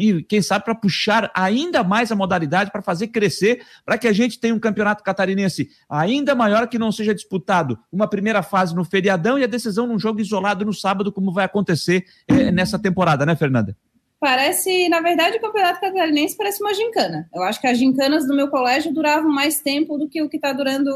e 0.00 0.22
quem 0.22 0.42
sabe 0.42 0.64
para 0.64 0.74
puxar 0.74 1.30
ainda 1.34 1.84
mais 1.84 2.10
a 2.10 2.16
modalidade 2.16 2.70
para 2.70 2.82
fazer 2.82 3.08
crescer, 3.08 3.62
para 3.84 3.98
que 3.98 4.08
a 4.08 4.12
gente 4.12 4.38
tenha 4.40 4.54
um 4.54 4.58
campeonato 4.58 5.04
catarinense 5.04 5.68
ainda 5.88 6.34
maior 6.34 6.66
que 6.68 6.78
não 6.78 6.90
seja 6.90 7.14
disputado 7.14 7.78
uma 7.92 8.08
primeira 8.08 8.42
fase 8.42 8.74
no 8.74 8.84
feriadão 8.84 9.38
e 9.38 9.44
a 9.44 9.48
decisão 9.48 9.86
num 9.86 9.98
jogo 9.98 10.20
isolado 10.20 10.64
no 10.64 10.72
sábado, 10.72 11.12
como 11.12 11.32
vai 11.32 11.44
acontecer 11.44 12.04
é, 12.26 12.50
nessa 12.50 12.78
temporada, 12.78 13.24
né, 13.24 13.36
Fernanda? 13.36 13.76
Parece, 14.24 14.88
na 14.88 15.02
verdade, 15.02 15.36
o 15.36 15.40
campeonato 15.40 15.82
catarinense 15.82 16.34
parece 16.34 16.62
uma 16.62 16.72
gincana. 16.72 17.28
Eu 17.30 17.42
acho 17.42 17.60
que 17.60 17.66
as 17.66 17.76
gincanas 17.76 18.26
do 18.26 18.34
meu 18.34 18.48
colégio 18.48 18.90
duravam 18.90 19.30
mais 19.30 19.60
tempo 19.60 19.98
do 19.98 20.08
que 20.08 20.22
o 20.22 20.30
que 20.30 20.36
está 20.36 20.50
durando 20.50 20.88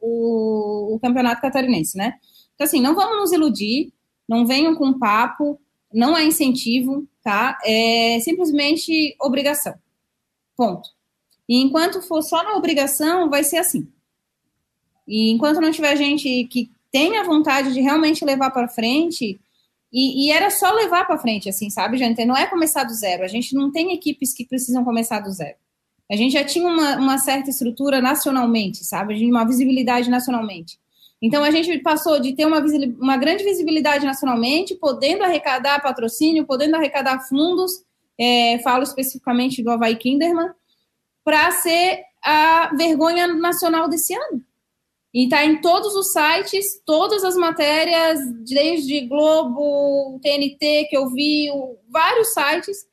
o, 0.00 0.96
o, 0.96 0.98
campeonato 0.98 1.40
catarinense, 1.40 1.96
né? 1.96 2.14
Então, 2.56 2.64
assim, 2.64 2.82
não 2.82 2.96
vamos 2.96 3.18
nos 3.18 3.30
iludir, 3.30 3.92
não 4.28 4.44
venham 4.44 4.74
com 4.74 4.98
papo, 4.98 5.60
não 5.94 6.16
é 6.16 6.24
incentivo, 6.24 7.06
tá? 7.22 7.56
É 7.64 8.18
simplesmente 8.18 9.14
obrigação. 9.20 9.74
Ponto. 10.56 10.88
E 11.48 11.62
enquanto 11.62 12.02
for 12.02 12.20
só 12.20 12.42
na 12.42 12.56
obrigação, 12.56 13.30
vai 13.30 13.44
ser 13.44 13.58
assim. 13.58 13.86
E 15.06 15.30
enquanto 15.30 15.60
não 15.60 15.70
tiver 15.70 15.94
gente 15.94 16.46
que 16.46 16.68
tenha 16.90 17.22
vontade 17.22 17.72
de 17.72 17.80
realmente 17.80 18.24
levar 18.24 18.50
para 18.50 18.66
frente, 18.66 19.40
e, 19.92 20.26
e, 20.26 20.30
era 20.32 20.48
só 20.50 20.72
levar 20.72 21.06
para 21.06 21.18
frente, 21.18 21.48
assim, 21.48 21.68
sabe, 21.68 21.98
gente? 21.98 22.24
Não 22.24 22.36
é 22.36 22.46
começar 22.46 22.84
do 22.84 22.94
zero. 22.94 23.24
A 23.24 23.28
gente 23.28 23.54
não 23.54 23.70
tem 23.70 23.92
equipes 23.92 24.32
que 24.32 24.46
precisam 24.46 24.84
começar 24.84 25.20
do 25.20 25.30
zero. 25.30 25.56
A 26.10 26.16
gente 26.16 26.32
já 26.32 26.44
tinha 26.44 26.66
uma, 26.66 26.96
uma 26.96 27.18
certa 27.18 27.50
estrutura 27.50 28.00
nacionalmente, 28.00 28.84
sabe? 28.84 29.28
Uma 29.28 29.44
visibilidade 29.44 30.08
nacionalmente. 30.08 30.78
Então, 31.20 31.44
a 31.44 31.50
gente 31.50 31.78
passou 31.80 32.18
de 32.18 32.34
ter 32.34 32.46
uma, 32.46 32.60
uma 33.00 33.16
grande 33.16 33.44
visibilidade 33.44 34.04
nacionalmente, 34.04 34.74
podendo 34.74 35.22
arrecadar 35.22 35.80
patrocínio, 35.80 36.46
podendo 36.46 36.74
arrecadar 36.74 37.20
fundos, 37.20 37.84
é, 38.18 38.58
falo 38.60 38.82
especificamente 38.82 39.62
do 39.62 39.70
Havaí 39.70 39.96
Kinderman, 39.96 40.50
para 41.24 41.50
ser 41.52 42.02
a 42.24 42.74
vergonha 42.76 43.26
nacional 43.28 43.88
desse 43.88 44.14
ano. 44.14 44.42
E 45.14 45.24
está 45.24 45.44
em 45.44 45.60
todos 45.60 45.94
os 45.94 46.12
sites, 46.12 46.80
todas 46.86 47.22
as 47.22 47.36
matérias, 47.36 48.18
desde 48.48 49.06
Globo, 49.06 50.18
TNT, 50.22 50.86
que 50.88 50.96
eu 50.96 51.10
vi, 51.10 51.48
vários 51.88 52.32
sites, 52.32 52.86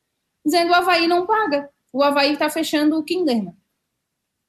dizendo 0.45 0.71
o 0.71 0.75
Havaí 0.75 1.07
não 1.07 1.25
paga. 1.25 1.69
O 1.93 2.03
Havaí 2.03 2.33
está 2.33 2.49
fechando 2.49 2.97
o 2.97 3.03
Kinderman. 3.03 3.55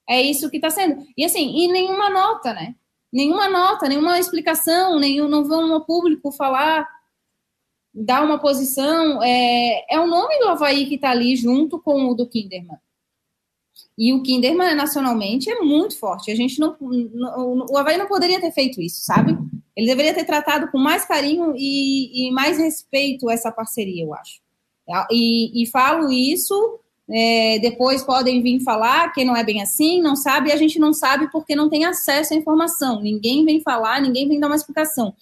É 0.08 0.20
isso 0.20 0.50
que 0.50 0.56
está 0.56 0.70
sendo. 0.70 1.06
E 1.16 1.24
assim, 1.24 1.56
e 1.56 1.68
nenhuma 1.68 2.10
nota, 2.10 2.52
né? 2.52 2.74
nenhuma 3.12 3.48
nota, 3.48 3.88
nenhuma 3.88 4.18
explicação, 4.18 4.98
nenhum, 4.98 5.28
não 5.28 5.44
vão 5.44 5.72
ao 5.72 5.84
público 5.84 6.30
falar, 6.30 6.88
dar 7.92 8.22
uma 8.22 8.38
posição. 8.38 9.22
É, 9.22 9.94
é 9.94 10.00
o 10.00 10.06
nome 10.06 10.38
do 10.38 10.48
Havaí 10.48 10.86
que 10.86 10.94
está 10.94 11.10
ali 11.10 11.34
junto 11.36 11.78
com 11.80 12.08
o 12.08 12.14
do 12.14 12.28
Kinderman. 12.28 12.78
E 13.96 14.12
o 14.14 14.22
Kinderman, 14.22 14.74
nacionalmente, 14.74 15.50
é 15.50 15.60
muito 15.60 15.98
forte. 15.98 16.30
A 16.30 16.34
gente 16.34 16.58
não, 16.58 16.76
O 16.80 17.76
Havaí 17.76 17.96
não 17.96 18.06
poderia 18.06 18.40
ter 18.40 18.52
feito 18.52 18.80
isso, 18.80 19.04
sabe? 19.04 19.36
Ele 19.76 19.86
deveria 19.86 20.14
ter 20.14 20.24
tratado 20.24 20.70
com 20.70 20.78
mais 20.78 21.04
carinho 21.04 21.54
e, 21.56 22.28
e 22.28 22.32
mais 22.32 22.58
respeito 22.58 23.30
essa 23.30 23.52
parceria, 23.52 24.04
eu 24.04 24.14
acho. 24.14 24.40
E, 25.10 25.62
e 25.62 25.66
falo 25.66 26.10
isso 26.10 26.80
é, 27.12 27.58
depois 27.58 28.04
podem 28.04 28.40
vir 28.40 28.60
falar 28.60 29.12
que 29.12 29.24
não 29.24 29.36
é 29.36 29.42
bem 29.42 29.60
assim, 29.60 30.00
não 30.00 30.14
sabe, 30.14 30.48
e 30.48 30.52
a 30.52 30.56
gente 30.56 30.78
não 30.78 30.92
sabe 30.92 31.30
porque 31.32 31.56
não 31.56 31.68
tem 31.68 31.84
acesso 31.84 32.32
à 32.32 32.36
informação. 32.36 33.00
Ninguém 33.00 33.44
vem 33.44 33.60
falar, 33.60 34.00
ninguém 34.00 34.28
vem 34.28 34.38
dar 34.38 34.46
uma 34.46 34.56
explicação. 34.56 35.12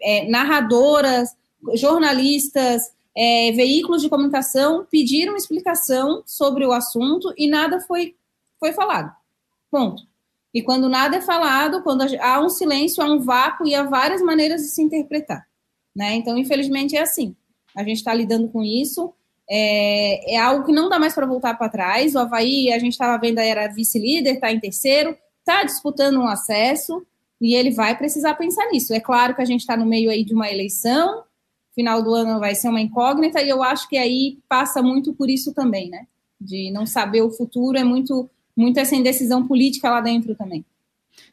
É, 0.00 0.28
narradoras, 0.28 1.30
jornalistas, 1.74 2.92
é, 3.16 3.52
veículos 3.52 4.02
de 4.02 4.08
comunicação 4.08 4.86
pediram 4.90 5.36
explicação 5.36 6.22
sobre 6.26 6.64
o 6.64 6.72
assunto 6.72 7.32
e 7.36 7.48
nada 7.48 7.80
foi, 7.80 8.16
foi 8.58 8.72
falado. 8.72 9.14
Ponto. 9.70 10.02
E 10.54 10.62
quando 10.62 10.88
nada 10.88 11.16
é 11.16 11.20
falado, 11.20 11.82
quando 11.82 12.02
há 12.20 12.40
um 12.40 12.48
silêncio, 12.48 13.02
há 13.02 13.06
um 13.06 13.20
vácuo 13.20 13.66
e 13.66 13.74
há 13.74 13.82
várias 13.84 14.20
maneiras 14.20 14.62
de 14.62 14.68
se 14.68 14.82
interpretar. 14.82 15.46
Né? 15.94 16.14
Então, 16.14 16.36
infelizmente, 16.36 16.96
é 16.96 17.00
assim. 17.00 17.34
A 17.74 17.82
gente 17.82 17.98
está 17.98 18.12
lidando 18.12 18.48
com 18.48 18.62
isso. 18.62 19.12
É, 19.48 20.34
é 20.34 20.38
algo 20.38 20.64
que 20.64 20.72
não 20.72 20.88
dá 20.88 20.98
mais 20.98 21.14
para 21.14 21.26
voltar 21.26 21.54
para 21.54 21.70
trás. 21.70 22.14
O 22.14 22.18
Havaí, 22.18 22.72
a 22.72 22.78
gente 22.78 22.92
estava 22.92 23.18
vendo, 23.18 23.38
era 23.38 23.68
vice-líder, 23.68 24.34
está 24.34 24.52
em 24.52 24.60
terceiro, 24.60 25.16
está 25.40 25.64
disputando 25.64 26.18
um 26.18 26.26
acesso 26.26 27.04
e 27.40 27.54
ele 27.54 27.70
vai 27.70 27.96
precisar 27.96 28.34
pensar 28.34 28.66
nisso. 28.70 28.94
É 28.94 29.00
claro 29.00 29.34
que 29.34 29.42
a 29.42 29.46
gente 29.46 29.60
está 29.60 29.76
no 29.76 29.86
meio 29.86 30.10
aí 30.10 30.24
de 30.24 30.34
uma 30.34 30.50
eleição, 30.50 31.24
final 31.74 32.02
do 32.02 32.14
ano 32.14 32.38
vai 32.38 32.54
ser 32.54 32.68
uma 32.68 32.80
incógnita, 32.80 33.42
e 33.42 33.48
eu 33.48 33.62
acho 33.62 33.88
que 33.88 33.96
aí 33.96 34.38
passa 34.48 34.82
muito 34.82 35.12
por 35.14 35.30
isso 35.30 35.54
também, 35.54 35.88
né? 35.88 36.06
De 36.40 36.70
não 36.70 36.86
saber 36.86 37.22
o 37.22 37.30
futuro, 37.30 37.78
é 37.78 37.84
muito, 37.84 38.28
muito 38.56 38.78
essa 38.78 38.94
indecisão 38.94 39.46
política 39.46 39.90
lá 39.90 40.00
dentro 40.00 40.34
também. 40.34 40.64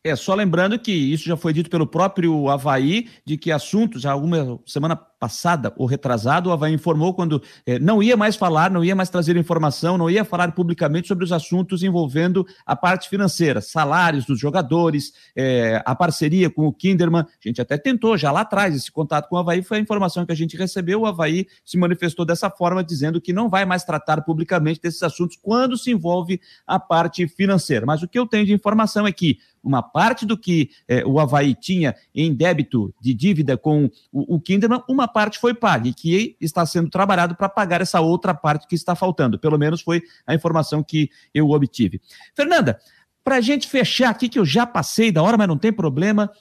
É, 0.04 0.16
só 0.16 0.34
lembrando 0.34 0.78
que 0.80 0.92
isso 0.92 1.26
já 1.26 1.38
foi 1.38 1.54
dito 1.54 1.70
pelo 1.70 1.88
próprio 1.88 2.50
Havaí, 2.50 3.08
de 3.26 3.38
que 3.38 3.52
assuntos, 3.52 4.06
alguma 4.06 4.60
semana 4.66 4.96
passada 5.20 5.74
ou 5.76 5.86
retrasado, 5.86 6.50
o 6.50 6.54
Havaí 6.54 6.74
informou 6.74 7.14
quando 7.14 7.44
eh, 7.66 7.78
não 7.78 8.02
ia 8.02 8.16
mais 8.16 8.38
falar, 8.38 8.72
não 8.72 8.84
ia 8.84 8.96
mais 8.96 9.10
trazer 9.10 9.36
informação, 9.36 9.98
não 9.98 10.10
ia 10.10 10.24
falar 10.24 10.54
publicamente 10.54 11.10
sobre 11.10 11.26
os 11.26 11.32
assuntos 11.32 11.84
envolvendo 11.84 12.48
a 12.66 12.76
parte 12.76 13.10
financeira, 13.10 13.60
salários 13.60 14.26
dos 14.26 14.40
jogadores, 14.40 15.12
eh, 15.36 15.82
a 15.86 15.94
parceria 15.94 16.50
com 16.50 16.66
o 16.66 16.74
Kinderman. 16.74 17.22
A 17.24 17.48
gente 17.48 17.62
até 17.62 17.78
tentou 17.78 18.18
já 18.18 18.32
lá 18.32 18.42
atrás 18.42 18.74
esse 18.74 18.90
contato 18.90 19.28
com 19.28 19.36
o 19.36 19.40
Havaí, 19.40 19.62
foi 19.62 19.78
a 19.78 19.82
informação 19.82 20.26
que 20.26 20.32
a 20.32 20.36
gente 20.36 20.56
recebeu. 20.56 21.02
O 21.02 21.06
Havaí 21.06 21.46
se 21.66 21.78
manifestou 21.78 22.26
dessa 22.26 22.50
forma, 22.50 22.82
dizendo 22.82 23.20
que 23.20 23.34
não 23.34 23.50
vai 23.50 23.66
mais 23.66 23.84
tratar 23.84 24.22
publicamente 24.22 24.80
desses 24.82 25.04
assuntos 25.04 25.38
quando 25.42 25.78
se 25.78 25.92
envolve 25.92 26.40
a 26.66 26.80
parte 26.80 27.28
financeira. 27.28 27.86
Mas 27.86 28.02
o 28.02 28.08
que 28.08 28.18
eu 28.18 28.26
tenho 28.26 28.46
de 28.46 28.54
informação 28.54 29.06
é 29.06 29.12
que 29.12 29.38
uma 29.64 29.82
parte 29.82 30.26
do 30.26 30.38
que 30.38 30.70
eh, 30.88 31.04
o 31.06 31.20
Havaí 31.20 31.56
tinha 31.56 31.96
em 32.14 32.34
débito 32.34 32.94
de 33.02 33.14
dívida 33.14 33.58
com 33.58 33.90
o, 34.12 34.36
o 34.36 34.40
Kinderman, 34.40 34.82
uma 34.90 35.08
parte 35.08 35.40
foi 35.40 35.54
paga 35.54 35.88
e 35.90 35.94
que 35.94 36.36
está 36.40 36.66
sendo 36.66 36.90
trabalhado 36.90 37.36
para 37.36 37.50
pagar 37.50 37.82
essa 37.82 38.00
outra 38.02 38.34
parte 38.34 38.68
que 38.68 38.76
está 38.76 38.96
faltando. 38.96 39.40
Pelo 39.40 39.58
menos 39.58 39.82
foi 39.82 40.02
a 40.26 40.34
informação 40.34 40.84
que 40.84 41.10
eu 41.34 41.50
obtive. 41.50 42.02
Fernanda, 42.36 42.80
para 43.24 43.36
a 43.36 43.42
gente 43.42 43.68
fechar 43.68 44.10
aqui, 44.10 44.30
que 44.30 44.40
eu 44.40 44.46
já 44.46 44.66
passei 44.66 45.12
da 45.12 45.22
hora, 45.22 45.38
mas 45.38 45.48
não 45.48 45.58
tem 45.58 45.72
problema. 45.72 46.32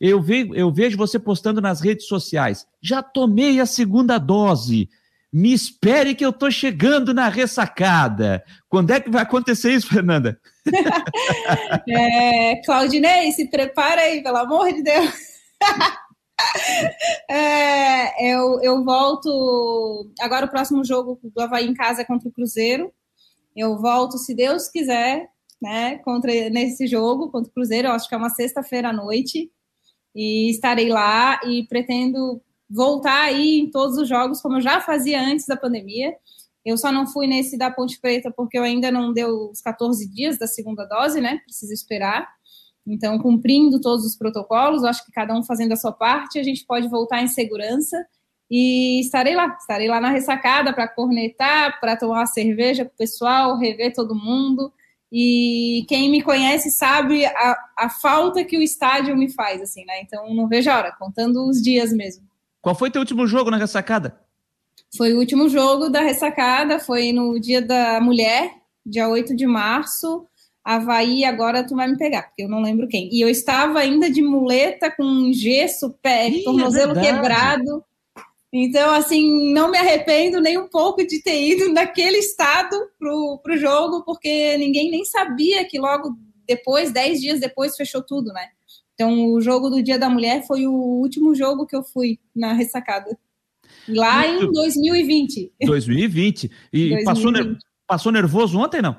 Eu, 0.00 0.20
ve 0.20 0.50
eu 0.52 0.72
vejo 0.72 0.96
você 0.96 1.18
postando 1.18 1.60
nas 1.60 1.80
redes 1.80 2.06
sociais. 2.06 2.66
Já 2.82 3.02
tomei 3.02 3.60
a 3.60 3.66
segunda 3.66 4.18
dose. 4.18 4.88
Me 5.36 5.52
espere 5.52 6.14
que 6.14 6.24
eu 6.24 6.30
estou 6.30 6.48
chegando 6.48 7.12
na 7.12 7.28
ressacada. 7.28 8.44
Quando 8.68 8.92
é 8.92 9.00
que 9.00 9.10
vai 9.10 9.24
acontecer 9.24 9.72
isso, 9.72 9.88
Fernanda? 9.88 10.40
é, 11.88 12.62
Claudinei, 12.64 13.32
se 13.32 13.50
prepara 13.50 14.02
aí, 14.02 14.22
pelo 14.22 14.36
amor 14.36 14.72
de 14.72 14.80
Deus. 14.84 15.12
é, 17.28 18.32
eu, 18.32 18.60
eu 18.62 18.84
volto. 18.84 20.08
Agora 20.20 20.46
o 20.46 20.50
próximo 20.50 20.84
jogo 20.84 21.18
do 21.24 21.42
Havaí 21.42 21.66
em 21.66 21.74
casa 21.74 22.02
é 22.02 22.04
contra 22.04 22.28
o 22.28 22.32
Cruzeiro. 22.32 22.92
Eu 23.56 23.76
volto, 23.80 24.18
se 24.18 24.36
Deus 24.36 24.68
quiser, 24.68 25.28
né, 25.60 25.98
contra, 26.04 26.30
nesse 26.48 26.86
jogo 26.86 27.32
contra 27.32 27.50
o 27.50 27.52
Cruzeiro. 27.52 27.88
Eu 27.88 27.92
acho 27.92 28.08
que 28.08 28.14
é 28.14 28.18
uma 28.18 28.30
sexta-feira 28.30 28.90
à 28.90 28.92
noite. 28.92 29.50
E 30.14 30.48
estarei 30.48 30.90
lá 30.90 31.40
e 31.44 31.66
pretendo 31.66 32.40
voltar 32.74 33.22
aí 33.22 33.60
em 33.60 33.70
todos 33.70 33.96
os 33.96 34.08
jogos, 34.08 34.40
como 34.40 34.56
eu 34.56 34.60
já 34.60 34.80
fazia 34.80 35.22
antes 35.22 35.46
da 35.46 35.56
pandemia. 35.56 36.12
Eu 36.64 36.76
só 36.76 36.90
não 36.90 37.06
fui 37.06 37.26
nesse 37.26 37.56
da 37.56 37.70
Ponte 37.70 38.00
Preta 38.00 38.32
porque 38.34 38.58
eu 38.58 38.64
ainda 38.64 38.90
não 38.90 39.12
deu 39.12 39.50
os 39.50 39.60
14 39.60 40.08
dias 40.08 40.38
da 40.38 40.46
segunda 40.46 40.84
dose, 40.84 41.20
né? 41.20 41.38
Preciso 41.44 41.72
esperar. 41.72 42.26
Então, 42.86 43.18
cumprindo 43.18 43.80
todos 43.80 44.04
os 44.04 44.16
protocolos, 44.16 44.82
acho 44.82 45.04
que 45.06 45.12
cada 45.12 45.34
um 45.34 45.42
fazendo 45.44 45.72
a 45.72 45.76
sua 45.76 45.92
parte, 45.92 46.38
a 46.38 46.42
gente 46.42 46.66
pode 46.66 46.88
voltar 46.88 47.22
em 47.22 47.28
segurança 47.28 48.04
e 48.50 49.00
estarei 49.00 49.34
lá, 49.34 49.56
estarei 49.58 49.88
lá 49.88 50.00
na 50.00 50.10
ressacada 50.10 50.72
para 50.72 50.88
cornetar, 50.88 51.80
para 51.80 51.96
tomar 51.96 52.20
uma 52.20 52.26
cerveja 52.26 52.84
com 52.84 52.92
o 52.92 52.96
pessoal, 52.96 53.56
rever 53.56 53.94
todo 53.94 54.14
mundo. 54.14 54.72
E 55.12 55.84
quem 55.88 56.10
me 56.10 56.22
conhece 56.22 56.70
sabe 56.70 57.24
a, 57.24 57.56
a 57.78 57.88
falta 57.88 58.44
que 58.44 58.58
o 58.58 58.62
estádio 58.62 59.16
me 59.16 59.30
faz, 59.30 59.62
assim, 59.62 59.84
né? 59.84 60.00
Então 60.02 60.34
não 60.34 60.48
vejo 60.48 60.70
a 60.70 60.76
hora, 60.76 60.96
contando 60.98 61.48
os 61.48 61.62
dias 61.62 61.92
mesmo. 61.92 62.33
Qual 62.64 62.74
foi 62.74 62.90
teu 62.90 63.00
último 63.00 63.26
jogo 63.26 63.50
na 63.50 63.58
ressacada? 63.58 64.18
Foi 64.96 65.12
o 65.12 65.18
último 65.18 65.50
jogo 65.50 65.90
da 65.90 66.00
ressacada, 66.00 66.80
foi 66.80 67.12
no 67.12 67.38
dia 67.38 67.60
da 67.60 68.00
mulher, 68.00 68.52
dia 68.86 69.06
8 69.06 69.36
de 69.36 69.46
março. 69.46 70.26
Havaí, 70.64 71.26
agora 71.26 71.66
tu 71.66 71.76
vai 71.76 71.86
me 71.86 71.98
pegar, 71.98 72.22
porque 72.22 72.44
eu 72.44 72.48
não 72.48 72.62
lembro 72.62 72.88
quem. 72.88 73.10
E 73.12 73.20
eu 73.20 73.28
estava 73.28 73.80
ainda 73.80 74.08
de 74.10 74.22
muleta 74.22 74.90
com 74.90 75.30
gesso, 75.30 75.94
pé, 76.00 76.30
Ih, 76.30 76.40
é 76.40 76.44
tornozelo 76.44 76.98
é 76.98 77.02
quebrado. 77.02 77.84
Então, 78.50 78.94
assim, 78.94 79.52
não 79.52 79.70
me 79.70 79.76
arrependo 79.76 80.40
nem 80.40 80.56
um 80.56 80.66
pouco 80.66 81.06
de 81.06 81.22
ter 81.22 81.38
ido 81.42 81.70
naquele 81.70 82.16
estado 82.16 82.74
pro, 82.98 83.40
pro 83.42 83.58
jogo, 83.58 84.04
porque 84.06 84.56
ninguém 84.56 84.90
nem 84.90 85.04
sabia 85.04 85.66
que 85.66 85.78
logo 85.78 86.16
depois, 86.46 86.90
dez 86.90 87.20
dias 87.20 87.40
depois, 87.40 87.76
fechou 87.76 88.02
tudo, 88.02 88.32
né? 88.32 88.48
Então, 88.94 89.32
o 89.32 89.40
jogo 89.40 89.68
do 89.68 89.82
Dia 89.82 89.98
da 89.98 90.08
Mulher 90.08 90.46
foi 90.46 90.66
o 90.66 90.72
último 90.72 91.34
jogo 91.34 91.66
que 91.66 91.74
eu 91.74 91.82
fui 91.82 92.18
na 92.34 92.52
ressacada. 92.52 93.18
Lá 93.88 94.26
Muito. 94.26 94.44
em 94.46 94.52
2020. 94.52 95.52
2020. 95.60 96.50
E 96.72 96.90
2020. 96.90 97.04
Passou, 97.04 97.32
passou 97.86 98.12
nervoso 98.12 98.58
ontem, 98.58 98.80
não? 98.80 98.98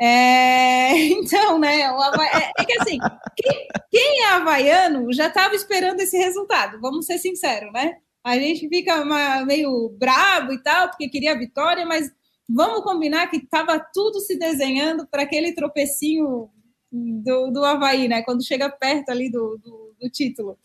É, 0.00 0.96
então, 1.12 1.58
né? 1.58 1.82
É, 1.82 2.52
é, 2.58 2.64
que 2.64 2.80
assim, 2.80 2.98
quem, 3.36 3.68
quem 3.90 4.22
é 4.22 4.30
havaiano 4.32 5.12
já 5.12 5.28
estava 5.28 5.54
esperando 5.54 6.00
esse 6.00 6.16
resultado, 6.16 6.80
vamos 6.80 7.06
ser 7.06 7.18
sinceros, 7.18 7.72
né? 7.72 7.96
A 8.24 8.38
gente 8.38 8.68
fica 8.68 9.02
uma, 9.02 9.44
meio 9.44 9.90
brabo 9.98 10.52
e 10.52 10.62
tal, 10.62 10.88
porque 10.88 11.08
queria 11.08 11.32
a 11.32 11.38
vitória, 11.38 11.84
mas 11.84 12.10
vamos 12.48 12.82
combinar 12.82 13.28
que 13.28 13.36
estava 13.36 13.78
tudo 13.92 14.18
se 14.20 14.38
desenhando 14.38 15.06
para 15.06 15.22
aquele 15.22 15.52
tropecinho 15.52 16.48
do, 16.94 17.50
do 17.50 17.64
Havaí, 17.64 18.06
né? 18.06 18.22
Quando 18.22 18.46
chega 18.46 18.70
perto 18.70 19.10
ali 19.10 19.28
do, 19.28 19.58
do, 19.58 19.94
do 20.00 20.08
título. 20.08 20.56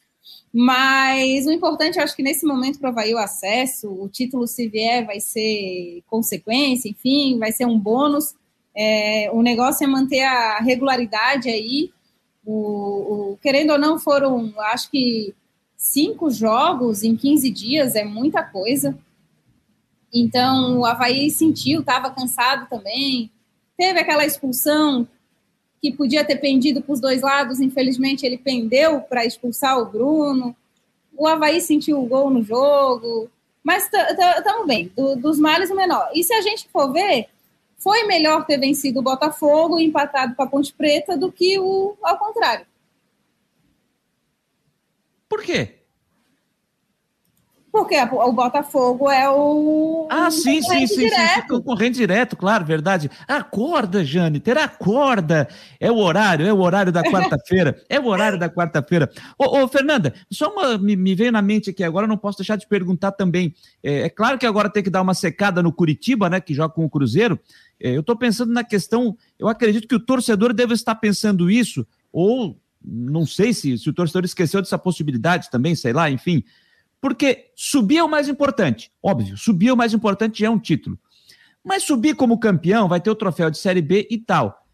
Mas 0.54 1.48
o 1.48 1.52
importante, 1.52 2.00
acho 2.00 2.16
que 2.16 2.22
nesse 2.22 2.46
momento 2.46 2.80
para 2.80 2.90
o 2.90 2.92
Havaí 2.92 3.14
o 3.14 3.18
acesso, 3.18 3.90
o 3.92 4.08
título 4.08 4.48
se 4.48 4.68
vier 4.68 5.06
vai 5.06 5.20
ser 5.20 6.04
consequência, 6.08 6.90
enfim, 6.90 7.38
vai 7.40 7.52
ser 7.52 7.66
um 7.66 7.80
bônus. 7.80 8.36
É, 8.76 9.30
o 9.34 9.42
negócio 9.42 9.84
é 9.84 9.88
manter 9.88 10.22
a 10.22 10.60
regularidade 10.60 11.50
aí. 11.50 11.92
O, 12.46 13.32
o, 13.32 13.38
querendo 13.42 13.72
ou 13.72 13.80
não, 13.80 13.98
foram, 13.98 14.54
acho 14.58 14.90
que 14.92 15.34
cinco 15.76 16.30
jogos 16.30 17.04
em 17.04 17.16
15 17.16 17.50
dias 17.50 17.96
é 17.96 18.04
muita 18.04 18.44
coisa. 18.44 18.98
Então, 20.14 20.80
o 20.80 20.86
Havaí 20.86 21.30
sentiu, 21.30 21.82
estava 21.82 22.12
cansado 22.12 22.68
também. 22.70 23.32
Teve 23.78 24.00
aquela 24.00 24.26
expulsão 24.26 25.08
que 25.82 25.92
podia 25.92 26.26
ter 26.26 26.38
pendido 26.38 26.82
para 26.82 26.94
os 26.94 27.00
dois 27.00 27.22
lados, 27.22 27.60
infelizmente 27.60 28.26
ele 28.26 28.38
pendeu 28.38 29.02
para 29.02 29.26
expulsar 29.26 29.80
o 29.80 29.86
Bruno. 29.86 30.56
O 31.18 31.28
Havaí 31.28 31.62
sentiu 31.62 32.02
o 32.02 32.06
gol 32.06 32.30
no 32.30 32.44
jogo. 32.44 33.30
Mas 33.64 33.90
estamos 33.92 34.66
bem, 34.66 34.92
do, 34.96 35.16
dos 35.16 35.38
males 35.38 35.70
o 35.70 35.76
menor. 35.76 36.10
E 36.14 36.24
se 36.24 36.34
a 36.34 36.42
gente 36.42 36.68
for 36.70 36.92
ver, 36.92 37.28
foi 37.78 38.04
melhor 38.04 38.46
ter 38.46 38.58
vencido 38.58 39.00
o 39.00 39.04
Botafogo 39.04 39.80
e 39.80 39.86
empatado 39.86 40.36
com 40.36 40.44
a 40.44 40.48
Ponte 40.48 40.74
Preta 40.74 41.18
do 41.18 41.32
que 41.32 41.60
o 41.60 41.96
ao 42.02 42.18
contrário. 42.18 42.66
Por 45.28 45.44
quê? 45.44 45.79
Porque 47.72 47.96
o 47.96 48.34
Botafogo 48.34 49.12
é 49.12 49.30
o. 49.30 50.08
Ah, 50.10 50.32
sim, 50.32 50.60
sim, 50.62 50.88
sim, 50.88 50.98
direto. 50.98 51.42
sim. 51.42 51.48
Concorrente 51.48 51.98
direto, 51.98 52.36
claro, 52.36 52.66
verdade. 52.66 53.12
Acorda, 53.28 54.04
Jane, 54.04 54.40
terá 54.40 54.64
acorda. 54.64 55.48
É 55.80 55.92
o 55.92 55.98
horário, 55.98 56.48
é 56.48 56.54
o 56.54 56.60
horário 56.60 56.92
da 56.92 57.04
quarta-feira. 57.04 57.80
é 57.88 58.00
o 58.00 58.08
horário 58.08 58.40
da 58.40 58.50
quarta-feira. 58.50 59.10
Ô, 59.38 59.60
ô, 59.60 59.68
Fernanda, 59.68 60.14
só 60.32 60.52
uma, 60.52 60.80
me, 60.80 60.96
me, 60.96 61.14
veio 61.14 61.32
na 61.32 61.44
mente 61.44 61.70
aqui 61.70 61.84
agora, 61.84 62.08
não 62.08 62.18
posso 62.18 62.40
deixar 62.40 62.56
de 62.56 62.68
perguntar 62.68 63.12
também. 63.12 63.54
É, 63.84 64.02
é, 64.02 64.10
claro 64.10 64.40
que 64.40 64.48
agora 64.48 64.70
tem 64.70 64.82
que 64.82 64.90
dar 64.90 65.04
uma 65.04 65.14
secada 65.14 65.62
no 65.62 65.72
Curitiba, 65.72 66.28
né, 66.28 66.42
que 66.42 66.56
joga 66.56 66.74
com 66.74 66.84
o 66.84 66.90
Cruzeiro. 66.90 67.40
É, 67.80 67.96
eu 67.96 68.02
estou 68.02 68.18
pensando 68.18 68.52
na 68.52 68.64
questão, 68.64 69.16
eu 69.38 69.48
acredito 69.48 69.88
que 69.88 69.96
o 69.96 70.00
torcedor 70.00 70.54
deve 70.54 70.74
estar 70.74 70.96
pensando 70.96 71.52
isso, 71.52 71.86
ou 72.12 72.60
não 72.84 73.26
sei 73.26 73.54
se, 73.54 73.78
se 73.78 73.90
o 73.90 73.94
torcedor 73.94 74.26
esqueceu 74.26 74.60
dessa 74.60 74.78
possibilidade 74.78 75.52
também, 75.52 75.76
sei 75.76 75.94
lá, 75.94 76.10
enfim. 76.10 76.44
Porque 77.02 77.52
subir 77.56 77.98
é 77.98 78.04
o 78.04 78.10
mais 78.10 78.28
importante, 78.28 78.92
óbvio, 79.02 79.38
subir 79.38 79.70
é 79.70 79.74
o 79.74 79.78
mais 79.78 79.94
importante 79.94 80.44
é 80.44 80.50
um 80.50 80.60
título. 80.60 81.00
Mas 81.64 81.84
subir 81.84 82.16
como 82.16 82.40
campeão 82.40 82.88
vai 82.88 83.00
ter 83.00 83.10
o 83.10 83.16
troféu 83.16 83.50
de 83.50 83.58
Série 83.58 83.82
B 83.82 84.08
e 84.10 84.18
tal. 84.18 84.66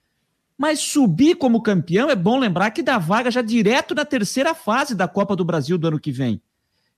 Mas 0.57 0.79
subir 0.79 1.35
como 1.35 1.61
campeão 1.61 2.09
é 2.09 2.15
bom 2.15 2.39
lembrar 2.39 2.71
que 2.71 2.81
dá 2.81 2.97
vaga 2.97 3.29
já 3.29 3.41
direto 3.41 3.93
na 3.93 4.05
terceira 4.05 4.55
fase 4.55 4.95
da 4.95 5.07
Copa 5.07 5.35
do 5.35 5.43
Brasil 5.43 5.77
do 5.77 5.87
ano 5.87 5.99
que 5.99 6.11
vem. 6.11 6.41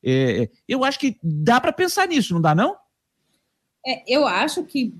É, 0.03 0.49
eu 0.67 0.83
acho 0.83 0.99
que 0.99 1.17
dá 1.23 1.59
para 1.59 1.73
pensar 1.73 2.07
nisso, 2.07 2.33
não 2.33 2.41
dá 2.41 2.53
não? 2.53 2.75
É, 3.85 4.03
eu 4.07 4.27
acho 4.27 4.63
que 4.63 4.93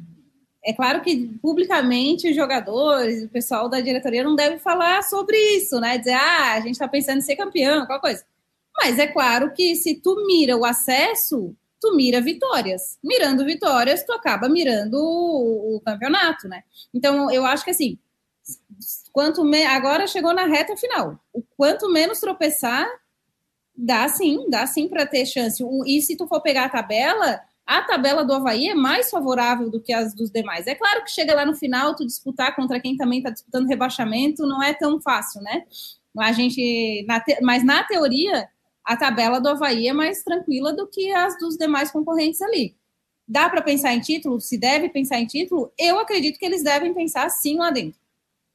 é 0.64 0.74
claro 0.74 1.02
que 1.02 1.38
publicamente 1.41 2.30
os 2.30 2.36
jogadores, 2.36 3.24
o 3.24 3.30
pessoal 3.30 3.70
da 3.70 3.80
diretoria 3.80 4.24
não 4.24 4.36
deve 4.36 4.58
falar 4.58 5.04
sobre 5.04 5.38
isso, 5.56 5.80
né? 5.80 5.98
Dizer, 5.98 6.14
ah, 6.14 6.54
a 6.54 6.60
gente 6.60 6.72
está 6.72 6.88
pensando 6.88 7.20
em 7.20 7.22
ser 7.22 7.36
campeão, 7.36 7.86
qualquer 7.86 8.02
coisa. 8.02 8.26
Mas 8.78 8.99
é 8.99 9.08
claro 9.08 9.52
que 9.54 9.76
se 9.76 9.99
tu 10.02 10.26
mira 10.28 10.56
o 10.56 10.64
acesso, 10.64 11.56
tu 11.82 11.95
mira 11.95 12.22
vitórias. 12.22 12.98
Mirando 13.04 13.45
vitórias, 13.45 14.04
tu 14.04 14.12
acaba 14.14 14.48
mirando 14.48 14.95
o, 14.95 15.78
o 15.78 15.82
campeonato, 15.82 16.48
né? 16.48 16.64
Então, 16.94 17.32
eu 17.32 17.45
acho 17.45 17.64
que 17.64 17.72
assim, 17.72 17.98
quanto 19.12 19.44
me... 19.44 19.66
agora 19.66 20.08
chegou 20.08 20.34
na 20.34 20.45
reta 20.45 20.76
final. 20.78 21.20
O 21.34 21.41
quanto 21.56 21.91
menos 21.91 22.20
tropeçar, 22.20 22.88
dá 23.76 24.08
sim, 24.08 24.49
dá 24.49 24.66
sim 24.66 24.88
para 24.88 25.06
ter 25.06 25.26
chance. 25.26 25.64
E 25.86 26.02
se 26.02 26.16
tu 26.16 26.28
for 26.28 26.41
pegar 26.41 26.66
a 26.66 26.70
tabela, 26.70 27.41
a 27.66 27.82
tabela 27.82 28.24
do 28.24 28.34
Havaí 28.34 28.70
é 28.70 28.76
mais 28.76 29.10
favorável 29.10 29.70
do 29.70 29.82
que 29.82 29.91
as 29.91 30.14
dos 30.14 30.32
demais. 30.32 30.68
É 30.68 30.76
claro 30.76 31.04
que 31.04 31.12
chega 31.12 31.36
lá 31.36 31.45
no 31.45 31.56
final, 31.56 31.95
tu 31.95 32.06
disputar 32.06 32.56
contra 32.56 32.80
quem 32.80 32.95
também 32.95 33.20
está 33.20 33.30
disputando 33.30 33.68
rebaixamento 33.68 34.48
não 34.48 34.64
é 34.64 34.74
tão 34.74 35.02
fácil, 35.02 35.41
né? 35.41 35.64
A 36.18 36.32
gente, 36.32 37.06
na 37.08 37.20
te, 37.20 37.38
mas 37.41 37.64
na 37.64 37.84
teoria, 37.84 38.49
a 38.88 38.96
tabela 38.96 39.42
do 39.42 39.50
Havaí 39.50 39.90
é 39.90 39.92
mais 39.92 40.24
tranquila 40.24 40.72
do 40.72 40.88
que 40.88 41.12
as 41.12 41.38
dos 41.38 41.58
demais 41.58 41.92
concorrentes 41.92 42.42
ali. 42.42 42.74
Dá 43.28 43.50
para 43.50 43.62
pensar 43.62 43.94
em 43.94 44.00
título? 44.00 44.40
Se 44.40 44.58
deve 44.58 44.88
pensar 44.88 45.20
em 45.20 45.26
título? 45.26 45.70
Eu 45.78 46.00
acredito 46.00 46.40
que 46.40 46.46
eles 46.46 46.64
devem 46.64 46.94
pensar 46.94 47.30
sim 47.30 47.58
lá 47.58 47.70
dentro. 47.70 48.00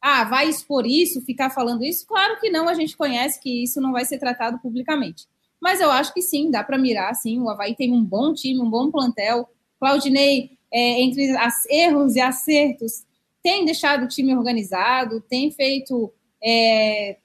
Ah, 0.00 0.24
vai 0.24 0.48
expor 0.48 0.86
isso, 0.86 1.20
ficar 1.20 1.50
falando 1.50 1.84
isso? 1.84 2.06
Claro 2.06 2.40
que 2.40 2.48
não, 2.48 2.66
a 2.66 2.72
gente 2.72 2.96
conhece 2.96 3.38
que 3.38 3.62
isso 3.62 3.78
não 3.78 3.92
vai 3.92 4.06
ser 4.06 4.18
tratado 4.18 4.58
publicamente. 4.58 5.26
Mas 5.60 5.82
eu 5.82 5.90
acho 5.90 6.14
que 6.14 6.22
sim, 6.22 6.50
dá 6.50 6.64
para 6.64 6.78
mirar, 6.78 7.14
sim. 7.14 7.38
O 7.38 7.50
Havaí 7.50 7.76
tem 7.76 7.92
um 7.92 8.02
bom 8.02 8.32
time, 8.32 8.58
um 8.58 8.70
bom 8.70 8.90
plantel. 8.90 9.46
Claudinei, 9.78 10.52
é, 10.72 11.02
entre 11.02 11.36
as 11.36 11.66
erros 11.66 12.16
e 12.16 12.20
acertos, 12.22 13.04
tem 13.42 13.66
deixado 13.66 14.04
o 14.04 14.08
time 14.08 14.34
organizado, 14.34 15.20
tem 15.20 15.50
feito 15.50 16.10
é, 16.42 17.18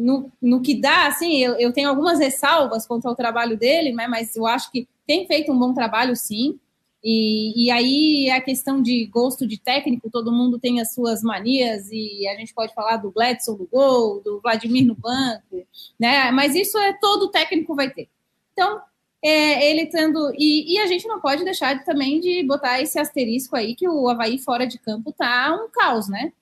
no, 0.00 0.30
no 0.40 0.60
que 0.60 0.74
dá, 0.74 1.06
assim, 1.06 1.38
eu, 1.38 1.54
eu 1.54 1.72
tenho 1.72 1.88
algumas 1.88 2.18
ressalvas 2.18 2.86
contra 2.86 3.10
o 3.10 3.14
trabalho 3.14 3.56
dele, 3.56 3.92
né, 3.92 4.08
mas 4.08 4.34
eu 4.36 4.46
acho 4.46 4.70
que 4.70 4.88
tem 5.06 5.26
feito 5.26 5.52
um 5.52 5.58
bom 5.58 5.74
trabalho, 5.74 6.16
sim. 6.16 6.58
E, 7.02 7.66
e 7.66 7.70
aí 7.70 8.30
a 8.30 8.40
questão 8.40 8.82
de 8.82 9.06
gosto 9.06 9.46
de 9.46 9.58
técnico, 9.58 10.10
todo 10.10 10.32
mundo 10.32 10.58
tem 10.58 10.80
as 10.80 10.92
suas 10.92 11.22
manias, 11.22 11.88
e 11.90 12.26
a 12.28 12.36
gente 12.36 12.52
pode 12.52 12.74
falar 12.74 12.96
do 12.96 13.10
Gladson 13.10 13.52
no 13.52 13.66
gol, 13.66 14.20
do 14.22 14.40
Vladimir 14.40 14.86
no 14.86 14.94
banco, 14.94 15.66
né? 15.98 16.30
Mas 16.30 16.54
isso 16.54 16.76
é 16.78 16.92
todo 16.92 17.30
técnico 17.30 17.74
vai 17.74 17.90
ter. 17.90 18.08
Então, 18.52 18.80
é, 19.22 19.70
ele 19.70 19.86
tendo. 19.86 20.32
E, 20.36 20.74
e, 20.74 20.78
a 20.78 20.86
gente 20.86 21.06
não 21.06 21.20
pode 21.20 21.44
deixar 21.44 21.74
de, 21.74 21.84
também 21.84 22.20
de 22.20 22.42
botar 22.42 22.80
esse 22.80 22.98
asterisco 22.98 23.54
aí 23.56 23.74
que 23.74 23.88
o 23.88 24.08
Havaí 24.08 24.38
fora 24.38 24.66
de 24.66 24.78
campo 24.78 25.12
tá 25.12 25.54
um 25.54 25.70
caos, 25.70 26.08
né? 26.08 26.32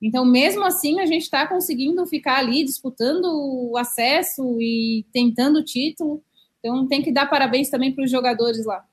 Então, 0.00 0.24
mesmo 0.24 0.64
assim, 0.64 1.00
a 1.00 1.06
gente 1.06 1.22
está 1.22 1.46
conseguindo 1.46 2.06
ficar 2.06 2.38
ali 2.38 2.64
disputando 2.64 3.24
o 3.24 3.76
acesso 3.76 4.60
e 4.60 5.04
tentando 5.12 5.58
o 5.58 5.64
título. 5.64 6.22
Então, 6.60 6.86
tem 6.86 7.02
que 7.02 7.12
dar 7.12 7.26
parabéns 7.26 7.68
também 7.68 7.92
para 7.92 8.04
os 8.04 8.10
jogadores 8.10 8.64
lá. 8.64 8.84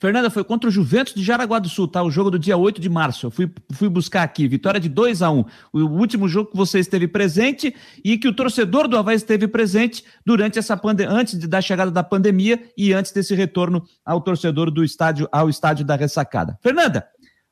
Fernanda, 0.00 0.30
foi 0.30 0.44
contra 0.44 0.68
o 0.68 0.72
Juventus 0.72 1.12
de 1.12 1.24
Jaraguá 1.24 1.58
do 1.58 1.68
Sul, 1.68 1.88
tá? 1.88 2.04
O 2.04 2.10
jogo 2.10 2.30
do 2.30 2.38
dia 2.38 2.56
8 2.56 2.80
de 2.80 2.88
março. 2.88 3.26
Eu 3.26 3.30
fui, 3.32 3.50
fui 3.72 3.88
buscar 3.88 4.22
aqui. 4.22 4.46
Vitória 4.46 4.78
de 4.78 4.88
2 4.88 5.22
a 5.22 5.30
1 5.30 5.44
O 5.72 5.78
último 5.80 6.28
jogo 6.28 6.52
que 6.52 6.56
você 6.56 6.78
esteve 6.78 7.08
presente 7.08 7.74
e 8.04 8.16
que 8.16 8.28
o 8.28 8.32
torcedor 8.32 8.86
do 8.86 8.96
Havaí 8.96 9.16
esteve 9.16 9.48
presente 9.48 10.04
durante 10.24 10.56
essa 10.56 10.76
pandemia, 10.76 11.12
antes 11.12 11.34
da 11.48 11.60
chegada 11.60 11.90
da 11.90 12.04
pandemia 12.04 12.62
e 12.76 12.92
antes 12.92 13.10
desse 13.10 13.34
retorno 13.34 13.82
ao 14.04 14.20
torcedor 14.20 14.70
do 14.70 14.84
estádio, 14.84 15.28
ao 15.32 15.50
estádio 15.50 15.84
da 15.84 15.96
ressacada. 15.96 16.56
Fernanda, 16.62 17.04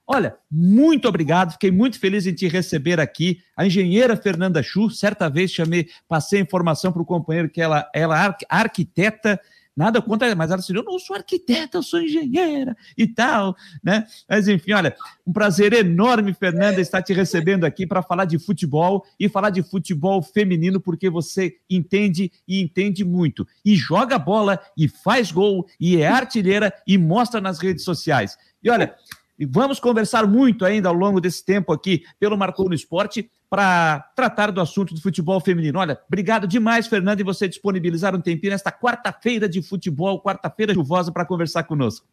Olha, 0.06 0.36
muito 0.50 1.08
obrigado, 1.08 1.52
fiquei 1.52 1.70
muito 1.70 1.98
feliz 1.98 2.26
em 2.26 2.32
te 2.32 2.46
receber 2.46 3.00
aqui. 3.00 3.40
A 3.56 3.66
engenheira 3.66 4.16
Fernanda 4.16 4.62
Chu, 4.62 4.88
certa 4.88 5.28
vez 5.28 5.50
chamei, 5.50 5.88
passei 6.06 6.40
informação 6.40 6.92
para 6.92 7.02
o 7.02 7.06
companheiro 7.06 7.50
que 7.50 7.60
ela, 7.60 7.90
é 7.92 8.04
arquiteta, 8.48 9.40
Nada 9.76 10.00
contra, 10.00 10.34
mas 10.34 10.50
ela 10.50 10.58
disse: 10.58 10.74
Eu 10.74 10.82
não 10.82 10.98
sou 10.98 11.14
arquiteta, 11.14 11.76
eu 11.76 11.82
sou 11.82 12.00
engenheira 12.00 12.74
e 12.96 13.06
tal, 13.06 13.54
né? 13.84 14.06
Mas 14.26 14.48
enfim, 14.48 14.72
olha, 14.72 14.96
um 15.26 15.32
prazer 15.34 15.74
enorme, 15.74 16.32
Fernanda, 16.32 16.80
estar 16.80 17.02
te 17.02 17.12
recebendo 17.12 17.64
aqui 17.64 17.86
para 17.86 18.02
falar 18.02 18.24
de 18.24 18.38
futebol 18.38 19.04
e 19.20 19.28
falar 19.28 19.50
de 19.50 19.62
futebol 19.62 20.22
feminino, 20.22 20.80
porque 20.80 21.10
você 21.10 21.56
entende 21.68 22.32
e 22.48 22.62
entende 22.62 23.04
muito. 23.04 23.46
E 23.62 23.76
joga 23.76 24.18
bola, 24.18 24.58
e 24.74 24.88
faz 24.88 25.30
gol, 25.30 25.66
e 25.78 25.98
é 25.98 26.08
artilheira 26.08 26.72
e 26.86 26.96
mostra 26.96 27.38
nas 27.38 27.58
redes 27.58 27.84
sociais. 27.84 28.38
E 28.62 28.70
olha, 28.70 28.94
vamos 29.44 29.78
conversar 29.78 30.26
muito 30.26 30.64
ainda 30.64 30.88
ao 30.88 30.94
longo 30.94 31.20
desse 31.20 31.44
tempo 31.44 31.72
aqui 31.72 32.04
pelo 32.18 32.38
Marcou 32.38 32.68
no 32.68 32.74
Esporte 32.74 33.30
para 33.50 34.00
tratar 34.16 34.50
do 34.50 34.60
assunto 34.60 34.94
do 34.94 35.00
futebol 35.00 35.40
feminino. 35.40 35.78
Olha, 35.78 36.00
obrigado 36.06 36.46
demais, 36.46 36.86
Fernando, 36.86 37.20
e 37.20 37.24
você 37.24 37.46
disponibilizar 37.46 38.14
um 38.14 38.20
tempinho 38.20 38.52
nesta 38.52 38.72
quarta-feira 38.72 39.48
de 39.48 39.62
futebol, 39.62 40.22
quarta-feira 40.22 40.72
chuvosa, 40.72 41.12
para 41.12 41.26
conversar 41.26 41.64
conosco. 41.64 42.06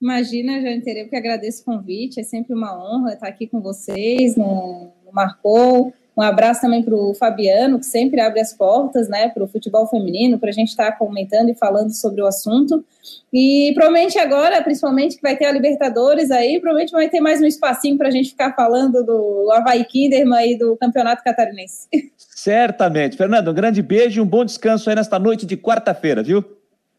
Imagina, 0.00 0.60
Janteira, 0.60 1.00
eu 1.00 1.08
que 1.08 1.16
agradeço 1.16 1.62
o 1.62 1.64
convite, 1.64 2.20
é 2.20 2.22
sempre 2.22 2.54
uma 2.54 2.76
honra 2.78 3.14
estar 3.14 3.26
aqui 3.26 3.48
com 3.48 3.60
vocês 3.60 4.36
no, 4.36 4.92
no 5.04 5.12
Marcou. 5.12 5.92
Um 6.18 6.22
abraço 6.22 6.60
também 6.60 6.82
para 6.82 6.96
o 6.96 7.14
Fabiano, 7.14 7.78
que 7.78 7.86
sempre 7.86 8.20
abre 8.20 8.40
as 8.40 8.52
portas 8.52 9.08
né, 9.08 9.28
para 9.28 9.44
o 9.44 9.46
futebol 9.46 9.86
feminino, 9.86 10.36
para 10.36 10.48
a 10.48 10.52
gente 10.52 10.70
estar 10.70 10.90
tá 10.90 10.98
comentando 10.98 11.48
e 11.48 11.54
falando 11.54 11.92
sobre 11.92 12.20
o 12.20 12.26
assunto. 12.26 12.84
E 13.32 13.70
provavelmente 13.72 14.18
agora, 14.18 14.60
principalmente, 14.60 15.14
que 15.14 15.22
vai 15.22 15.36
ter 15.36 15.44
a 15.44 15.52
Libertadores 15.52 16.32
aí, 16.32 16.58
provavelmente 16.58 16.90
vai 16.90 17.08
ter 17.08 17.20
mais 17.20 17.40
um 17.40 17.46
espacinho 17.46 17.96
para 17.96 18.08
a 18.08 18.10
gente 18.10 18.30
ficar 18.30 18.52
falando 18.56 19.04
do 19.04 19.48
Havaí 19.52 19.84
Kinderman 19.84 20.54
e 20.54 20.58
do 20.58 20.76
Campeonato 20.76 21.22
Catarinense. 21.22 21.86
Certamente. 22.18 23.16
Fernando, 23.16 23.52
um 23.52 23.54
grande 23.54 23.80
beijo 23.80 24.18
e 24.18 24.20
um 24.20 24.26
bom 24.26 24.44
descanso 24.44 24.90
aí 24.90 24.96
nesta 24.96 25.20
noite 25.20 25.46
de 25.46 25.56
quarta-feira, 25.56 26.20
viu? 26.20 26.44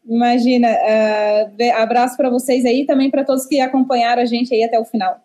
Imagina. 0.08 0.66
Uh, 0.70 1.72
abraço 1.76 2.16
para 2.16 2.30
vocês 2.30 2.64
aí 2.64 2.80
e 2.80 2.86
também 2.86 3.10
para 3.10 3.22
todos 3.22 3.44
que 3.44 3.60
acompanharam 3.60 4.22
a 4.22 4.26
gente 4.26 4.54
aí 4.54 4.64
até 4.64 4.80
o 4.80 4.84
final. 4.86 5.20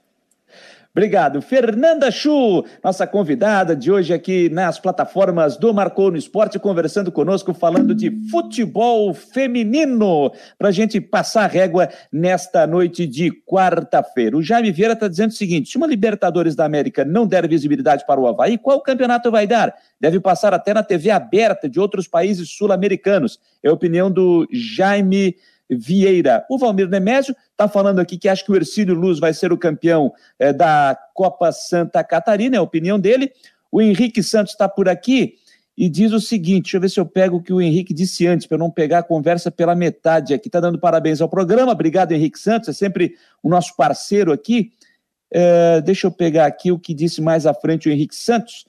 Obrigado. 0.95 1.41
Fernanda 1.41 2.09
Chu, 2.09 2.63
nossa 2.81 3.05
convidada 3.05 3.76
de 3.76 3.91
hoje 3.91 4.13
aqui 4.13 4.47
nas 4.47 4.80
plataformas 4.80 5.57
do 5.57 5.73
Marcou 5.73 6.09
no 6.09 6.15
Esporte, 6.15 6.57
conversando 6.57 7.11
conosco, 7.11 7.53
falando 7.53 7.93
de 7.93 8.09
futebol 8.31 9.13
feminino, 9.13 10.31
para 10.57 10.69
a 10.69 10.72
gente 10.72 11.01
passar 11.01 11.47
régua 11.47 11.89
nesta 12.09 12.65
noite 12.65 13.05
de 13.05 13.30
quarta-feira. 13.30 14.38
O 14.38 14.41
Jaime 14.41 14.72
Vieira 14.72 14.93
está 14.93 15.09
dizendo 15.09 15.31
o 15.31 15.34
seguinte: 15.34 15.69
se 15.69 15.76
uma 15.76 15.85
Libertadores 15.85 16.55
da 16.55 16.63
América 16.63 17.03
não 17.03 17.27
der 17.27 17.45
visibilidade 17.45 18.05
para 18.07 18.22
o 18.22 18.26
Havaí, 18.26 18.57
qual 18.57 18.80
campeonato 18.80 19.30
vai 19.30 19.45
dar? 19.45 19.76
Deve 19.99 20.22
passar 20.22 20.53
até 20.53 20.73
na 20.73 20.81
TV 20.81 21.11
aberta 21.11 21.67
de 21.67 21.77
outros 21.77 22.07
países 22.07 22.49
sul-americanos. 22.51 23.38
É 23.61 23.67
a 23.67 23.73
opinião 23.73 24.09
do 24.09 24.47
Jaime 24.49 25.26
Vieira. 25.26 25.55
Vieira. 25.69 26.45
O 26.49 26.57
Valmir 26.57 26.87
Nemésio 26.87 27.35
está 27.51 27.67
falando 27.67 27.99
aqui 27.99 28.17
que 28.17 28.29
acha 28.29 28.43
que 28.43 28.51
o 28.51 28.55
Ercílio 28.55 28.93
Luz 28.93 29.19
vai 29.19 29.33
ser 29.33 29.51
o 29.51 29.57
campeão 29.57 30.13
é, 30.37 30.53
da 30.53 30.97
Copa 31.13 31.51
Santa 31.51 32.03
Catarina, 32.03 32.55
é 32.55 32.59
a 32.59 32.63
opinião 32.63 32.99
dele. 32.99 33.31
O 33.71 33.81
Henrique 33.81 34.21
Santos 34.21 34.53
está 34.53 34.69
por 34.69 34.87
aqui 34.87 35.35
e 35.77 35.89
diz 35.89 36.11
o 36.11 36.19
seguinte: 36.19 36.63
deixa 36.63 36.77
eu 36.77 36.81
ver 36.81 36.89
se 36.89 36.99
eu 36.99 37.05
pego 37.05 37.37
o 37.37 37.41
que 37.41 37.51
o 37.51 37.61
Henrique 37.61 37.93
disse 37.93 38.27
antes, 38.27 38.47
para 38.47 38.57
não 38.57 38.71
pegar 38.71 38.99
a 38.99 39.03
conversa 39.03 39.51
pela 39.51 39.75
metade 39.75 40.33
aqui. 40.33 40.47
Está 40.47 40.59
dando 40.59 40.79
parabéns 40.79 41.21
ao 41.21 41.29
programa, 41.29 41.71
obrigado, 41.71 42.11
Henrique 42.11 42.39
Santos, 42.39 42.69
é 42.69 42.73
sempre 42.73 43.15
o 43.41 43.49
nosso 43.49 43.75
parceiro 43.75 44.31
aqui. 44.31 44.71
É, 45.31 45.81
deixa 45.81 46.07
eu 46.07 46.11
pegar 46.11 46.45
aqui 46.45 46.71
o 46.71 46.79
que 46.79 46.93
disse 46.93 47.21
mais 47.21 47.45
à 47.45 47.53
frente 47.53 47.89
o 47.89 47.91
Henrique 47.91 48.15
Santos 48.15 48.65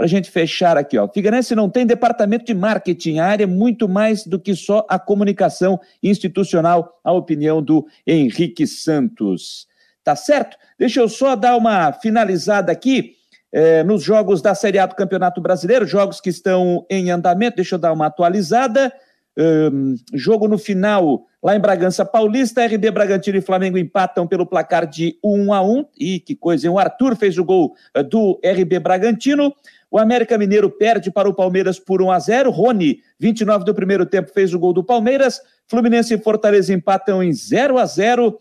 para 0.00 0.06
a 0.06 0.08
gente 0.08 0.30
fechar 0.30 0.78
aqui, 0.78 0.96
ó. 0.96 1.06
Figueirense 1.06 1.54
não 1.54 1.68
tem 1.68 1.84
departamento 1.84 2.46
de 2.46 2.54
marketing, 2.54 3.18
a 3.18 3.26
área 3.26 3.44
é 3.44 3.46
muito 3.46 3.86
mais 3.86 4.26
do 4.26 4.40
que 4.40 4.54
só 4.54 4.86
a 4.88 4.98
comunicação 4.98 5.78
institucional, 6.02 6.98
a 7.04 7.12
opinião 7.12 7.62
do 7.62 7.86
Henrique 8.06 8.66
Santos. 8.66 9.66
Tá 10.02 10.16
certo? 10.16 10.56
Deixa 10.78 11.00
eu 11.00 11.06
só 11.06 11.36
dar 11.36 11.54
uma 11.54 11.92
finalizada 11.92 12.72
aqui 12.72 13.12
eh, 13.52 13.84
nos 13.84 14.02
jogos 14.02 14.40
da 14.40 14.54
Série 14.54 14.78
A 14.78 14.86
do 14.86 14.94
Campeonato 14.94 15.38
Brasileiro, 15.38 15.86
jogos 15.86 16.18
que 16.18 16.30
estão 16.30 16.86
em 16.88 17.10
andamento, 17.10 17.56
deixa 17.56 17.74
eu 17.74 17.78
dar 17.78 17.92
uma 17.92 18.06
atualizada. 18.06 18.90
Um, 19.38 19.94
jogo 20.12 20.48
no 20.48 20.58
final, 20.58 21.26
lá 21.42 21.54
em 21.54 21.60
Bragança 21.60 22.04
Paulista, 22.04 22.64
RB 22.66 22.90
Bragantino 22.90 23.38
e 23.38 23.42
Flamengo 23.42 23.78
empatam 23.78 24.26
pelo 24.26 24.44
placar 24.44 24.86
de 24.86 25.18
1 25.22 25.52
a 25.52 25.62
1 25.62 25.84
E 25.98 26.20
que 26.20 26.34
coisa, 26.34 26.66
hein? 26.66 26.72
O 26.72 26.78
Arthur 26.78 27.16
fez 27.16 27.38
o 27.38 27.44
gol 27.44 27.74
uh, 27.96 28.02
do 28.02 28.40
RB 28.44 28.78
Bragantino. 28.78 29.54
O 29.90 29.98
América 29.98 30.38
Mineiro 30.38 30.70
perde 30.70 31.10
para 31.10 31.28
o 31.28 31.34
Palmeiras 31.34 31.78
por 31.78 32.00
1 32.00 32.12
a 32.12 32.18
0. 32.18 32.50
Rony, 32.50 33.00
29 33.18 33.64
do 33.64 33.74
primeiro 33.74 34.06
tempo, 34.06 34.30
fez 34.32 34.54
o 34.54 34.58
gol 34.58 34.72
do 34.72 34.84
Palmeiras. 34.84 35.40
Fluminense 35.66 36.14
e 36.14 36.18
Fortaleza 36.18 36.72
empatam 36.72 37.22
em 37.22 37.32
0 37.32 37.76
a 37.76 37.84
0. 37.86 38.38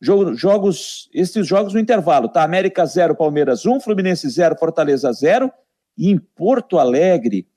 Jogos, 0.00 1.08
esses 1.12 1.46
jogos 1.46 1.74
no 1.74 1.80
intervalo, 1.80 2.28
tá? 2.28 2.44
América 2.44 2.84
0, 2.84 3.16
Palmeiras 3.16 3.66
1, 3.66 3.80
Fluminense 3.80 4.28
0, 4.28 4.56
Fortaleza 4.56 5.12
0. 5.12 5.50
E 5.98 6.10
em 6.10 6.18
Porto 6.18 6.78
Alegre, 6.78 7.48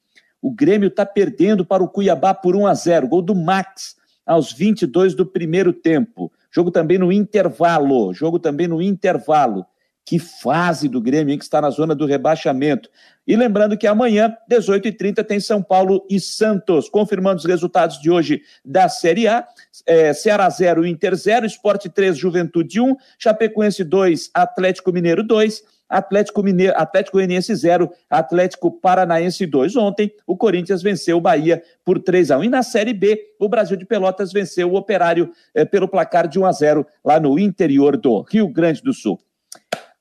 o 0.42 0.50
Grêmio 0.50 0.88
está 0.88 1.06
perdendo 1.06 1.66
para 1.66 1.84
o 1.84 1.90
Cuiabá 1.90 2.34
por 2.34 2.56
1 2.56 2.66
a 2.66 2.74
0. 2.74 3.08
Gol 3.08 3.22
do 3.22 3.36
Max 3.36 3.96
aos 4.26 4.52
22 4.52 5.14
do 5.14 5.26
primeiro 5.26 5.74
tempo. 5.74 6.32
Jogo 6.50 6.72
também 6.72 6.98
no 6.98 7.12
intervalo. 7.12 8.12
Jogo 8.14 8.40
também 8.40 8.68
no 8.68 8.82
intervalo. 8.82 9.66
Que 10.10 10.18
fase 10.18 10.90
do 10.90 11.00
Grêmio, 11.00 11.32
hein, 11.32 11.38
que 11.38 11.44
está 11.44 11.62
na 11.62 11.70
zona 11.70 11.94
do 11.94 12.08
rebaixamento. 12.08 12.90
E 13.28 13.36
lembrando 13.36 13.78
que 13.78 13.86
amanhã, 13.86 14.36
18h30, 14.50 15.24
tem 15.24 15.40
São 15.40 15.62
Paulo 15.62 16.04
e 16.10 16.20
Santos. 16.20 16.90
Confirmando 16.90 17.38
os 17.38 17.46
resultados 17.46 18.02
de 18.02 18.10
hoje 18.10 18.42
da 18.66 18.90
Série 18.90 19.28
A: 19.28 19.46
é, 19.86 20.12
Ceará 20.12 20.50
0, 20.50 20.84
Inter 20.88 21.16
0, 21.16 21.46
Esporte 21.46 21.90
3, 21.90 22.18
Juventude 22.18 22.82
1, 22.82 22.96
Chapecoense 23.20 23.84
2, 23.84 24.32
Atlético 24.34 24.92
Mineiro 24.92 25.22
2, 25.22 25.62
Atlético 25.88 26.42
Mineiro, 26.42 26.74
Atlético 26.76 27.18
Goianiense 27.18 27.54
0, 27.54 27.92
Atlético 28.10 28.72
Paranaense 28.72 29.46
2. 29.46 29.76
Ontem, 29.76 30.12
o 30.26 30.36
Corinthians 30.36 30.82
venceu 30.82 31.18
o 31.18 31.22
Bahia 31.22 31.62
por 31.86 32.02
3 32.02 32.32
a 32.32 32.40
1 32.40 32.46
E 32.46 32.50
na 32.50 32.64
Série 32.64 32.96
B, 32.96 33.36
o 33.40 33.48
Brasil 33.48 33.78
de 33.78 33.86
Pelotas 33.86 34.34
venceu 34.34 34.72
o 34.72 34.76
Operário 34.76 35.32
eh, 35.54 35.66
pelo 35.66 35.88
placar 35.88 36.28
de 36.28 36.40
1 36.40 36.46
a 36.48 36.52
0 36.52 36.88
lá 37.06 37.20
no 37.20 37.38
interior 37.38 37.96
do 37.96 38.22
Rio 38.22 38.48
Grande 38.48 38.82
do 38.82 38.92
Sul. 38.92 39.20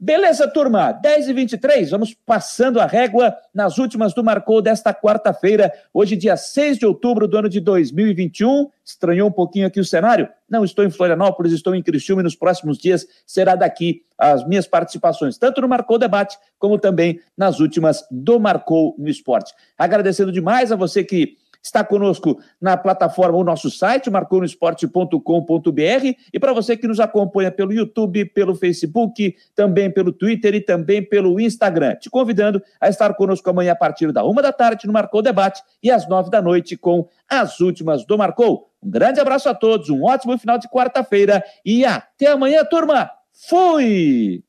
Beleza, 0.01 0.47
turma? 0.47 0.93
10 0.93 1.29
e 1.29 1.33
23 1.33 1.91
vamos 1.91 2.15
passando 2.15 2.79
a 2.79 2.87
régua 2.87 3.35
nas 3.53 3.79
últimas 3.79 4.15
do 4.15 4.23
Marcou 4.23 4.63
desta 4.63 4.95
quarta-feira, 4.95 5.73
hoje, 5.93 6.15
dia 6.15 6.37
6 6.37 6.79
de 6.79 6.87
outubro 6.87 7.27
do 7.27 7.37
ano 7.37 7.49
de 7.49 7.59
2021. 7.59 8.71
Estranhou 8.85 9.29
um 9.29 9.33
pouquinho 9.33 9.67
aqui 9.67 9.81
o 9.81 9.85
cenário? 9.85 10.29
Não 10.49 10.65
estou 10.65 10.85
em 10.85 10.91
Florianópolis, 10.91 11.53
estou 11.53 11.75
em 11.75 11.83
Criciúma 11.83 12.23
e 12.23 12.25
nos 12.25 12.37
próximos 12.37 12.79
dias 12.79 13.09
será 13.27 13.57
daqui 13.57 14.03
as 14.17 14.47
minhas 14.47 14.69
participações, 14.69 15.37
tanto 15.37 15.61
no 15.61 15.69
Marcou 15.69 15.99
Debate, 15.99 16.39
como 16.61 16.79
também 16.79 17.19
nas 17.37 17.59
últimas 17.59 18.05
do 18.09 18.39
Marcou 18.39 18.95
no 18.97 19.09
Esporte. 19.09 19.53
Agradecendo 19.77 20.31
demais 20.31 20.71
a 20.71 20.77
você 20.77 21.03
que 21.03 21.37
está 21.63 21.85
conosco 21.85 22.39
na 22.61 22.77
plataforma, 22.77 23.39
o 23.39 23.45
nosso 23.45 23.71
site, 23.71 24.11
marconosport.com.br, 24.11 26.15
e 26.33 26.39
para 26.39 26.53
você 26.53 26.77
que 26.77 26.87
nos 26.87 27.01
acompanha 27.01 27.51
pelo 27.51 27.73
YouTube, 27.73 28.25
pelo 28.27 28.55
Facebook, 28.55 29.35
também 29.55 29.91
pelo 29.91 30.13
Twitter 30.13 30.55
e 30.55 30.61
também 30.61 31.03
pelo 31.03 31.41
Instagram. 31.41 31.97
Te 31.97 32.11
convidando 32.11 32.63
a 32.81 32.89
estar 32.89 33.15
conosco 33.15 33.49
amanhã 33.51 33.73
a 33.73 33.77
partir 33.77 34.13
da 34.13 34.25
uma 34.25 34.43
da 34.43 34.53
tarde 34.53 34.87
no 34.87 34.93
Marcou 34.93 35.23
Debate 35.23 35.63
e 35.83 35.91
às 35.91 36.09
nove 36.09 36.31
da 36.31 36.41
noite 36.41 36.77
com 36.77 37.09
as 37.29 37.61
últimas 37.61 38.07
do 38.07 38.17
Marcou. 38.17 38.69
Um 38.83 38.91
grande 38.91 39.21
abraço 39.21 39.49
a 39.49 39.55
todos, 39.55 39.91
um 39.91 40.05
ótimo 40.05 40.39
final 40.39 40.59
de 40.59 40.69
quarta-feira 40.69 41.43
e 41.65 41.85
até 41.85 42.29
amanhã, 42.29 42.65
turma! 42.65 43.11
Fui! 43.49 44.43